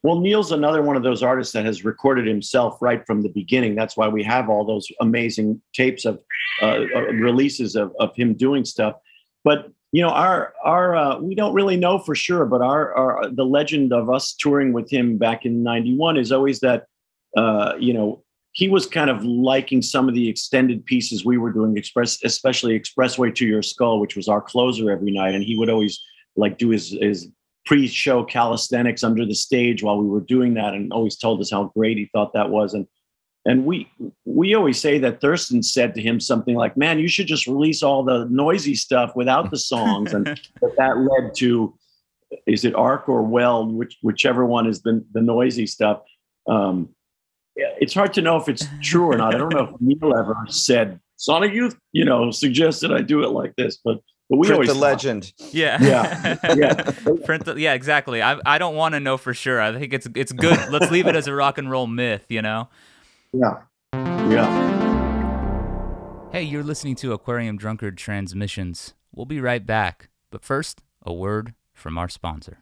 Well, 0.03 0.19
Neil's 0.19 0.51
another 0.51 0.81
one 0.81 0.97
of 0.97 1.03
those 1.03 1.23
artists 1.23 1.53
that 1.53 1.65
has 1.65 1.85
recorded 1.85 2.27
himself 2.27 2.81
right 2.81 3.05
from 3.07 3.21
the 3.21 3.29
beginning. 3.29 3.73
That's 3.73 3.95
why 3.95 4.09
we 4.09 4.21
have 4.23 4.49
all 4.49 4.65
those 4.65 4.85
amazing 4.99 5.61
tapes 5.73 6.03
of 6.03 6.19
uh, 6.61 6.81
uh, 6.93 7.01
releases 7.13 7.77
of, 7.77 7.93
of 8.01 8.13
him 8.13 8.33
doing 8.33 8.65
stuff. 8.65 8.95
But 9.45 9.71
you 9.93 10.01
know, 10.01 10.09
our 10.09 10.53
our 10.65 10.95
uh, 10.95 11.19
we 11.19 11.35
don't 11.35 11.53
really 11.53 11.77
know 11.77 11.99
for 11.99 12.15
sure, 12.15 12.45
but 12.45 12.61
our, 12.61 12.93
our 12.95 13.29
the 13.29 13.45
legend 13.45 13.93
of 13.93 14.09
us 14.09 14.33
touring 14.33 14.73
with 14.73 14.91
him 14.91 15.17
back 15.17 15.45
in 15.45 15.63
'91 15.63 16.17
is 16.17 16.33
always 16.33 16.59
that 16.59 16.87
uh, 17.37 17.73
you 17.79 17.93
know 17.93 18.23
he 18.51 18.67
was 18.67 18.85
kind 18.85 19.09
of 19.09 19.23
liking 19.23 19.81
some 19.81 20.09
of 20.09 20.15
the 20.15 20.27
extended 20.27 20.85
pieces 20.85 21.23
we 21.23 21.37
were 21.37 21.51
doing, 21.51 21.77
express 21.77 22.21
especially 22.23 22.77
Expressway 22.77 23.33
to 23.35 23.45
Your 23.45 23.61
Skull, 23.61 23.99
which 23.99 24.17
was 24.17 24.27
our 24.27 24.41
closer 24.41 24.91
every 24.91 25.11
night, 25.11 25.33
and 25.33 25.43
he 25.43 25.57
would 25.57 25.69
always 25.69 26.01
like 26.35 26.57
do 26.57 26.69
his 26.69 26.97
his 26.99 27.29
pre-show 27.65 28.23
calisthenics 28.23 29.03
under 29.03 29.25
the 29.25 29.35
stage 29.35 29.83
while 29.83 29.97
we 29.97 30.07
were 30.07 30.21
doing 30.21 30.53
that 30.55 30.73
and 30.73 30.91
always 30.91 31.15
told 31.15 31.39
us 31.39 31.51
how 31.51 31.71
great 31.75 31.97
he 31.97 32.09
thought 32.13 32.33
that 32.33 32.49
was 32.49 32.73
and 32.73 32.87
and 33.45 33.65
we 33.65 33.91
we 34.25 34.53
always 34.55 34.79
say 34.79 34.99
that 34.99 35.19
Thurston 35.19 35.61
said 35.63 35.93
to 35.95 36.01
him 36.01 36.19
something 36.19 36.55
like, 36.55 36.77
"Man, 36.77 36.97
you 36.99 37.09
should 37.09 37.27
just 37.27 37.45
release 37.45 37.83
all 37.83 38.01
the 38.03 38.25
noisy 38.29 38.73
stuff 38.73 39.15
without 39.15 39.51
the 39.51 39.57
songs," 39.57 40.13
and 40.13 40.25
that, 40.61 40.75
that 40.77 40.97
led 40.97 41.35
to 41.35 41.77
is 42.47 42.65
it 42.65 42.73
Arc 42.73 43.09
or 43.09 43.21
Weld, 43.21 43.73
which 43.73 43.97
whichever 44.01 44.45
one 44.45 44.65
is 44.65 44.81
the 44.81 45.03
the 45.11 45.21
noisy 45.21 45.67
stuff. 45.67 46.03
Um, 46.47 46.89
it's 47.55 47.93
hard 47.93 48.13
to 48.13 48.21
know 48.21 48.37
if 48.37 48.47
it's 48.47 48.65
true 48.81 49.11
or 49.11 49.17
not. 49.17 49.35
I 49.35 49.37
don't 49.37 49.53
know 49.53 49.75
if 49.75 49.75
Neil 49.81 50.15
ever 50.15 50.37
said 50.47 50.99
Sonic 51.17 51.53
Youth, 51.53 51.77
you 51.91 52.05
know, 52.05 52.31
suggested 52.31 52.91
I 52.91 53.01
do 53.01 53.23
it 53.23 53.29
like 53.29 53.55
this, 53.55 53.77
but 53.83 53.99
but 54.29 54.37
we 54.37 54.47
Print 54.47 54.53
always 54.53 54.67
the 54.69 54.73
thought- 54.73 54.79
legend. 54.81 55.33
Yeah. 55.51 55.77
Yeah, 55.81 56.37
yeah. 56.55 56.73
Print 57.25 57.45
the, 57.45 57.55
yeah, 57.57 57.73
exactly. 57.73 58.21
I 58.21 58.39
I 58.45 58.57
don't 58.57 58.75
want 58.75 58.93
to 58.93 58.99
know 58.99 59.17
for 59.17 59.33
sure. 59.33 59.61
I 59.61 59.77
think 59.77 59.93
it's 59.93 60.07
it's 60.15 60.31
good. 60.31 60.57
Let's 60.69 60.91
leave 60.91 61.07
it 61.07 61.15
as 61.15 61.27
a 61.27 61.33
rock 61.33 61.57
and 61.57 61.69
roll 61.69 61.87
myth, 61.87 62.25
you 62.29 62.41
know. 62.41 62.69
Yeah, 63.33 63.61
yeah. 63.93 64.71
Hey, 66.31 66.43
you're 66.43 66.63
listening 66.63 66.95
to 66.95 67.13
Aquarium 67.13 67.57
Drunkard 67.57 67.97
Transmissions. 67.97 68.93
We'll 69.13 69.27
be 69.27 69.39
right 69.39 69.63
back. 69.65 70.09
But 70.31 70.43
first, 70.43 70.81
a 71.05 71.13
word 71.13 71.53
from 71.73 71.97
our 71.97 72.09
sponsor. 72.09 72.57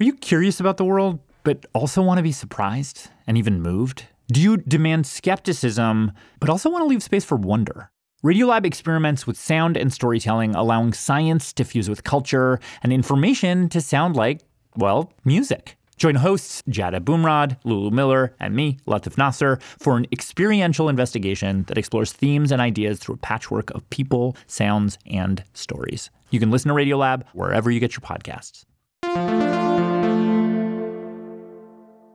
Are 0.00 0.04
you 0.04 0.14
curious 0.14 0.60
about 0.60 0.76
the 0.76 0.84
world, 0.84 1.18
but 1.42 1.66
also 1.74 2.02
want 2.02 2.18
to 2.18 2.22
be 2.22 2.30
surprised 2.32 3.08
and 3.26 3.36
even 3.36 3.60
moved? 3.62 4.04
Do 4.28 4.40
you 4.40 4.56
demand 4.58 5.06
skepticism, 5.06 6.12
but 6.40 6.48
also 6.48 6.70
want 6.70 6.82
to 6.82 6.86
leave 6.86 7.02
space 7.02 7.24
for 7.24 7.36
wonder? 7.36 7.90
Radiolab 8.24 8.64
experiments 8.64 9.26
with 9.26 9.36
sound 9.36 9.76
and 9.76 9.92
storytelling, 9.92 10.54
allowing 10.54 10.94
science 10.94 11.52
to 11.52 11.62
fuse 11.62 11.90
with 11.90 12.04
culture 12.04 12.58
and 12.82 12.90
information 12.90 13.68
to 13.68 13.82
sound 13.82 14.16
like, 14.16 14.40
well, 14.76 15.12
music. 15.26 15.76
Join 15.98 16.14
hosts 16.14 16.62
Jad 16.66 16.94
Abumrad, 16.94 17.58
Lulu 17.64 17.90
Miller, 17.90 18.34
and 18.40 18.56
me, 18.56 18.78
Latif 18.86 19.18
Nasser, 19.18 19.58
for 19.78 19.98
an 19.98 20.06
experiential 20.10 20.88
investigation 20.88 21.64
that 21.64 21.76
explores 21.76 22.12
themes 22.12 22.50
and 22.50 22.62
ideas 22.62 22.98
through 22.98 23.16
a 23.16 23.18
patchwork 23.18 23.70
of 23.72 23.88
people, 23.90 24.38
sounds, 24.46 24.96
and 25.04 25.44
stories. 25.52 26.08
You 26.30 26.40
can 26.40 26.50
listen 26.50 26.70
to 26.70 26.74
Radiolab 26.74 27.24
wherever 27.34 27.70
you 27.70 27.78
get 27.78 27.92
your 27.92 28.00
podcasts. 28.00 28.64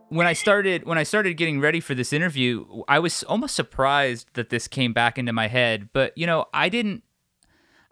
When 0.10 0.28
I 0.28 0.34
started 0.34 0.86
when 0.86 0.98
I 0.98 1.04
started 1.04 1.36
getting 1.36 1.60
ready 1.60 1.80
for 1.80 1.94
this 1.94 2.12
interview, 2.12 2.66
I 2.88 3.00
was 3.00 3.24
almost 3.24 3.56
surprised 3.56 4.28
that 4.34 4.50
this 4.50 4.68
came 4.68 4.94
back 4.94 5.18
into 5.18 5.34
my 5.34 5.48
head. 5.48 5.90
But 5.94 6.18
you 6.18 6.28
know, 6.28 6.46
I 6.54 6.70
didn't. 6.70 7.04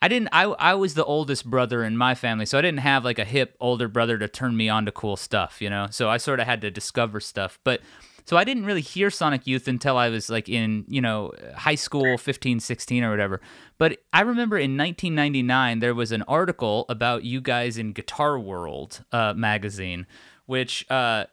I 0.01 0.07
didn't. 0.07 0.29
I 0.31 0.43
I 0.43 0.73
was 0.73 0.93
the 0.93 1.05
oldest 1.05 1.45
brother 1.49 1.83
in 1.83 1.97
my 1.97 2.15
family, 2.15 2.45
so 2.45 2.57
I 2.57 2.61
didn't 2.61 2.79
have 2.79 3.03
like 3.05 3.19
a 3.19 3.25
hip 3.25 3.55
older 3.59 3.87
brother 3.87 4.17
to 4.17 4.27
turn 4.27 4.57
me 4.57 4.69
on 4.69 4.85
to 4.85 4.91
cool 4.91 5.15
stuff. 5.15 5.61
You 5.61 5.69
know, 5.69 5.87
so 5.89 6.09
I 6.09 6.17
sort 6.17 6.39
of 6.39 6.45
had 6.45 6.61
to 6.61 6.71
discover 6.71 7.19
stuff. 7.19 7.59
But 7.63 7.81
so 8.25 8.35
I 8.35 8.43
didn't 8.43 8.65
really 8.65 8.81
hear 8.81 9.09
Sonic 9.09 9.47
Youth 9.47 9.67
until 9.67 9.97
I 9.97 10.09
was 10.09 10.29
like 10.29 10.49
in 10.49 10.85
you 10.87 11.01
know 11.01 11.33
high 11.55 11.75
school, 11.75 12.17
15, 12.17 12.59
16 12.59 13.03
or 13.03 13.09
whatever. 13.09 13.41
But 13.77 13.99
I 14.11 14.21
remember 14.21 14.57
in 14.57 14.77
1999 14.77 15.79
there 15.79 15.95
was 15.95 16.11
an 16.11 16.23
article 16.23 16.85
about 16.89 17.23
you 17.23 17.41
guys 17.41 17.77
in 17.77 17.93
Guitar 17.93 18.39
World 18.39 19.03
uh, 19.11 19.33
magazine, 19.35 20.07
which. 20.47 20.85
Uh, 20.89 21.25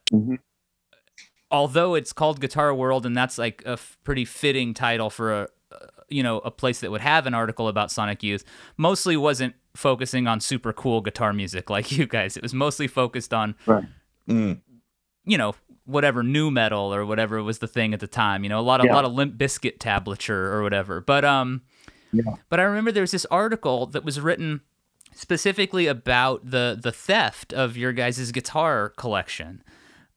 although 1.54 1.94
it's 1.94 2.12
called 2.12 2.40
Guitar 2.40 2.74
World 2.74 3.06
and 3.06 3.16
that's 3.16 3.38
like 3.38 3.62
a 3.64 3.70
f- 3.78 3.96
pretty 4.04 4.24
fitting 4.24 4.74
title 4.74 5.08
for 5.10 5.32
a 5.32 5.42
uh, 5.72 5.76
you 6.08 6.22
know 6.22 6.38
a 6.38 6.50
place 6.50 6.80
that 6.80 6.90
would 6.90 7.00
have 7.00 7.26
an 7.26 7.34
article 7.34 7.68
about 7.68 7.90
Sonic 7.90 8.22
Youth, 8.22 8.44
mostly 8.76 9.16
wasn't 9.16 9.54
focusing 9.74 10.26
on 10.26 10.40
super 10.40 10.72
cool 10.72 11.00
guitar 11.00 11.32
music 11.32 11.70
like 11.70 11.90
you 11.98 12.06
guys. 12.06 12.36
It 12.36 12.42
was 12.42 12.52
mostly 12.54 12.86
focused 12.88 13.32
on 13.32 13.54
Right. 13.66 13.84
Mm. 14.28 14.60
you 15.24 15.38
know 15.38 15.54
whatever 15.86 16.22
nu 16.22 16.50
metal 16.50 16.94
or 16.94 17.04
whatever 17.04 17.42
was 17.42 17.58
the 17.58 17.68
thing 17.68 17.92
at 17.94 18.00
the 18.00 18.06
time. 18.06 18.42
You 18.44 18.50
know 18.50 18.58
a 18.60 18.66
lot 18.70 18.80
of 18.80 18.86
a 18.90 18.92
lot 18.92 19.04
of 19.04 19.12
Limp 19.12 19.36
Bizkit 19.38 19.78
tablature 19.78 20.52
or 20.52 20.62
whatever. 20.62 21.00
But 21.00 21.24
um, 21.24 21.62
Yeah. 22.12 22.34
but 22.48 22.58
I 22.58 22.64
remember 22.64 22.90
there 22.92 23.02
was 23.02 23.10
this 23.12 23.26
article 23.30 23.86
that 23.94 24.04
was 24.04 24.20
written 24.20 24.60
specifically 25.14 25.86
about 25.86 26.50
the 26.50 26.78
the 26.80 26.90
theft 26.92 27.52
of 27.52 27.76
your 27.76 27.92
guys' 27.92 28.32
guitar 28.32 28.88
collection. 28.96 29.62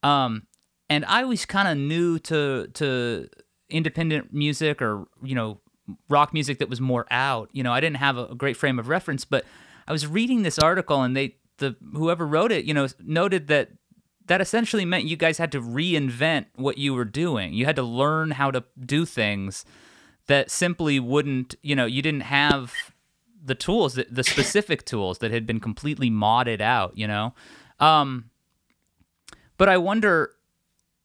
Um, 0.03 0.46
and 0.89 1.05
I 1.05 1.25
was 1.25 1.45
kind 1.45 1.67
of 1.67 1.77
new 1.77 2.19
to 2.19 2.67
to 2.73 3.29
independent 3.69 4.33
music 4.33 4.81
or 4.81 5.07
you 5.21 5.35
know 5.35 5.59
rock 6.09 6.33
music 6.33 6.59
that 6.59 6.69
was 6.69 6.81
more 6.81 7.05
out. 7.11 7.49
You 7.53 7.63
know, 7.63 7.73
I 7.73 7.79
didn't 7.79 7.97
have 7.97 8.17
a, 8.17 8.25
a 8.25 8.35
great 8.35 8.57
frame 8.57 8.79
of 8.79 8.88
reference, 8.89 9.25
but 9.25 9.45
I 9.88 9.91
was 9.91 10.05
reading 10.05 10.43
this 10.43 10.59
article 10.59 11.01
and 11.01 11.15
they 11.15 11.35
the 11.57 11.75
whoever 11.93 12.25
wrote 12.25 12.51
it, 12.51 12.65
you 12.65 12.73
know, 12.73 12.88
noted 13.03 13.47
that 13.47 13.71
that 14.27 14.41
essentially 14.41 14.85
meant 14.85 15.05
you 15.05 15.15
guys 15.15 15.38
had 15.38 15.51
to 15.53 15.61
reinvent 15.61 16.45
what 16.55 16.77
you 16.77 16.93
were 16.93 17.05
doing. 17.05 17.53
You 17.53 17.65
had 17.65 17.77
to 17.77 17.83
learn 17.83 18.31
how 18.31 18.51
to 18.51 18.63
do 18.79 19.05
things 19.05 19.65
that 20.27 20.51
simply 20.51 20.99
wouldn't, 20.99 21.55
you 21.63 21.75
know, 21.75 21.85
you 21.85 22.01
didn't 22.01 22.21
have 22.21 22.73
the 23.43 23.55
tools, 23.55 23.93
that, 23.93 24.13
the 24.13 24.25
specific 24.25 24.85
tools 24.85 25.19
that 25.19 25.31
had 25.31 25.47
been 25.47 25.61
completely 25.61 26.11
modded 26.11 26.59
out, 26.59 26.97
you 26.97 27.07
know. 27.07 27.33
Um, 27.79 28.29
but 29.57 29.69
I 29.69 29.77
wonder 29.77 30.31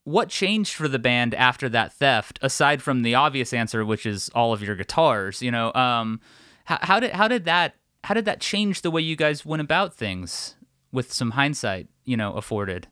what 0.05 0.29
changed 0.29 0.75
for 0.75 0.89
the 0.89 0.99
band 0.99 1.35
after 1.35 1.69
that 1.69 1.93
theft, 1.93 2.39
aside 2.43 2.83
from 2.83 3.03
the 3.03 3.15
obvious 3.15 3.53
answer, 3.53 3.85
which 3.85 4.05
is 4.05 4.31
all 4.35 4.53
of 4.53 4.63
your 4.63 4.75
guitars. 4.75 5.43
You 5.43 5.51
know, 5.51 5.73
um, 5.75 6.21
how, 6.65 6.79
how 6.83 7.01
did 7.01 7.13
how 7.13 7.29
did 7.29 7.45
that 7.45 7.77
how 8.05 8.15
did 8.15 8.25
that 8.25 8.41
change 8.41 8.83
the 8.83 8.91
way 8.91 9.01
you 9.01 9.17
guys 9.17 9.47
went 9.47 9.63
about 9.63 9.95
things 9.95 10.57
with 10.91 11.13
some 11.13 11.33
hindsight, 11.33 11.89
you 12.05 12.17
know, 12.17 12.35
afforded? 12.35 12.89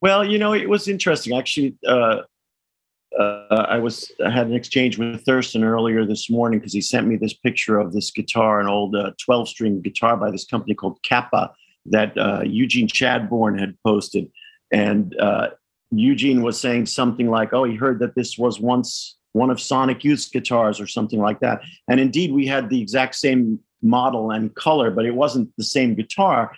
Well, 0.00 0.24
you 0.24 0.38
know, 0.38 0.52
it 0.52 0.68
was 0.68 0.88
interesting. 0.88 1.36
Actually, 1.36 1.76
uh, 1.86 2.22
uh, 3.18 3.66
I 3.68 3.78
was 3.78 4.10
I 4.24 4.30
had 4.30 4.46
an 4.46 4.54
exchange 4.54 4.98
with 4.98 5.24
Thurston 5.24 5.64
earlier 5.64 6.04
this 6.04 6.30
morning 6.30 6.58
because 6.58 6.72
he 6.72 6.80
sent 6.80 7.06
me 7.06 7.16
this 7.16 7.34
picture 7.34 7.78
of 7.78 7.92
this 7.92 8.10
guitar, 8.10 8.60
an 8.60 8.66
old 8.66 8.94
uh, 8.96 9.12
12 9.22 9.48
string 9.48 9.80
guitar 9.80 10.16
by 10.16 10.30
this 10.30 10.44
company 10.44 10.74
called 10.74 10.98
Kapa 11.06 11.52
that 11.86 12.16
uh, 12.18 12.42
Eugene 12.44 12.88
Chadbourne 12.88 13.58
had 13.58 13.76
posted, 13.84 14.30
and 14.72 15.14
uh, 15.20 15.48
Eugene 15.90 16.42
was 16.42 16.60
saying 16.60 16.86
something 16.86 17.30
like, 17.30 17.52
"Oh, 17.52 17.64
he 17.64 17.76
heard 17.76 17.98
that 18.00 18.14
this 18.14 18.36
was 18.36 18.60
once 18.60 19.16
one 19.32 19.50
of 19.50 19.60
Sonic 19.60 20.04
Youth's 20.04 20.28
guitars 20.28 20.80
or 20.80 20.86
something 20.86 21.20
like 21.20 21.40
that." 21.40 21.60
And 21.88 22.00
indeed, 22.00 22.32
we 22.32 22.46
had 22.46 22.70
the 22.70 22.80
exact 22.80 23.14
same 23.14 23.60
model 23.82 24.30
and 24.30 24.54
color, 24.54 24.90
but 24.90 25.06
it 25.06 25.14
wasn't 25.14 25.50
the 25.56 25.64
same 25.64 25.94
guitar. 25.94 26.52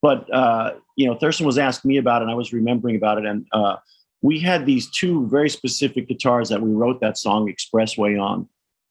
But 0.00 0.32
uh, 0.34 0.74
you 0.96 1.06
know, 1.06 1.14
Thurston 1.14 1.46
was 1.46 1.58
asking 1.58 1.90
me 1.90 1.96
about 1.98 2.22
it, 2.22 2.24
and 2.24 2.30
I 2.30 2.34
was 2.34 2.52
remembering 2.52 2.96
about 2.96 3.18
it, 3.18 3.26
and 3.26 3.46
uh, 3.52 3.76
we 4.22 4.38
had 4.38 4.66
these 4.66 4.88
two 4.90 5.28
very 5.28 5.50
specific 5.50 6.08
guitars 6.08 6.48
that 6.48 6.62
we 6.62 6.72
wrote 6.72 7.00
that 7.00 7.18
song 7.18 7.52
Expressway 7.52 8.20
on. 8.20 8.48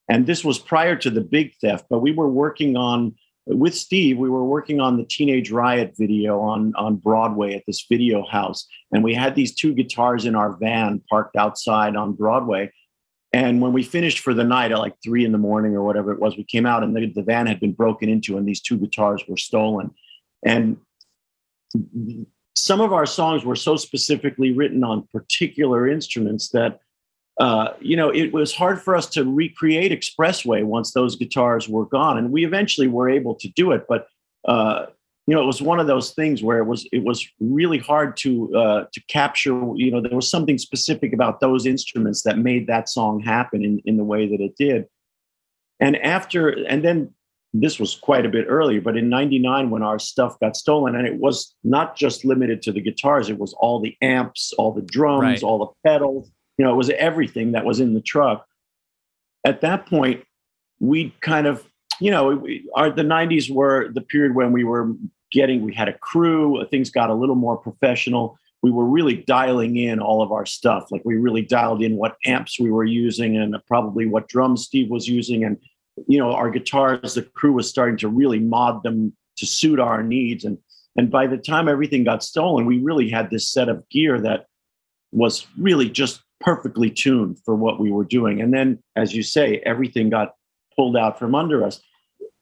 And 0.10 0.28
this 0.28 0.44
was 0.44 0.60
prior 0.60 0.96
to 0.98 1.10
the 1.10 1.22
big 1.22 1.56
theft, 1.62 1.86
but 1.90 2.00
we 2.00 2.12
were 2.12 2.28
working 2.28 2.76
on 2.76 3.16
with 3.46 3.76
Steve, 3.76 4.18
we 4.18 4.30
were 4.30 4.44
working 4.44 4.80
on 4.80 4.98
the 4.98 5.06
Teenage 5.06 5.52
Riot 5.52 5.94
video 5.98 6.40
on, 6.40 6.74
on 6.76 6.96
Broadway 6.98 7.56
at 7.56 7.64
this 7.66 7.86
video 7.90 8.26
house. 8.26 8.68
And 8.92 9.04
we 9.04 9.14
had 9.14 9.36
these 9.36 9.56
two 9.56 9.74
guitars 9.74 10.26
in 10.26 10.36
our 10.36 10.56
van 10.58 11.02
parked 11.10 11.36
outside 11.36 11.96
on 11.96 12.14
Broadway. 12.14 12.72
And 13.34 13.62
when 13.62 13.74
we 13.74 13.84
finished 13.84 14.20
for 14.20 14.34
the 14.34 14.44
night 14.44 14.72
at 14.72 14.80
like 14.80 14.96
three 15.04 15.26
in 15.26 15.32
the 15.32 15.38
morning 15.38 15.74
or 15.74 15.84
whatever 15.84 16.12
it 16.12 16.20
was, 16.20 16.38
we 16.38 16.44
came 16.44 16.66
out 16.66 16.84
and 16.84 16.96
the, 16.96 17.08
the 17.08 17.24
van 17.24 17.48
had 17.48 17.60
been 17.60 17.74
broken 17.74 18.10
into 18.10 18.38
and 18.38 18.48
these 18.48 18.62
two 18.62 18.78
guitars 18.78 19.24
were 19.28 19.38
stolen. 19.38 19.92
And 20.46 20.78
some 22.56 22.82
of 22.82 22.92
our 22.92 23.06
songs 23.06 23.46
were 23.46 23.56
so 23.56 23.78
specifically 23.78 24.52
written 24.52 24.84
on 24.84 25.08
particular 25.14 25.88
instruments 25.88 26.50
that 26.50 26.80
uh, 27.40 27.74
you 27.80 27.96
know 27.96 28.10
it 28.10 28.34
was 28.34 28.54
hard 28.54 28.82
for 28.82 28.96
us 28.96 29.08
to 29.08 29.24
recreate 29.24 29.92
expressway 29.92 30.64
once 30.64 30.92
those 30.92 31.16
guitars 31.16 31.68
were 31.70 31.86
gone 31.86 32.18
and 32.18 32.32
we 32.32 32.46
eventually 32.46 32.88
were 32.88 33.10
able 33.10 33.36
to 33.36 33.48
do 33.50 33.72
it 33.72 33.86
but 33.88 34.08
uh, 34.46 34.86
you 35.28 35.36
know 35.36 35.42
it 35.42 35.46
was 35.46 35.62
one 35.62 35.80
of 35.80 35.88
those 35.88 36.12
things 36.12 36.44
where 36.44 36.60
it 36.60 36.66
was 36.66 36.88
it 36.92 37.04
was 37.04 37.28
really 37.40 37.78
hard 37.78 38.18
to 38.18 38.54
uh, 38.56 38.86
to 38.92 39.02
capture 39.08 39.54
you 39.76 39.90
know 39.92 40.02
there 40.02 40.16
was 40.16 40.30
something 40.30 40.58
specific 40.58 41.14
about 41.14 41.40
those 41.40 41.66
instruments 41.66 42.22
that 42.24 42.38
made 42.38 42.68
that 42.68 42.90
song 42.90 43.20
happen 43.20 43.64
in, 43.64 43.80
in 43.86 43.98
the 43.98 44.04
way 44.04 44.28
that 44.28 44.42
it 44.42 44.56
did 44.58 44.86
and 45.80 45.96
after 45.98 46.50
and 46.50 46.84
then 46.84 47.14
this 47.54 47.80
was 47.80 47.96
quite 47.96 48.26
a 48.26 48.30
bit 48.30 48.46
earlier, 48.48 48.80
but 48.80 48.96
in 48.96 49.10
99, 49.10 49.70
when 49.70 49.84
our 49.84 50.00
stuff 50.00 50.40
got 50.40 50.56
stolen, 50.56 50.96
and 50.96 51.06
it 51.06 51.16
was 51.16 51.54
not 51.64 51.98
just 51.98 52.24
limited 52.24 52.62
to 52.62 52.72
the 52.72 52.80
guitars, 52.80 53.30
it 53.30 53.38
was 53.38 53.54
all 53.54 53.82
the 53.82 53.96
amps, 54.02 54.54
all 54.58 54.72
the 54.72 54.82
drums, 54.82 55.22
Right. 55.22 55.44
all 55.44 55.60
the 55.60 55.90
pedals, 55.90 56.32
you 56.62 56.68
know, 56.68 56.74
it 56.74 56.78
was 56.78 56.92
everything 56.92 57.54
that 57.54 57.66
was 57.66 57.80
in 57.80 57.96
the 57.96 58.02
truck. 58.02 58.46
At 59.44 59.62
that 59.62 59.88
point, 59.88 60.24
we 60.80 61.12
kind 61.20 61.48
of, 61.48 61.68
you 62.00 62.12
know, 62.12 62.36
we, 62.36 62.70
our, 62.76 62.92
the 62.92 63.02
90s 63.02 63.50
were 63.50 63.90
the 63.92 64.02
period 64.02 64.36
when 64.36 64.52
we 64.52 64.64
were 64.64 64.94
getting, 65.32 65.64
we 65.64 65.74
had 65.74 65.90
a 65.90 65.98
crew, 65.98 66.64
things 66.70 66.92
got 66.92 67.10
a 67.10 67.16
little 67.16 67.34
more 67.34 67.58
professional. 67.58 68.38
We 68.62 68.70
were 68.70 68.86
really 68.86 69.16
dialing 69.16 69.76
in 69.78 70.00
all 70.00 70.22
of 70.22 70.32
our 70.32 70.46
stuff. 70.46 70.92
Like 70.92 71.02
we 71.04 71.16
really 71.16 71.42
dialed 71.42 71.82
in 71.82 71.96
what 71.96 72.16
amps 72.28 72.60
we 72.60 72.70
were 72.70 72.86
using 72.86 73.38
and 73.38 73.56
probably 73.66 74.06
what 74.06 74.28
drums 74.28 74.64
Steve 74.64 74.92
was 74.92 75.08
using. 75.08 75.44
And 75.44 75.58
you 76.08 76.20
know 76.20 76.32
our 76.32 76.52
guitars 76.52 77.16
the 77.16 77.24
crew 77.24 77.54
was 77.54 77.68
starting 77.68 77.98
to 77.98 78.08
really 78.08 78.40
mod 78.40 78.82
them 78.84 79.14
to 79.38 79.46
suit 79.46 79.80
our 79.80 80.02
needs 80.02 80.46
and 80.46 80.58
and 80.96 81.12
by 81.12 81.28
the 81.28 81.38
time 81.38 81.68
everything 81.68 82.06
got 82.06 82.24
stolen 82.24 82.66
we 82.66 82.80
really 82.80 83.10
had 83.10 83.30
this 83.30 83.52
set 83.52 83.68
of 83.68 83.88
gear 83.90 84.20
that 84.20 84.46
was 85.12 85.46
really 85.58 85.90
just 85.90 86.24
perfectly 86.42 86.90
tuned 86.90 87.40
for 87.46 87.56
what 87.56 87.80
we 87.80 87.92
were 87.92 88.04
doing. 88.04 88.42
And 88.42 88.54
then, 88.54 88.80
as 88.96 89.16
you 89.16 89.24
say, 89.24 89.62
everything 89.66 90.10
got 90.10 90.36
pulled 90.76 90.98
out 90.98 91.18
from 91.18 91.36
under 91.36 91.64
us. 91.64 91.82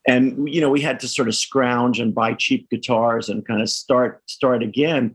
And 0.06 0.48
you 0.52 0.60
know, 0.60 0.70
we 0.70 0.80
had 0.80 1.00
to 1.00 1.08
sort 1.08 1.28
of 1.28 1.34
scrounge 1.34 2.00
and 2.00 2.14
buy 2.14 2.34
cheap 2.34 2.68
guitars 2.70 3.28
and 3.28 3.46
kind 3.46 3.60
of 3.60 3.68
start 3.68 4.22
start 4.26 4.62
again. 4.62 5.14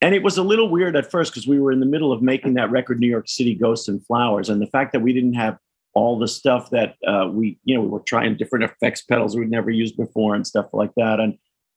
And 0.00 0.14
it 0.14 0.22
was 0.22 0.38
a 0.38 0.42
little 0.42 0.70
weird 0.70 0.96
at 0.96 1.10
first 1.10 1.32
because 1.32 1.46
we 1.46 1.60
were 1.60 1.72
in 1.72 1.80
the 1.80 1.86
middle 1.86 2.12
of 2.12 2.22
making 2.22 2.54
that 2.54 2.70
record, 2.70 3.00
New 3.00 3.08
York 3.08 3.28
City 3.28 3.54
Ghosts 3.54 3.88
and 3.88 4.04
Flowers, 4.06 4.48
and 4.48 4.62
the 4.62 4.66
fact 4.66 4.92
that 4.92 5.00
we 5.00 5.12
didn't 5.12 5.34
have 5.34 5.58
all 5.92 6.18
the 6.18 6.28
stuff 6.28 6.70
that 6.70 6.94
uh, 7.06 7.28
we, 7.30 7.58
you 7.64 7.74
know, 7.74 7.82
we 7.82 7.88
were 7.88 8.00
trying 8.00 8.36
different 8.36 8.64
effects 8.64 9.02
pedals 9.02 9.36
we'd 9.36 9.50
never 9.50 9.70
used 9.70 9.96
before 9.96 10.34
and 10.34 10.46
stuff 10.46 10.66
like 10.72 10.94
that, 10.96 11.20
and 11.20 11.36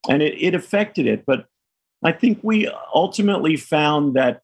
and 0.10 0.22
it, 0.22 0.36
it 0.40 0.56
affected 0.56 1.08
it. 1.08 1.26
But 1.26 1.48
I 2.04 2.12
think 2.12 2.40
we 2.44 2.70
ultimately 2.94 3.58
found 3.58 4.14
that 4.16 4.43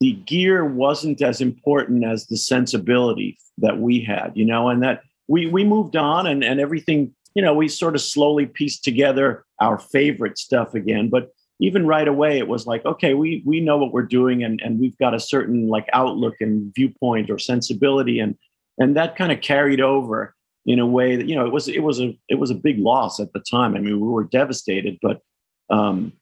the 0.00 0.12
gear 0.12 0.64
wasn't 0.64 1.22
as 1.22 1.40
important 1.40 2.04
as 2.04 2.26
the 2.26 2.36
sensibility 2.36 3.38
that 3.58 3.78
we 3.78 4.00
had, 4.00 4.32
you 4.34 4.44
know, 4.44 4.68
and 4.68 4.82
that 4.82 5.02
we 5.28 5.46
we 5.46 5.62
moved 5.62 5.96
on 5.96 6.26
and 6.26 6.42
and 6.42 6.58
everything, 6.58 7.14
you 7.34 7.42
know, 7.42 7.54
we 7.54 7.68
sort 7.68 7.94
of 7.94 8.00
slowly 8.00 8.46
pieced 8.46 8.82
together 8.82 9.44
our 9.60 9.78
favorite 9.78 10.38
stuff 10.38 10.74
again. 10.74 11.08
But 11.10 11.30
even 11.60 11.86
right 11.86 12.08
away, 12.08 12.38
it 12.38 12.48
was 12.48 12.66
like, 12.66 12.84
okay, 12.86 13.12
we 13.14 13.42
we 13.44 13.60
know 13.60 13.76
what 13.76 13.92
we're 13.92 14.02
doing 14.02 14.42
and 14.42 14.60
and 14.62 14.80
we've 14.80 14.96
got 14.98 15.14
a 15.14 15.20
certain 15.20 15.68
like 15.68 15.88
outlook 15.92 16.36
and 16.40 16.74
viewpoint 16.74 17.30
or 17.30 17.38
sensibility 17.38 18.18
and 18.18 18.36
and 18.78 18.96
that 18.96 19.16
kind 19.16 19.30
of 19.30 19.42
carried 19.42 19.80
over 19.80 20.34
in 20.66 20.78
a 20.78 20.86
way 20.86 21.16
that 21.16 21.26
you 21.26 21.34
know 21.34 21.46
it 21.46 21.52
was 21.52 21.68
it 21.68 21.82
was 21.82 22.00
a 22.00 22.18
it 22.28 22.36
was 22.36 22.50
a 22.50 22.54
big 22.54 22.78
loss 22.78 23.20
at 23.20 23.32
the 23.32 23.40
time. 23.40 23.76
I 23.76 23.80
mean, 23.80 24.00
we 24.00 24.08
were 24.08 24.24
devastated, 24.24 24.98
but 25.02 25.20
um, 25.68 26.12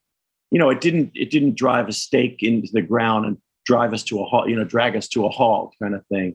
you 0.51 0.59
know, 0.59 0.70
it 0.70 0.81
didn't 0.81 1.12
it 1.14 1.31
didn't 1.31 1.57
drive 1.57 1.89
a 1.89 1.93
stake 1.93 2.43
into 2.43 2.68
the 2.72 2.83
ground 2.83 3.26
and 3.26 3.39
drive 3.69 3.93
us 3.93 4.03
to 4.03 4.19
a 4.21 4.25
halt, 4.25 4.49
you 4.49 4.57
know, 4.57 4.64
drag 4.64 4.97
us 4.97 5.07
to 5.09 5.27
a 5.27 5.29
halt 5.29 5.75
kind 5.81 5.95
of 5.95 6.05
thing. 6.07 6.35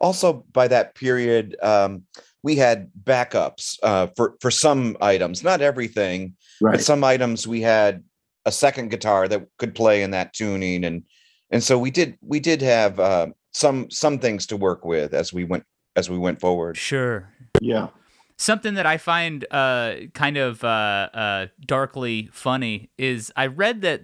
Also, 0.00 0.44
by 0.52 0.66
that 0.66 0.94
period, 0.96 1.56
um, 1.62 2.02
we 2.42 2.56
had 2.56 2.90
backups 3.04 3.78
uh, 3.82 4.08
for 4.16 4.34
for 4.40 4.50
some 4.50 4.96
items, 5.00 5.44
not 5.44 5.62
everything, 5.62 6.34
right. 6.60 6.72
but 6.72 6.82
some 6.82 7.04
items 7.04 7.46
we 7.46 7.60
had 7.62 8.02
a 8.44 8.52
second 8.52 8.90
guitar 8.90 9.28
that 9.28 9.46
could 9.56 9.74
play 9.74 10.02
in 10.02 10.10
that 10.10 10.34
tuning, 10.34 10.84
and 10.84 11.04
and 11.50 11.62
so 11.62 11.78
we 11.78 11.90
did 11.92 12.18
we 12.20 12.40
did 12.40 12.60
have 12.60 12.98
uh, 12.98 13.28
some 13.52 13.88
some 13.90 14.18
things 14.18 14.46
to 14.46 14.56
work 14.56 14.84
with 14.84 15.14
as 15.14 15.32
we 15.32 15.44
went 15.44 15.64
as 15.94 16.10
we 16.10 16.18
went 16.18 16.40
forward. 16.40 16.76
Sure. 16.76 17.30
Yeah. 17.60 17.88
Something 18.36 18.74
that 18.74 18.84
I 18.84 18.98
find 18.98 19.46
uh, 19.52 19.94
kind 20.12 20.36
of 20.36 20.64
uh, 20.64 21.08
uh, 21.14 21.46
darkly 21.64 22.28
funny 22.32 22.90
is 22.98 23.32
I 23.36 23.46
read 23.46 23.82
that 23.82 24.02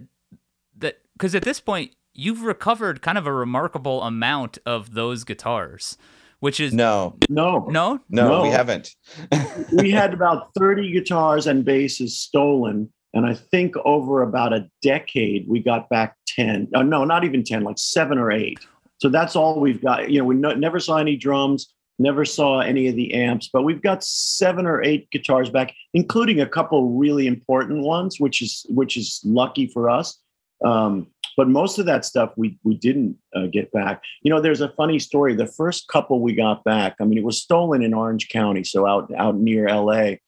that 0.77 1.01
because 1.13 1.35
at 1.35 1.43
this 1.43 1.59
point 1.59 1.91
you've 2.21 2.43
recovered 2.43 3.01
kind 3.01 3.17
of 3.17 3.25
a 3.25 3.33
remarkable 3.33 4.03
amount 4.03 4.59
of 4.65 4.93
those 4.93 5.23
guitars, 5.23 5.97
which 6.39 6.59
is 6.59 6.71
no, 6.71 7.17
no, 7.29 7.65
no, 7.69 7.99
no, 8.09 8.27
no. 8.27 8.41
we 8.43 8.49
haven't. 8.49 8.95
we 9.73 9.89
had 9.89 10.13
about 10.13 10.53
30 10.55 10.91
guitars 10.91 11.47
and 11.47 11.65
basses 11.65 12.19
stolen. 12.19 12.91
And 13.13 13.25
I 13.25 13.33
think 13.33 13.75
over 13.83 14.21
about 14.21 14.53
a 14.53 14.69
decade, 14.81 15.47
we 15.47 15.59
got 15.59 15.89
back 15.89 16.15
10. 16.27 16.69
Uh, 16.73 16.83
no, 16.83 17.03
not 17.03 17.23
even 17.23 17.43
10, 17.43 17.63
like 17.63 17.77
seven 17.77 18.17
or 18.17 18.31
eight. 18.31 18.59
So 18.99 19.09
that's 19.09 19.35
all 19.35 19.59
we've 19.59 19.81
got. 19.81 20.11
You 20.11 20.19
know, 20.19 20.25
we 20.25 20.35
no, 20.35 20.53
never 20.53 20.79
saw 20.79 20.97
any 20.97 21.17
drums, 21.17 21.73
never 21.97 22.23
saw 22.23 22.59
any 22.59 22.87
of 22.87 22.95
the 22.95 23.15
amps, 23.15 23.49
but 23.51 23.63
we've 23.63 23.81
got 23.81 24.03
seven 24.03 24.67
or 24.67 24.81
eight 24.83 25.09
guitars 25.09 25.49
back, 25.49 25.73
including 25.95 26.39
a 26.39 26.47
couple 26.47 26.91
really 26.91 27.25
important 27.25 27.83
ones, 27.83 28.19
which 28.19 28.43
is 28.43 28.65
which 28.69 28.95
is 28.95 29.21
lucky 29.25 29.65
for 29.67 29.89
us. 29.89 30.19
Um, 30.63 31.07
but 31.37 31.47
most 31.47 31.79
of 31.79 31.85
that 31.85 32.05
stuff 32.05 32.31
we 32.35 32.57
we 32.63 32.75
didn't 32.75 33.17
uh, 33.35 33.47
get 33.47 33.71
back. 33.71 34.01
You 34.23 34.31
know, 34.31 34.41
there's 34.41 34.61
a 34.61 34.69
funny 34.69 34.99
story. 34.99 35.35
The 35.35 35.47
first 35.47 35.87
couple 35.87 36.21
we 36.21 36.33
got 36.33 36.63
back, 36.63 36.95
I 36.99 37.05
mean, 37.05 37.17
it 37.17 37.23
was 37.23 37.41
stolen 37.41 37.83
in 37.83 37.93
Orange 37.93 38.29
County, 38.29 38.63
so 38.63 38.85
out 38.85 39.11
out 39.17 39.37
near 39.37 39.67
L.A. 39.67 40.21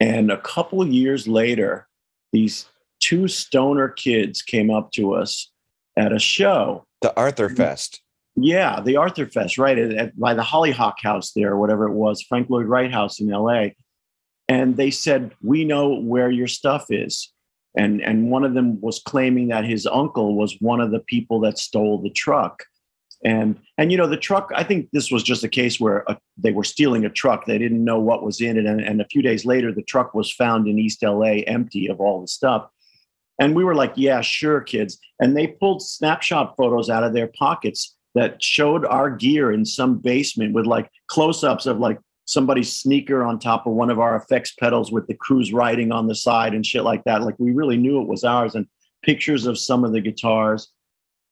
And 0.00 0.30
a 0.30 0.40
couple 0.40 0.82
of 0.82 0.88
years 0.88 1.28
later, 1.28 1.86
these 2.32 2.66
two 3.00 3.28
stoner 3.28 3.88
kids 3.88 4.42
came 4.42 4.70
up 4.70 4.90
to 4.92 5.14
us 5.14 5.50
at 5.96 6.12
a 6.12 6.18
show. 6.18 6.84
The 7.00 7.16
Arthur 7.16 7.48
Fest. 7.48 8.00
Yeah, 8.36 8.80
the 8.80 8.96
Arthur 8.96 9.26
Fest, 9.26 9.58
right 9.58 9.78
at, 9.78 9.92
at, 9.92 10.18
by 10.18 10.34
the 10.34 10.42
Hollyhock 10.42 10.96
House 11.00 11.32
there, 11.32 11.56
whatever 11.56 11.86
it 11.86 11.92
was, 11.92 12.22
Frank 12.22 12.50
Lloyd 12.50 12.66
Wright 12.66 12.90
House 12.90 13.20
in 13.20 13.32
L.A. 13.32 13.76
And 14.48 14.76
they 14.76 14.90
said, 14.90 15.32
"We 15.42 15.64
know 15.64 16.00
where 16.00 16.30
your 16.30 16.48
stuff 16.48 16.86
is." 16.90 17.32
And 17.76 18.00
and 18.02 18.30
one 18.30 18.44
of 18.44 18.54
them 18.54 18.80
was 18.80 19.00
claiming 19.00 19.48
that 19.48 19.64
his 19.64 19.86
uncle 19.86 20.36
was 20.36 20.56
one 20.60 20.80
of 20.80 20.90
the 20.90 21.00
people 21.00 21.40
that 21.40 21.58
stole 21.58 22.00
the 22.00 22.10
truck. 22.10 22.64
And 23.24 23.58
and 23.78 23.90
you 23.90 23.96
know 23.96 24.06
the 24.06 24.18
truck 24.18 24.50
i 24.54 24.62
think 24.62 24.90
this 24.92 25.10
was 25.10 25.22
just 25.22 25.44
a 25.44 25.48
case 25.48 25.80
where 25.80 26.04
a, 26.08 26.18
they 26.36 26.52
were 26.52 26.64
stealing 26.64 27.06
a 27.06 27.10
truck. 27.10 27.46
They 27.46 27.58
didn't 27.58 27.82
know 27.82 27.98
what 27.98 28.22
was 28.22 28.40
in 28.40 28.58
it. 28.58 28.66
And, 28.66 28.80
and 28.80 29.00
a 29.00 29.06
few 29.06 29.22
days 29.22 29.46
later 29.46 29.72
the 29.72 29.82
truck 29.82 30.14
was 30.14 30.30
found 30.30 30.68
in 30.68 30.78
east 30.78 31.02
la 31.02 31.34
empty 31.46 31.88
of 31.88 32.00
all 32.00 32.20
the 32.20 32.28
stuff. 32.28 32.68
And 33.40 33.56
we 33.56 33.64
were 33.64 33.74
like 33.74 33.94
yeah 33.96 34.20
sure 34.20 34.60
kids. 34.60 34.98
And 35.20 35.36
they 35.36 35.46
pulled 35.46 35.80
snapshot 35.80 36.54
photos 36.56 36.90
out 36.90 37.04
of 37.04 37.14
their 37.14 37.28
pockets 37.28 37.96
that 38.14 38.42
showed 38.42 38.84
our 38.84 39.10
gear 39.10 39.52
in 39.52 39.64
some 39.64 39.98
basement 39.98 40.54
with 40.54 40.66
like 40.66 40.90
close-ups 41.08 41.66
of 41.66 41.78
like 41.78 41.98
somebody's 42.26 42.74
sneaker 42.74 43.24
on 43.24 43.38
top 43.38 43.66
of 43.66 43.74
one 43.74 43.90
of 43.90 44.00
our 44.00 44.16
effects 44.16 44.52
pedals 44.52 44.90
with 44.90 45.06
the 45.06 45.14
cruise 45.14 45.52
writing 45.52 45.92
on 45.92 46.06
the 46.06 46.14
side 46.14 46.54
and 46.54 46.64
shit 46.64 46.82
like 46.82 47.04
that. 47.04 47.22
Like 47.22 47.38
we 47.38 47.52
really 47.52 47.76
knew 47.76 48.00
it 48.00 48.08
was 48.08 48.24
ours 48.24 48.54
and 48.54 48.66
pictures 49.02 49.46
of 49.46 49.58
some 49.58 49.84
of 49.84 49.92
the 49.92 50.00
guitars. 50.00 50.68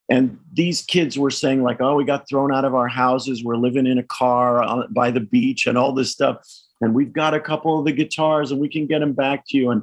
And 0.09 0.39
these 0.53 0.83
kids 0.83 1.19
were 1.19 1.31
saying 1.31 1.63
like, 1.63 1.81
"Oh, 1.81 1.97
we 1.97 2.05
got 2.05 2.29
thrown 2.29 2.53
out 2.53 2.65
of 2.65 2.75
our 2.75 2.89
houses. 2.89 3.43
We're 3.43 3.57
living 3.57 3.87
in 3.87 3.99
a 3.99 4.03
car 4.03 4.63
on, 4.63 4.93
by 4.93 5.11
the 5.11 5.21
beach 5.21 5.67
and 5.67 5.79
all 5.79 5.93
this 5.93 6.13
stuff. 6.13 6.39
And 6.81 6.95
we've 6.95 7.13
got 7.13 7.35
a 7.35 7.41
couple 7.41 7.79
of 7.79 7.87
the 7.87 7.93
guitars 7.93 8.51
and 8.51 8.61
we 8.61 8.69
can 8.69 8.87
get 8.87 8.99
them 8.99 9.13
back 9.15 9.45
to 9.49 9.57
you." 9.57 9.71
And 9.71 9.83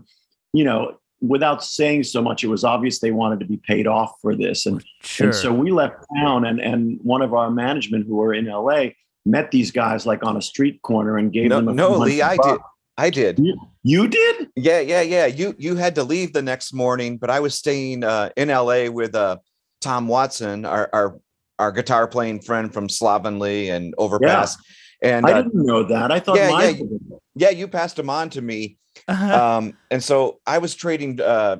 you 0.53 0.63
know, 0.63 0.97
without 1.21 1.63
saying 1.63 2.03
so 2.03 2.21
much, 2.21 2.43
it 2.43 2.47
was 2.47 2.63
obvious 2.63 2.99
they 2.99 3.11
wanted 3.11 3.39
to 3.39 3.45
be 3.45 3.57
paid 3.57 3.87
off 3.87 4.13
for 4.21 4.35
this. 4.35 4.65
And, 4.65 4.83
sure. 5.01 5.27
and 5.27 5.35
so 5.35 5.53
we 5.53 5.71
left 5.71 6.05
town 6.15 6.45
and 6.45 6.59
and 6.59 6.99
one 7.01 7.21
of 7.21 7.33
our 7.33 7.49
management 7.49 8.05
who 8.05 8.15
were 8.15 8.33
in 8.33 8.45
LA 8.45 8.89
met 9.25 9.51
these 9.51 9.71
guys 9.71 10.05
like 10.05 10.23
on 10.23 10.37
a 10.37 10.41
street 10.41 10.81
corner 10.81 11.17
and 11.17 11.31
gave 11.31 11.49
no, 11.49 11.57
them 11.57 11.69
a 11.69 11.73
no 11.73 11.97
lee 11.97 12.21
i 12.21 12.35
did. 12.37 12.59
I 12.97 13.09
did. 13.09 13.39
You, 13.39 13.57
you, 13.81 14.07
did? 14.09 14.49
Yeah 14.57 14.81
yeah 14.81 15.01
yeah. 15.01 15.25
You 15.25 15.55
you 15.57 15.77
had 15.77 15.95
to 15.95 16.03
leave 16.03 16.33
the 16.33 16.41
next 16.41 16.73
morning 16.73 17.17
but 17.17 17.29
i 17.29 17.39
was 17.39 17.55
staying 17.55 18.03
uh, 18.03 18.29
in 18.35 18.49
la 18.49 18.89
with 18.89 19.15
uh, 19.15 19.37
tom 19.79 20.07
watson 20.07 20.65
our, 20.65 20.89
our 20.91 21.19
our 21.59 21.71
guitar 21.71 22.07
playing 22.07 22.41
friend 22.41 22.73
from 22.73 22.89
slovenly 22.89 23.69
and 23.69 23.93
overpass. 23.97 24.57
Yeah. 25.01 25.17
and 25.17 25.25
i 25.25 25.31
uh, 25.31 25.41
didn't 25.43 25.65
know 25.65 25.83
that. 25.83 26.11
I 26.11 26.19
thought 26.19 26.37
yeah, 26.37 26.59
yeah, 26.59 26.69
you, 26.69 27.21
yeah 27.35 27.49
you 27.49 27.67
passed 27.67 27.97
him 27.97 28.09
on 28.09 28.29
to 28.31 28.41
me. 28.41 28.77
Uh-huh. 29.07 29.57
um, 29.57 29.77
and 29.91 30.03
so 30.03 30.41
i 30.45 30.57
was 30.57 30.75
trading 30.75 31.21
uh, 31.21 31.57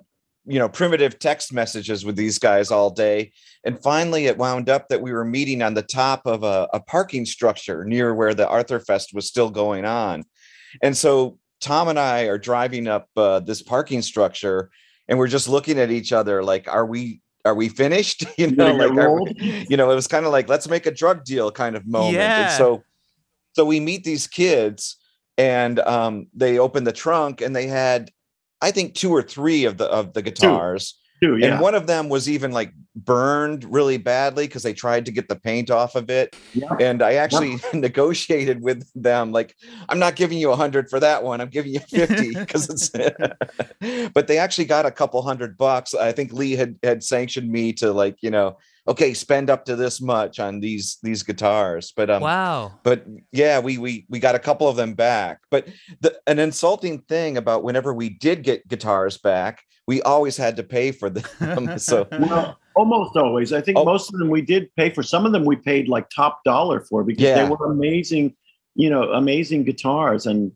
you 0.49 0.57
know 0.57 0.67
primitive 0.67 1.19
text 1.19 1.53
messages 1.53 2.03
with 2.03 2.15
these 2.15 2.39
guys 2.39 2.71
all 2.71 2.89
day. 2.89 3.31
And 3.63 3.81
finally 3.81 4.25
it 4.25 4.37
wound 4.37 4.67
up 4.67 4.89
that 4.89 5.01
we 5.01 5.11
were 5.11 5.23
meeting 5.23 5.61
on 5.61 5.75
the 5.75 5.83
top 5.83 6.25
of 6.25 6.43
a, 6.43 6.67
a 6.73 6.79
parking 6.79 7.25
structure 7.25 7.85
near 7.85 8.15
where 8.15 8.33
the 8.33 8.47
arthur 8.47 8.79
fest 8.79 9.11
was 9.13 9.27
still 9.27 9.49
going 9.49 9.85
on. 9.85 10.23
And 10.81 10.97
so 10.97 11.37
tom 11.61 11.89
and 11.89 11.99
i 11.99 12.21
are 12.23 12.37
driving 12.37 12.87
up 12.87 13.09
uh, 13.17 13.39
this 13.41 13.61
parking 13.61 14.01
structure 14.01 14.71
and 15.09 15.19
we're 15.19 15.27
just 15.27 15.49
looking 15.49 15.77
at 15.77 15.91
each 15.91 16.13
other 16.13 16.41
like 16.41 16.69
are 16.69 16.85
we 16.85 17.21
are 17.45 17.55
we 17.55 17.69
finished? 17.69 18.25
You 18.37 18.51
know 18.51 18.73
like 18.73 18.91
we, 18.91 19.65
you 19.69 19.77
know 19.77 19.91
it 19.91 19.95
was 19.95 20.07
kind 20.07 20.25
of 20.25 20.31
like 20.31 20.49
let's 20.49 20.67
make 20.67 20.85
a 20.85 20.91
drug 20.91 21.23
deal 21.25 21.51
kind 21.51 21.75
of 21.75 21.85
moment. 21.85 22.15
Yeah. 22.15 22.43
and 22.43 22.51
so 22.57 22.83
so 23.53 23.65
we 23.65 23.79
meet 23.79 24.03
these 24.03 24.27
kids 24.27 24.97
and 25.37 25.79
um, 25.79 26.27
they 26.33 26.59
open 26.59 26.83
the 26.83 26.91
trunk 26.91 27.41
and 27.41 27.55
they 27.55 27.67
had 27.67 28.11
I 28.61 28.71
think 28.71 28.95
two 28.95 29.11
or 29.11 29.21
three 29.21 29.65
of 29.65 29.77
the 29.77 29.85
of 29.85 30.13
the 30.13 30.21
guitars. 30.21 30.99
Two, 31.21 31.35
yeah. 31.37 31.53
And 31.53 31.61
one 31.61 31.75
of 31.75 31.85
them 31.85 32.07
was 32.07 32.29
even 32.29 32.51
like 32.51 32.73
burned 32.95 33.65
really 33.65 33.97
badly 33.97 34.47
because 34.47 34.63
they 34.63 34.73
tried 34.73 35.05
to 35.05 35.11
get 35.11 35.27
the 35.27 35.35
paint 35.35 35.69
off 35.69 35.95
of 35.95 36.09
it. 36.09 36.35
Yeah. 36.53 36.73
And 36.79 37.01
I 37.01 37.15
actually 37.15 37.51
yeah. 37.51 37.57
negotiated 37.73 38.61
with 38.61 38.89
them, 38.95 39.33
like, 39.33 39.53
I'm 39.89 39.99
not 39.99 40.15
giving 40.15 40.37
you 40.37 40.51
a 40.51 40.55
hundred 40.55 40.89
for 40.89 40.99
that 41.01 41.23
one. 41.23 41.41
I'm 41.41 41.49
giving 41.49 41.73
you 41.73 41.81
50 41.81 42.33
because 42.35 42.69
it's 42.69 42.89
but 44.13 44.27
they 44.27 44.37
actually 44.37 44.65
got 44.65 44.85
a 44.85 44.91
couple 44.91 45.21
hundred 45.21 45.57
bucks. 45.57 45.93
I 45.93 46.13
think 46.13 46.31
Lee 46.31 46.53
had 46.53 46.77
had 46.83 47.03
sanctioned 47.03 47.51
me 47.51 47.73
to 47.73 47.91
like, 47.91 48.17
you 48.21 48.31
know, 48.31 48.57
okay, 48.89 49.13
spend 49.13 49.51
up 49.51 49.65
to 49.65 49.75
this 49.75 50.01
much 50.01 50.39
on 50.39 50.59
these 50.59 50.97
these 51.03 51.23
guitars. 51.23 51.93
But 51.95 52.09
um 52.09 52.21
wow. 52.21 52.79
But 52.83 53.05
yeah, 53.31 53.59
we 53.59 53.77
we 53.77 54.05
we 54.09 54.19
got 54.19 54.35
a 54.35 54.39
couple 54.39 54.67
of 54.67 54.75
them 54.75 54.95
back. 54.95 55.39
But 55.49 55.67
the, 56.01 56.19
an 56.27 56.39
insulting 56.39 56.99
thing 57.03 57.37
about 57.37 57.63
whenever 57.63 57.93
we 57.93 58.09
did 58.09 58.43
get 58.43 58.67
guitars 58.67 59.17
back, 59.17 59.61
we 59.87 60.01
always 60.01 60.35
had 60.35 60.57
to 60.57 60.63
pay 60.63 60.91
for 60.91 61.09
them. 61.09 61.77
so 61.79 62.07
well, 62.19 62.59
almost 62.75 63.15
always. 63.15 63.53
I 63.53 63.61
think 63.61 63.77
oh, 63.77 63.85
most 63.85 64.11
of 64.11 64.19
them 64.19 64.29
we 64.29 64.41
did 64.41 64.73
pay 64.75 64.89
for. 64.89 65.03
Some 65.03 65.25
of 65.25 65.31
them 65.31 65.45
we 65.45 65.55
paid 65.55 65.87
like 65.87 66.09
top 66.09 66.43
dollar 66.43 66.81
for 66.81 67.03
because 67.03 67.23
yeah. 67.23 67.43
they 67.43 67.49
were 67.49 67.71
amazing, 67.71 68.35
you 68.75 68.89
know, 68.89 69.11
amazing 69.13 69.63
guitars. 69.63 70.25
And 70.25 70.51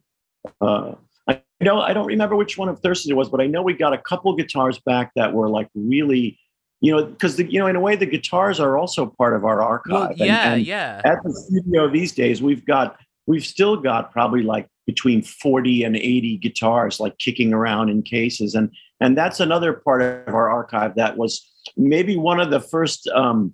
uh 0.60 0.94
I 1.26 1.42
know 1.62 1.80
I 1.80 1.94
don't 1.94 2.08
remember 2.08 2.36
which 2.36 2.58
one 2.58 2.68
of 2.68 2.80
Thurston 2.80 3.12
it 3.12 3.16
was, 3.16 3.30
but 3.30 3.40
I 3.40 3.46
know 3.46 3.62
we 3.62 3.74
got 3.74 3.94
a 3.94 3.98
couple 3.98 4.36
guitars 4.36 4.80
back 4.80 5.12
that 5.16 5.34
were 5.34 5.48
like 5.48 5.70
really 5.76 6.38
you 6.84 6.92
know, 6.92 7.06
because 7.06 7.40
you 7.40 7.60
know, 7.60 7.68
in 7.68 7.78
a 7.78 7.80
way, 7.80 7.96
the 7.96 8.06
guitars 8.06 8.60
are 8.60 8.78
also 8.78 9.06
part 9.06 9.34
of 9.34 9.46
our 9.46 9.62
archive. 9.62 9.94
Well, 9.94 10.04
And- 10.10 10.18
yeah, 10.18 10.54
and 10.54 10.66
yeah. 10.68 11.02
At 11.06 11.24
the 11.24 11.32
studio 11.32 11.88
these 11.88 12.12
days, 12.12 12.42
we've 12.42 12.66
got 12.66 12.98
we've 13.26 13.46
still 13.46 13.78
got 13.78 14.12
probably 14.12 14.44
like 14.44 14.68
between 14.86 15.22
40 15.22 15.86
and 15.86 15.96
80 15.96 16.38
guitars 16.40 17.00
like 17.00 17.18
kicking 17.18 17.54
around 17.54 17.88
in 17.88 18.02
cases 18.04 18.54
and 18.54 18.70
and 19.00 19.18
that's 19.18 19.40
another 19.40 19.72
part 19.72 20.02
of 20.02 20.34
our 20.34 20.50
archive 20.50 20.96
that 20.96 21.16
was 21.16 21.50
maybe 21.78 22.18
one 22.18 22.42
of 22.42 22.50
the 22.50 22.60
first 22.60 23.08
um, 23.08 23.54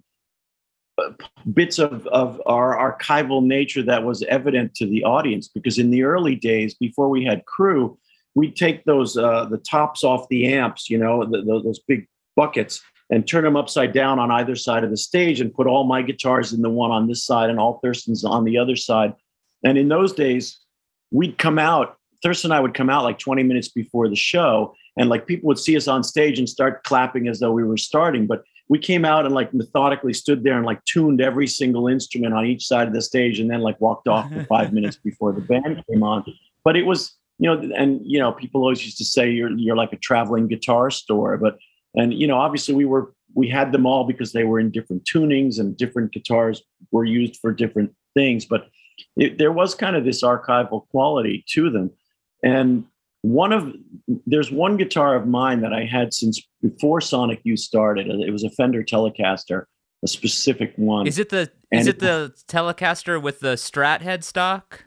bits 1.53 1.77
of, 1.77 2.07
of 2.07 2.41
our 2.47 2.75
archival 2.75 3.43
nature 3.43 3.83
that 3.83 4.03
was 4.03 4.23
evident 4.23 4.73
to 4.73 4.87
the 4.87 5.03
audience 5.03 5.47
because 5.47 5.77
in 5.77 5.91
the 5.91 6.01
early 6.01 6.35
days 6.35 6.73
before 6.73 7.09
we 7.09 7.23
had 7.23 7.45
crew 7.45 7.95
we'd 8.33 8.55
take 8.55 8.83
those 8.85 9.15
uh, 9.17 9.45
the 9.45 9.59
tops 9.59 10.03
off 10.03 10.27
the 10.29 10.51
amps 10.51 10.89
you 10.89 10.97
know 10.97 11.23
the, 11.25 11.43
the, 11.43 11.61
those 11.61 11.79
big 11.87 12.07
buckets 12.35 12.81
and 13.09 13.27
turn 13.27 13.43
them 13.43 13.55
upside 13.55 13.93
down 13.93 14.19
on 14.19 14.31
either 14.31 14.55
side 14.55 14.83
of 14.83 14.89
the 14.89 14.97
stage 14.97 15.41
and 15.41 15.53
put 15.53 15.67
all 15.67 15.83
my 15.83 16.01
guitars 16.01 16.53
in 16.53 16.61
the 16.61 16.69
one 16.69 16.91
on 16.91 17.07
this 17.07 17.23
side 17.23 17.49
and 17.49 17.59
all 17.59 17.79
thurston's 17.83 18.23
on 18.23 18.43
the 18.43 18.57
other 18.57 18.75
side. 18.75 19.13
And 19.63 19.77
in 19.77 19.89
those 19.89 20.13
days 20.13 20.59
we'd 21.11 21.37
come 21.37 21.57
out 21.57 21.97
thurston 22.21 22.51
and 22.51 22.57
i 22.57 22.59
would 22.59 22.73
come 22.73 22.89
out 22.89 23.03
like 23.03 23.17
20 23.17 23.43
minutes 23.43 23.69
before 23.69 24.09
the 24.09 24.15
show 24.15 24.75
and 24.97 25.09
like 25.09 25.25
people 25.25 25.47
would 25.47 25.57
see 25.57 25.75
us 25.75 25.87
on 25.87 26.03
stage 26.03 26.37
and 26.37 26.47
start 26.47 26.83
clapping 26.83 27.27
as 27.27 27.39
though 27.39 27.51
we 27.51 27.63
were 27.63 27.77
starting 27.77 28.27
but 28.27 28.43
we 28.69 28.77
came 28.77 29.03
out 29.03 29.25
and 29.25 29.33
like 29.33 29.53
methodically 29.53 30.13
stood 30.13 30.43
there 30.43 30.55
and 30.55 30.65
like 30.65 30.83
tuned 30.85 31.19
every 31.19 31.47
single 31.47 31.87
instrument 31.87 32.33
on 32.33 32.45
each 32.45 32.65
side 32.65 32.87
of 32.87 32.93
the 32.93 33.01
stage 33.01 33.39
and 33.39 33.49
then 33.49 33.61
like 33.61 33.79
walked 33.81 34.07
off 34.07 34.31
for 34.31 34.43
five 34.49 34.71
minutes 34.71 34.95
before 34.95 35.33
the 35.33 35.41
band 35.41 35.83
came 35.89 36.03
on. 36.03 36.23
But 36.63 36.77
it 36.77 36.85
was 36.85 37.15
you 37.39 37.49
know 37.49 37.59
and 37.75 37.99
you 38.03 38.19
know 38.19 38.31
people 38.31 38.61
always 38.61 38.85
used 38.85 38.97
to 38.99 39.05
say 39.05 39.29
you're 39.29 39.51
you're 39.51 39.75
like 39.75 39.91
a 39.91 39.97
traveling 39.97 40.47
guitar 40.47 40.91
store 40.91 41.37
but 41.37 41.57
and 41.95 42.13
you 42.13 42.27
know 42.27 42.37
obviously 42.37 42.73
we 42.75 42.85
were 42.85 43.13
we 43.33 43.47
had 43.47 43.71
them 43.71 43.85
all 43.85 44.05
because 44.05 44.31
they 44.31 44.43
were 44.43 44.59
in 44.59 44.71
different 44.71 45.03
tunings 45.03 45.59
and 45.59 45.77
different 45.77 46.11
guitars 46.11 46.61
were 46.91 47.05
used 47.05 47.37
for 47.41 47.51
different 47.51 47.91
things 48.13 48.45
but 48.45 48.67
it, 49.15 49.37
there 49.37 49.51
was 49.51 49.75
kind 49.75 49.95
of 49.95 50.03
this 50.03 50.23
archival 50.23 50.87
quality 50.89 51.43
to 51.49 51.69
them 51.69 51.89
and 52.43 52.85
one 53.21 53.51
of 53.51 53.73
there's 54.25 54.49
one 54.51 54.77
guitar 54.77 55.15
of 55.15 55.27
mine 55.27 55.61
that 55.61 55.73
I 55.73 55.83
had 55.83 56.13
since 56.13 56.41
before 56.61 57.01
Sonic 57.01 57.41
Youth 57.43 57.59
started. 57.59 58.07
It 58.07 58.31
was 58.31 58.45
a 58.45 58.49
Fender 58.51 58.81
Telecaster, 58.81 59.65
a 60.03 60.07
specific 60.07 60.71
one. 60.77 61.05
Is 61.05 61.19
it 61.19 61.27
the 61.27 61.51
And 61.69 61.81
is 61.81 61.87
it- 61.87 61.97
it 61.97 61.99
the 61.99 62.33
Telecaster 62.47 63.21
with 63.21 63.41
the 63.41 63.55
Strat 63.55 64.01
headstock? 64.03 64.83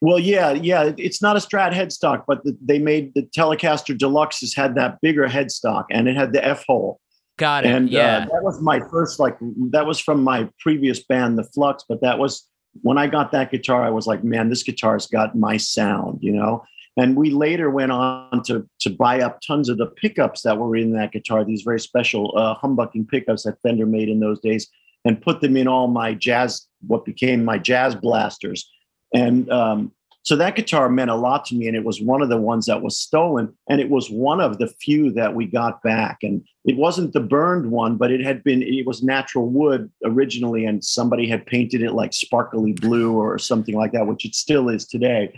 Well, 0.00 0.18
yeah, 0.18 0.52
yeah. 0.52 0.92
It's 0.96 1.20
not 1.20 1.36
a 1.36 1.40
Strat 1.40 1.72
headstock, 1.72 2.24
but 2.26 2.42
the, 2.44 2.56
they 2.62 2.78
made 2.78 3.12
the 3.14 3.22
Telecaster 3.22 3.96
Deluxes 3.96 4.56
had 4.56 4.74
that 4.76 5.00
bigger 5.02 5.28
headstock, 5.28 5.84
and 5.90 6.08
it 6.08 6.16
had 6.16 6.32
the 6.32 6.44
F 6.44 6.64
hole. 6.66 7.00
Got 7.36 7.64
it. 7.64 7.70
And 7.70 7.90
yeah. 7.90 8.18
uh, 8.18 8.34
that 8.34 8.42
was 8.42 8.60
my 8.60 8.80
first 8.90 9.18
like 9.18 9.36
that 9.70 9.86
was 9.86 9.98
from 9.98 10.22
my 10.22 10.48
previous 10.58 11.02
band, 11.02 11.38
The 11.38 11.44
Flux. 11.44 11.84
But 11.88 12.00
that 12.02 12.18
was 12.18 12.46
when 12.82 12.98
I 12.98 13.06
got 13.06 13.32
that 13.32 13.50
guitar, 13.50 13.82
I 13.82 13.90
was 13.90 14.06
like, 14.06 14.24
man, 14.24 14.48
this 14.48 14.62
guitar's 14.62 15.06
got 15.06 15.36
my 15.36 15.56
sound, 15.56 16.18
you 16.22 16.32
know. 16.32 16.64
And 16.96 17.16
we 17.16 17.30
later 17.30 17.70
went 17.70 17.92
on 17.92 18.42
to 18.44 18.66
to 18.80 18.90
buy 18.90 19.20
up 19.20 19.40
tons 19.46 19.68
of 19.68 19.78
the 19.78 19.86
pickups 19.86 20.42
that 20.42 20.58
were 20.58 20.76
in 20.76 20.92
that 20.92 21.12
guitar, 21.12 21.44
these 21.44 21.62
very 21.62 21.80
special 21.80 22.36
uh, 22.36 22.56
humbucking 22.56 23.08
pickups 23.08 23.44
that 23.44 23.60
Fender 23.62 23.86
made 23.86 24.08
in 24.08 24.20
those 24.20 24.40
days, 24.40 24.66
and 25.04 25.20
put 25.20 25.40
them 25.40 25.56
in 25.56 25.68
all 25.68 25.88
my 25.88 26.14
jazz, 26.14 26.66
what 26.86 27.04
became 27.04 27.44
my 27.44 27.58
jazz 27.58 27.94
blasters. 27.94 28.70
And 29.14 29.50
um, 29.50 29.92
so 30.22 30.36
that 30.36 30.54
guitar 30.54 30.88
meant 30.88 31.10
a 31.10 31.14
lot 31.14 31.46
to 31.46 31.54
me, 31.54 31.66
and 31.66 31.76
it 31.76 31.84
was 31.84 32.00
one 32.00 32.20
of 32.22 32.28
the 32.28 32.36
ones 32.36 32.66
that 32.66 32.82
was 32.82 32.98
stolen, 32.98 33.56
and 33.68 33.80
it 33.80 33.88
was 33.88 34.10
one 34.10 34.40
of 34.40 34.58
the 34.58 34.68
few 34.68 35.10
that 35.12 35.34
we 35.34 35.46
got 35.46 35.82
back. 35.82 36.18
And 36.22 36.44
it 36.64 36.76
wasn't 36.76 37.12
the 37.12 37.20
burned 37.20 37.70
one, 37.70 37.96
but 37.96 38.10
it 38.10 38.20
had 38.20 38.44
been 38.44 38.62
it 38.62 38.86
was 38.86 39.02
natural 39.02 39.48
wood 39.48 39.90
originally, 40.04 40.66
and 40.66 40.84
somebody 40.84 41.26
had 41.26 41.46
painted 41.46 41.82
it 41.82 41.92
like 41.92 42.12
sparkly 42.12 42.72
blue 42.72 43.14
or 43.14 43.38
something 43.38 43.74
like 43.74 43.92
that, 43.92 44.06
which 44.06 44.26
it 44.26 44.34
still 44.34 44.68
is 44.68 44.86
today. 44.86 45.32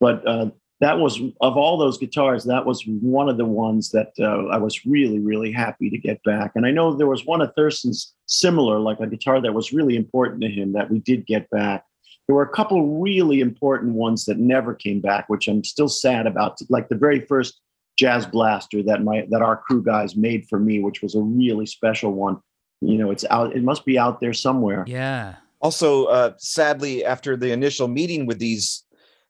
But 0.00 0.26
uh, 0.26 0.50
that 0.80 0.98
was 0.98 1.20
of 1.40 1.56
all 1.56 1.76
those 1.76 1.98
guitars, 1.98 2.44
that 2.44 2.64
was 2.64 2.84
one 2.86 3.28
of 3.28 3.36
the 3.36 3.44
ones 3.44 3.90
that 3.90 4.12
uh, 4.20 4.46
I 4.46 4.58
was 4.58 4.86
really, 4.86 5.18
really 5.18 5.50
happy 5.50 5.90
to 5.90 5.98
get 5.98 6.22
back. 6.22 6.52
And 6.54 6.64
I 6.64 6.70
know 6.70 6.94
there 6.94 7.08
was 7.08 7.26
one 7.26 7.40
of 7.40 7.52
Thurston's 7.56 8.14
similar, 8.26 8.78
like 8.78 9.00
a 9.00 9.06
guitar 9.08 9.40
that 9.40 9.54
was 9.54 9.72
really 9.72 9.96
important 9.96 10.42
to 10.42 10.48
him 10.48 10.72
that 10.74 10.90
we 10.90 11.00
did 11.00 11.26
get 11.26 11.50
back. 11.50 11.84
There 12.28 12.36
were 12.36 12.42
a 12.42 12.48
couple 12.48 13.00
really 13.00 13.40
important 13.40 13.94
ones 13.94 14.26
that 14.26 14.38
never 14.38 14.74
came 14.74 15.00
back, 15.00 15.28
which 15.30 15.48
I'm 15.48 15.64
still 15.64 15.88
sad 15.88 16.26
about. 16.26 16.58
Like 16.68 16.88
the 16.90 16.94
very 16.94 17.20
first 17.20 17.60
jazz 17.98 18.26
blaster 18.26 18.82
that 18.82 19.02
my 19.02 19.26
that 19.30 19.42
our 19.42 19.56
crew 19.56 19.82
guys 19.82 20.14
made 20.14 20.46
for 20.46 20.58
me, 20.60 20.78
which 20.80 21.00
was 21.02 21.14
a 21.14 21.20
really 21.20 21.66
special 21.66 22.12
one. 22.12 22.36
You 22.82 22.98
know, 22.98 23.10
it's 23.10 23.24
out. 23.30 23.56
It 23.56 23.64
must 23.64 23.84
be 23.86 23.98
out 23.98 24.20
there 24.20 24.34
somewhere. 24.34 24.84
yeah. 24.86 25.36
also 25.60 26.04
uh 26.04 26.32
sadly 26.38 27.04
after 27.04 27.36
the 27.36 27.50
initial 27.50 27.88
meeting 27.88 28.26
with 28.26 28.38
these 28.38 28.84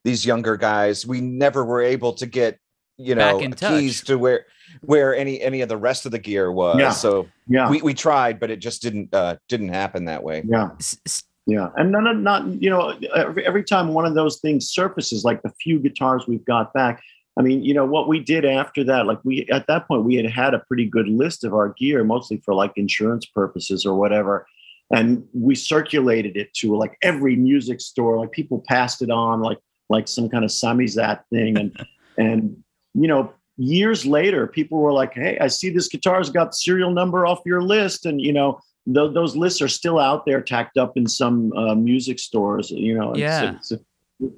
these 0.05 0.27
younger 0.27 0.57
guys 0.59 1.07
we 1.07 1.21
never 1.23 1.65
were 1.65 1.81
able 1.81 2.13
to 2.13 2.27
get 2.27 2.59
you 2.99 3.15
Back 3.15 3.37
know 3.37 3.41
in 3.41 3.53
keys 3.55 4.03
to 4.05 4.19
where 4.19 4.45
where 4.83 5.17
any 5.17 5.41
any 5.41 5.63
of 5.63 5.71
the 5.71 5.79
rest 5.79 6.05
of 6.05 6.13
the 6.13 6.19
gear 6.19 6.53
was 6.53 6.77
Yeah. 6.79 6.91
so 6.91 7.27
Yeah, 7.47 7.71
we, 7.71 7.81
we 7.81 7.95
tried 7.95 8.39
but 8.41 8.51
it 8.51 8.59
just 8.59 8.83
didn't 8.83 9.15
uh 9.15 9.37
didn't 9.49 9.71
happen 9.71 10.05
that 10.05 10.23
way 10.23 10.43
yeah. 10.47 10.69
S- 10.79 10.99
s- 11.07 11.23
Yeah, 11.49 11.71
and 11.77 11.91
none 11.91 12.07
of 12.07 12.19
not 12.19 12.47
you 12.47 12.69
know 12.69 12.95
every, 13.17 13.47
every 13.47 13.65
time 13.65 13.95
one 13.95 14.05
of 14.05 14.15
those 14.15 14.39
things 14.39 14.69
surfaces, 14.69 15.25
like 15.25 15.41
the 15.41 15.51
few 15.63 15.79
guitars 15.79 16.27
we've 16.29 16.45
got 16.45 16.75
back. 16.75 17.03
I 17.39 17.43
mean, 17.43 17.65
you 17.65 17.73
know 17.73 17.87
what 17.87 18.07
we 18.07 18.21
did 18.21 18.45
after 18.45 18.85
that. 18.85 19.07
Like 19.07 19.19
we 19.25 19.47
at 19.51 19.67
that 19.67 19.89
point 19.89 20.05
we 20.05 20.17
had 20.17 20.27
had 20.27 20.53
a 20.53 20.59
pretty 20.69 20.85
good 20.85 21.09
list 21.09 21.45
of 21.45 21.55
our 21.55 21.71
gear, 21.71 22.05
mostly 22.05 22.43
for 22.45 22.53
like 22.53 22.73
insurance 22.77 23.25
purposes 23.25 23.87
or 23.87 23.95
whatever, 23.95 24.47
and 24.95 25.27
we 25.33 25.55
circulated 25.55 26.37
it 26.37 26.53
to 26.57 26.77
like 26.77 26.99
every 27.01 27.35
music 27.35 27.81
store. 27.81 28.19
Like 28.19 28.33
people 28.33 28.63
passed 28.69 29.01
it 29.01 29.11
on, 29.11 29.41
like 29.41 29.59
like 29.89 30.07
some 30.07 30.29
kind 30.29 30.45
of 30.45 30.51
samizdat 30.51 31.23
thing, 31.33 31.57
and 31.57 31.87
and 32.19 32.63
you 32.93 33.09
know 33.09 33.33
years 33.57 34.05
later 34.05 34.47
people 34.47 34.81
were 34.81 34.93
like, 34.93 35.15
hey, 35.15 35.39
I 35.41 35.47
see 35.47 35.71
this 35.71 35.89
guitar's 35.89 36.29
got 36.29 36.55
serial 36.55 36.91
number 36.91 37.25
off 37.25 37.41
your 37.47 37.63
list, 37.63 38.05
and 38.05 38.21
you 38.21 38.35
know 38.35 38.61
th- 38.95 39.13
those 39.15 39.37
lists 39.37 39.61
are 39.63 39.69
still 39.69 39.99
out 39.99 40.25
there 40.27 40.41
tacked 40.41 40.77
up 40.79 40.97
in 40.97 41.07
some 41.07 41.53
uh, 41.55 41.75
music 41.75 42.19
stores 42.19 42.71
you 42.71 42.97
know 42.99 43.11
it's- 43.15 43.43
Yeah. 43.43 43.55
it's 43.57 43.73
it 43.73 43.81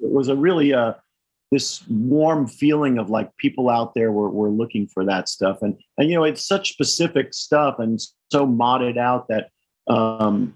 was 0.01 0.27
a 0.27 0.35
really 0.35 0.73
uh 0.73 0.93
this 1.51 1.83
warm 1.89 2.47
feeling 2.47 2.97
of 2.97 3.09
like 3.09 3.35
people 3.37 3.69
out 3.69 3.93
there 3.93 4.11
were, 4.13 4.29
were 4.29 4.49
looking 4.49 4.87
for 4.87 5.03
that 5.05 5.27
stuff 5.27 5.57
and 5.61 5.77
and 5.97 6.09
you 6.09 6.15
know 6.15 6.23
it's 6.23 6.45
such 6.45 6.71
specific 6.73 7.33
stuff 7.33 7.79
and 7.79 7.99
so 8.31 8.47
modded 8.47 8.97
out 8.97 9.27
that 9.27 9.49
um 9.87 10.53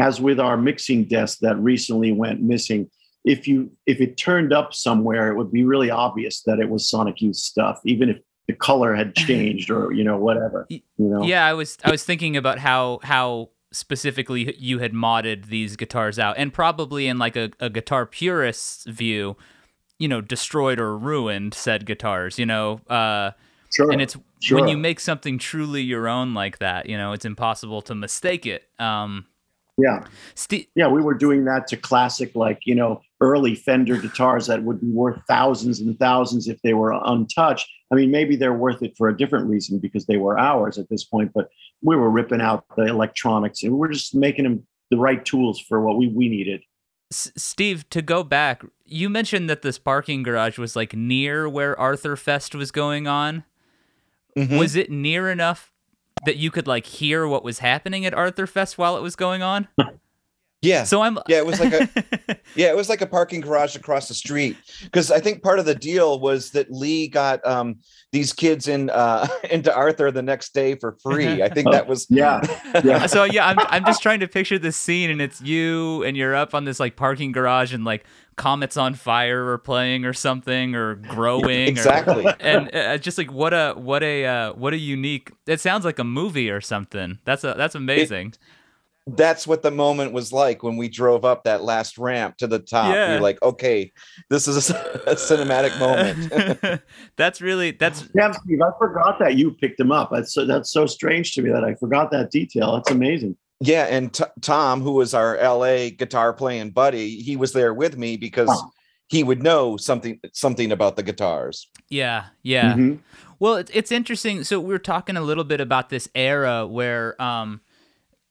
as 0.00 0.20
with 0.20 0.38
our 0.38 0.56
mixing 0.56 1.04
desk 1.04 1.38
that 1.40 1.56
recently 1.58 2.12
went 2.12 2.40
missing 2.40 2.88
if 3.24 3.48
you 3.48 3.70
if 3.86 4.00
it 4.00 4.16
turned 4.16 4.52
up 4.52 4.72
somewhere 4.72 5.30
it 5.30 5.36
would 5.36 5.50
be 5.52 5.64
really 5.64 5.90
obvious 5.90 6.42
that 6.42 6.60
it 6.60 6.68
was 6.70 6.88
sonic 6.88 7.20
youth 7.20 7.36
stuff 7.36 7.80
even 7.84 8.08
if 8.08 8.18
the 8.48 8.54
color 8.54 8.94
had 8.94 9.14
changed 9.14 9.70
or 9.70 9.92
you 9.92 10.02
know 10.02 10.16
whatever 10.16 10.66
you 10.68 10.82
know 10.96 11.22
Yeah, 11.22 11.46
I 11.46 11.52
was 11.52 11.78
I 11.84 11.90
was 11.90 12.02
thinking 12.02 12.36
about 12.36 12.58
how 12.58 12.98
how 13.04 13.50
specifically 13.70 14.56
you 14.58 14.80
had 14.80 14.92
modded 14.92 15.46
these 15.46 15.76
guitars 15.76 16.18
out, 16.18 16.36
and 16.38 16.52
probably 16.52 17.06
in 17.06 17.18
like 17.18 17.36
a, 17.36 17.50
a 17.60 17.70
guitar 17.70 18.06
purist's 18.06 18.84
view, 18.86 19.36
you 19.98 20.08
know, 20.08 20.20
destroyed 20.20 20.80
or 20.80 20.96
ruined 20.96 21.54
said 21.54 21.86
guitars. 21.86 22.38
You 22.38 22.46
know, 22.46 22.80
uh, 22.88 23.32
sure 23.72 23.92
and 23.92 24.00
it's 24.00 24.16
sure. 24.40 24.58
when 24.58 24.68
you 24.68 24.76
make 24.76 24.98
something 24.98 25.38
truly 25.38 25.82
your 25.82 26.08
own 26.08 26.34
like 26.34 26.58
that, 26.58 26.88
you 26.88 26.96
know, 26.96 27.12
it's 27.12 27.24
impossible 27.24 27.82
to 27.82 27.94
mistake 27.94 28.46
it. 28.46 28.68
Um, 28.80 29.26
yeah 29.80 30.04
Steve, 30.34 30.66
yeah 30.74 30.88
we 30.88 31.00
were 31.00 31.14
doing 31.14 31.44
that 31.44 31.68
to 31.68 31.76
classic 31.76 32.34
like 32.34 32.58
you 32.64 32.74
know 32.74 33.00
early 33.20 33.54
fender 33.54 33.96
guitars 33.96 34.48
that 34.48 34.64
would 34.64 34.80
be 34.80 34.90
worth 34.90 35.22
thousands 35.28 35.78
and 35.78 35.96
thousands 36.00 36.48
if 36.48 36.60
they 36.62 36.74
were 36.74 36.92
untouched 37.04 37.68
i 37.90 37.94
mean 37.94 38.10
maybe 38.10 38.36
they're 38.36 38.52
worth 38.54 38.82
it 38.82 38.96
for 38.96 39.08
a 39.08 39.16
different 39.16 39.46
reason 39.48 39.78
because 39.78 40.06
they 40.06 40.16
were 40.16 40.38
ours 40.38 40.78
at 40.78 40.88
this 40.88 41.04
point 41.04 41.32
but 41.34 41.48
we 41.82 41.96
were 41.96 42.10
ripping 42.10 42.40
out 42.40 42.64
the 42.76 42.84
electronics 42.84 43.62
and 43.62 43.72
we 43.72 43.78
we're 43.78 43.88
just 43.92 44.14
making 44.14 44.44
them 44.44 44.66
the 44.90 44.96
right 44.96 45.24
tools 45.24 45.60
for 45.60 45.80
what 45.80 45.96
we, 45.98 46.08
we 46.08 46.28
needed 46.28 46.62
S- 47.10 47.32
Steve, 47.36 47.88
to 47.88 48.02
go 48.02 48.22
back, 48.22 48.62
you 48.84 49.08
mentioned 49.08 49.48
that 49.48 49.62
this 49.62 49.78
parking 49.78 50.22
garage 50.22 50.58
was 50.58 50.76
like 50.76 50.94
near 50.94 51.48
where 51.48 51.78
Arthur 51.80 52.16
Fest 52.16 52.54
was 52.54 52.70
going 52.70 53.06
on. 53.06 53.44
Mhm. 54.36 54.58
Was 54.58 54.76
it 54.76 54.90
near 54.90 55.30
enough 55.30 55.72
that 56.26 56.36
you 56.36 56.50
could 56.50 56.66
like 56.66 56.84
hear 56.84 57.26
what 57.26 57.42
was 57.42 57.60
happening 57.60 58.04
at 58.04 58.12
Arthur 58.12 58.46
Fest 58.46 58.76
while 58.76 58.94
it 58.96 59.02
was 59.02 59.16
going 59.16 59.42
on? 59.42 59.68
yeah. 60.60 60.84
So 60.84 61.02
I'm 61.02 61.18
yeah 61.28 61.38
it 61.38 61.46
was 61.46 61.60
like 61.60 61.72
a 61.72 61.88
yeah 62.56 62.68
it 62.68 62.76
was 62.76 62.88
like 62.88 63.00
a 63.00 63.06
parking 63.06 63.40
garage 63.40 63.76
across 63.76 64.08
the 64.08 64.14
street. 64.14 64.56
Because 64.82 65.10
i 65.10 65.20
think 65.20 65.42
part 65.42 65.58
of 65.58 65.66
the 65.66 65.74
deal 65.74 66.20
was 66.20 66.50
that 66.50 66.70
lee 66.70 67.08
got 67.08 67.44
um 67.46 67.76
these 68.10 68.32
kids 68.32 68.66
in 68.66 68.90
uh 68.90 69.26
into 69.50 69.74
arthur 69.74 70.10
the 70.10 70.22
next 70.22 70.54
day 70.54 70.74
for 70.74 70.96
free. 71.02 71.42
I 71.42 71.48
think 71.48 71.70
that 71.70 71.86
was 71.86 72.06
yeah. 72.10 72.40
Yeah. 72.82 73.06
So 73.06 73.24
yeah, 73.24 73.46
I'm 73.46 73.58
I'm 73.60 73.84
just 73.84 74.02
trying 74.02 74.20
to 74.20 74.28
picture 74.28 74.58
this 74.58 74.76
scene 74.76 75.10
and 75.10 75.20
it's 75.20 75.40
you 75.40 76.02
and 76.02 76.16
you're 76.16 76.34
up 76.34 76.54
on 76.54 76.64
this 76.64 76.80
like 76.80 76.96
parking 76.96 77.32
garage 77.32 77.72
and 77.72 77.84
like 77.84 78.04
comets 78.36 78.76
on 78.76 78.94
fire 78.94 79.50
or 79.50 79.58
playing 79.58 80.04
or 80.04 80.12
something 80.12 80.74
or 80.74 80.94
growing 80.94 81.68
exactly. 81.68 82.24
or, 82.24 82.34
and 82.40 82.74
uh, 82.74 82.96
just 82.96 83.18
like 83.18 83.30
what 83.30 83.52
a 83.52 83.74
what 83.76 84.02
a 84.02 84.24
uh, 84.24 84.52
what 84.54 84.72
a 84.72 84.78
unique 84.78 85.32
it 85.46 85.60
sounds 85.60 85.84
like 85.84 85.98
a 85.98 86.04
movie 86.04 86.50
or 86.50 86.60
something. 86.60 87.18
That's 87.24 87.44
a 87.44 87.54
that's 87.56 87.74
amazing. 87.74 88.28
it, 88.28 88.38
that's 89.16 89.46
what 89.46 89.62
the 89.62 89.70
moment 89.70 90.12
was 90.12 90.32
like 90.32 90.62
when 90.62 90.76
we 90.76 90.88
drove 90.88 91.24
up 91.24 91.44
that 91.44 91.62
last 91.62 91.98
ramp 91.98 92.36
to 92.38 92.46
the 92.46 92.58
top. 92.58 92.92
Yeah. 92.92 93.12
You're 93.12 93.20
like, 93.20 93.40
okay, 93.42 93.92
this 94.28 94.46
is 94.46 94.70
a, 94.70 94.74
a 95.06 95.14
cinematic 95.14 95.78
moment. 95.78 96.82
that's 97.16 97.40
really 97.40 97.70
that's 97.72 98.08
yeah, 98.14 98.32
Steve. 98.32 98.60
I 98.60 98.70
forgot 98.78 99.18
that 99.20 99.36
you 99.36 99.52
picked 99.52 99.80
him 99.80 99.92
up. 99.92 100.10
That's 100.12 100.34
so, 100.34 100.44
that's 100.44 100.70
so 100.70 100.86
strange 100.86 101.32
to 101.34 101.42
me 101.42 101.50
that 101.50 101.64
I 101.64 101.74
forgot 101.74 102.10
that 102.10 102.30
detail. 102.30 102.74
That's 102.74 102.90
amazing. 102.90 103.36
Yeah, 103.60 103.86
and 103.86 104.12
t- 104.12 104.24
Tom, 104.40 104.82
who 104.82 104.92
was 104.92 105.14
our 105.14 105.36
LA 105.36 105.90
guitar 105.90 106.32
playing 106.32 106.70
buddy, 106.70 107.20
he 107.20 107.36
was 107.36 107.52
there 107.52 107.74
with 107.74 107.96
me 107.96 108.16
because 108.16 108.48
wow. 108.48 108.70
he 109.08 109.24
would 109.24 109.42
know 109.42 109.76
something 109.76 110.20
something 110.32 110.70
about 110.70 110.96
the 110.96 111.02
guitars. 111.02 111.68
Yeah, 111.88 112.26
yeah. 112.42 112.74
Mm-hmm. 112.74 112.96
Well, 113.38 113.56
it's 113.56 113.70
it's 113.72 113.90
interesting. 113.90 114.44
So 114.44 114.60
we 114.60 114.68
were 114.68 114.78
talking 114.78 115.16
a 115.16 115.22
little 115.22 115.44
bit 115.44 115.60
about 115.60 115.88
this 115.88 116.08
era 116.14 116.66
where. 116.66 117.20
um 117.22 117.62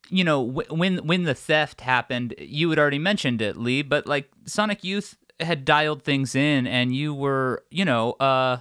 you 0.10 0.24
know, 0.24 0.42
when 0.42 0.98
when 1.06 1.24
the 1.24 1.34
theft 1.34 1.82
happened, 1.82 2.36
you 2.38 2.70
had 2.70 2.80
already 2.80 3.00
mentioned 3.00 3.42
it, 3.42 3.58
Lee, 3.58 3.82
but 3.82 4.08
like 4.08 4.30
Sonic 4.46 4.84
Youth 4.84 5.18
had 5.40 5.66
dialed 5.66 6.04
things 6.04 6.36
in, 6.36 6.66
and 6.68 6.96
you 6.96 7.14
were, 7.14 7.64
you 7.70 7.86
know, 7.86 8.14
uh, 8.14 8.60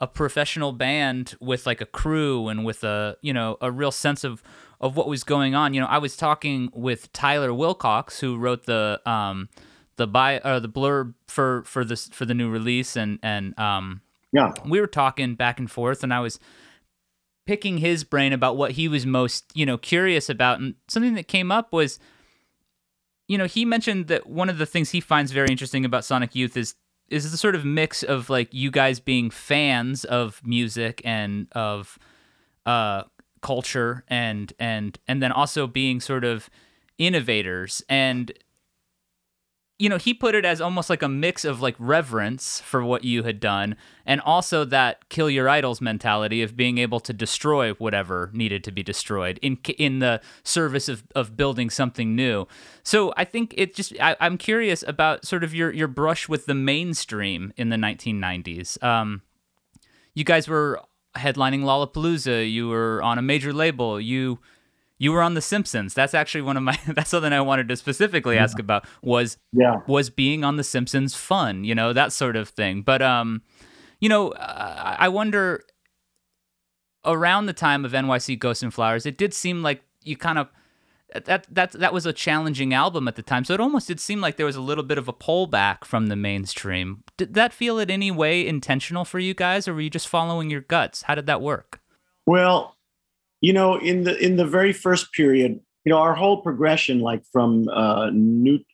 a 0.00 0.06
professional 0.06 0.72
band 0.72 1.34
with 1.40 1.66
like 1.66 1.80
a 1.80 1.86
crew 1.86 2.48
and 2.48 2.64
with 2.64 2.82
a, 2.84 3.16
you 3.20 3.32
know, 3.32 3.56
a 3.60 3.70
real 3.70 3.92
sense 3.92 4.24
of 4.24 4.42
of 4.80 4.96
what 4.96 5.08
was 5.08 5.24
going 5.24 5.54
on. 5.54 5.74
You 5.74 5.80
know, 5.80 5.86
I 5.86 5.98
was 5.98 6.16
talking 6.16 6.70
with 6.74 7.12
Tyler 7.12 7.52
Wilcox, 7.52 8.20
who 8.20 8.36
wrote 8.36 8.64
the 8.66 9.00
um 9.06 9.48
the 9.96 10.06
by 10.06 10.38
uh, 10.40 10.60
the 10.60 10.68
blurb 10.68 11.14
for 11.26 11.62
for 11.64 11.84
this 11.84 12.08
for 12.08 12.24
the 12.24 12.34
new 12.34 12.48
release, 12.50 12.96
and 12.96 13.18
and 13.22 13.58
um 13.58 14.00
yeah, 14.32 14.52
we 14.64 14.80
were 14.80 14.86
talking 14.86 15.34
back 15.34 15.58
and 15.58 15.70
forth, 15.70 16.02
and 16.02 16.14
I 16.14 16.20
was 16.20 16.38
picking 17.46 17.78
his 17.78 18.04
brain 18.04 18.32
about 18.32 18.56
what 18.56 18.72
he 18.72 18.88
was 18.88 19.06
most, 19.06 19.44
you 19.54 19.66
know, 19.66 19.78
curious 19.78 20.28
about. 20.28 20.60
And 20.60 20.74
something 20.88 21.14
that 21.14 21.28
came 21.28 21.50
up 21.50 21.72
was, 21.72 21.98
you 23.28 23.38
know, 23.38 23.46
he 23.46 23.64
mentioned 23.64 24.08
that 24.08 24.28
one 24.28 24.48
of 24.48 24.58
the 24.58 24.66
things 24.66 24.90
he 24.90 25.00
finds 25.00 25.32
very 25.32 25.48
interesting 25.48 25.84
about 25.84 26.04
Sonic 26.04 26.34
Youth 26.34 26.56
is 26.56 26.74
is 27.08 27.30
the 27.30 27.36
sort 27.36 27.56
of 27.56 27.64
mix 27.64 28.04
of 28.04 28.30
like 28.30 28.54
you 28.54 28.70
guys 28.70 29.00
being 29.00 29.30
fans 29.30 30.04
of 30.04 30.40
music 30.44 31.02
and 31.04 31.48
of 31.52 31.98
uh 32.66 33.02
culture 33.42 34.04
and 34.08 34.52
and 34.60 34.98
and 35.08 35.22
then 35.22 35.32
also 35.32 35.66
being 35.66 36.00
sort 36.00 36.24
of 36.24 36.48
innovators 36.98 37.82
and 37.88 38.32
you 39.80 39.88
know, 39.88 39.96
he 39.96 40.12
put 40.12 40.34
it 40.34 40.44
as 40.44 40.60
almost 40.60 40.90
like 40.90 41.00
a 41.00 41.08
mix 41.08 41.42
of 41.42 41.62
like 41.62 41.74
reverence 41.78 42.60
for 42.60 42.84
what 42.84 43.02
you 43.02 43.22
had 43.22 43.40
done 43.40 43.76
and 44.04 44.20
also 44.20 44.62
that 44.66 45.08
kill 45.08 45.30
your 45.30 45.48
idols 45.48 45.80
mentality 45.80 46.42
of 46.42 46.54
being 46.54 46.76
able 46.76 47.00
to 47.00 47.14
destroy 47.14 47.72
whatever 47.72 48.30
needed 48.34 48.62
to 48.62 48.70
be 48.70 48.82
destroyed 48.82 49.38
in 49.40 49.56
in 49.78 50.00
the 50.00 50.20
service 50.42 50.90
of, 50.90 51.04
of 51.14 51.34
building 51.34 51.70
something 51.70 52.14
new. 52.14 52.46
So 52.82 53.14
I 53.16 53.24
think 53.24 53.54
it 53.56 53.74
just 53.74 53.98
I, 53.98 54.16
am 54.20 54.36
curious 54.36 54.84
about 54.86 55.24
sort 55.24 55.42
of 55.42 55.54
your 55.54 55.72
your 55.72 55.88
brush 55.88 56.28
with 56.28 56.44
the 56.44 56.54
mainstream 56.54 57.54
in 57.56 57.70
the 57.70 57.76
1990s. 57.76 58.82
Um, 58.84 59.22
you 60.12 60.24
guys 60.24 60.46
were 60.46 60.82
headlining 61.16 61.62
Lollapalooza. 61.62 62.52
You 62.52 62.68
were 62.68 63.02
on 63.02 63.16
a 63.16 63.22
major 63.22 63.54
label. 63.54 63.98
You 63.98 64.40
you 65.00 65.12
were 65.12 65.22
on 65.22 65.32
The 65.32 65.40
Simpsons. 65.40 65.94
That's 65.94 66.12
actually 66.12 66.42
one 66.42 66.58
of 66.58 66.62
my. 66.62 66.78
That's 66.86 67.10
something 67.10 67.32
I 67.32 67.40
wanted 67.40 67.68
to 67.68 67.76
specifically 67.76 68.36
yeah. 68.36 68.44
ask 68.44 68.58
about. 68.60 68.86
Was 69.02 69.38
yeah 69.52 69.80
was 69.88 70.10
being 70.10 70.44
on 70.44 70.56
The 70.56 70.62
Simpsons 70.62 71.16
fun? 71.16 71.64
You 71.64 71.74
know 71.74 71.92
that 71.92 72.12
sort 72.12 72.36
of 72.36 72.50
thing. 72.50 72.82
But 72.82 73.02
um, 73.02 73.42
you 73.98 74.08
know, 74.08 74.28
uh, 74.28 74.96
I 74.98 75.08
wonder. 75.08 75.64
Around 77.02 77.46
the 77.46 77.54
time 77.54 77.86
of 77.86 77.92
NYC 77.92 78.38
Ghosts 78.38 78.62
and 78.62 78.74
Flowers, 78.74 79.06
it 79.06 79.16
did 79.16 79.32
seem 79.32 79.62
like 79.62 79.82
you 80.04 80.18
kind 80.18 80.38
of 80.38 80.48
that 81.14 81.46
that 81.50 81.72
that 81.72 81.94
was 81.94 82.04
a 82.04 82.12
challenging 82.12 82.74
album 82.74 83.08
at 83.08 83.16
the 83.16 83.22
time. 83.22 83.44
So 83.46 83.54
it 83.54 83.60
almost 83.60 83.88
did 83.88 83.98
seem 84.00 84.20
like 84.20 84.36
there 84.36 84.44
was 84.44 84.56
a 84.56 84.60
little 84.60 84.84
bit 84.84 84.98
of 84.98 85.08
a 85.08 85.12
pullback 85.14 85.86
from 85.86 86.08
the 86.08 86.16
mainstream. 86.16 87.02
Did 87.16 87.32
that 87.34 87.54
feel 87.54 87.78
in 87.78 87.90
any 87.90 88.10
way 88.10 88.46
intentional 88.46 89.06
for 89.06 89.18
you 89.18 89.32
guys, 89.32 89.66
or 89.66 89.72
were 89.72 89.80
you 89.80 89.88
just 89.88 90.08
following 90.08 90.50
your 90.50 90.60
guts? 90.60 91.04
How 91.04 91.14
did 91.14 91.24
that 91.24 91.40
work? 91.40 91.80
Well, 92.26 92.76
you 93.40 93.52
know 93.52 93.76
in 93.78 94.04
the 94.04 94.16
in 94.18 94.36
the 94.36 94.46
very 94.46 94.72
first 94.72 95.12
period 95.12 95.60
you 95.84 95.90
know 95.90 95.98
our 95.98 96.14
whole 96.14 96.42
progression 96.42 97.00
like 97.00 97.22
from 97.32 97.68
uh 97.68 98.10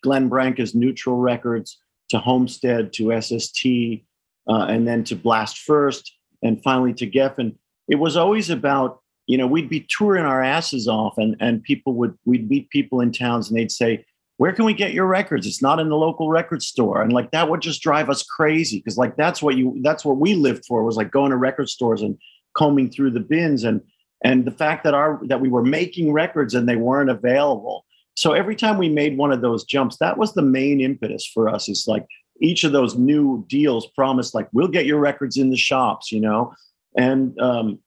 glenn 0.03 0.29
branca's 0.29 0.75
neutral 0.75 1.17
records 1.17 1.79
to 2.09 2.19
homestead 2.19 2.93
to 2.93 3.21
sst 3.21 4.05
uh, 4.49 4.67
and 4.69 4.87
then 4.87 5.03
to 5.05 5.17
blast 5.17 5.59
first 5.59 6.17
and 6.43 6.63
finally 6.63 6.93
to 6.93 7.09
geffen 7.09 7.55
it 7.89 7.97
was 7.97 8.17
always 8.17 8.51
about 8.51 9.01
you 9.27 9.39
know 9.39 9.47
we'd 9.47 9.69
be 9.69 9.87
touring 9.89 10.25
our 10.25 10.43
asses 10.43 10.89
off 10.89 11.19
and 11.19 11.37
and 11.41 11.63
people 11.63 11.95
would 11.95 12.17
we'd 12.25 12.49
meet 12.49 12.69
people 12.71 13.01
in 13.01 13.13
towns 13.13 13.49
and 13.49 13.59
they'd 13.59 13.73
say 13.73 14.05
where 14.39 14.53
can 14.53 14.67
we 14.67 14.75
get 14.75 14.93
your 14.93 15.07
records? 15.07 15.47
It's 15.47 15.63
not 15.63 15.81
in 15.81 15.89
the 15.89 15.97
local 15.97 16.29
record 16.29 16.63
store. 16.63 17.01
And 17.01 17.13
like 17.13 17.31
that 17.31 17.49
would 17.49 17.63
just 17.63 17.83
drive 17.83 18.11
us 18.11 18.23
crazy 18.23 18.79
because 18.79 18.99
like 18.99 19.17
that's 19.17 19.43
what 19.43 19.57
you 19.57 19.79
that's 19.83 20.05
what 20.05 20.19
we 20.19 20.35
lived 20.35 20.65
for 20.67 20.85
was 20.85 20.97
like 20.97 21.11
going 21.11 21.31
to 21.31 21.37
record 21.37 21.69
stores 21.69 22.03
and 22.03 22.19
combing 22.55 22.91
through 22.91 23.13
the 23.13 23.21
bins 23.21 23.65
and 23.65 23.81
and 24.25 24.45
the 24.45 24.51
fact 24.51 24.85
that 24.85 24.95
our 24.95 25.21
that 25.27 25.41
we 25.41 25.49
were 25.49 25.63
making 25.63 26.13
records 26.13 26.55
and 26.55 26.69
they 26.69 26.77
weren't 26.77 27.11
available. 27.11 27.85
So 28.15 28.33
every 28.33 28.57
time 28.57 28.79
we 28.79 28.89
made 28.89 29.19
one 29.19 29.33
of 29.33 29.43
those 29.43 29.65
jumps 29.65 29.99
that 29.99 30.19
was 30.19 30.35
the 30.35 30.43
main 30.43 30.81
impetus 30.81 31.27
for 31.27 31.49
us. 31.49 31.69
Is 31.69 31.87
like 31.87 32.07
each 32.41 32.65
of 32.65 32.73
those 32.73 32.97
new 32.97 33.45
deals 33.49 33.87
promised 33.95 34.35
like 34.35 34.49
we'll 34.53 34.69
get 34.69 34.87
your 34.87 34.99
records 34.99 35.37
in 35.37 35.51
the 35.51 35.57
shops 35.57 36.13
you 36.13 36.21
know? 36.21 36.55
And 36.97 37.39
um 37.41 37.79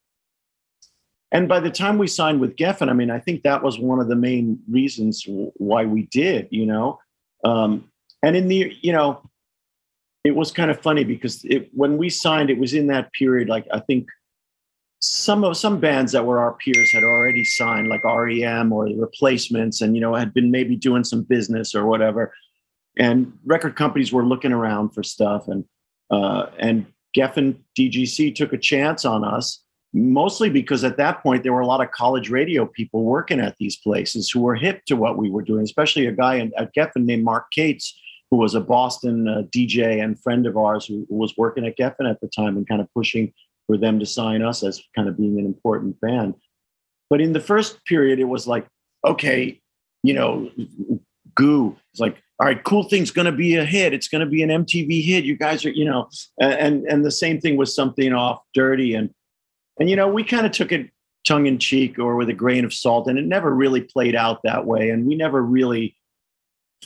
and 1.32 1.48
by 1.48 1.60
the 1.60 1.72
time 1.72 1.98
we 1.98 2.08
signed 2.08 2.40
with 2.40 2.56
geffen 2.56 2.90
i 2.90 2.94
mean 2.94 3.12
i 3.12 3.20
think 3.20 3.44
that 3.44 3.62
was 3.62 3.80
one 3.80 4.00
of 4.00 4.08
the 4.08 4.16
main 4.16 4.60
reasons 4.70 5.26
why 5.28 5.86
we 5.86 6.04
did 6.12 6.48
you 6.52 6.66
know? 6.66 7.00
Um 7.44 7.90
and 8.24 8.36
in 8.36 8.48
the 8.48 8.76
you 8.82 8.92
know 8.92 9.22
it 10.24 10.36
was 10.36 10.52
kind 10.52 10.70
of 10.70 10.82
funny 10.82 11.04
because 11.04 11.44
it, 11.46 11.70
when 11.74 11.98
we 11.98 12.10
signed 12.10 12.50
it 12.50 12.60
was 12.60 12.74
in 12.74 12.88
that 12.88 13.12
period 13.14 13.48
like 13.50 13.66
i 13.74 13.80
think 13.80 14.08
some 15.00 15.46
of 15.46 15.56
some 15.56 15.80
bands 15.80 16.12
that 16.12 16.26
were 16.26 16.40
our 16.40 16.54
peers 16.54 16.92
had 16.92 17.04
already 17.04 17.44
signed 17.44 17.88
like 17.88 18.04
REM 18.04 18.74
or 18.74 18.88
the 18.88 18.96
replacements 18.96 19.82
and 19.82 19.96
you 19.96 20.02
know 20.02 20.14
had 20.14 20.34
been 20.34 20.52
maybe 20.52 20.76
doing 20.76 21.04
some 21.04 21.24
business 21.24 21.74
or 21.74 21.86
whatever. 21.86 22.34
And 22.98 23.32
record 23.46 23.76
companies 23.76 24.12
were 24.12 24.26
looking 24.26 24.52
around 24.52 24.90
for 24.90 25.04
stuff 25.04 25.48
and 25.48 25.64
uh, 26.12 26.48
and 26.60 26.86
Geffen 27.16 27.58
DGC 27.78 28.36
took 28.36 28.52
a 28.54 28.58
chance 28.58 29.06
on 29.06 29.24
us 29.24 29.64
mostly 29.94 30.50
because 30.50 30.84
at 30.84 30.98
that 30.98 31.24
point 31.24 31.44
there 31.44 31.54
were 31.54 31.62
a 31.62 31.68
lot 31.68 31.82
of 31.82 31.90
college 31.92 32.30
radio 32.30 32.66
people 32.66 33.04
working 33.04 33.40
at 33.40 33.56
these 33.58 33.78
places 33.78 34.30
who 34.30 34.42
were 34.42 34.54
hip 34.54 34.86
to 34.86 34.96
what 34.96 35.18
we 35.18 35.32
were 35.32 35.42
doing 35.42 35.64
especially 35.64 36.06
a 36.06 36.12
guy 36.12 36.36
in, 36.36 36.52
at 36.58 36.74
Geffen 36.76 37.06
named 37.06 37.24
Mark 37.24 37.50
Kates 37.52 38.00
who 38.30 38.38
was 38.38 38.54
a 38.54 38.62
Boston 38.62 39.28
uh, 39.28 39.42
DJ 39.56 40.04
and 40.04 40.22
friend 40.22 40.46
of 40.46 40.58
ours 40.58 40.86
who, 40.86 41.08
who 41.10 41.16
was 41.16 41.34
working 41.38 41.66
at 41.66 41.78
Geffen 41.78 42.08
at 42.08 42.22
the 42.22 42.28
time 42.28 42.56
and 42.56 42.68
kind 42.68 42.82
of 42.82 42.94
pushing 42.94 43.34
for 43.70 43.78
them 43.78 44.00
to 44.00 44.06
sign 44.06 44.42
us 44.42 44.64
as 44.64 44.82
kind 44.96 45.08
of 45.08 45.16
being 45.16 45.38
an 45.38 45.46
important 45.46 46.02
band. 46.02 46.34
But 47.08 47.22
in 47.22 47.34
the 47.34 47.40
first 47.40 47.86
period, 47.86 48.18
it 48.18 48.24
was 48.24 48.48
like, 48.48 48.66
okay, 49.06 49.62
you 50.02 50.16
know, 50.16 50.50
Goo. 51.36 51.78
It's 51.94 52.00
like, 52.00 52.18
all 52.40 52.48
right, 52.48 52.64
cool 52.64 52.84
thing's 52.84 53.12
going 53.12 53.28
to 53.28 53.32
be 53.32 53.58
a 53.58 53.64
hit. 53.64 53.94
It's 53.94 54.08
going 54.08 54.26
to 54.26 54.30
be 54.30 54.42
an 54.42 54.50
MTV 54.50 55.06
hit. 55.06 55.24
You 55.24 55.38
guys 55.38 55.64
are, 55.66 55.70
you 55.70 55.86
know, 55.86 56.10
and 56.42 56.84
and 56.86 57.06
the 57.06 57.12
same 57.12 57.40
thing 57.40 57.58
with 57.58 57.70
something 57.70 58.12
off 58.12 58.42
dirty 58.56 58.96
and 58.96 59.12
and 59.80 59.88
you 59.88 59.96
know 59.96 60.08
we 60.08 60.24
kind 60.24 60.48
of 60.48 60.52
took 60.52 60.72
it 60.72 60.90
tongue 61.24 61.46
in 61.46 61.60
cheek 61.60 62.00
or 62.00 62.16
with 62.16 62.30
a 62.30 62.34
grain 62.34 62.66
of 62.66 62.74
salt, 62.74 63.08
and 63.08 63.20
it 63.20 63.26
never 63.26 63.54
really 63.54 63.82
played 63.82 64.16
out 64.16 64.40
that 64.44 64.66
way. 64.66 64.90
And 64.90 65.06
we 65.06 65.14
never 65.14 65.44
really 65.44 65.96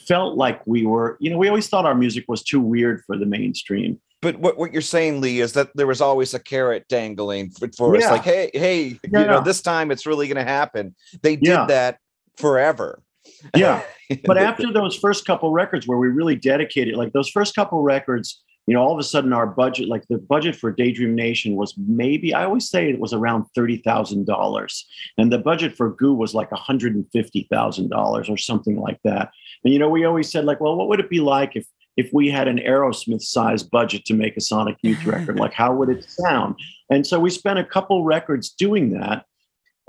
felt 0.06 0.36
like 0.36 0.62
we 0.68 0.86
were, 0.86 1.16
you 1.22 1.30
know, 1.30 1.38
we 1.38 1.48
always 1.48 1.70
thought 1.70 1.86
our 1.86 1.96
music 1.96 2.26
was 2.28 2.44
too 2.44 2.60
weird 2.60 3.04
for 3.06 3.18
the 3.18 3.26
mainstream 3.26 4.02
but 4.24 4.40
what, 4.40 4.58
what 4.58 4.72
you're 4.72 4.82
saying, 4.82 5.22
Lee, 5.22 5.42
is 5.42 5.54
that 5.54 5.70
there 5.76 5.86
was 5.86 6.02
always 6.02 6.34
a 6.34 6.40
carrot 6.40 6.88
dangling 6.88 7.52
for, 7.52 7.68
for 7.78 7.96
yeah. 7.96 8.06
us. 8.06 8.12
Like, 8.12 8.24
hey, 8.24 8.50
hey, 8.54 9.00
yeah. 9.12 9.20
you 9.20 9.28
know, 9.28 9.42
this 9.42 9.62
time 9.62 9.92
it's 9.92 10.06
really 10.06 10.28
going 10.28 10.44
to 10.44 10.50
happen. 10.50 10.96
They 11.22 11.36
did 11.36 11.68
that 11.68 12.00
forever. 12.38 13.02
Yeah. 13.56 13.82
but 14.26 14.38
after 14.50 14.72
those 14.72 14.96
first 14.96 15.26
couple 15.26 15.52
records 15.52 15.88
where 15.88 15.98
we 15.98 16.08
really 16.08 16.36
dedicated, 16.36 16.96
like 16.96 17.12
those 17.14 17.30
first 17.30 17.56
couple 17.56 17.82
records, 17.82 18.42
you 18.68 18.74
know, 18.74 18.82
all 18.82 18.94
of 18.94 19.00
a 19.00 19.04
sudden 19.04 19.34
our 19.34 19.48
budget, 19.48 19.90
like 19.90 20.06
the 20.10 20.18
budget 20.18 20.56
for 20.56 20.72
Daydream 20.72 21.14
Nation 21.16 21.56
was 21.56 21.74
maybe, 21.78 22.34
I 22.34 22.46
always 22.46 22.70
say 22.70 22.90
it 22.90 23.00
was 23.00 23.12
around 23.12 23.46
$30,000. 23.58 24.84
And 25.18 25.32
the 25.32 25.38
budget 25.38 25.76
for 25.76 25.90
Goo 25.92 26.14
was 26.14 26.34
like 26.34 26.50
$150,000 26.52 28.30
or 28.30 28.38
something 28.38 28.80
like 28.80 29.00
that. 29.04 29.32
And, 29.64 29.74
you 29.74 29.80
know, 29.80 29.90
we 29.90 30.06
always 30.06 30.32
said, 30.32 30.46
like, 30.46 30.62
well, 30.62 30.76
what 30.76 30.88
would 30.88 31.00
it 31.00 31.10
be 31.10 31.20
like 31.20 31.56
if, 31.56 31.66
if 31.98 32.12
we 32.14 32.30
had 32.30 32.48
an 32.48 32.58
Aerosmith 32.58 33.22
sized 33.22 33.70
budget 33.70 34.06
to 34.06 34.14
make 34.14 34.38
a 34.38 34.42
Sonic 34.42 34.78
Youth 34.82 35.06
record, 35.06 35.40
like 35.40 35.54
how 35.54 35.74
would 35.74 35.90
it 35.90 36.10
sound? 36.10 36.56
And 36.90 37.06
so 37.06 37.20
we 37.20 37.30
spent 37.30 37.60
a 37.60 37.64
couple 37.64 38.04
records 38.04 38.50
doing 38.50 38.92
that. 39.00 39.26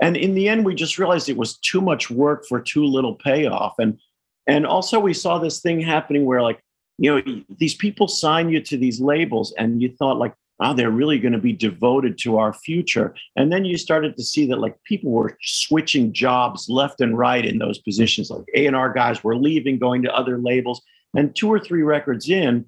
And 0.01 0.17
in 0.17 0.35
the 0.35 0.49
end, 0.49 0.65
we 0.65 0.75
just 0.75 0.97
realized 0.99 1.29
it 1.29 1.37
was 1.37 1.57
too 1.57 1.81
much 1.81 2.09
work 2.09 2.45
for 2.47 2.59
too 2.59 2.85
little 2.85 3.15
payoff. 3.15 3.75
And 3.79 3.99
and 4.47 4.65
also 4.65 4.99
we 4.99 5.13
saw 5.13 5.39
this 5.39 5.61
thing 5.61 5.79
happening 5.79 6.25
where 6.25 6.41
like 6.41 6.61
you 6.97 7.13
know, 7.13 7.43
these 7.57 7.75
people 7.75 8.07
sign 8.07 8.49
you 8.49 8.61
to 8.61 8.77
these 8.77 9.01
labels, 9.01 9.53
and 9.57 9.81
you 9.81 9.93
thought 9.97 10.17
like, 10.17 10.33
oh, 10.61 10.73
they're 10.73 10.91
really 10.91 11.19
going 11.19 11.33
to 11.33 11.39
be 11.39 11.51
devoted 11.51 12.17
to 12.19 12.37
our 12.37 12.53
future. 12.53 13.13
And 13.35 13.51
then 13.51 13.65
you 13.65 13.77
started 13.77 14.15
to 14.15 14.23
see 14.23 14.47
that 14.47 14.59
like 14.59 14.81
people 14.85 15.11
were 15.11 15.37
switching 15.41 16.13
jobs 16.13 16.69
left 16.69 17.01
and 17.01 17.17
right 17.17 17.45
in 17.45 17.57
those 17.57 17.79
positions. 17.79 18.29
Like 18.29 18.45
A 18.53 18.65
and 18.65 18.75
R 18.75 18.93
guys 18.93 19.23
were 19.23 19.35
leaving, 19.35 19.77
going 19.77 20.03
to 20.03 20.15
other 20.15 20.37
labels, 20.37 20.81
and 21.15 21.35
two 21.35 21.51
or 21.51 21.59
three 21.59 21.81
records 21.81 22.29
in, 22.29 22.65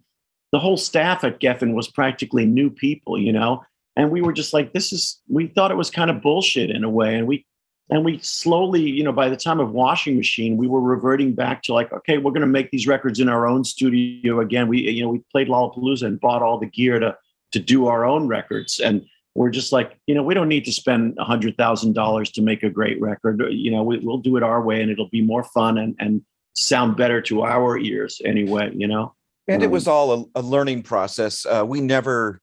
the 0.51 0.59
whole 0.59 0.77
staff 0.77 1.23
at 1.23 1.39
Geffen 1.39 1.73
was 1.73 1.87
practically 1.87 2.45
new 2.45 2.69
people, 2.69 3.19
you 3.19 3.33
know. 3.33 3.63
And 3.95 4.11
we 4.11 4.21
were 4.21 4.33
just 4.33 4.53
like, 4.53 4.73
this 4.73 4.93
is. 4.93 5.19
We 5.27 5.47
thought 5.47 5.71
it 5.71 5.77
was 5.77 5.89
kind 5.89 6.09
of 6.09 6.21
bullshit 6.21 6.69
in 6.69 6.83
a 6.83 6.89
way, 6.89 7.15
and 7.15 7.27
we 7.27 7.45
and 7.89 8.03
we 8.03 8.19
slowly, 8.19 8.81
you 8.81 9.03
know, 9.03 9.11
by 9.11 9.29
the 9.29 9.37
time 9.37 9.59
of 9.59 9.71
Washing 9.71 10.17
Machine, 10.17 10.57
we 10.57 10.67
were 10.67 10.81
reverting 10.81 11.33
back 11.33 11.63
to 11.63 11.73
like, 11.73 11.91
okay, 11.93 12.17
we're 12.17 12.31
going 12.31 12.41
to 12.41 12.47
make 12.47 12.69
these 12.69 12.85
records 12.85 13.19
in 13.19 13.29
our 13.29 13.47
own 13.47 13.63
studio 13.63 14.41
again. 14.41 14.67
We, 14.67 14.89
you 14.89 15.03
know, 15.03 15.09
we 15.09 15.23
played 15.31 15.47
Lollapalooza 15.47 16.03
and 16.03 16.19
bought 16.19 16.41
all 16.41 16.59
the 16.59 16.67
gear 16.67 16.99
to 16.99 17.17
to 17.53 17.59
do 17.59 17.87
our 17.87 18.05
own 18.05 18.27
records, 18.27 18.79
and 18.79 19.05
we're 19.35 19.49
just 19.49 19.71
like, 19.71 19.97
you 20.05 20.15
know, 20.15 20.23
we 20.23 20.33
don't 20.33 20.49
need 20.49 20.65
to 20.65 20.73
spend 20.73 21.15
a 21.17 21.23
hundred 21.23 21.57
thousand 21.57 21.93
dollars 21.93 22.29
to 22.31 22.41
make 22.41 22.63
a 22.63 22.69
great 22.69 22.99
record. 22.99 23.41
You 23.49 23.71
know, 23.71 23.83
we, 23.83 23.99
will 23.99 24.17
do 24.17 24.35
it 24.35 24.43
our 24.43 24.61
way, 24.61 24.81
and 24.81 24.91
it'll 24.91 25.09
be 25.09 25.21
more 25.21 25.43
fun 25.43 25.77
and 25.77 25.95
and 25.99 26.21
sound 26.57 26.97
better 26.97 27.21
to 27.21 27.43
our 27.43 27.77
ears 27.77 28.21
anyway. 28.25 28.71
You 28.73 28.87
know, 28.87 29.13
and 29.47 29.63
it 29.63 29.71
was 29.71 29.87
all 29.87 30.29
a, 30.35 30.39
a 30.39 30.41
learning 30.41 30.83
process. 30.83 31.45
Uh, 31.45 31.63
we 31.65 31.79
never 31.79 32.41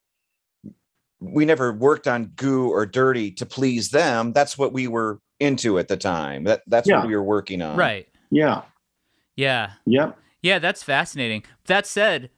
we 1.20 1.44
never 1.44 1.72
worked 1.72 2.06
on 2.06 2.26
goo 2.36 2.70
or 2.70 2.86
dirty 2.86 3.30
to 3.30 3.46
please 3.46 3.90
them 3.90 4.32
that's 4.32 4.58
what 4.58 4.72
we 4.72 4.86
were 4.88 5.20
into 5.40 5.78
at 5.78 5.88
the 5.88 5.96
time. 5.96 6.44
That 6.44 6.62
that's 6.66 6.88
yeah. 6.88 6.98
what 6.98 7.06
we 7.06 7.16
were 7.16 7.22
working 7.22 7.62
on. 7.62 7.76
Right. 7.76 8.08
Yeah. 8.30 8.62
Yeah. 9.36 9.72
Yep. 9.86 10.18
Yeah, 10.42 10.58
that's 10.58 10.82
fascinating. 10.82 11.42
That 11.66 11.86
said, 11.86 12.30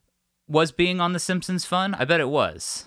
was 0.47 0.71
being 0.71 1.01
on 1.01 1.13
The 1.13 1.19
Simpsons 1.19 1.65
fun? 1.65 1.95
I 1.95 2.05
bet 2.05 2.21
it 2.21 2.29
was. 2.29 2.87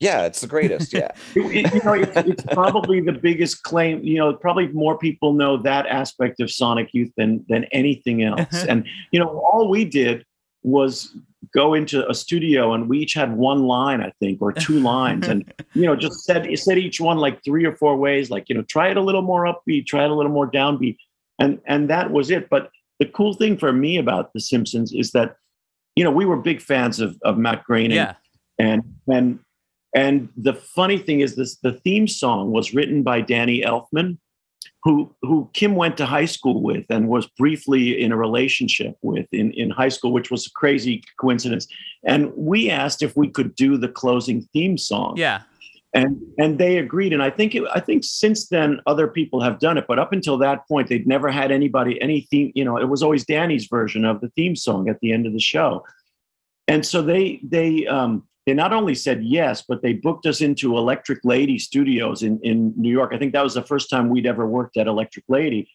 Yeah, 0.00 0.24
it's 0.24 0.40
the 0.40 0.46
greatest. 0.46 0.94
Yeah. 0.94 1.10
it, 1.34 1.74
you 1.74 1.82
know, 1.82 1.92
it's, 1.92 2.16
it's, 2.16 2.42
probably 2.54 3.00
the 3.00 3.12
biggest 3.12 3.62
claim. 3.62 4.02
You 4.02 4.18
know, 4.18 4.32
probably 4.32 4.68
more 4.68 4.96
people 4.96 5.34
know 5.34 5.58
that 5.58 5.86
aspect 5.86 6.40
of 6.40 6.50
Sonic 6.50 6.88
Youth 6.92 7.12
than 7.18 7.44
than 7.48 7.64
anything 7.64 8.22
else. 8.22 8.40
Uh-huh. 8.40 8.66
and 8.68 8.86
you 9.12 9.20
know, 9.20 9.28
all 9.40 9.68
we 9.68 9.84
did 9.84 10.24
was 10.62 11.14
go 11.52 11.74
into 11.74 12.08
a 12.08 12.14
studio 12.14 12.72
and 12.72 12.88
we 12.88 12.98
each 12.98 13.14
had 13.14 13.36
one 13.36 13.64
line, 13.64 14.00
I 14.00 14.12
think, 14.20 14.40
or 14.40 14.52
two 14.52 14.80
lines, 14.80 15.28
and 15.28 15.52
you 15.74 15.84
know, 15.84 15.94
just 15.94 16.24
said 16.24 16.48
said 16.58 16.78
each 16.78 16.98
one 16.98 17.18
like 17.18 17.44
three 17.44 17.66
or 17.66 17.76
four 17.76 17.96
ways, 17.96 18.30
like 18.30 18.48
you 18.48 18.54
know, 18.54 18.62
try 18.62 18.88
it 18.90 18.96
a 18.96 19.02
little 19.02 19.22
more 19.22 19.44
upbeat, 19.44 19.86
try 19.86 20.04
it 20.04 20.10
a 20.10 20.14
little 20.14 20.32
more 20.32 20.50
downbeat, 20.50 20.96
and 21.38 21.60
and 21.66 21.90
that 21.90 22.10
was 22.10 22.30
it. 22.30 22.48
But 22.48 22.70
the 23.00 23.06
cool 23.06 23.34
thing 23.34 23.58
for 23.58 23.72
me 23.72 23.98
about 23.98 24.32
The 24.32 24.40
Simpsons 24.40 24.92
is 24.92 25.10
that, 25.12 25.36
you 25.94 26.04
know, 26.04 26.10
we 26.10 26.24
were 26.24 26.36
big 26.36 26.62
fans 26.62 27.00
of 27.00 27.18
of 27.22 27.36
Matt 27.36 27.64
Groening, 27.64 27.92
yeah. 27.92 28.14
and 28.58 28.82
and 29.12 29.40
and 29.94 30.28
the 30.36 30.54
funny 30.54 30.98
thing 30.98 31.20
is 31.20 31.36
this: 31.36 31.56
the 31.56 31.72
theme 31.72 32.06
song 32.06 32.52
was 32.52 32.74
written 32.74 33.02
by 33.02 33.20
Danny 33.20 33.62
Elfman, 33.62 34.18
who 34.82 35.14
who 35.22 35.50
Kim 35.52 35.74
went 35.74 35.96
to 35.98 36.06
high 36.06 36.26
school 36.26 36.62
with 36.62 36.86
and 36.90 37.08
was 37.08 37.26
briefly 37.38 38.00
in 38.00 38.12
a 38.12 38.16
relationship 38.16 38.96
with 39.02 39.26
in, 39.32 39.52
in 39.52 39.70
high 39.70 39.88
school, 39.88 40.12
which 40.12 40.30
was 40.30 40.46
a 40.46 40.50
crazy 40.50 41.02
coincidence. 41.18 41.66
And 42.04 42.32
we 42.36 42.70
asked 42.70 43.02
if 43.02 43.16
we 43.16 43.28
could 43.28 43.54
do 43.54 43.76
the 43.76 43.88
closing 43.88 44.42
theme 44.52 44.78
song. 44.78 45.14
Yeah. 45.16 45.42
And 45.92 46.22
and 46.38 46.58
they 46.58 46.78
agreed. 46.78 47.12
And 47.12 47.22
I 47.22 47.30
think 47.30 47.56
it, 47.56 47.64
I 47.74 47.80
think 47.80 48.04
since 48.04 48.46
then 48.48 48.80
other 48.86 49.08
people 49.08 49.40
have 49.40 49.58
done 49.58 49.76
it, 49.76 49.86
but 49.88 49.98
up 49.98 50.12
until 50.12 50.38
that 50.38 50.66
point, 50.68 50.88
they'd 50.88 51.06
never 51.06 51.30
had 51.30 51.50
anybody 51.50 52.00
any 52.00 52.28
theme. 52.30 52.52
You 52.54 52.64
know, 52.64 52.78
it 52.78 52.88
was 52.88 53.02
always 53.02 53.24
Danny's 53.26 53.66
version 53.66 54.04
of 54.04 54.20
the 54.20 54.28
theme 54.36 54.54
song 54.54 54.88
at 54.88 55.00
the 55.00 55.12
end 55.12 55.26
of 55.26 55.32
the 55.32 55.40
show. 55.40 55.84
And 56.68 56.86
so 56.86 57.02
they 57.02 57.40
they 57.42 57.88
um, 57.88 58.28
they 58.50 58.54
not 58.54 58.72
only 58.72 58.96
said 58.96 59.22
yes, 59.22 59.62
but 59.62 59.80
they 59.80 59.92
booked 59.92 60.26
us 60.26 60.40
into 60.40 60.76
Electric 60.76 61.20
Lady 61.24 61.56
Studios 61.56 62.24
in, 62.24 62.40
in 62.42 62.74
New 62.76 62.90
York. 62.90 63.12
I 63.14 63.16
think 63.16 63.32
that 63.32 63.44
was 63.44 63.54
the 63.54 63.62
first 63.62 63.88
time 63.88 64.08
we'd 64.08 64.26
ever 64.26 64.44
worked 64.44 64.76
at 64.76 64.88
Electric 64.88 65.24
Lady. 65.28 65.70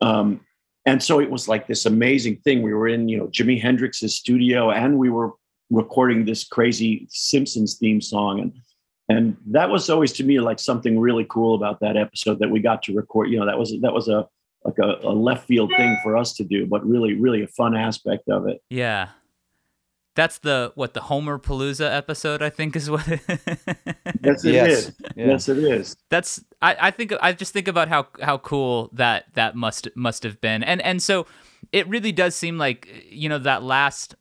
Um, 0.00 0.42
and 0.86 1.02
so 1.02 1.18
it 1.18 1.28
was 1.28 1.48
like 1.48 1.66
this 1.66 1.86
amazing 1.86 2.36
thing. 2.44 2.62
We 2.62 2.72
were 2.72 2.86
in, 2.86 3.08
you 3.08 3.18
know, 3.18 3.26
Jimi 3.26 3.60
Hendrix's 3.60 4.14
studio 4.14 4.70
and 4.70 4.96
we 4.96 5.10
were 5.10 5.32
recording 5.70 6.24
this 6.24 6.44
crazy 6.44 7.08
Simpsons 7.10 7.78
theme 7.78 8.00
song. 8.00 8.38
And 8.38 8.52
and 9.08 9.36
that 9.48 9.68
was 9.68 9.90
always 9.90 10.12
to 10.12 10.22
me 10.22 10.38
like 10.38 10.60
something 10.60 11.00
really 11.00 11.26
cool 11.28 11.56
about 11.56 11.80
that 11.80 11.96
episode 11.96 12.38
that 12.38 12.50
we 12.50 12.60
got 12.60 12.84
to 12.84 12.94
record. 12.94 13.28
You 13.28 13.40
know, 13.40 13.46
that 13.46 13.58
was 13.58 13.74
that 13.82 13.92
was 13.92 14.06
a 14.06 14.28
like 14.64 14.78
a, 14.78 15.04
a 15.04 15.10
left 15.12 15.48
field 15.48 15.72
thing 15.76 15.98
for 16.04 16.16
us 16.16 16.32
to 16.34 16.44
do, 16.44 16.64
but 16.64 16.86
really, 16.86 17.14
really 17.14 17.42
a 17.42 17.48
fun 17.48 17.76
aspect 17.76 18.28
of 18.28 18.46
it. 18.46 18.62
Yeah. 18.70 19.08
That's 20.14 20.38
the 20.38 20.72
what 20.74 20.94
the 20.94 21.00
Homerpalooza 21.00 21.94
episode 21.94 22.42
I 22.42 22.50
think 22.50 22.76
is 22.76 22.90
what. 22.90 23.06
It 23.08 23.20
yes, 24.22 24.44
it 24.44 24.54
yes. 24.54 24.68
Is. 24.68 24.92
Yeah. 25.16 25.26
Yes, 25.26 25.48
it 25.48 25.58
is. 25.58 25.96
That's 26.08 26.44
I, 26.60 26.76
I 26.80 26.90
think 26.90 27.12
I 27.22 27.32
just 27.32 27.52
think 27.52 27.68
about 27.68 27.88
how 27.88 28.08
how 28.20 28.38
cool 28.38 28.90
that 28.92 29.26
that 29.34 29.56
must 29.56 29.88
must 29.94 30.22
have 30.24 30.40
been, 30.40 30.62
and 30.62 30.82
and 30.82 31.02
so 31.02 31.26
it 31.72 31.88
really 31.88 32.12
does 32.12 32.34
seem 32.34 32.58
like 32.58 32.88
you 33.08 33.28
know 33.28 33.38
that 33.38 33.62
last. 33.62 34.14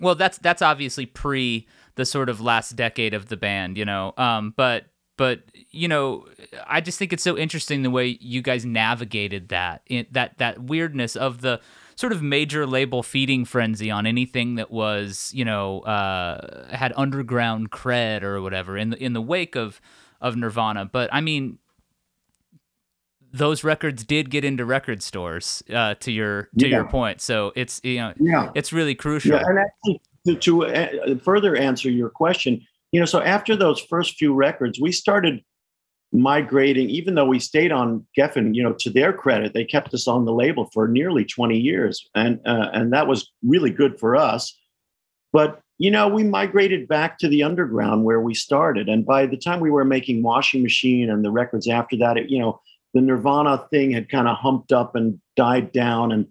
Well, 0.00 0.14
that's 0.14 0.38
that's 0.38 0.60
obviously 0.60 1.06
pre 1.06 1.66
the 1.94 2.04
sort 2.04 2.28
of 2.28 2.40
last 2.40 2.76
decade 2.76 3.14
of 3.14 3.28
the 3.28 3.36
band, 3.36 3.78
you 3.78 3.84
know. 3.84 4.14
Um, 4.16 4.54
but 4.56 4.86
but 5.16 5.42
you 5.70 5.88
know, 5.88 6.26
I 6.66 6.80
just 6.80 6.98
think 6.98 7.12
it's 7.12 7.22
so 7.22 7.36
interesting 7.38 7.82
the 7.82 7.90
way 7.90 8.18
you 8.20 8.42
guys 8.42 8.64
navigated 8.64 9.50
that 9.50 9.82
in, 9.86 10.06
that 10.10 10.38
that 10.38 10.62
weirdness 10.62 11.16
of 11.16 11.40
the 11.42 11.60
sort 12.02 12.12
of 12.12 12.20
major 12.20 12.66
label 12.66 13.00
feeding 13.04 13.44
frenzy 13.44 13.88
on 13.88 14.06
anything 14.06 14.56
that 14.56 14.72
was, 14.72 15.30
you 15.32 15.44
know, 15.44 15.82
uh, 15.82 16.66
had 16.74 16.92
underground 16.96 17.70
cred 17.70 18.24
or 18.24 18.42
whatever 18.42 18.76
in 18.76 18.90
the 18.90 19.00
in 19.00 19.12
the 19.12 19.22
wake 19.22 19.54
of 19.54 19.80
of 20.20 20.34
Nirvana. 20.34 20.84
But 20.84 21.08
I 21.12 21.20
mean, 21.20 21.58
those 23.32 23.62
records 23.62 24.02
did 24.02 24.30
get 24.30 24.44
into 24.44 24.64
record 24.64 25.00
stores. 25.00 25.62
Uh, 25.72 25.94
to 26.00 26.10
your 26.10 26.48
to 26.58 26.66
yeah. 26.66 26.78
your 26.78 26.88
point, 26.88 27.20
so 27.20 27.52
it's 27.54 27.80
you 27.84 27.98
know, 27.98 28.12
yeah. 28.18 28.50
it's 28.56 28.72
really 28.72 28.96
crucial. 28.96 29.36
Yeah, 29.36 29.44
and 29.46 29.60
actually, 29.60 30.00
to, 30.26 30.34
to 30.34 30.66
uh, 30.66 31.18
further 31.22 31.54
answer 31.54 31.88
your 31.88 32.10
question, 32.10 32.66
you 32.90 32.98
know, 32.98 33.06
so 33.06 33.22
after 33.22 33.54
those 33.54 33.78
first 33.78 34.16
few 34.16 34.34
records, 34.34 34.80
we 34.80 34.90
started 34.90 35.44
migrating, 36.12 36.90
even 36.90 37.14
though 37.14 37.24
we 37.24 37.38
stayed 37.38 37.72
on 37.72 38.06
Geffen, 38.16 38.54
you 38.54 38.62
know, 38.62 38.74
to 38.74 38.90
their 38.90 39.12
credit, 39.12 39.54
they 39.54 39.64
kept 39.64 39.94
us 39.94 40.06
on 40.06 40.24
the 40.24 40.32
label 40.32 40.68
for 40.72 40.86
nearly 40.86 41.24
20 41.24 41.58
years. 41.58 42.08
And, 42.14 42.40
uh, 42.46 42.70
and 42.72 42.92
that 42.92 43.06
was 43.06 43.30
really 43.42 43.70
good 43.70 43.98
for 43.98 44.14
us. 44.14 44.58
But, 45.32 45.60
you 45.78 45.90
know, 45.90 46.08
we 46.08 46.22
migrated 46.24 46.86
back 46.86 47.18
to 47.18 47.28
the 47.28 47.42
underground 47.42 48.04
where 48.04 48.20
we 48.20 48.34
started. 48.34 48.88
And 48.88 49.06
by 49.06 49.26
the 49.26 49.38
time 49.38 49.60
we 49.60 49.70
were 49.70 49.84
making 49.84 50.22
Washing 50.22 50.62
Machine 50.62 51.08
and 51.08 51.24
the 51.24 51.30
records 51.30 51.66
after 51.66 51.96
that, 51.96 52.18
it, 52.18 52.28
you 52.28 52.38
know, 52.38 52.60
the 52.92 53.00
Nirvana 53.00 53.66
thing 53.70 53.90
had 53.90 54.10
kind 54.10 54.28
of 54.28 54.36
humped 54.36 54.70
up 54.70 54.94
and 54.94 55.18
died 55.34 55.72
down. 55.72 56.12
And 56.12 56.26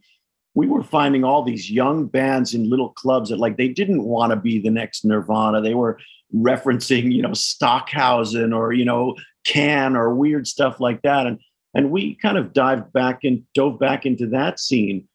we 0.54 0.68
were 0.68 0.84
finding 0.84 1.24
all 1.24 1.44
these 1.44 1.72
young 1.72 2.06
bands 2.06 2.54
in 2.54 2.70
little 2.70 2.90
clubs 2.90 3.30
that 3.30 3.40
like 3.40 3.58
they 3.58 3.70
didn't 3.70 4.04
want 4.04 4.30
to 4.30 4.36
be 4.36 4.60
the 4.60 4.70
next 4.70 5.04
Nirvana. 5.04 5.62
They 5.62 5.74
were 5.74 5.98
referencing, 6.36 7.12
you 7.12 7.22
know, 7.22 7.34
Stockhausen 7.34 8.54
or, 8.54 8.74
you 8.74 8.86
know, 8.86 9.16
can 9.46 9.96
or 9.96 10.14
weird 10.14 10.48
stuff 10.48 10.80
like 10.80 11.02
that. 11.02 11.28
And 11.28 11.40
and 11.74 11.92
we 11.92 12.16
kind 12.16 12.38
of 12.38 12.54
dived 12.54 12.92
back 12.94 13.24
and 13.24 13.44
dove 13.54 13.80
back 13.80 14.06
into 14.06 14.28
that 14.28 14.60
scene. 14.60 15.08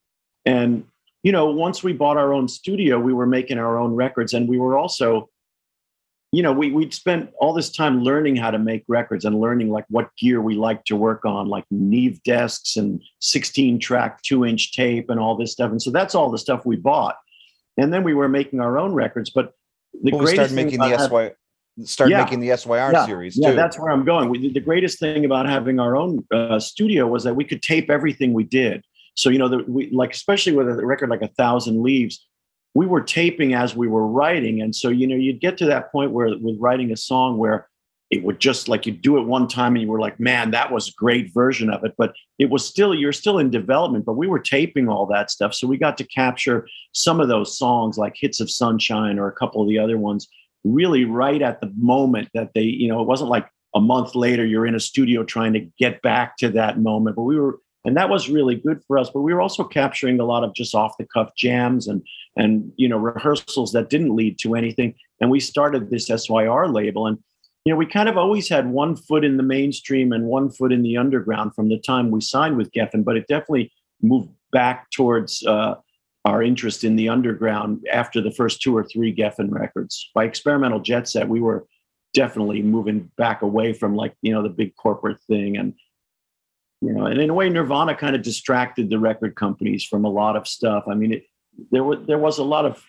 And 0.44 0.84
you 1.22 1.32
know, 1.32 1.46
once 1.46 1.82
we 1.82 1.92
bought 1.92 2.16
our 2.16 2.32
own 2.32 2.46
studio, 2.46 3.00
we 3.00 3.12
were 3.12 3.26
making 3.26 3.58
our 3.58 3.78
own 3.78 3.94
records, 3.94 4.32
and 4.32 4.48
we 4.48 4.58
were 4.58 4.78
also, 4.78 5.28
you 6.30 6.42
know, 6.42 6.52
we 6.52 6.70
we'd 6.70 6.94
spent 6.94 7.30
all 7.40 7.52
this 7.52 7.70
time 7.70 8.02
learning 8.02 8.36
how 8.36 8.50
to 8.50 8.58
make 8.58 8.84
records 8.86 9.24
and 9.24 9.40
learning 9.40 9.70
like 9.70 9.86
what 9.88 10.08
gear 10.16 10.40
we 10.40 10.54
like 10.54 10.84
to 10.84 10.96
work 10.96 11.24
on, 11.24 11.48
like 11.48 11.64
Neve 11.70 12.22
desks 12.22 12.76
and 12.76 13.02
16 13.20 13.80
track 13.80 14.22
two 14.22 14.44
inch 14.44 14.72
tape 14.72 15.10
and 15.10 15.18
all 15.18 15.36
this 15.36 15.52
stuff. 15.52 15.70
And 15.70 15.82
so 15.82 15.90
that's 15.90 16.14
all 16.14 16.30
the 16.30 16.38
stuff 16.38 16.64
we 16.64 16.76
bought. 16.76 17.16
And 17.76 17.92
then 17.92 18.04
we 18.04 18.14
were 18.14 18.28
making 18.28 18.60
our 18.60 18.78
own 18.78 18.94
records, 18.94 19.28
but 19.28 19.52
the 20.02 20.12
well, 20.12 20.24
we 20.24 20.32
started 20.32 20.54
making 20.54 20.78
the 20.78 20.96
SY 20.96 21.32
start 21.84 22.10
yeah. 22.10 22.22
making 22.22 22.40
the 22.40 22.56
SYR 22.56 22.92
yeah. 22.92 23.06
series. 23.06 23.36
Yeah, 23.36 23.52
that's 23.52 23.78
where 23.78 23.90
I'm 23.90 24.04
going. 24.04 24.30
We, 24.30 24.50
the 24.52 24.60
greatest 24.60 24.98
thing 24.98 25.24
about 25.24 25.46
having 25.46 25.78
our 25.78 25.96
own 25.96 26.24
uh, 26.32 26.58
studio 26.58 27.06
was 27.06 27.24
that 27.24 27.34
we 27.34 27.44
could 27.44 27.62
tape 27.62 27.90
everything 27.90 28.32
we 28.32 28.44
did. 28.44 28.84
So 29.14 29.30
you 29.30 29.38
know, 29.38 29.48
the, 29.48 29.64
we 29.66 29.90
like 29.90 30.12
especially 30.12 30.52
with 30.52 30.68
a 30.68 30.86
record 30.86 31.10
like 31.10 31.22
a 31.22 31.28
thousand 31.28 31.82
leaves, 31.82 32.26
we 32.74 32.86
were 32.86 33.00
taping 33.00 33.54
as 33.54 33.74
we 33.74 33.88
were 33.88 34.06
writing, 34.06 34.60
and 34.60 34.74
so 34.74 34.88
you 34.88 35.06
know, 35.06 35.16
you'd 35.16 35.40
get 35.40 35.58
to 35.58 35.66
that 35.66 35.90
point 35.92 36.12
where 36.12 36.28
with 36.38 36.56
writing 36.58 36.92
a 36.92 36.96
song 36.96 37.38
where 37.38 37.68
it 38.10 38.22
would 38.22 38.38
just 38.38 38.68
like 38.68 38.86
you 38.86 38.92
do 38.92 39.18
it 39.18 39.26
one 39.26 39.48
time 39.48 39.74
and 39.74 39.82
you 39.82 39.88
were 39.88 40.00
like, 40.00 40.20
man, 40.20 40.52
that 40.52 40.70
was 40.70 40.88
a 40.88 40.92
great 40.96 41.32
version 41.34 41.70
of 41.70 41.84
it. 41.84 41.94
But 41.98 42.14
it 42.38 42.50
was 42.50 42.64
still, 42.64 42.94
you're 42.94 43.12
still 43.12 43.38
in 43.38 43.50
development, 43.50 44.04
but 44.04 44.16
we 44.16 44.28
were 44.28 44.38
taping 44.38 44.88
all 44.88 45.06
that 45.06 45.30
stuff. 45.30 45.54
So 45.54 45.66
we 45.66 45.76
got 45.76 45.98
to 45.98 46.04
capture 46.04 46.68
some 46.92 47.20
of 47.20 47.28
those 47.28 47.58
songs 47.58 47.98
like 47.98 48.14
Hits 48.16 48.40
of 48.40 48.50
Sunshine 48.50 49.18
or 49.18 49.26
a 49.26 49.32
couple 49.32 49.60
of 49.60 49.68
the 49.68 49.78
other 49.78 49.98
ones 49.98 50.28
really 50.64 51.04
right 51.04 51.42
at 51.42 51.60
the 51.60 51.72
moment 51.76 52.28
that 52.34 52.50
they, 52.54 52.62
you 52.62 52.88
know, 52.88 53.00
it 53.00 53.08
wasn't 53.08 53.30
like 53.30 53.48
a 53.74 53.80
month 53.80 54.14
later 54.14 54.44
you're 54.44 54.66
in 54.66 54.74
a 54.74 54.80
studio 54.80 55.22
trying 55.22 55.52
to 55.52 55.68
get 55.78 56.00
back 56.02 56.36
to 56.38 56.48
that 56.50 56.80
moment, 56.80 57.16
but 57.16 57.22
we 57.22 57.38
were 57.38 57.60
and 57.84 57.96
that 57.96 58.08
was 58.08 58.28
really 58.28 58.56
good 58.56 58.82
for 58.88 58.98
us. 58.98 59.10
But 59.10 59.20
we 59.20 59.32
were 59.32 59.40
also 59.40 59.62
capturing 59.62 60.18
a 60.18 60.24
lot 60.24 60.42
of 60.42 60.52
just 60.54 60.74
off 60.74 60.96
the 60.98 61.06
cuff 61.06 61.30
jams 61.36 61.86
and 61.86 62.02
and 62.34 62.72
you 62.76 62.88
know 62.88 62.98
rehearsals 62.98 63.70
that 63.72 63.90
didn't 63.90 64.16
lead 64.16 64.38
to 64.40 64.56
anything. 64.56 64.94
And 65.20 65.30
we 65.30 65.38
started 65.38 65.88
this 65.88 66.08
SYR 66.08 66.68
label, 66.68 67.06
and 67.06 67.18
you 67.66 67.72
know 67.72 67.76
we 67.76 67.84
kind 67.84 68.08
of 68.08 68.16
always 68.16 68.48
had 68.48 68.70
one 68.70 68.96
foot 68.96 69.24
in 69.24 69.36
the 69.36 69.42
mainstream 69.42 70.12
and 70.12 70.24
one 70.24 70.48
foot 70.48 70.72
in 70.72 70.82
the 70.82 70.96
underground 70.96 71.54
from 71.54 71.68
the 71.68 71.78
time 71.78 72.10
we 72.10 72.22
signed 72.22 72.56
with 72.56 72.72
Geffen, 72.72 73.04
but 73.04 73.16
it 73.18 73.26
definitely 73.28 73.70
moved 74.00 74.30
back 74.52 74.90
towards. 74.90 75.44
Uh, 75.44 75.74
our 76.26 76.42
interest 76.42 76.82
in 76.82 76.96
the 76.96 77.08
underground 77.08 77.86
after 77.90 78.20
the 78.20 78.32
first 78.32 78.60
two 78.60 78.76
or 78.76 78.82
three 78.82 79.14
Geffen 79.14 79.48
records. 79.52 80.10
By 80.12 80.24
experimental 80.24 80.80
jet 80.80 81.08
set, 81.08 81.28
we 81.28 81.40
were 81.40 81.68
definitely 82.14 82.62
moving 82.62 83.12
back 83.16 83.42
away 83.42 83.72
from 83.72 83.94
like, 83.94 84.14
you 84.22 84.32
know, 84.32 84.42
the 84.42 84.48
big 84.48 84.74
corporate 84.74 85.22
thing. 85.28 85.56
And, 85.56 85.74
you 86.80 86.92
know, 86.92 87.06
and 87.06 87.20
in 87.20 87.30
a 87.30 87.34
way, 87.34 87.48
Nirvana 87.48 87.94
kind 87.94 88.16
of 88.16 88.22
distracted 88.22 88.90
the 88.90 88.98
record 88.98 89.36
companies 89.36 89.84
from 89.84 90.04
a 90.04 90.10
lot 90.10 90.34
of 90.34 90.48
stuff. 90.48 90.84
I 90.88 90.94
mean, 90.94 91.12
it, 91.12 91.26
there 91.70 91.84
was, 91.84 92.04
there 92.08 92.18
was 92.18 92.38
a 92.38 92.44
lot 92.44 92.64
of, 92.64 92.82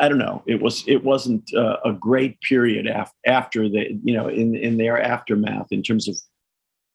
I 0.00 0.08
don't 0.08 0.18
know. 0.18 0.42
It 0.46 0.62
was 0.62 0.84
it 0.86 1.02
wasn't 1.02 1.52
uh, 1.54 1.76
a 1.84 1.92
great 1.92 2.40
period 2.40 2.86
after 2.86 3.14
after 3.26 3.68
the 3.68 3.98
you 4.04 4.14
know 4.14 4.28
in 4.28 4.54
in 4.54 4.76
their 4.76 5.00
aftermath 5.00 5.68
in 5.72 5.82
terms 5.82 6.08
of 6.08 6.16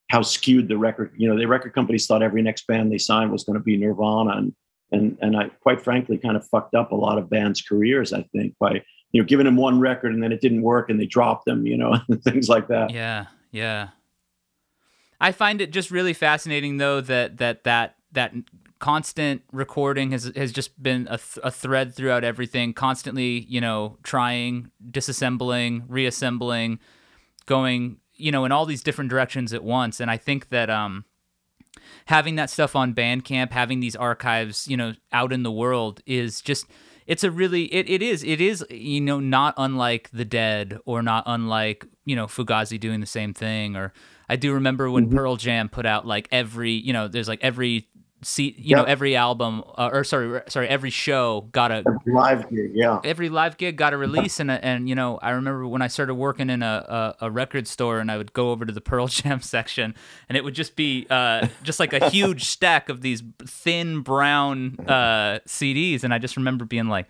how 0.09 0.21
skewed 0.21 0.67
the 0.67 0.77
record 0.77 1.13
you 1.17 1.27
know 1.27 1.37
the 1.37 1.45
record 1.45 1.73
companies 1.73 2.07
thought 2.07 2.23
every 2.23 2.41
next 2.41 2.65
band 2.67 2.91
they 2.91 2.97
signed 2.97 3.31
was 3.31 3.43
going 3.43 3.57
to 3.57 3.63
be 3.63 3.77
Nirvana 3.77 4.37
and 4.37 4.53
and 4.91 5.17
and 5.21 5.37
I 5.37 5.49
quite 5.61 5.81
frankly 5.81 6.17
kind 6.17 6.35
of 6.35 6.47
fucked 6.47 6.73
up 6.73 6.91
a 6.91 6.95
lot 6.95 7.17
of 7.17 7.29
bands' 7.29 7.61
careers. 7.61 8.13
I 8.13 8.23
think 8.31 8.55
by 8.59 8.81
you 9.11 9.21
know 9.21 9.25
giving 9.25 9.45
them 9.45 9.57
one 9.57 9.79
record 9.79 10.13
and 10.13 10.23
then 10.23 10.31
it 10.31 10.41
didn't 10.41 10.61
work 10.61 10.89
and 10.89 10.99
they 10.99 11.05
dropped 11.05 11.45
them, 11.45 11.65
you 11.65 11.77
know, 11.77 11.97
things 12.23 12.49
like 12.49 12.67
that. 12.69 12.91
Yeah, 12.91 13.25
yeah. 13.51 13.89
I 15.21 15.31
find 15.31 15.61
it 15.61 15.71
just 15.71 15.91
really 15.91 16.13
fascinating 16.13 16.77
though 16.77 17.01
that 17.01 17.37
that 17.37 17.65
that 17.65 17.95
that 18.13 18.33
constant 18.79 19.41
recording 19.51 20.11
has 20.11 20.31
has 20.35 20.51
just 20.51 20.81
been 20.81 21.07
a, 21.09 21.17
th- 21.17 21.39
a 21.43 21.51
thread 21.51 21.93
throughout 21.93 22.23
everything. 22.23 22.73
Constantly, 22.73 23.41
you 23.41 23.61
know, 23.61 23.97
trying, 24.03 24.71
disassembling, 24.89 25.83
reassembling, 25.87 26.79
going, 27.45 27.97
you 28.15 28.31
know, 28.31 28.45
in 28.45 28.51
all 28.51 28.65
these 28.65 28.81
different 28.81 29.09
directions 29.09 29.53
at 29.53 29.63
once. 29.63 29.99
And 29.99 30.09
I 30.09 30.17
think 30.17 30.49
that 30.49 30.69
um 30.69 31.05
having 32.05 32.35
that 32.35 32.49
stuff 32.49 32.75
on 32.75 32.93
Bandcamp, 32.93 33.51
having 33.51 33.79
these 33.79 33.95
archives, 33.95 34.67
you 34.67 34.77
know, 34.77 34.93
out 35.11 35.31
in 35.31 35.43
the 35.43 35.51
world 35.51 36.01
is 36.05 36.41
just 36.41 36.65
it's 37.09 37.23
a 37.23 37.31
really 37.31 37.63
it, 37.73 37.89
it 37.89 38.01
is 38.01 38.23
it 38.23 38.39
is 38.39 38.63
you 38.69 39.01
know 39.01 39.19
not 39.19 39.55
unlike 39.57 40.09
the 40.13 40.23
dead 40.23 40.77
or 40.85 41.01
not 41.01 41.23
unlike 41.25 41.85
you 42.05 42.15
know 42.15 42.27
fugazi 42.27 42.79
doing 42.79 42.99
the 42.99 43.07
same 43.07 43.33
thing 43.33 43.75
or 43.75 43.91
i 44.29 44.35
do 44.35 44.53
remember 44.53 44.91
when 44.91 45.07
mm-hmm. 45.07 45.17
pearl 45.17 45.35
jam 45.35 45.67
put 45.67 45.87
out 45.87 46.05
like 46.05 46.27
every 46.31 46.71
you 46.71 46.93
know 46.93 47.07
there's 47.07 47.27
like 47.27 47.39
every 47.41 47.87
see 48.21 48.53
you 48.57 48.75
know 48.75 48.83
every 48.83 49.15
album 49.15 49.63
uh, 49.77 49.89
or 49.93 50.03
sorry 50.03 50.41
sorry 50.47 50.67
every 50.67 50.89
show 50.89 51.47
got 51.51 51.71
a 51.71 51.77
every 51.77 52.13
live 52.13 52.49
gig 52.49 52.71
yeah. 52.73 52.99
Every 53.03 53.29
live 53.29 53.57
gig 53.57 53.77
got 53.77 53.93
a 53.93 53.97
release 53.97 54.39
and 54.39 54.51
and 54.51 54.89
you 54.89 54.95
know 54.95 55.17
I 55.21 55.31
remember 55.31 55.65
when 55.67 55.81
I 55.81 55.87
started 55.87 56.15
working 56.15 56.49
in 56.49 56.61
a, 56.61 57.15
a, 57.19 57.25
a 57.27 57.31
record 57.31 57.67
store 57.67 57.99
and 57.99 58.11
I 58.11 58.17
would 58.17 58.33
go 58.33 58.51
over 58.51 58.65
to 58.65 58.73
the 58.73 58.81
Pearl 58.89 59.07
Jam 59.07 59.41
section 59.41 59.95
and 60.27 60.37
it 60.37 60.43
would 60.43 60.53
just 60.53 60.75
be 60.75 61.07
uh, 61.09 61.47
just 61.63 61.79
like 61.79 61.93
a 61.93 62.09
huge 62.09 62.43
stack 62.45 62.89
of 62.89 63.01
these 63.01 63.23
thin 63.45 64.01
brown 64.01 64.75
uh, 64.87 65.39
CDs 65.47 66.03
and 66.03 66.13
I 66.13 66.19
just 66.19 66.35
remember 66.35 66.65
being 66.65 66.87
like 66.87 67.07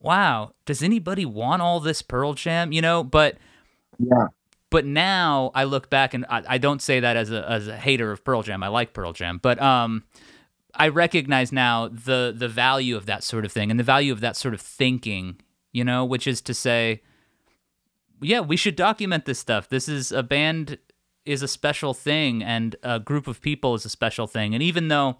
wow 0.00 0.52
does 0.64 0.82
anybody 0.82 1.26
want 1.26 1.60
all 1.60 1.80
this 1.80 2.00
Pearl 2.00 2.32
Jam? 2.32 2.72
You 2.72 2.80
know 2.80 3.04
but 3.04 3.36
yeah. 3.98 4.28
but 4.70 4.86
now 4.86 5.50
I 5.54 5.64
look 5.64 5.90
back 5.90 6.14
and 6.14 6.24
I, 6.30 6.42
I 6.48 6.58
don't 6.58 6.80
say 6.80 7.00
that 7.00 7.16
as 7.16 7.30
a 7.30 7.50
as 7.50 7.68
a 7.68 7.76
hater 7.76 8.10
of 8.10 8.24
Pearl 8.24 8.42
Jam. 8.42 8.62
I 8.62 8.68
like 8.68 8.94
Pearl 8.94 9.12
Jam 9.12 9.38
but 9.42 9.60
um 9.60 10.04
I 10.78 10.88
recognize 10.88 11.52
now 11.52 11.88
the 11.88 12.34
the 12.36 12.48
value 12.48 12.96
of 12.96 13.06
that 13.06 13.24
sort 13.24 13.44
of 13.44 13.52
thing 13.52 13.70
and 13.70 13.78
the 13.78 13.84
value 13.84 14.12
of 14.12 14.20
that 14.20 14.36
sort 14.36 14.54
of 14.54 14.60
thinking, 14.60 15.40
you 15.72 15.84
know, 15.84 16.04
which 16.04 16.26
is 16.26 16.40
to 16.42 16.54
say, 16.54 17.02
yeah, 18.20 18.40
we 18.40 18.56
should 18.56 18.76
document 18.76 19.24
this 19.24 19.38
stuff. 19.38 19.68
This 19.68 19.88
is 19.88 20.12
a 20.12 20.22
band 20.22 20.78
is 21.24 21.42
a 21.42 21.48
special 21.48 21.92
thing 21.92 22.42
and 22.42 22.76
a 22.82 23.00
group 23.00 23.26
of 23.26 23.40
people 23.40 23.74
is 23.74 23.84
a 23.84 23.88
special 23.88 24.26
thing. 24.26 24.54
And 24.54 24.62
even 24.62 24.88
though 24.88 25.16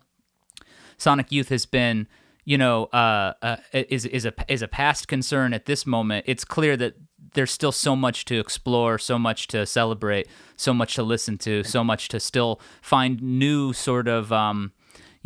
Sonic 0.97 1.33
Youth 1.33 1.49
has 1.49 1.67
been, 1.67 2.07
you 2.45 2.57
know, 2.57 2.85
uh, 2.87 3.35
uh, 3.43 3.57
is 3.73 4.07
is 4.07 4.25
a 4.25 4.33
is 4.49 4.63
a 4.63 4.69
past 4.69 5.09
concern 5.09 5.53
at 5.53 5.67
this 5.67 5.85
moment, 5.85 6.25
it's 6.29 6.45
clear 6.45 6.77
that 6.77 6.95
there's 7.35 7.51
still 7.51 7.73
so 7.73 7.95
much 7.97 8.25
to 8.27 8.39
explore, 8.39 8.99
so 8.99 9.19
much 9.19 9.49
to 9.49 9.67
celebrate, 9.67 10.29
so 10.57 10.73
much 10.73 10.95
to 10.95 11.03
listen 11.03 11.37
to, 11.39 11.65
so 11.65 11.85
much 11.85 12.09
to 12.09 12.21
still 12.21 12.61
find 12.81 13.21
new 13.21 13.73
sort 13.73 14.09
of 14.09 14.33
um, 14.33 14.73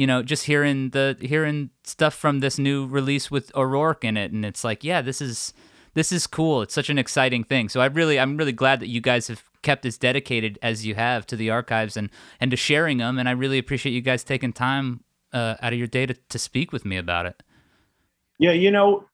you 0.01 0.07
know, 0.07 0.22
just 0.22 0.46
hearing 0.46 0.88
the 0.90 1.14
hearing 1.20 1.68
stuff 1.84 2.14
from 2.14 2.40
this 2.40 2.59
new 2.59 2.86
release 2.86 3.30
with 3.30 3.55
O'Rourke 3.55 4.03
in 4.03 4.16
it, 4.16 4.32
and 4.32 4.46
it's 4.46 4.64
like, 4.64 4.82
yeah, 4.82 5.03
this 5.03 5.20
is 5.20 5.53
this 5.92 6.11
is 6.11 6.26
cool. 6.26 6.62
It's 6.62 6.72
such 6.72 6.88
an 6.88 6.96
exciting 6.96 7.44
thing. 7.44 7.68
So 7.68 7.82
I 7.82 7.86
really, 7.86 8.18
I'm 8.18 8.38
really 8.38 8.53
glad 8.53 8.80
that 8.80 8.88
you 8.88 9.03
guys 9.03 9.28
have 9.28 9.44
kept 9.61 9.84
as 9.84 9.98
dedicated 9.98 10.59
as 10.62 10.86
you 10.86 10.94
have 10.94 11.26
to 11.26 11.36
the 11.36 11.51
archives 11.51 11.98
and 11.98 12.09
and 12.40 12.51
to 12.51 12.57
sharing 12.57 12.96
them. 12.96 13.18
And 13.18 13.28
I 13.28 13.32
really 13.32 13.59
appreciate 13.59 13.92
you 13.92 14.01
guys 14.01 14.24
taking 14.24 14.55
time 14.55 15.05
uh, 15.34 15.57
out 15.61 15.74
of 15.74 15.78
your 15.78 15.86
day 15.86 16.07
to, 16.07 16.14
to 16.14 16.38
speak 16.38 16.72
with 16.72 16.86
me 16.86 16.96
about 16.96 17.26
it. 17.26 17.42
Yeah, 18.38 18.53
you 18.53 18.70
know, 18.70 19.05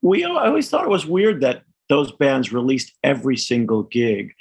we 0.00 0.24
I 0.24 0.46
always 0.46 0.70
thought 0.70 0.84
it 0.84 0.90
was 0.90 1.06
weird 1.06 1.40
that 1.40 1.64
those 1.88 2.12
bands 2.12 2.52
released 2.52 2.92
every 3.02 3.36
single 3.36 3.82
gig. 3.82 4.32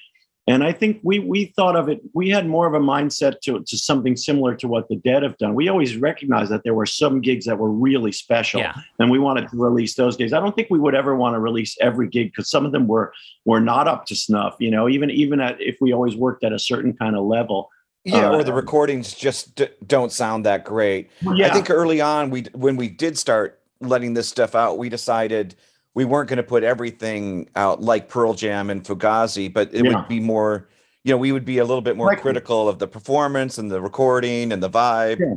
And 0.49 0.63
I 0.63 0.71
think 0.71 0.99
we 1.03 1.19
we 1.19 1.53
thought 1.55 1.75
of 1.75 1.89
it, 1.89 2.01
we 2.15 2.27
had 2.27 2.47
more 2.47 2.65
of 2.65 2.73
a 2.73 2.79
mindset 2.79 3.39
to, 3.41 3.63
to 3.63 3.77
something 3.77 4.17
similar 4.17 4.55
to 4.55 4.67
what 4.67 4.89
the 4.89 4.95
dead 4.95 5.21
have 5.21 5.37
done. 5.37 5.53
We 5.53 5.69
always 5.69 5.95
recognized 5.95 6.49
that 6.51 6.63
there 6.63 6.73
were 6.73 6.87
some 6.87 7.21
gigs 7.21 7.45
that 7.45 7.59
were 7.59 7.69
really 7.69 8.11
special 8.11 8.59
yeah. 8.59 8.73
and 8.97 9.11
we 9.11 9.19
wanted 9.19 9.47
to 9.49 9.57
release 9.57 9.93
those 9.93 10.17
gigs. 10.17 10.33
I 10.33 10.39
don't 10.39 10.55
think 10.55 10.69
we 10.71 10.79
would 10.79 10.95
ever 10.95 11.15
want 11.15 11.35
to 11.35 11.39
release 11.39 11.77
every 11.79 12.09
gig 12.09 12.31
because 12.31 12.49
some 12.49 12.65
of 12.65 12.71
them 12.71 12.87
were 12.87 13.13
were 13.45 13.59
not 13.59 13.87
up 13.87 14.07
to 14.07 14.15
snuff, 14.15 14.55
you 14.59 14.71
know, 14.71 14.89
even 14.89 15.11
even 15.11 15.39
at 15.39 15.61
if 15.61 15.77
we 15.81 15.93
always 15.93 16.15
worked 16.15 16.43
at 16.43 16.51
a 16.51 16.59
certain 16.59 16.93
kind 16.93 17.15
of 17.15 17.25
level. 17.25 17.69
Yeah, 18.03 18.31
uh, 18.31 18.37
or 18.37 18.43
the 18.43 18.53
recordings 18.53 19.13
just 19.13 19.53
d- 19.53 19.67
don't 19.85 20.11
sound 20.11 20.47
that 20.47 20.65
great. 20.65 21.11
Yeah. 21.21 21.45
I 21.45 21.49
think 21.51 21.69
early 21.69 22.01
on 22.01 22.31
we 22.31 22.45
when 22.55 22.75
we 22.75 22.89
did 22.89 23.19
start 23.19 23.59
letting 23.81 24.15
this 24.15 24.27
stuff 24.27 24.55
out, 24.55 24.79
we 24.79 24.89
decided 24.89 25.55
we 25.95 26.05
weren't 26.05 26.29
going 26.29 26.37
to 26.37 26.43
put 26.43 26.63
everything 26.63 27.49
out 27.55 27.81
like 27.81 28.09
Pearl 28.09 28.33
Jam 28.33 28.69
and 28.69 28.83
Fugazi, 28.83 29.51
but 29.51 29.73
it 29.73 29.83
yeah. 29.83 29.95
would 29.95 30.07
be 30.07 30.19
more, 30.19 30.69
you 31.03 31.13
know, 31.13 31.17
we 31.17 31.31
would 31.31 31.45
be 31.45 31.57
a 31.57 31.65
little 31.65 31.81
bit 31.81 31.97
more 31.97 32.07
like, 32.07 32.21
critical 32.21 32.69
of 32.69 32.79
the 32.79 32.87
performance 32.87 33.57
and 33.57 33.71
the 33.71 33.81
recording 33.81 34.51
and 34.51 34.61
the 34.61 34.69
vibe, 34.69 35.19
yeah. 35.19 35.35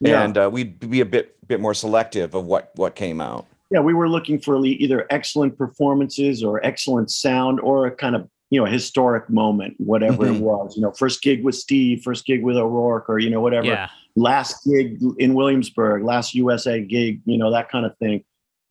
Yeah. 0.00 0.22
and 0.22 0.38
uh, 0.38 0.48
we'd 0.52 0.78
be 0.78 1.00
a 1.00 1.06
bit 1.06 1.36
bit 1.46 1.60
more 1.60 1.74
selective 1.74 2.34
of 2.34 2.44
what 2.44 2.70
what 2.76 2.94
came 2.94 3.20
out. 3.20 3.46
Yeah, 3.70 3.80
we 3.80 3.92
were 3.92 4.08
looking 4.08 4.40
for 4.40 4.64
either 4.64 5.06
excellent 5.10 5.58
performances 5.58 6.42
or 6.42 6.64
excellent 6.64 7.10
sound 7.10 7.60
or 7.60 7.86
a 7.86 7.90
kind 7.90 8.16
of 8.16 8.28
you 8.50 8.60
know 8.60 8.66
historic 8.66 9.28
moment, 9.28 9.74
whatever 9.78 10.24
mm-hmm. 10.24 10.36
it 10.36 10.40
was. 10.40 10.76
You 10.76 10.82
know, 10.82 10.92
first 10.92 11.22
gig 11.22 11.44
with 11.44 11.54
Steve, 11.54 12.02
first 12.02 12.24
gig 12.24 12.42
with 12.42 12.56
O'Rourke, 12.56 13.10
or 13.10 13.18
you 13.18 13.30
know 13.30 13.40
whatever. 13.40 13.66
Yeah. 13.66 13.88
Last 14.16 14.64
gig 14.64 15.00
in 15.18 15.34
Williamsburg, 15.34 16.02
last 16.02 16.34
USA 16.34 16.80
gig, 16.80 17.20
you 17.24 17.36
know 17.36 17.50
that 17.52 17.70
kind 17.70 17.84
of 17.84 17.96
thing. 17.98 18.24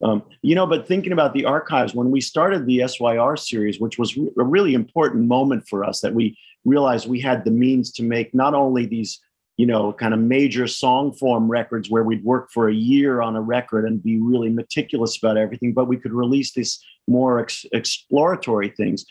Um, 0.04 0.24
you 0.43 0.54
know, 0.54 0.68
but 0.68 0.88
thinking 0.88 1.12
about 1.12 1.34
the 1.34 1.45
archives, 1.45 1.95
when 1.95 2.12
we 2.12 2.22
started 2.22 2.66
the 2.66 2.88
SYR 2.88 3.36
series, 3.36 3.80
which 3.80 3.98
was 3.98 4.16
a 4.16 4.43
really 4.43 4.74
important 4.74 5.28
moment 5.28 5.68
for 5.68 5.84
us, 5.84 6.02
that 6.02 6.14
we 6.14 6.38
realized 6.66 7.08
we 7.08 7.20
had 7.20 7.43
the 7.43 7.52
means 7.52 7.91
to 7.93 8.04
make 8.04 8.34
not 8.34 8.54
only 8.54 8.86
these, 8.86 9.20
you 9.58 9.66
know, 9.66 9.91
kind 9.93 10.14
of 10.14 10.20
major 10.20 10.68
song 10.68 11.14
form 11.14 11.50
records 11.50 11.89
where 11.89 12.04
we'd 12.04 12.24
work 12.24 12.52
for 12.52 12.70
a 12.70 12.74
year 12.74 13.22
on 13.22 13.36
a 13.36 13.41
record 13.41 13.86
and 13.86 14.04
be 14.04 14.20
really 14.20 14.50
meticulous 14.50 15.18
about 15.18 15.38
everything, 15.38 15.74
but 15.74 15.88
we 15.88 15.98
could 15.98 16.14
release 16.14 16.54
these 16.54 16.80
more 17.08 17.39
ex- 17.39 17.66
exploratory 17.72 18.70
things. 18.70 19.04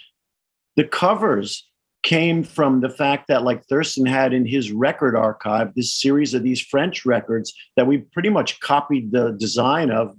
The 0.77 0.85
covers 0.85 1.67
came 2.05 2.45
from 2.45 2.81
the 2.81 2.91
fact 2.91 3.27
that 3.27 3.43
like 3.43 3.65
Thurston 3.65 4.07
had 4.07 4.33
in 4.33 4.47
his 4.47 4.71
record 4.71 5.17
archive 5.17 5.75
this 5.75 5.93
series 5.93 6.35
of 6.35 6.45
these 6.45 6.61
French 6.61 7.05
records 7.05 7.53
that 7.77 7.89
we 7.89 7.99
pretty 7.99 8.29
much 8.29 8.61
copied 8.61 9.11
the 9.11 9.33
design 9.41 9.91
of 9.91 10.15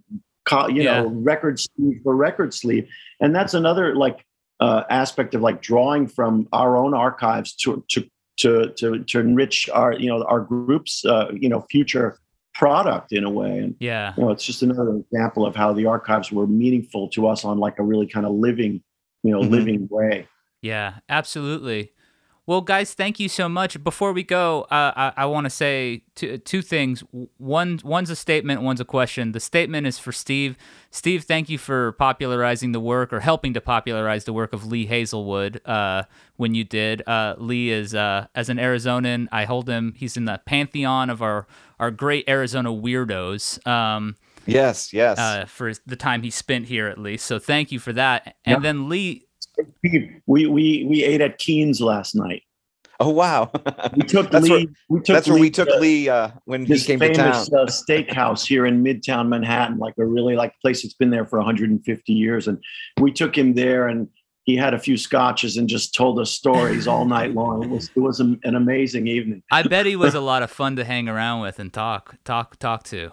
you 0.51 0.83
know, 0.83 1.05
yeah. 1.05 1.09
record 1.11 1.59
sleeve 1.59 2.01
for 2.03 2.15
record 2.15 2.53
sleeve. 2.53 2.87
And 3.19 3.35
that's 3.35 3.53
another 3.53 3.95
like 3.95 4.25
uh, 4.59 4.83
aspect 4.89 5.35
of 5.35 5.41
like 5.41 5.61
drawing 5.61 6.07
from 6.07 6.47
our 6.51 6.77
own 6.77 6.93
archives 6.93 7.53
to 7.55 7.83
to 7.89 8.09
to 8.37 8.71
to, 8.77 9.03
to 9.03 9.19
enrich 9.19 9.69
our 9.69 9.93
you 9.93 10.07
know 10.07 10.23
our 10.23 10.41
group's 10.41 11.05
uh, 11.05 11.31
you 11.33 11.49
know 11.49 11.65
future 11.69 12.19
product 12.53 13.11
in 13.11 13.23
a 13.23 13.29
way. 13.29 13.59
And 13.59 13.75
yeah, 13.79 14.13
you 14.17 14.23
know, 14.23 14.31
it's 14.31 14.45
just 14.45 14.63
another 14.63 14.97
example 14.97 15.45
of 15.45 15.55
how 15.55 15.73
the 15.73 15.85
archives 15.85 16.31
were 16.31 16.47
meaningful 16.47 17.07
to 17.09 17.27
us 17.27 17.45
on 17.45 17.59
like 17.59 17.79
a 17.79 17.83
really 17.83 18.07
kind 18.07 18.25
of 18.25 18.33
living, 18.33 18.83
you 19.23 19.31
know, 19.31 19.41
mm-hmm. 19.41 19.51
living 19.51 19.87
way. 19.91 20.27
Yeah, 20.61 20.95
absolutely. 21.07 21.91
Well, 22.47 22.61
guys, 22.61 22.93
thank 22.93 23.19
you 23.19 23.27
so 23.27 23.49
much. 23.49 23.83
Before 23.83 24.13
we 24.13 24.23
go, 24.23 24.61
uh, 24.71 24.93
I, 24.95 25.13
I 25.17 25.25
want 25.25 25.43
to 25.43 25.49
say 25.49 26.03
two, 26.15 26.37
two 26.37 26.61
things. 26.61 27.03
One, 27.37 27.81
one's 27.83 28.09
a 28.09 28.15
statement, 28.15 28.61
one's 28.61 28.79
a 28.79 28.85
question. 28.85 29.33
The 29.33 29.41
statement 29.41 29.85
is 29.85 29.99
for 29.99 30.13
Steve. 30.13 30.57
Steve, 30.89 31.25
thank 31.25 31.49
you 31.49 31.57
for 31.57 31.91
popularizing 31.91 32.71
the 32.71 32.79
work 32.79 33.11
or 33.11 33.19
helping 33.19 33.53
to 33.53 33.59
popularize 33.59 34.23
the 34.23 34.31
work 34.31 34.53
of 34.53 34.65
Lee 34.65 34.85
Hazlewood 34.85 35.59
uh, 35.65 36.03
when 36.37 36.55
you 36.55 36.63
did. 36.63 37.05
Uh, 37.05 37.35
Lee 37.37 37.69
is, 37.69 37.93
uh, 37.93 38.27
as 38.33 38.47
an 38.47 38.59
Arizonan, 38.59 39.27
I 39.29 39.43
hold 39.43 39.67
him, 39.67 39.93
he's 39.97 40.15
in 40.15 40.23
the 40.23 40.39
pantheon 40.45 41.09
of 41.09 41.21
our, 41.21 41.47
our 41.81 41.91
great 41.91 42.29
Arizona 42.29 42.69
weirdos. 42.69 43.67
Um, 43.67 44.15
yes, 44.45 44.93
yes. 44.93 45.19
Uh, 45.19 45.43
for 45.47 45.73
the 45.85 45.97
time 45.97 46.23
he 46.23 46.31
spent 46.31 46.67
here, 46.67 46.87
at 46.87 46.97
least. 46.97 47.25
So 47.25 47.39
thank 47.39 47.73
you 47.73 47.79
for 47.79 47.91
that. 47.91 48.37
And 48.45 48.63
then 48.63 48.87
Lee, 48.87 49.26
we 49.83 50.21
we 50.47 50.85
we 50.85 51.03
ate 51.03 51.21
at 51.21 51.37
Keen's 51.37 51.81
last 51.81 52.15
night. 52.15 52.43
Oh 52.99 53.09
wow! 53.09 53.51
We 53.95 54.03
took 54.03 54.31
that's 54.31 54.43
Lee. 54.45 54.49
where, 54.49 54.65
we 54.89 54.99
took 55.01 55.13
that's 55.13 55.27
where 55.27 55.35
Lee 55.35 55.41
we 55.41 55.49
took 55.51 55.69
to 55.69 55.79
Lee 55.79 56.09
uh, 56.09 56.29
when 56.45 56.65
he 56.65 56.73
This 56.73 56.85
came 56.85 56.99
to 56.99 57.13
town. 57.13 57.33
famous 57.33 57.53
uh, 57.53 57.65
steakhouse 57.65 58.45
here 58.45 58.65
in 58.65 58.83
Midtown 58.83 59.27
Manhattan, 59.27 59.77
like 59.77 59.93
a 59.99 60.05
really 60.05 60.35
like 60.35 60.53
place 60.61 60.81
that's 60.81 60.95
been 60.95 61.11
there 61.11 61.25
for 61.25 61.37
150 61.37 62.13
years, 62.13 62.47
and 62.47 62.57
we 62.99 63.11
took 63.11 63.37
him 63.37 63.53
there, 63.53 63.87
and 63.87 64.07
he 64.45 64.55
had 64.55 64.73
a 64.73 64.79
few 64.79 64.97
scotches 64.97 65.57
and 65.57 65.67
just 65.69 65.93
told 65.93 66.17
us 66.19 66.31
stories 66.31 66.87
all 66.87 67.05
night 67.17 67.35
long. 67.35 67.63
It 67.63 67.69
was 67.69 67.91
it 67.95 67.99
was 67.99 68.19
an 68.19 68.39
an 68.43 68.55
amazing 68.55 69.05
evening. 69.07 69.43
I 69.51 69.61
bet 69.61 69.85
he 69.85 69.95
was 69.95 70.15
a 70.15 70.21
lot 70.21 70.41
of 70.41 70.49
fun 70.49 70.75
to 70.77 70.83
hang 70.83 71.07
around 71.07 71.41
with 71.41 71.59
and 71.59 71.71
talk, 71.71 72.15
talk, 72.23 72.57
talk 72.57 72.81
to. 72.85 73.11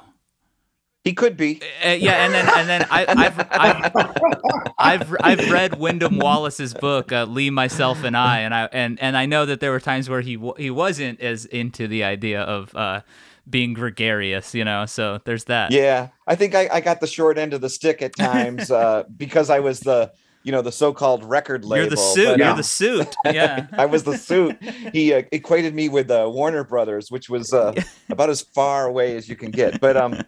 He 1.05 1.13
could 1.13 1.37
be. 1.37 1.61
Uh, 1.85 1.91
yeah, 1.91 2.25
and 2.25 2.33
then 2.33 2.49
and 2.49 2.69
then 2.69 2.87
I, 2.91 3.05
I've, 3.09 3.39
I've 3.51 4.75
I've 4.79 5.17
I've 5.21 5.53
read 5.53 5.79
Wyndham 5.79 6.19
Wallace's 6.19 6.73
book, 6.73 7.13
uh, 7.13 7.25
Lee, 7.25 7.51
Myself, 7.51 8.03
and 8.05 8.17
I, 8.17 8.41
and 8.41 8.55
I 8.55 8.69
and 8.73 8.99
and 9.03 9.15
I 9.15 9.27
know 9.27 9.45
that 9.45 9.61
there 9.61 9.71
were 9.71 9.81
times 9.81 10.09
where 10.09 10.23
he 10.23 10.37
w- 10.37 10.55
he 10.57 10.71
wasn't 10.71 11.21
as 11.21 11.45
into 11.45 11.87
the 11.87 12.05
idea 12.05 12.41
of 12.41 12.75
uh, 12.75 13.03
being 13.49 13.75
gregarious, 13.75 14.55
you 14.55 14.65
know. 14.65 14.87
So 14.87 15.21
there's 15.27 15.45
that. 15.45 15.73
Yeah, 15.73 16.09
I 16.27 16.37
think 16.37 16.55
I, 16.55 16.71
I 16.73 16.81
got 16.81 17.01
the 17.01 17.07
short 17.07 17.37
end 17.37 17.53
of 17.53 17.61
the 17.61 17.69
stick 17.69 18.01
at 18.01 18.17
times 18.17 18.71
uh, 18.71 19.05
because 19.15 19.51
I 19.51 19.61
was 19.61 19.81
the 19.81 20.11
you 20.45 20.53
know 20.53 20.63
the 20.63 20.71
so-called 20.71 21.25
record 21.25 21.65
label. 21.65 21.83
You're 21.83 21.91
the 21.91 21.97
suit. 21.97 22.27
but, 22.27 22.39
You're 22.39 22.49
uh, 22.49 22.55
the 22.55 22.63
suit. 22.63 23.15
Yeah. 23.25 23.67
I 23.73 23.87
was 23.87 24.05
the 24.05 24.17
suit. 24.17 24.63
He 24.93 25.13
uh, 25.13 25.23
equated 25.33 25.75
me 25.75 25.89
with 25.89 26.11
uh, 26.11 26.31
Warner 26.33 26.63
Brothers, 26.63 27.11
which 27.11 27.29
was 27.29 27.53
uh, 27.53 27.73
about 28.11 28.31
as 28.31 28.43
far 28.43 28.87
away 28.87 29.17
as 29.17 29.29
you 29.29 29.35
can 29.37 29.51
get. 29.51 29.81
But 29.81 29.97
um, 29.97 30.23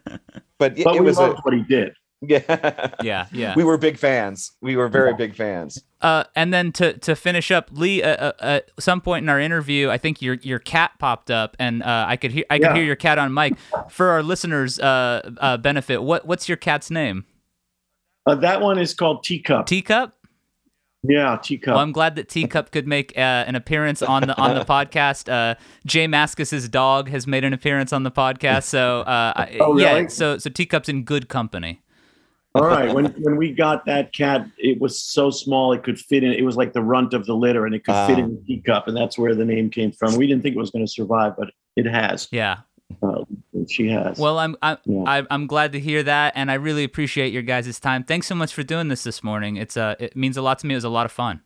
but, 0.59 0.77
it, 0.79 0.85
But 0.85 0.97
it 0.97 1.01
we 1.01 1.07
was 1.07 1.19
loved 1.19 1.39
a 1.39 1.43
what 1.43 1.55
he 1.55 1.63
did. 1.63 1.93
yeah. 2.23 2.91
Yeah. 3.03 3.27
Yeah. 3.31 3.55
We 3.55 3.63
were 3.63 3.77
big 3.77 3.99
fans. 3.99 4.53
We 4.63 4.75
were 4.75 4.89
very 4.89 5.13
big 5.15 5.35
fans. 5.37 5.83
Uh, 6.01 6.25
and 6.35 6.53
then 6.53 6.73
to, 6.73 6.95
to 6.99 7.15
finish 7.15 7.51
up, 7.51 7.69
Lee, 7.73 8.03
uh, 8.03 8.09
uh, 8.09 8.33
at 8.41 8.71
some 8.81 9.03
point 9.03 9.23
in 9.25 9.29
our 9.29 9.39
interview, 9.39 9.91
I 9.91 9.99
think 9.99 10.23
your 10.23 10.35
your 10.37 10.59
cat 10.59 10.93
popped 10.99 11.31
up, 11.31 11.57
and 11.59 11.83
uh, 11.83 12.07
I 12.09 12.17
could 12.17 12.33
hear 12.33 12.45
I 12.49 12.57
could 12.59 12.69
Yeah. 12.69 12.75
hear 12.75 12.85
your 12.85 12.97
cat 12.97 13.19
on 13.19 13.35
mic. 13.35 13.53
For 13.91 14.09
our 14.09 14.23
listeners' 14.23 14.79
uh, 14.81 15.31
uh, 15.39 15.59
benefit, 15.59 16.03
what 16.03 16.27
what's 16.27 16.49
your 16.49 16.57
cat's 16.57 16.91
name? 16.91 17.27
Uh, 18.27 18.35
that 18.35 18.61
one 18.61 18.79
is 18.79 18.93
called 18.95 19.23
Teacup. 19.25 19.67
Teacup. 19.67 20.15
yeah, 21.03 21.39
Teacup. 21.43 21.75
Well, 21.75 21.83
I'm 21.83 21.93
glad 21.93 22.17
that 22.17 22.29
Teacup 22.29 22.73
could 22.73 22.87
make 22.89 23.13
uh, 23.17 23.21
an 23.21 23.55
appearance 23.55 24.03
on 24.03 24.23
the 24.23 24.37
on 24.37 24.55
the 24.57 24.65
podcast. 24.75 25.31
Uh, 25.33 25.55
J 25.87 26.07
Mascis's 26.09 26.69
dog 26.69 27.09
has 27.09 27.27
made 27.27 27.45
an 27.45 27.53
appearance 27.53 27.93
on 27.93 28.03
the 28.03 28.11
podcast, 28.11 28.65
so 28.65 29.01
uh, 29.03 29.47
Oh, 29.61 29.79
yeah, 29.79 30.07
so 30.09 30.39
so 30.39 30.51
Teacup's 30.51 30.89
in 30.89 31.05
good 31.05 31.29
company. 31.29 31.83
All 32.57 32.65
right. 32.65 32.93
When 32.93 33.07
when 33.21 33.37
we 33.37 33.53
got 33.53 33.85
that 33.85 34.15
cat, 34.15 34.47
it 34.59 34.81
was 34.81 34.99
so 34.99 35.31
small 35.31 35.73
it 35.75 35.83
could 35.85 35.99
fit 35.99 36.25
in. 36.25 36.33
It 36.33 36.43
was 36.43 36.57
like 36.57 36.73
the 36.73 36.83
runt 36.83 37.13
of 37.13 37.27
the 37.27 37.35
litter, 37.35 37.67
and 37.67 37.75
it 37.75 37.85
could 37.85 37.95
fit 38.07 38.17
Ah. 38.17 38.25
in 38.25 38.35
the 38.35 38.43
teacup, 38.47 38.89
and 38.89 38.97
that's 38.97 39.19
where 39.19 39.35
the 39.35 39.45
name 39.45 39.69
came 39.71 39.93
from. 39.93 40.17
We 40.17 40.27
didn't 40.27 40.43
think 40.43 40.57
it 40.57 40.59
was 40.59 40.71
going 40.71 40.85
to 40.85 40.91
survive, 40.91 41.35
but 41.37 41.51
it 41.77 41.85
has. 41.87 42.29
Yeah. 42.33 42.57
Uh, 43.67 43.73
she 43.73 43.89
has. 43.91 44.19
Well, 44.19 44.39
I'm 44.39 44.57
I'm, 44.63 44.79
Yeah. 44.85 45.03
I- 45.07 45.27
I'm 45.31 45.47
glad 45.47 45.73
to 45.73 45.81
hear 45.81 46.03
that, 46.03 46.33
and 46.37 46.51
I 46.51 46.55
really 46.55 46.85
appreciate 46.85 47.33
your 47.33 47.43
guys' 47.43 47.79
time. 47.81 48.05
Thanks 48.05 48.27
so 48.27 48.35
much 48.35 48.53
for 48.55 48.63
doing 48.63 48.89
this 48.89 49.05
this 49.05 49.23
morning. 49.23 49.57
It's 49.57 49.77
uh, 49.77 49.95
it 49.99 50.17
means 50.17 50.37
a 50.37 50.43
lot 50.43 50.59
to 50.61 50.67
me. 50.67 50.75
It 50.75 50.79
was 50.79 50.85
a 50.85 50.89
lot 50.89 51.07
of 51.07 51.13
fun. 51.13 51.43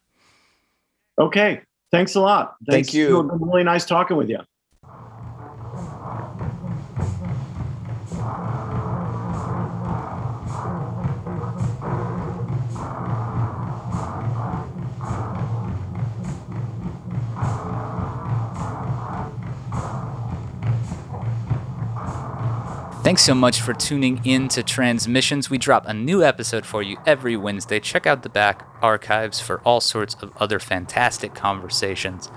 okay. 1.18 1.61
Thanks 1.93 2.14
a 2.14 2.21
lot. 2.21 2.55
Thank 2.68 2.95
you. 2.95 3.18
It's 3.21 3.29
been 3.31 3.41
really 3.49 3.64
nice 3.64 3.85
talking 3.85 4.16
with 4.16 4.29
you. 4.29 4.39
Thanks 23.11 23.24
so 23.24 23.34
much 23.34 23.61
for 23.61 23.74
tuning 23.74 24.24
in 24.24 24.46
to 24.50 24.62
Transmissions. 24.62 25.50
We 25.50 25.58
drop 25.58 25.84
a 25.84 25.92
new 25.92 26.22
episode 26.22 26.64
for 26.64 26.80
you 26.80 26.96
every 27.04 27.36
Wednesday. 27.36 27.80
Check 27.80 28.06
out 28.06 28.22
the 28.22 28.28
back 28.28 28.64
archives 28.80 29.40
for 29.40 29.61
all 29.62 29.80
sorts 29.80 30.14
of 30.22 30.30
other 30.36 30.61
fantastic 30.61 31.34
conversations. 31.34 32.30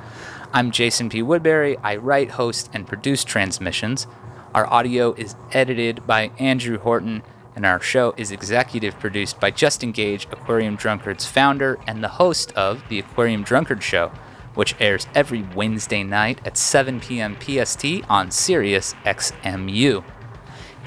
I'm 0.52 0.72
Jason 0.72 1.10
P. 1.10 1.22
Woodbury. 1.22 1.78
I 1.84 1.98
write, 1.98 2.32
host, 2.32 2.72
and 2.74 2.88
produce 2.88 3.24
Transmissions. 3.24 4.08
Our 4.56 4.66
audio 4.66 5.14
is 5.14 5.36
edited 5.52 6.08
by 6.08 6.32
Andrew 6.40 6.80
Horton, 6.80 7.22
and 7.56 7.68
our 7.68 7.80
show 7.80 8.16
is 8.18 8.32
executive 8.32 8.98
produced 8.98 9.40
by 9.40 9.52
Justin 9.52 9.92
Gage, 9.92 10.26
Aquarium 10.32 10.76
Drunkard's 10.76 11.28
founder 11.28 11.78
and 11.86 12.04
the 12.04 12.08
host 12.18 12.52
of 12.54 12.82
The 12.90 12.98
Aquarium 12.98 13.44
Drunkard 13.44 13.84
Show, 13.84 14.12
which 14.56 14.74
airs 14.80 15.06
every 15.14 15.44
Wednesday 15.44 16.04
night 16.04 16.40
at 16.44 16.58
7 16.58 17.00
p.m. 17.00 17.38
PST 17.40 17.86
on 18.10 18.32
Sirius 18.32 18.96
XMU. 19.06 20.04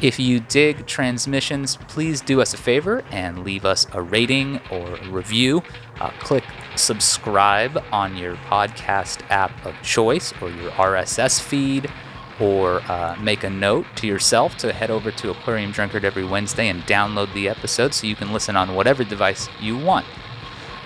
If 0.02 0.18
you 0.18 0.40
dig 0.40 0.86
transmissions, 0.86 1.76
please 1.88 2.20
do 2.20 2.42
us 2.42 2.52
a 2.52 2.58
favor 2.58 3.02
and 3.10 3.44
leave 3.44 3.64
us 3.64 3.86
a 3.94 4.02
rating 4.02 4.60
or 4.70 4.94
a 4.94 5.08
review. 5.08 5.62
Uh, 6.00 6.10
click 6.18 6.44
subscribe 6.74 7.82
on 7.92 8.14
your 8.14 8.36
podcast 8.36 9.22
app 9.30 9.64
of 9.64 9.74
choice 9.82 10.34
or 10.42 10.50
your 10.50 10.70
RSS 10.72 11.40
feed, 11.40 11.90
or 12.38 12.82
uh, 12.90 13.16
make 13.20 13.44
a 13.44 13.48
note 13.48 13.86
to 13.96 14.06
yourself 14.06 14.58
to 14.58 14.70
head 14.70 14.90
over 14.90 15.10
to 15.10 15.30
Aquarium 15.30 15.72
Drunkard 15.72 16.04
every 16.04 16.24
Wednesday 16.24 16.68
and 16.68 16.82
download 16.82 17.32
the 17.32 17.48
episode 17.48 17.94
so 17.94 18.06
you 18.06 18.16
can 18.16 18.34
listen 18.34 18.54
on 18.54 18.74
whatever 18.74 19.02
device 19.02 19.48
you 19.60 19.78
want. 19.78 20.04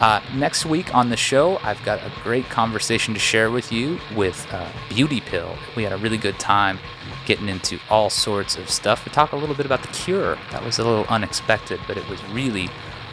Uh, 0.00 0.20
next 0.34 0.64
week 0.64 0.94
on 0.94 1.10
the 1.10 1.16
show, 1.16 1.58
I've 1.58 1.82
got 1.84 1.98
a 1.98 2.12
great 2.22 2.48
conversation 2.48 3.12
to 3.12 3.20
share 3.20 3.50
with 3.50 3.70
you 3.70 3.98
with 4.16 4.46
uh, 4.50 4.66
Beauty 4.88 5.20
Pill. 5.20 5.54
We 5.76 5.82
had 5.82 5.92
a 5.92 5.98
really 5.98 6.16
good 6.16 6.38
time 6.38 6.78
getting 7.30 7.48
into 7.48 7.78
all 7.88 8.10
sorts 8.10 8.56
of 8.56 8.68
stuff. 8.68 9.06
We 9.06 9.12
talk 9.12 9.30
a 9.30 9.36
little 9.36 9.54
bit 9.54 9.64
about 9.64 9.82
the 9.82 9.88
cure. 9.88 10.36
That 10.50 10.64
was 10.64 10.80
a 10.80 10.84
little 10.84 11.04
unexpected, 11.08 11.78
but 11.86 11.96
it 11.96 12.08
was 12.08 12.20
really 12.24 12.68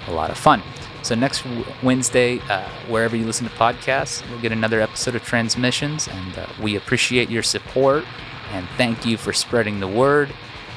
a 0.07 0.11
lot 0.11 0.31
of 0.31 0.39
fun. 0.39 0.63
So 1.03 1.13
next 1.13 1.43
Wednesday, 1.83 2.39
uh, 2.49 2.67
wherever 2.87 3.15
you 3.15 3.25
listen 3.25 3.47
to 3.47 3.53
podcasts, 3.53 4.27
we'll 4.27 4.41
get 4.41 4.51
another 4.51 4.81
episode 4.81 5.13
of 5.13 5.23
Transmissions, 5.23 6.07
and 6.07 6.39
uh, 6.39 6.47
we 6.59 6.75
appreciate 6.75 7.29
your 7.29 7.43
support 7.43 8.05
and 8.53 8.67
thank 8.77 9.05
you 9.05 9.17
for 9.17 9.33
spreading 9.33 9.79
the 9.79 9.87
word 9.87 10.33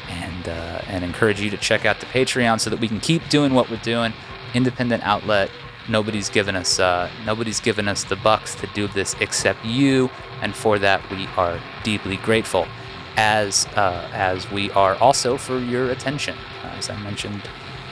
and 0.08 0.48
uh, 0.48 0.82
and 0.88 1.02
encourage 1.02 1.40
you 1.40 1.48
to 1.48 1.56
check 1.56 1.86
out 1.86 2.00
the 2.00 2.06
Patreon 2.06 2.60
so 2.60 2.68
that 2.68 2.78
we 2.78 2.88
can 2.88 3.00
keep 3.00 3.26
doing 3.30 3.54
what 3.54 3.70
we're 3.70 3.76
doing. 3.78 4.12
Independent 4.52 5.02
outlet. 5.04 5.50
Nobody's 5.88 6.28
given 6.28 6.56
us 6.56 6.78
uh, 6.78 7.08
nobody's 7.24 7.60
given 7.60 7.88
us 7.88 8.04
the 8.04 8.16
bucks 8.16 8.54
to 8.56 8.66
do 8.74 8.86
this 8.88 9.16
except 9.20 9.64
you, 9.64 10.10
and 10.42 10.54
for 10.54 10.78
that 10.78 11.00
we 11.10 11.26
are 11.36 11.58
deeply 11.84 12.16
grateful. 12.18 12.66
As 13.16 13.66
uh, 13.76 14.08
as 14.12 14.50
we 14.50 14.70
are 14.72 14.94
also 14.96 15.36
for 15.36 15.58
your 15.58 15.90
attention. 15.90 16.36
Uh, 16.62 16.68
as 16.78 16.88
I 16.88 16.96
mentioned, 17.02 17.42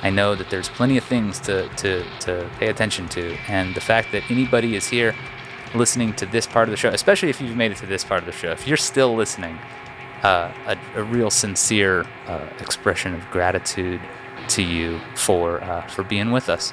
I 0.03 0.11
know 0.11 0.35
that 0.35 0.49
there's 0.49 0.69
plenty 0.69 0.97
of 0.97 1.05
things 1.05 1.41
to, 1.41 1.69
to, 1.69 2.05
to 2.21 2.51
pay 2.59 2.69
attention 2.69 3.09
to, 3.11 3.37
and 3.49 3.75
the 3.75 3.81
fact 3.81 4.13
that 4.13 4.23
anybody 4.31 4.77
is 4.77 4.87
here 4.87 5.15
listening 5.75 6.15
to 6.15 6.27
this 6.27 6.47
part 6.47 6.69
of 6.69 6.71
the 6.71 6.77
show, 6.77 6.89
especially 6.91 7.31
if 7.31 7.41
you've 7.41 7.57
made 7.57 7.73
it 7.73 7.79
to 7.79 7.87
this 7.87 8.05
part 8.05 8.21
of 8.21 8.27
the 8.27 8.33
show, 8.33 8.51
if 8.53 8.67
you're 8.67 8.77
still 8.77 9.15
listening, 9.15 9.59
uh, 10.23 10.53
a, 10.67 11.01
a 11.01 11.03
real 11.03 11.31
sincere 11.31 12.07
uh, 12.27 12.49
expression 12.61 13.15
of 13.15 13.29
gratitude 13.31 14.01
to 14.49 14.63
you 14.63 15.01
for 15.15 15.63
uh, 15.63 15.87
for 15.89 16.05
being 16.05 16.31
with 16.31 16.49
us. 16.49 16.73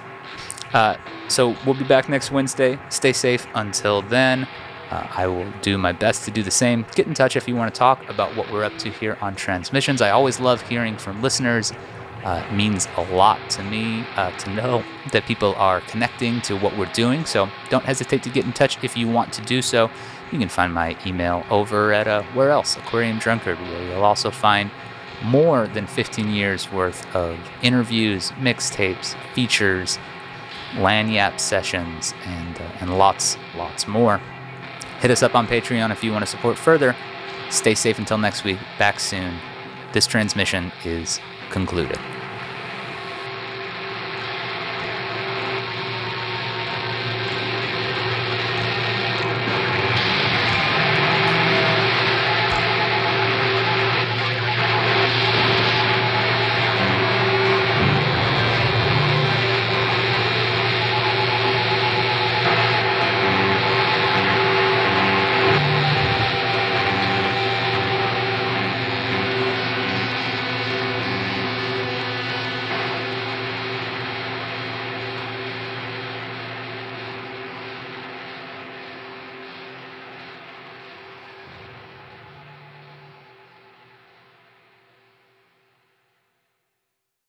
Uh, 0.74 0.98
so 1.28 1.56
we'll 1.66 1.76
be 1.76 1.84
back 1.84 2.10
next 2.10 2.32
Wednesday. 2.32 2.80
Stay 2.90 3.14
safe 3.14 3.48
until 3.56 4.02
then. 4.02 4.48
Uh, 4.92 5.08
I 5.16 5.28
will 5.28 5.52
do 5.62 5.78
my 5.78 5.92
best 5.92 6.26
to 6.26 6.32
do 6.32 6.44
the 6.44 6.52
same. 6.52 6.86
Get 6.94 7.08
in 7.08 7.14
touch 7.14 7.36
if 7.36 7.48
you 7.48 7.56
want 7.56 7.74
to 7.74 7.78
talk 7.78 8.08
about 8.10 8.36
what 8.36 8.52
we're 8.52 8.64
up 8.64 8.78
to 8.80 8.90
here 8.90 9.18
on 9.22 9.36
transmissions. 9.36 10.02
I 10.02 10.12
always 10.12 10.40
love 10.40 10.62
hearing 10.62 10.98
from 10.98 11.22
listeners. 11.22 11.74
Uh, 12.24 12.44
it 12.48 12.54
means 12.54 12.88
a 12.98 13.02
lot 13.14 13.40
to 13.52 13.64
me 13.64 14.06
uh, 14.16 14.32
to 14.38 14.50
know 14.52 14.84
that 15.12 15.26
people 15.26 15.54
are 15.56 15.82
connecting 15.82 16.42
to 16.42 16.58
what 16.58 16.76
we're 16.76 16.92
doing. 16.94 17.26
So 17.26 17.48
don't 17.70 17.86
hesitate 17.86 18.24
to 18.24 18.30
get 18.30 18.46
in 18.46 18.54
touch 18.54 18.84
if 18.84 18.98
you 18.98 19.08
want 19.08 19.32
to 19.34 19.42
do 19.42 19.62
so. 19.62 19.92
You 20.32 20.40
can 20.40 20.50
find 20.50 20.74
my 20.74 20.98
email 21.06 21.46
over 21.52 21.94
at 21.94 22.08
uh, 22.08 22.24
where 22.34 22.50
else? 22.50 22.78
Aquarium 22.78 23.20
Drunkard, 23.20 23.60
where 23.60 23.84
you'll 23.90 24.04
also 24.04 24.32
find 24.32 24.72
more 25.24 25.68
than 25.68 25.88
15 25.88 26.30
years 26.30 26.72
worth 26.72 27.16
of 27.16 27.38
interviews, 27.62 28.32
mixtapes, 28.32 29.16
features, 29.34 30.00
Lagniappe 30.74 31.40
sessions, 31.40 32.14
and 32.26 32.58
uh, 32.60 32.64
and 32.82 32.98
lots, 32.98 33.38
lots 33.56 33.88
more. 33.88 34.20
Hit 35.06 35.12
us 35.12 35.22
up 35.22 35.36
on 35.36 35.46
Patreon 35.46 35.92
if 35.92 36.04
you 36.04 36.12
want 36.12 36.24
to 36.24 36.26
support 36.26 36.58
further. 36.58 36.96
Stay 37.52 37.76
safe 37.76 38.00
until 38.00 38.18
next 38.18 38.44
week. 38.44 38.58
Back 38.80 39.00
soon. 39.00 39.38
This 39.94 40.08
transmission 40.08 40.72
is 40.84 41.20
concluded. 41.52 42.00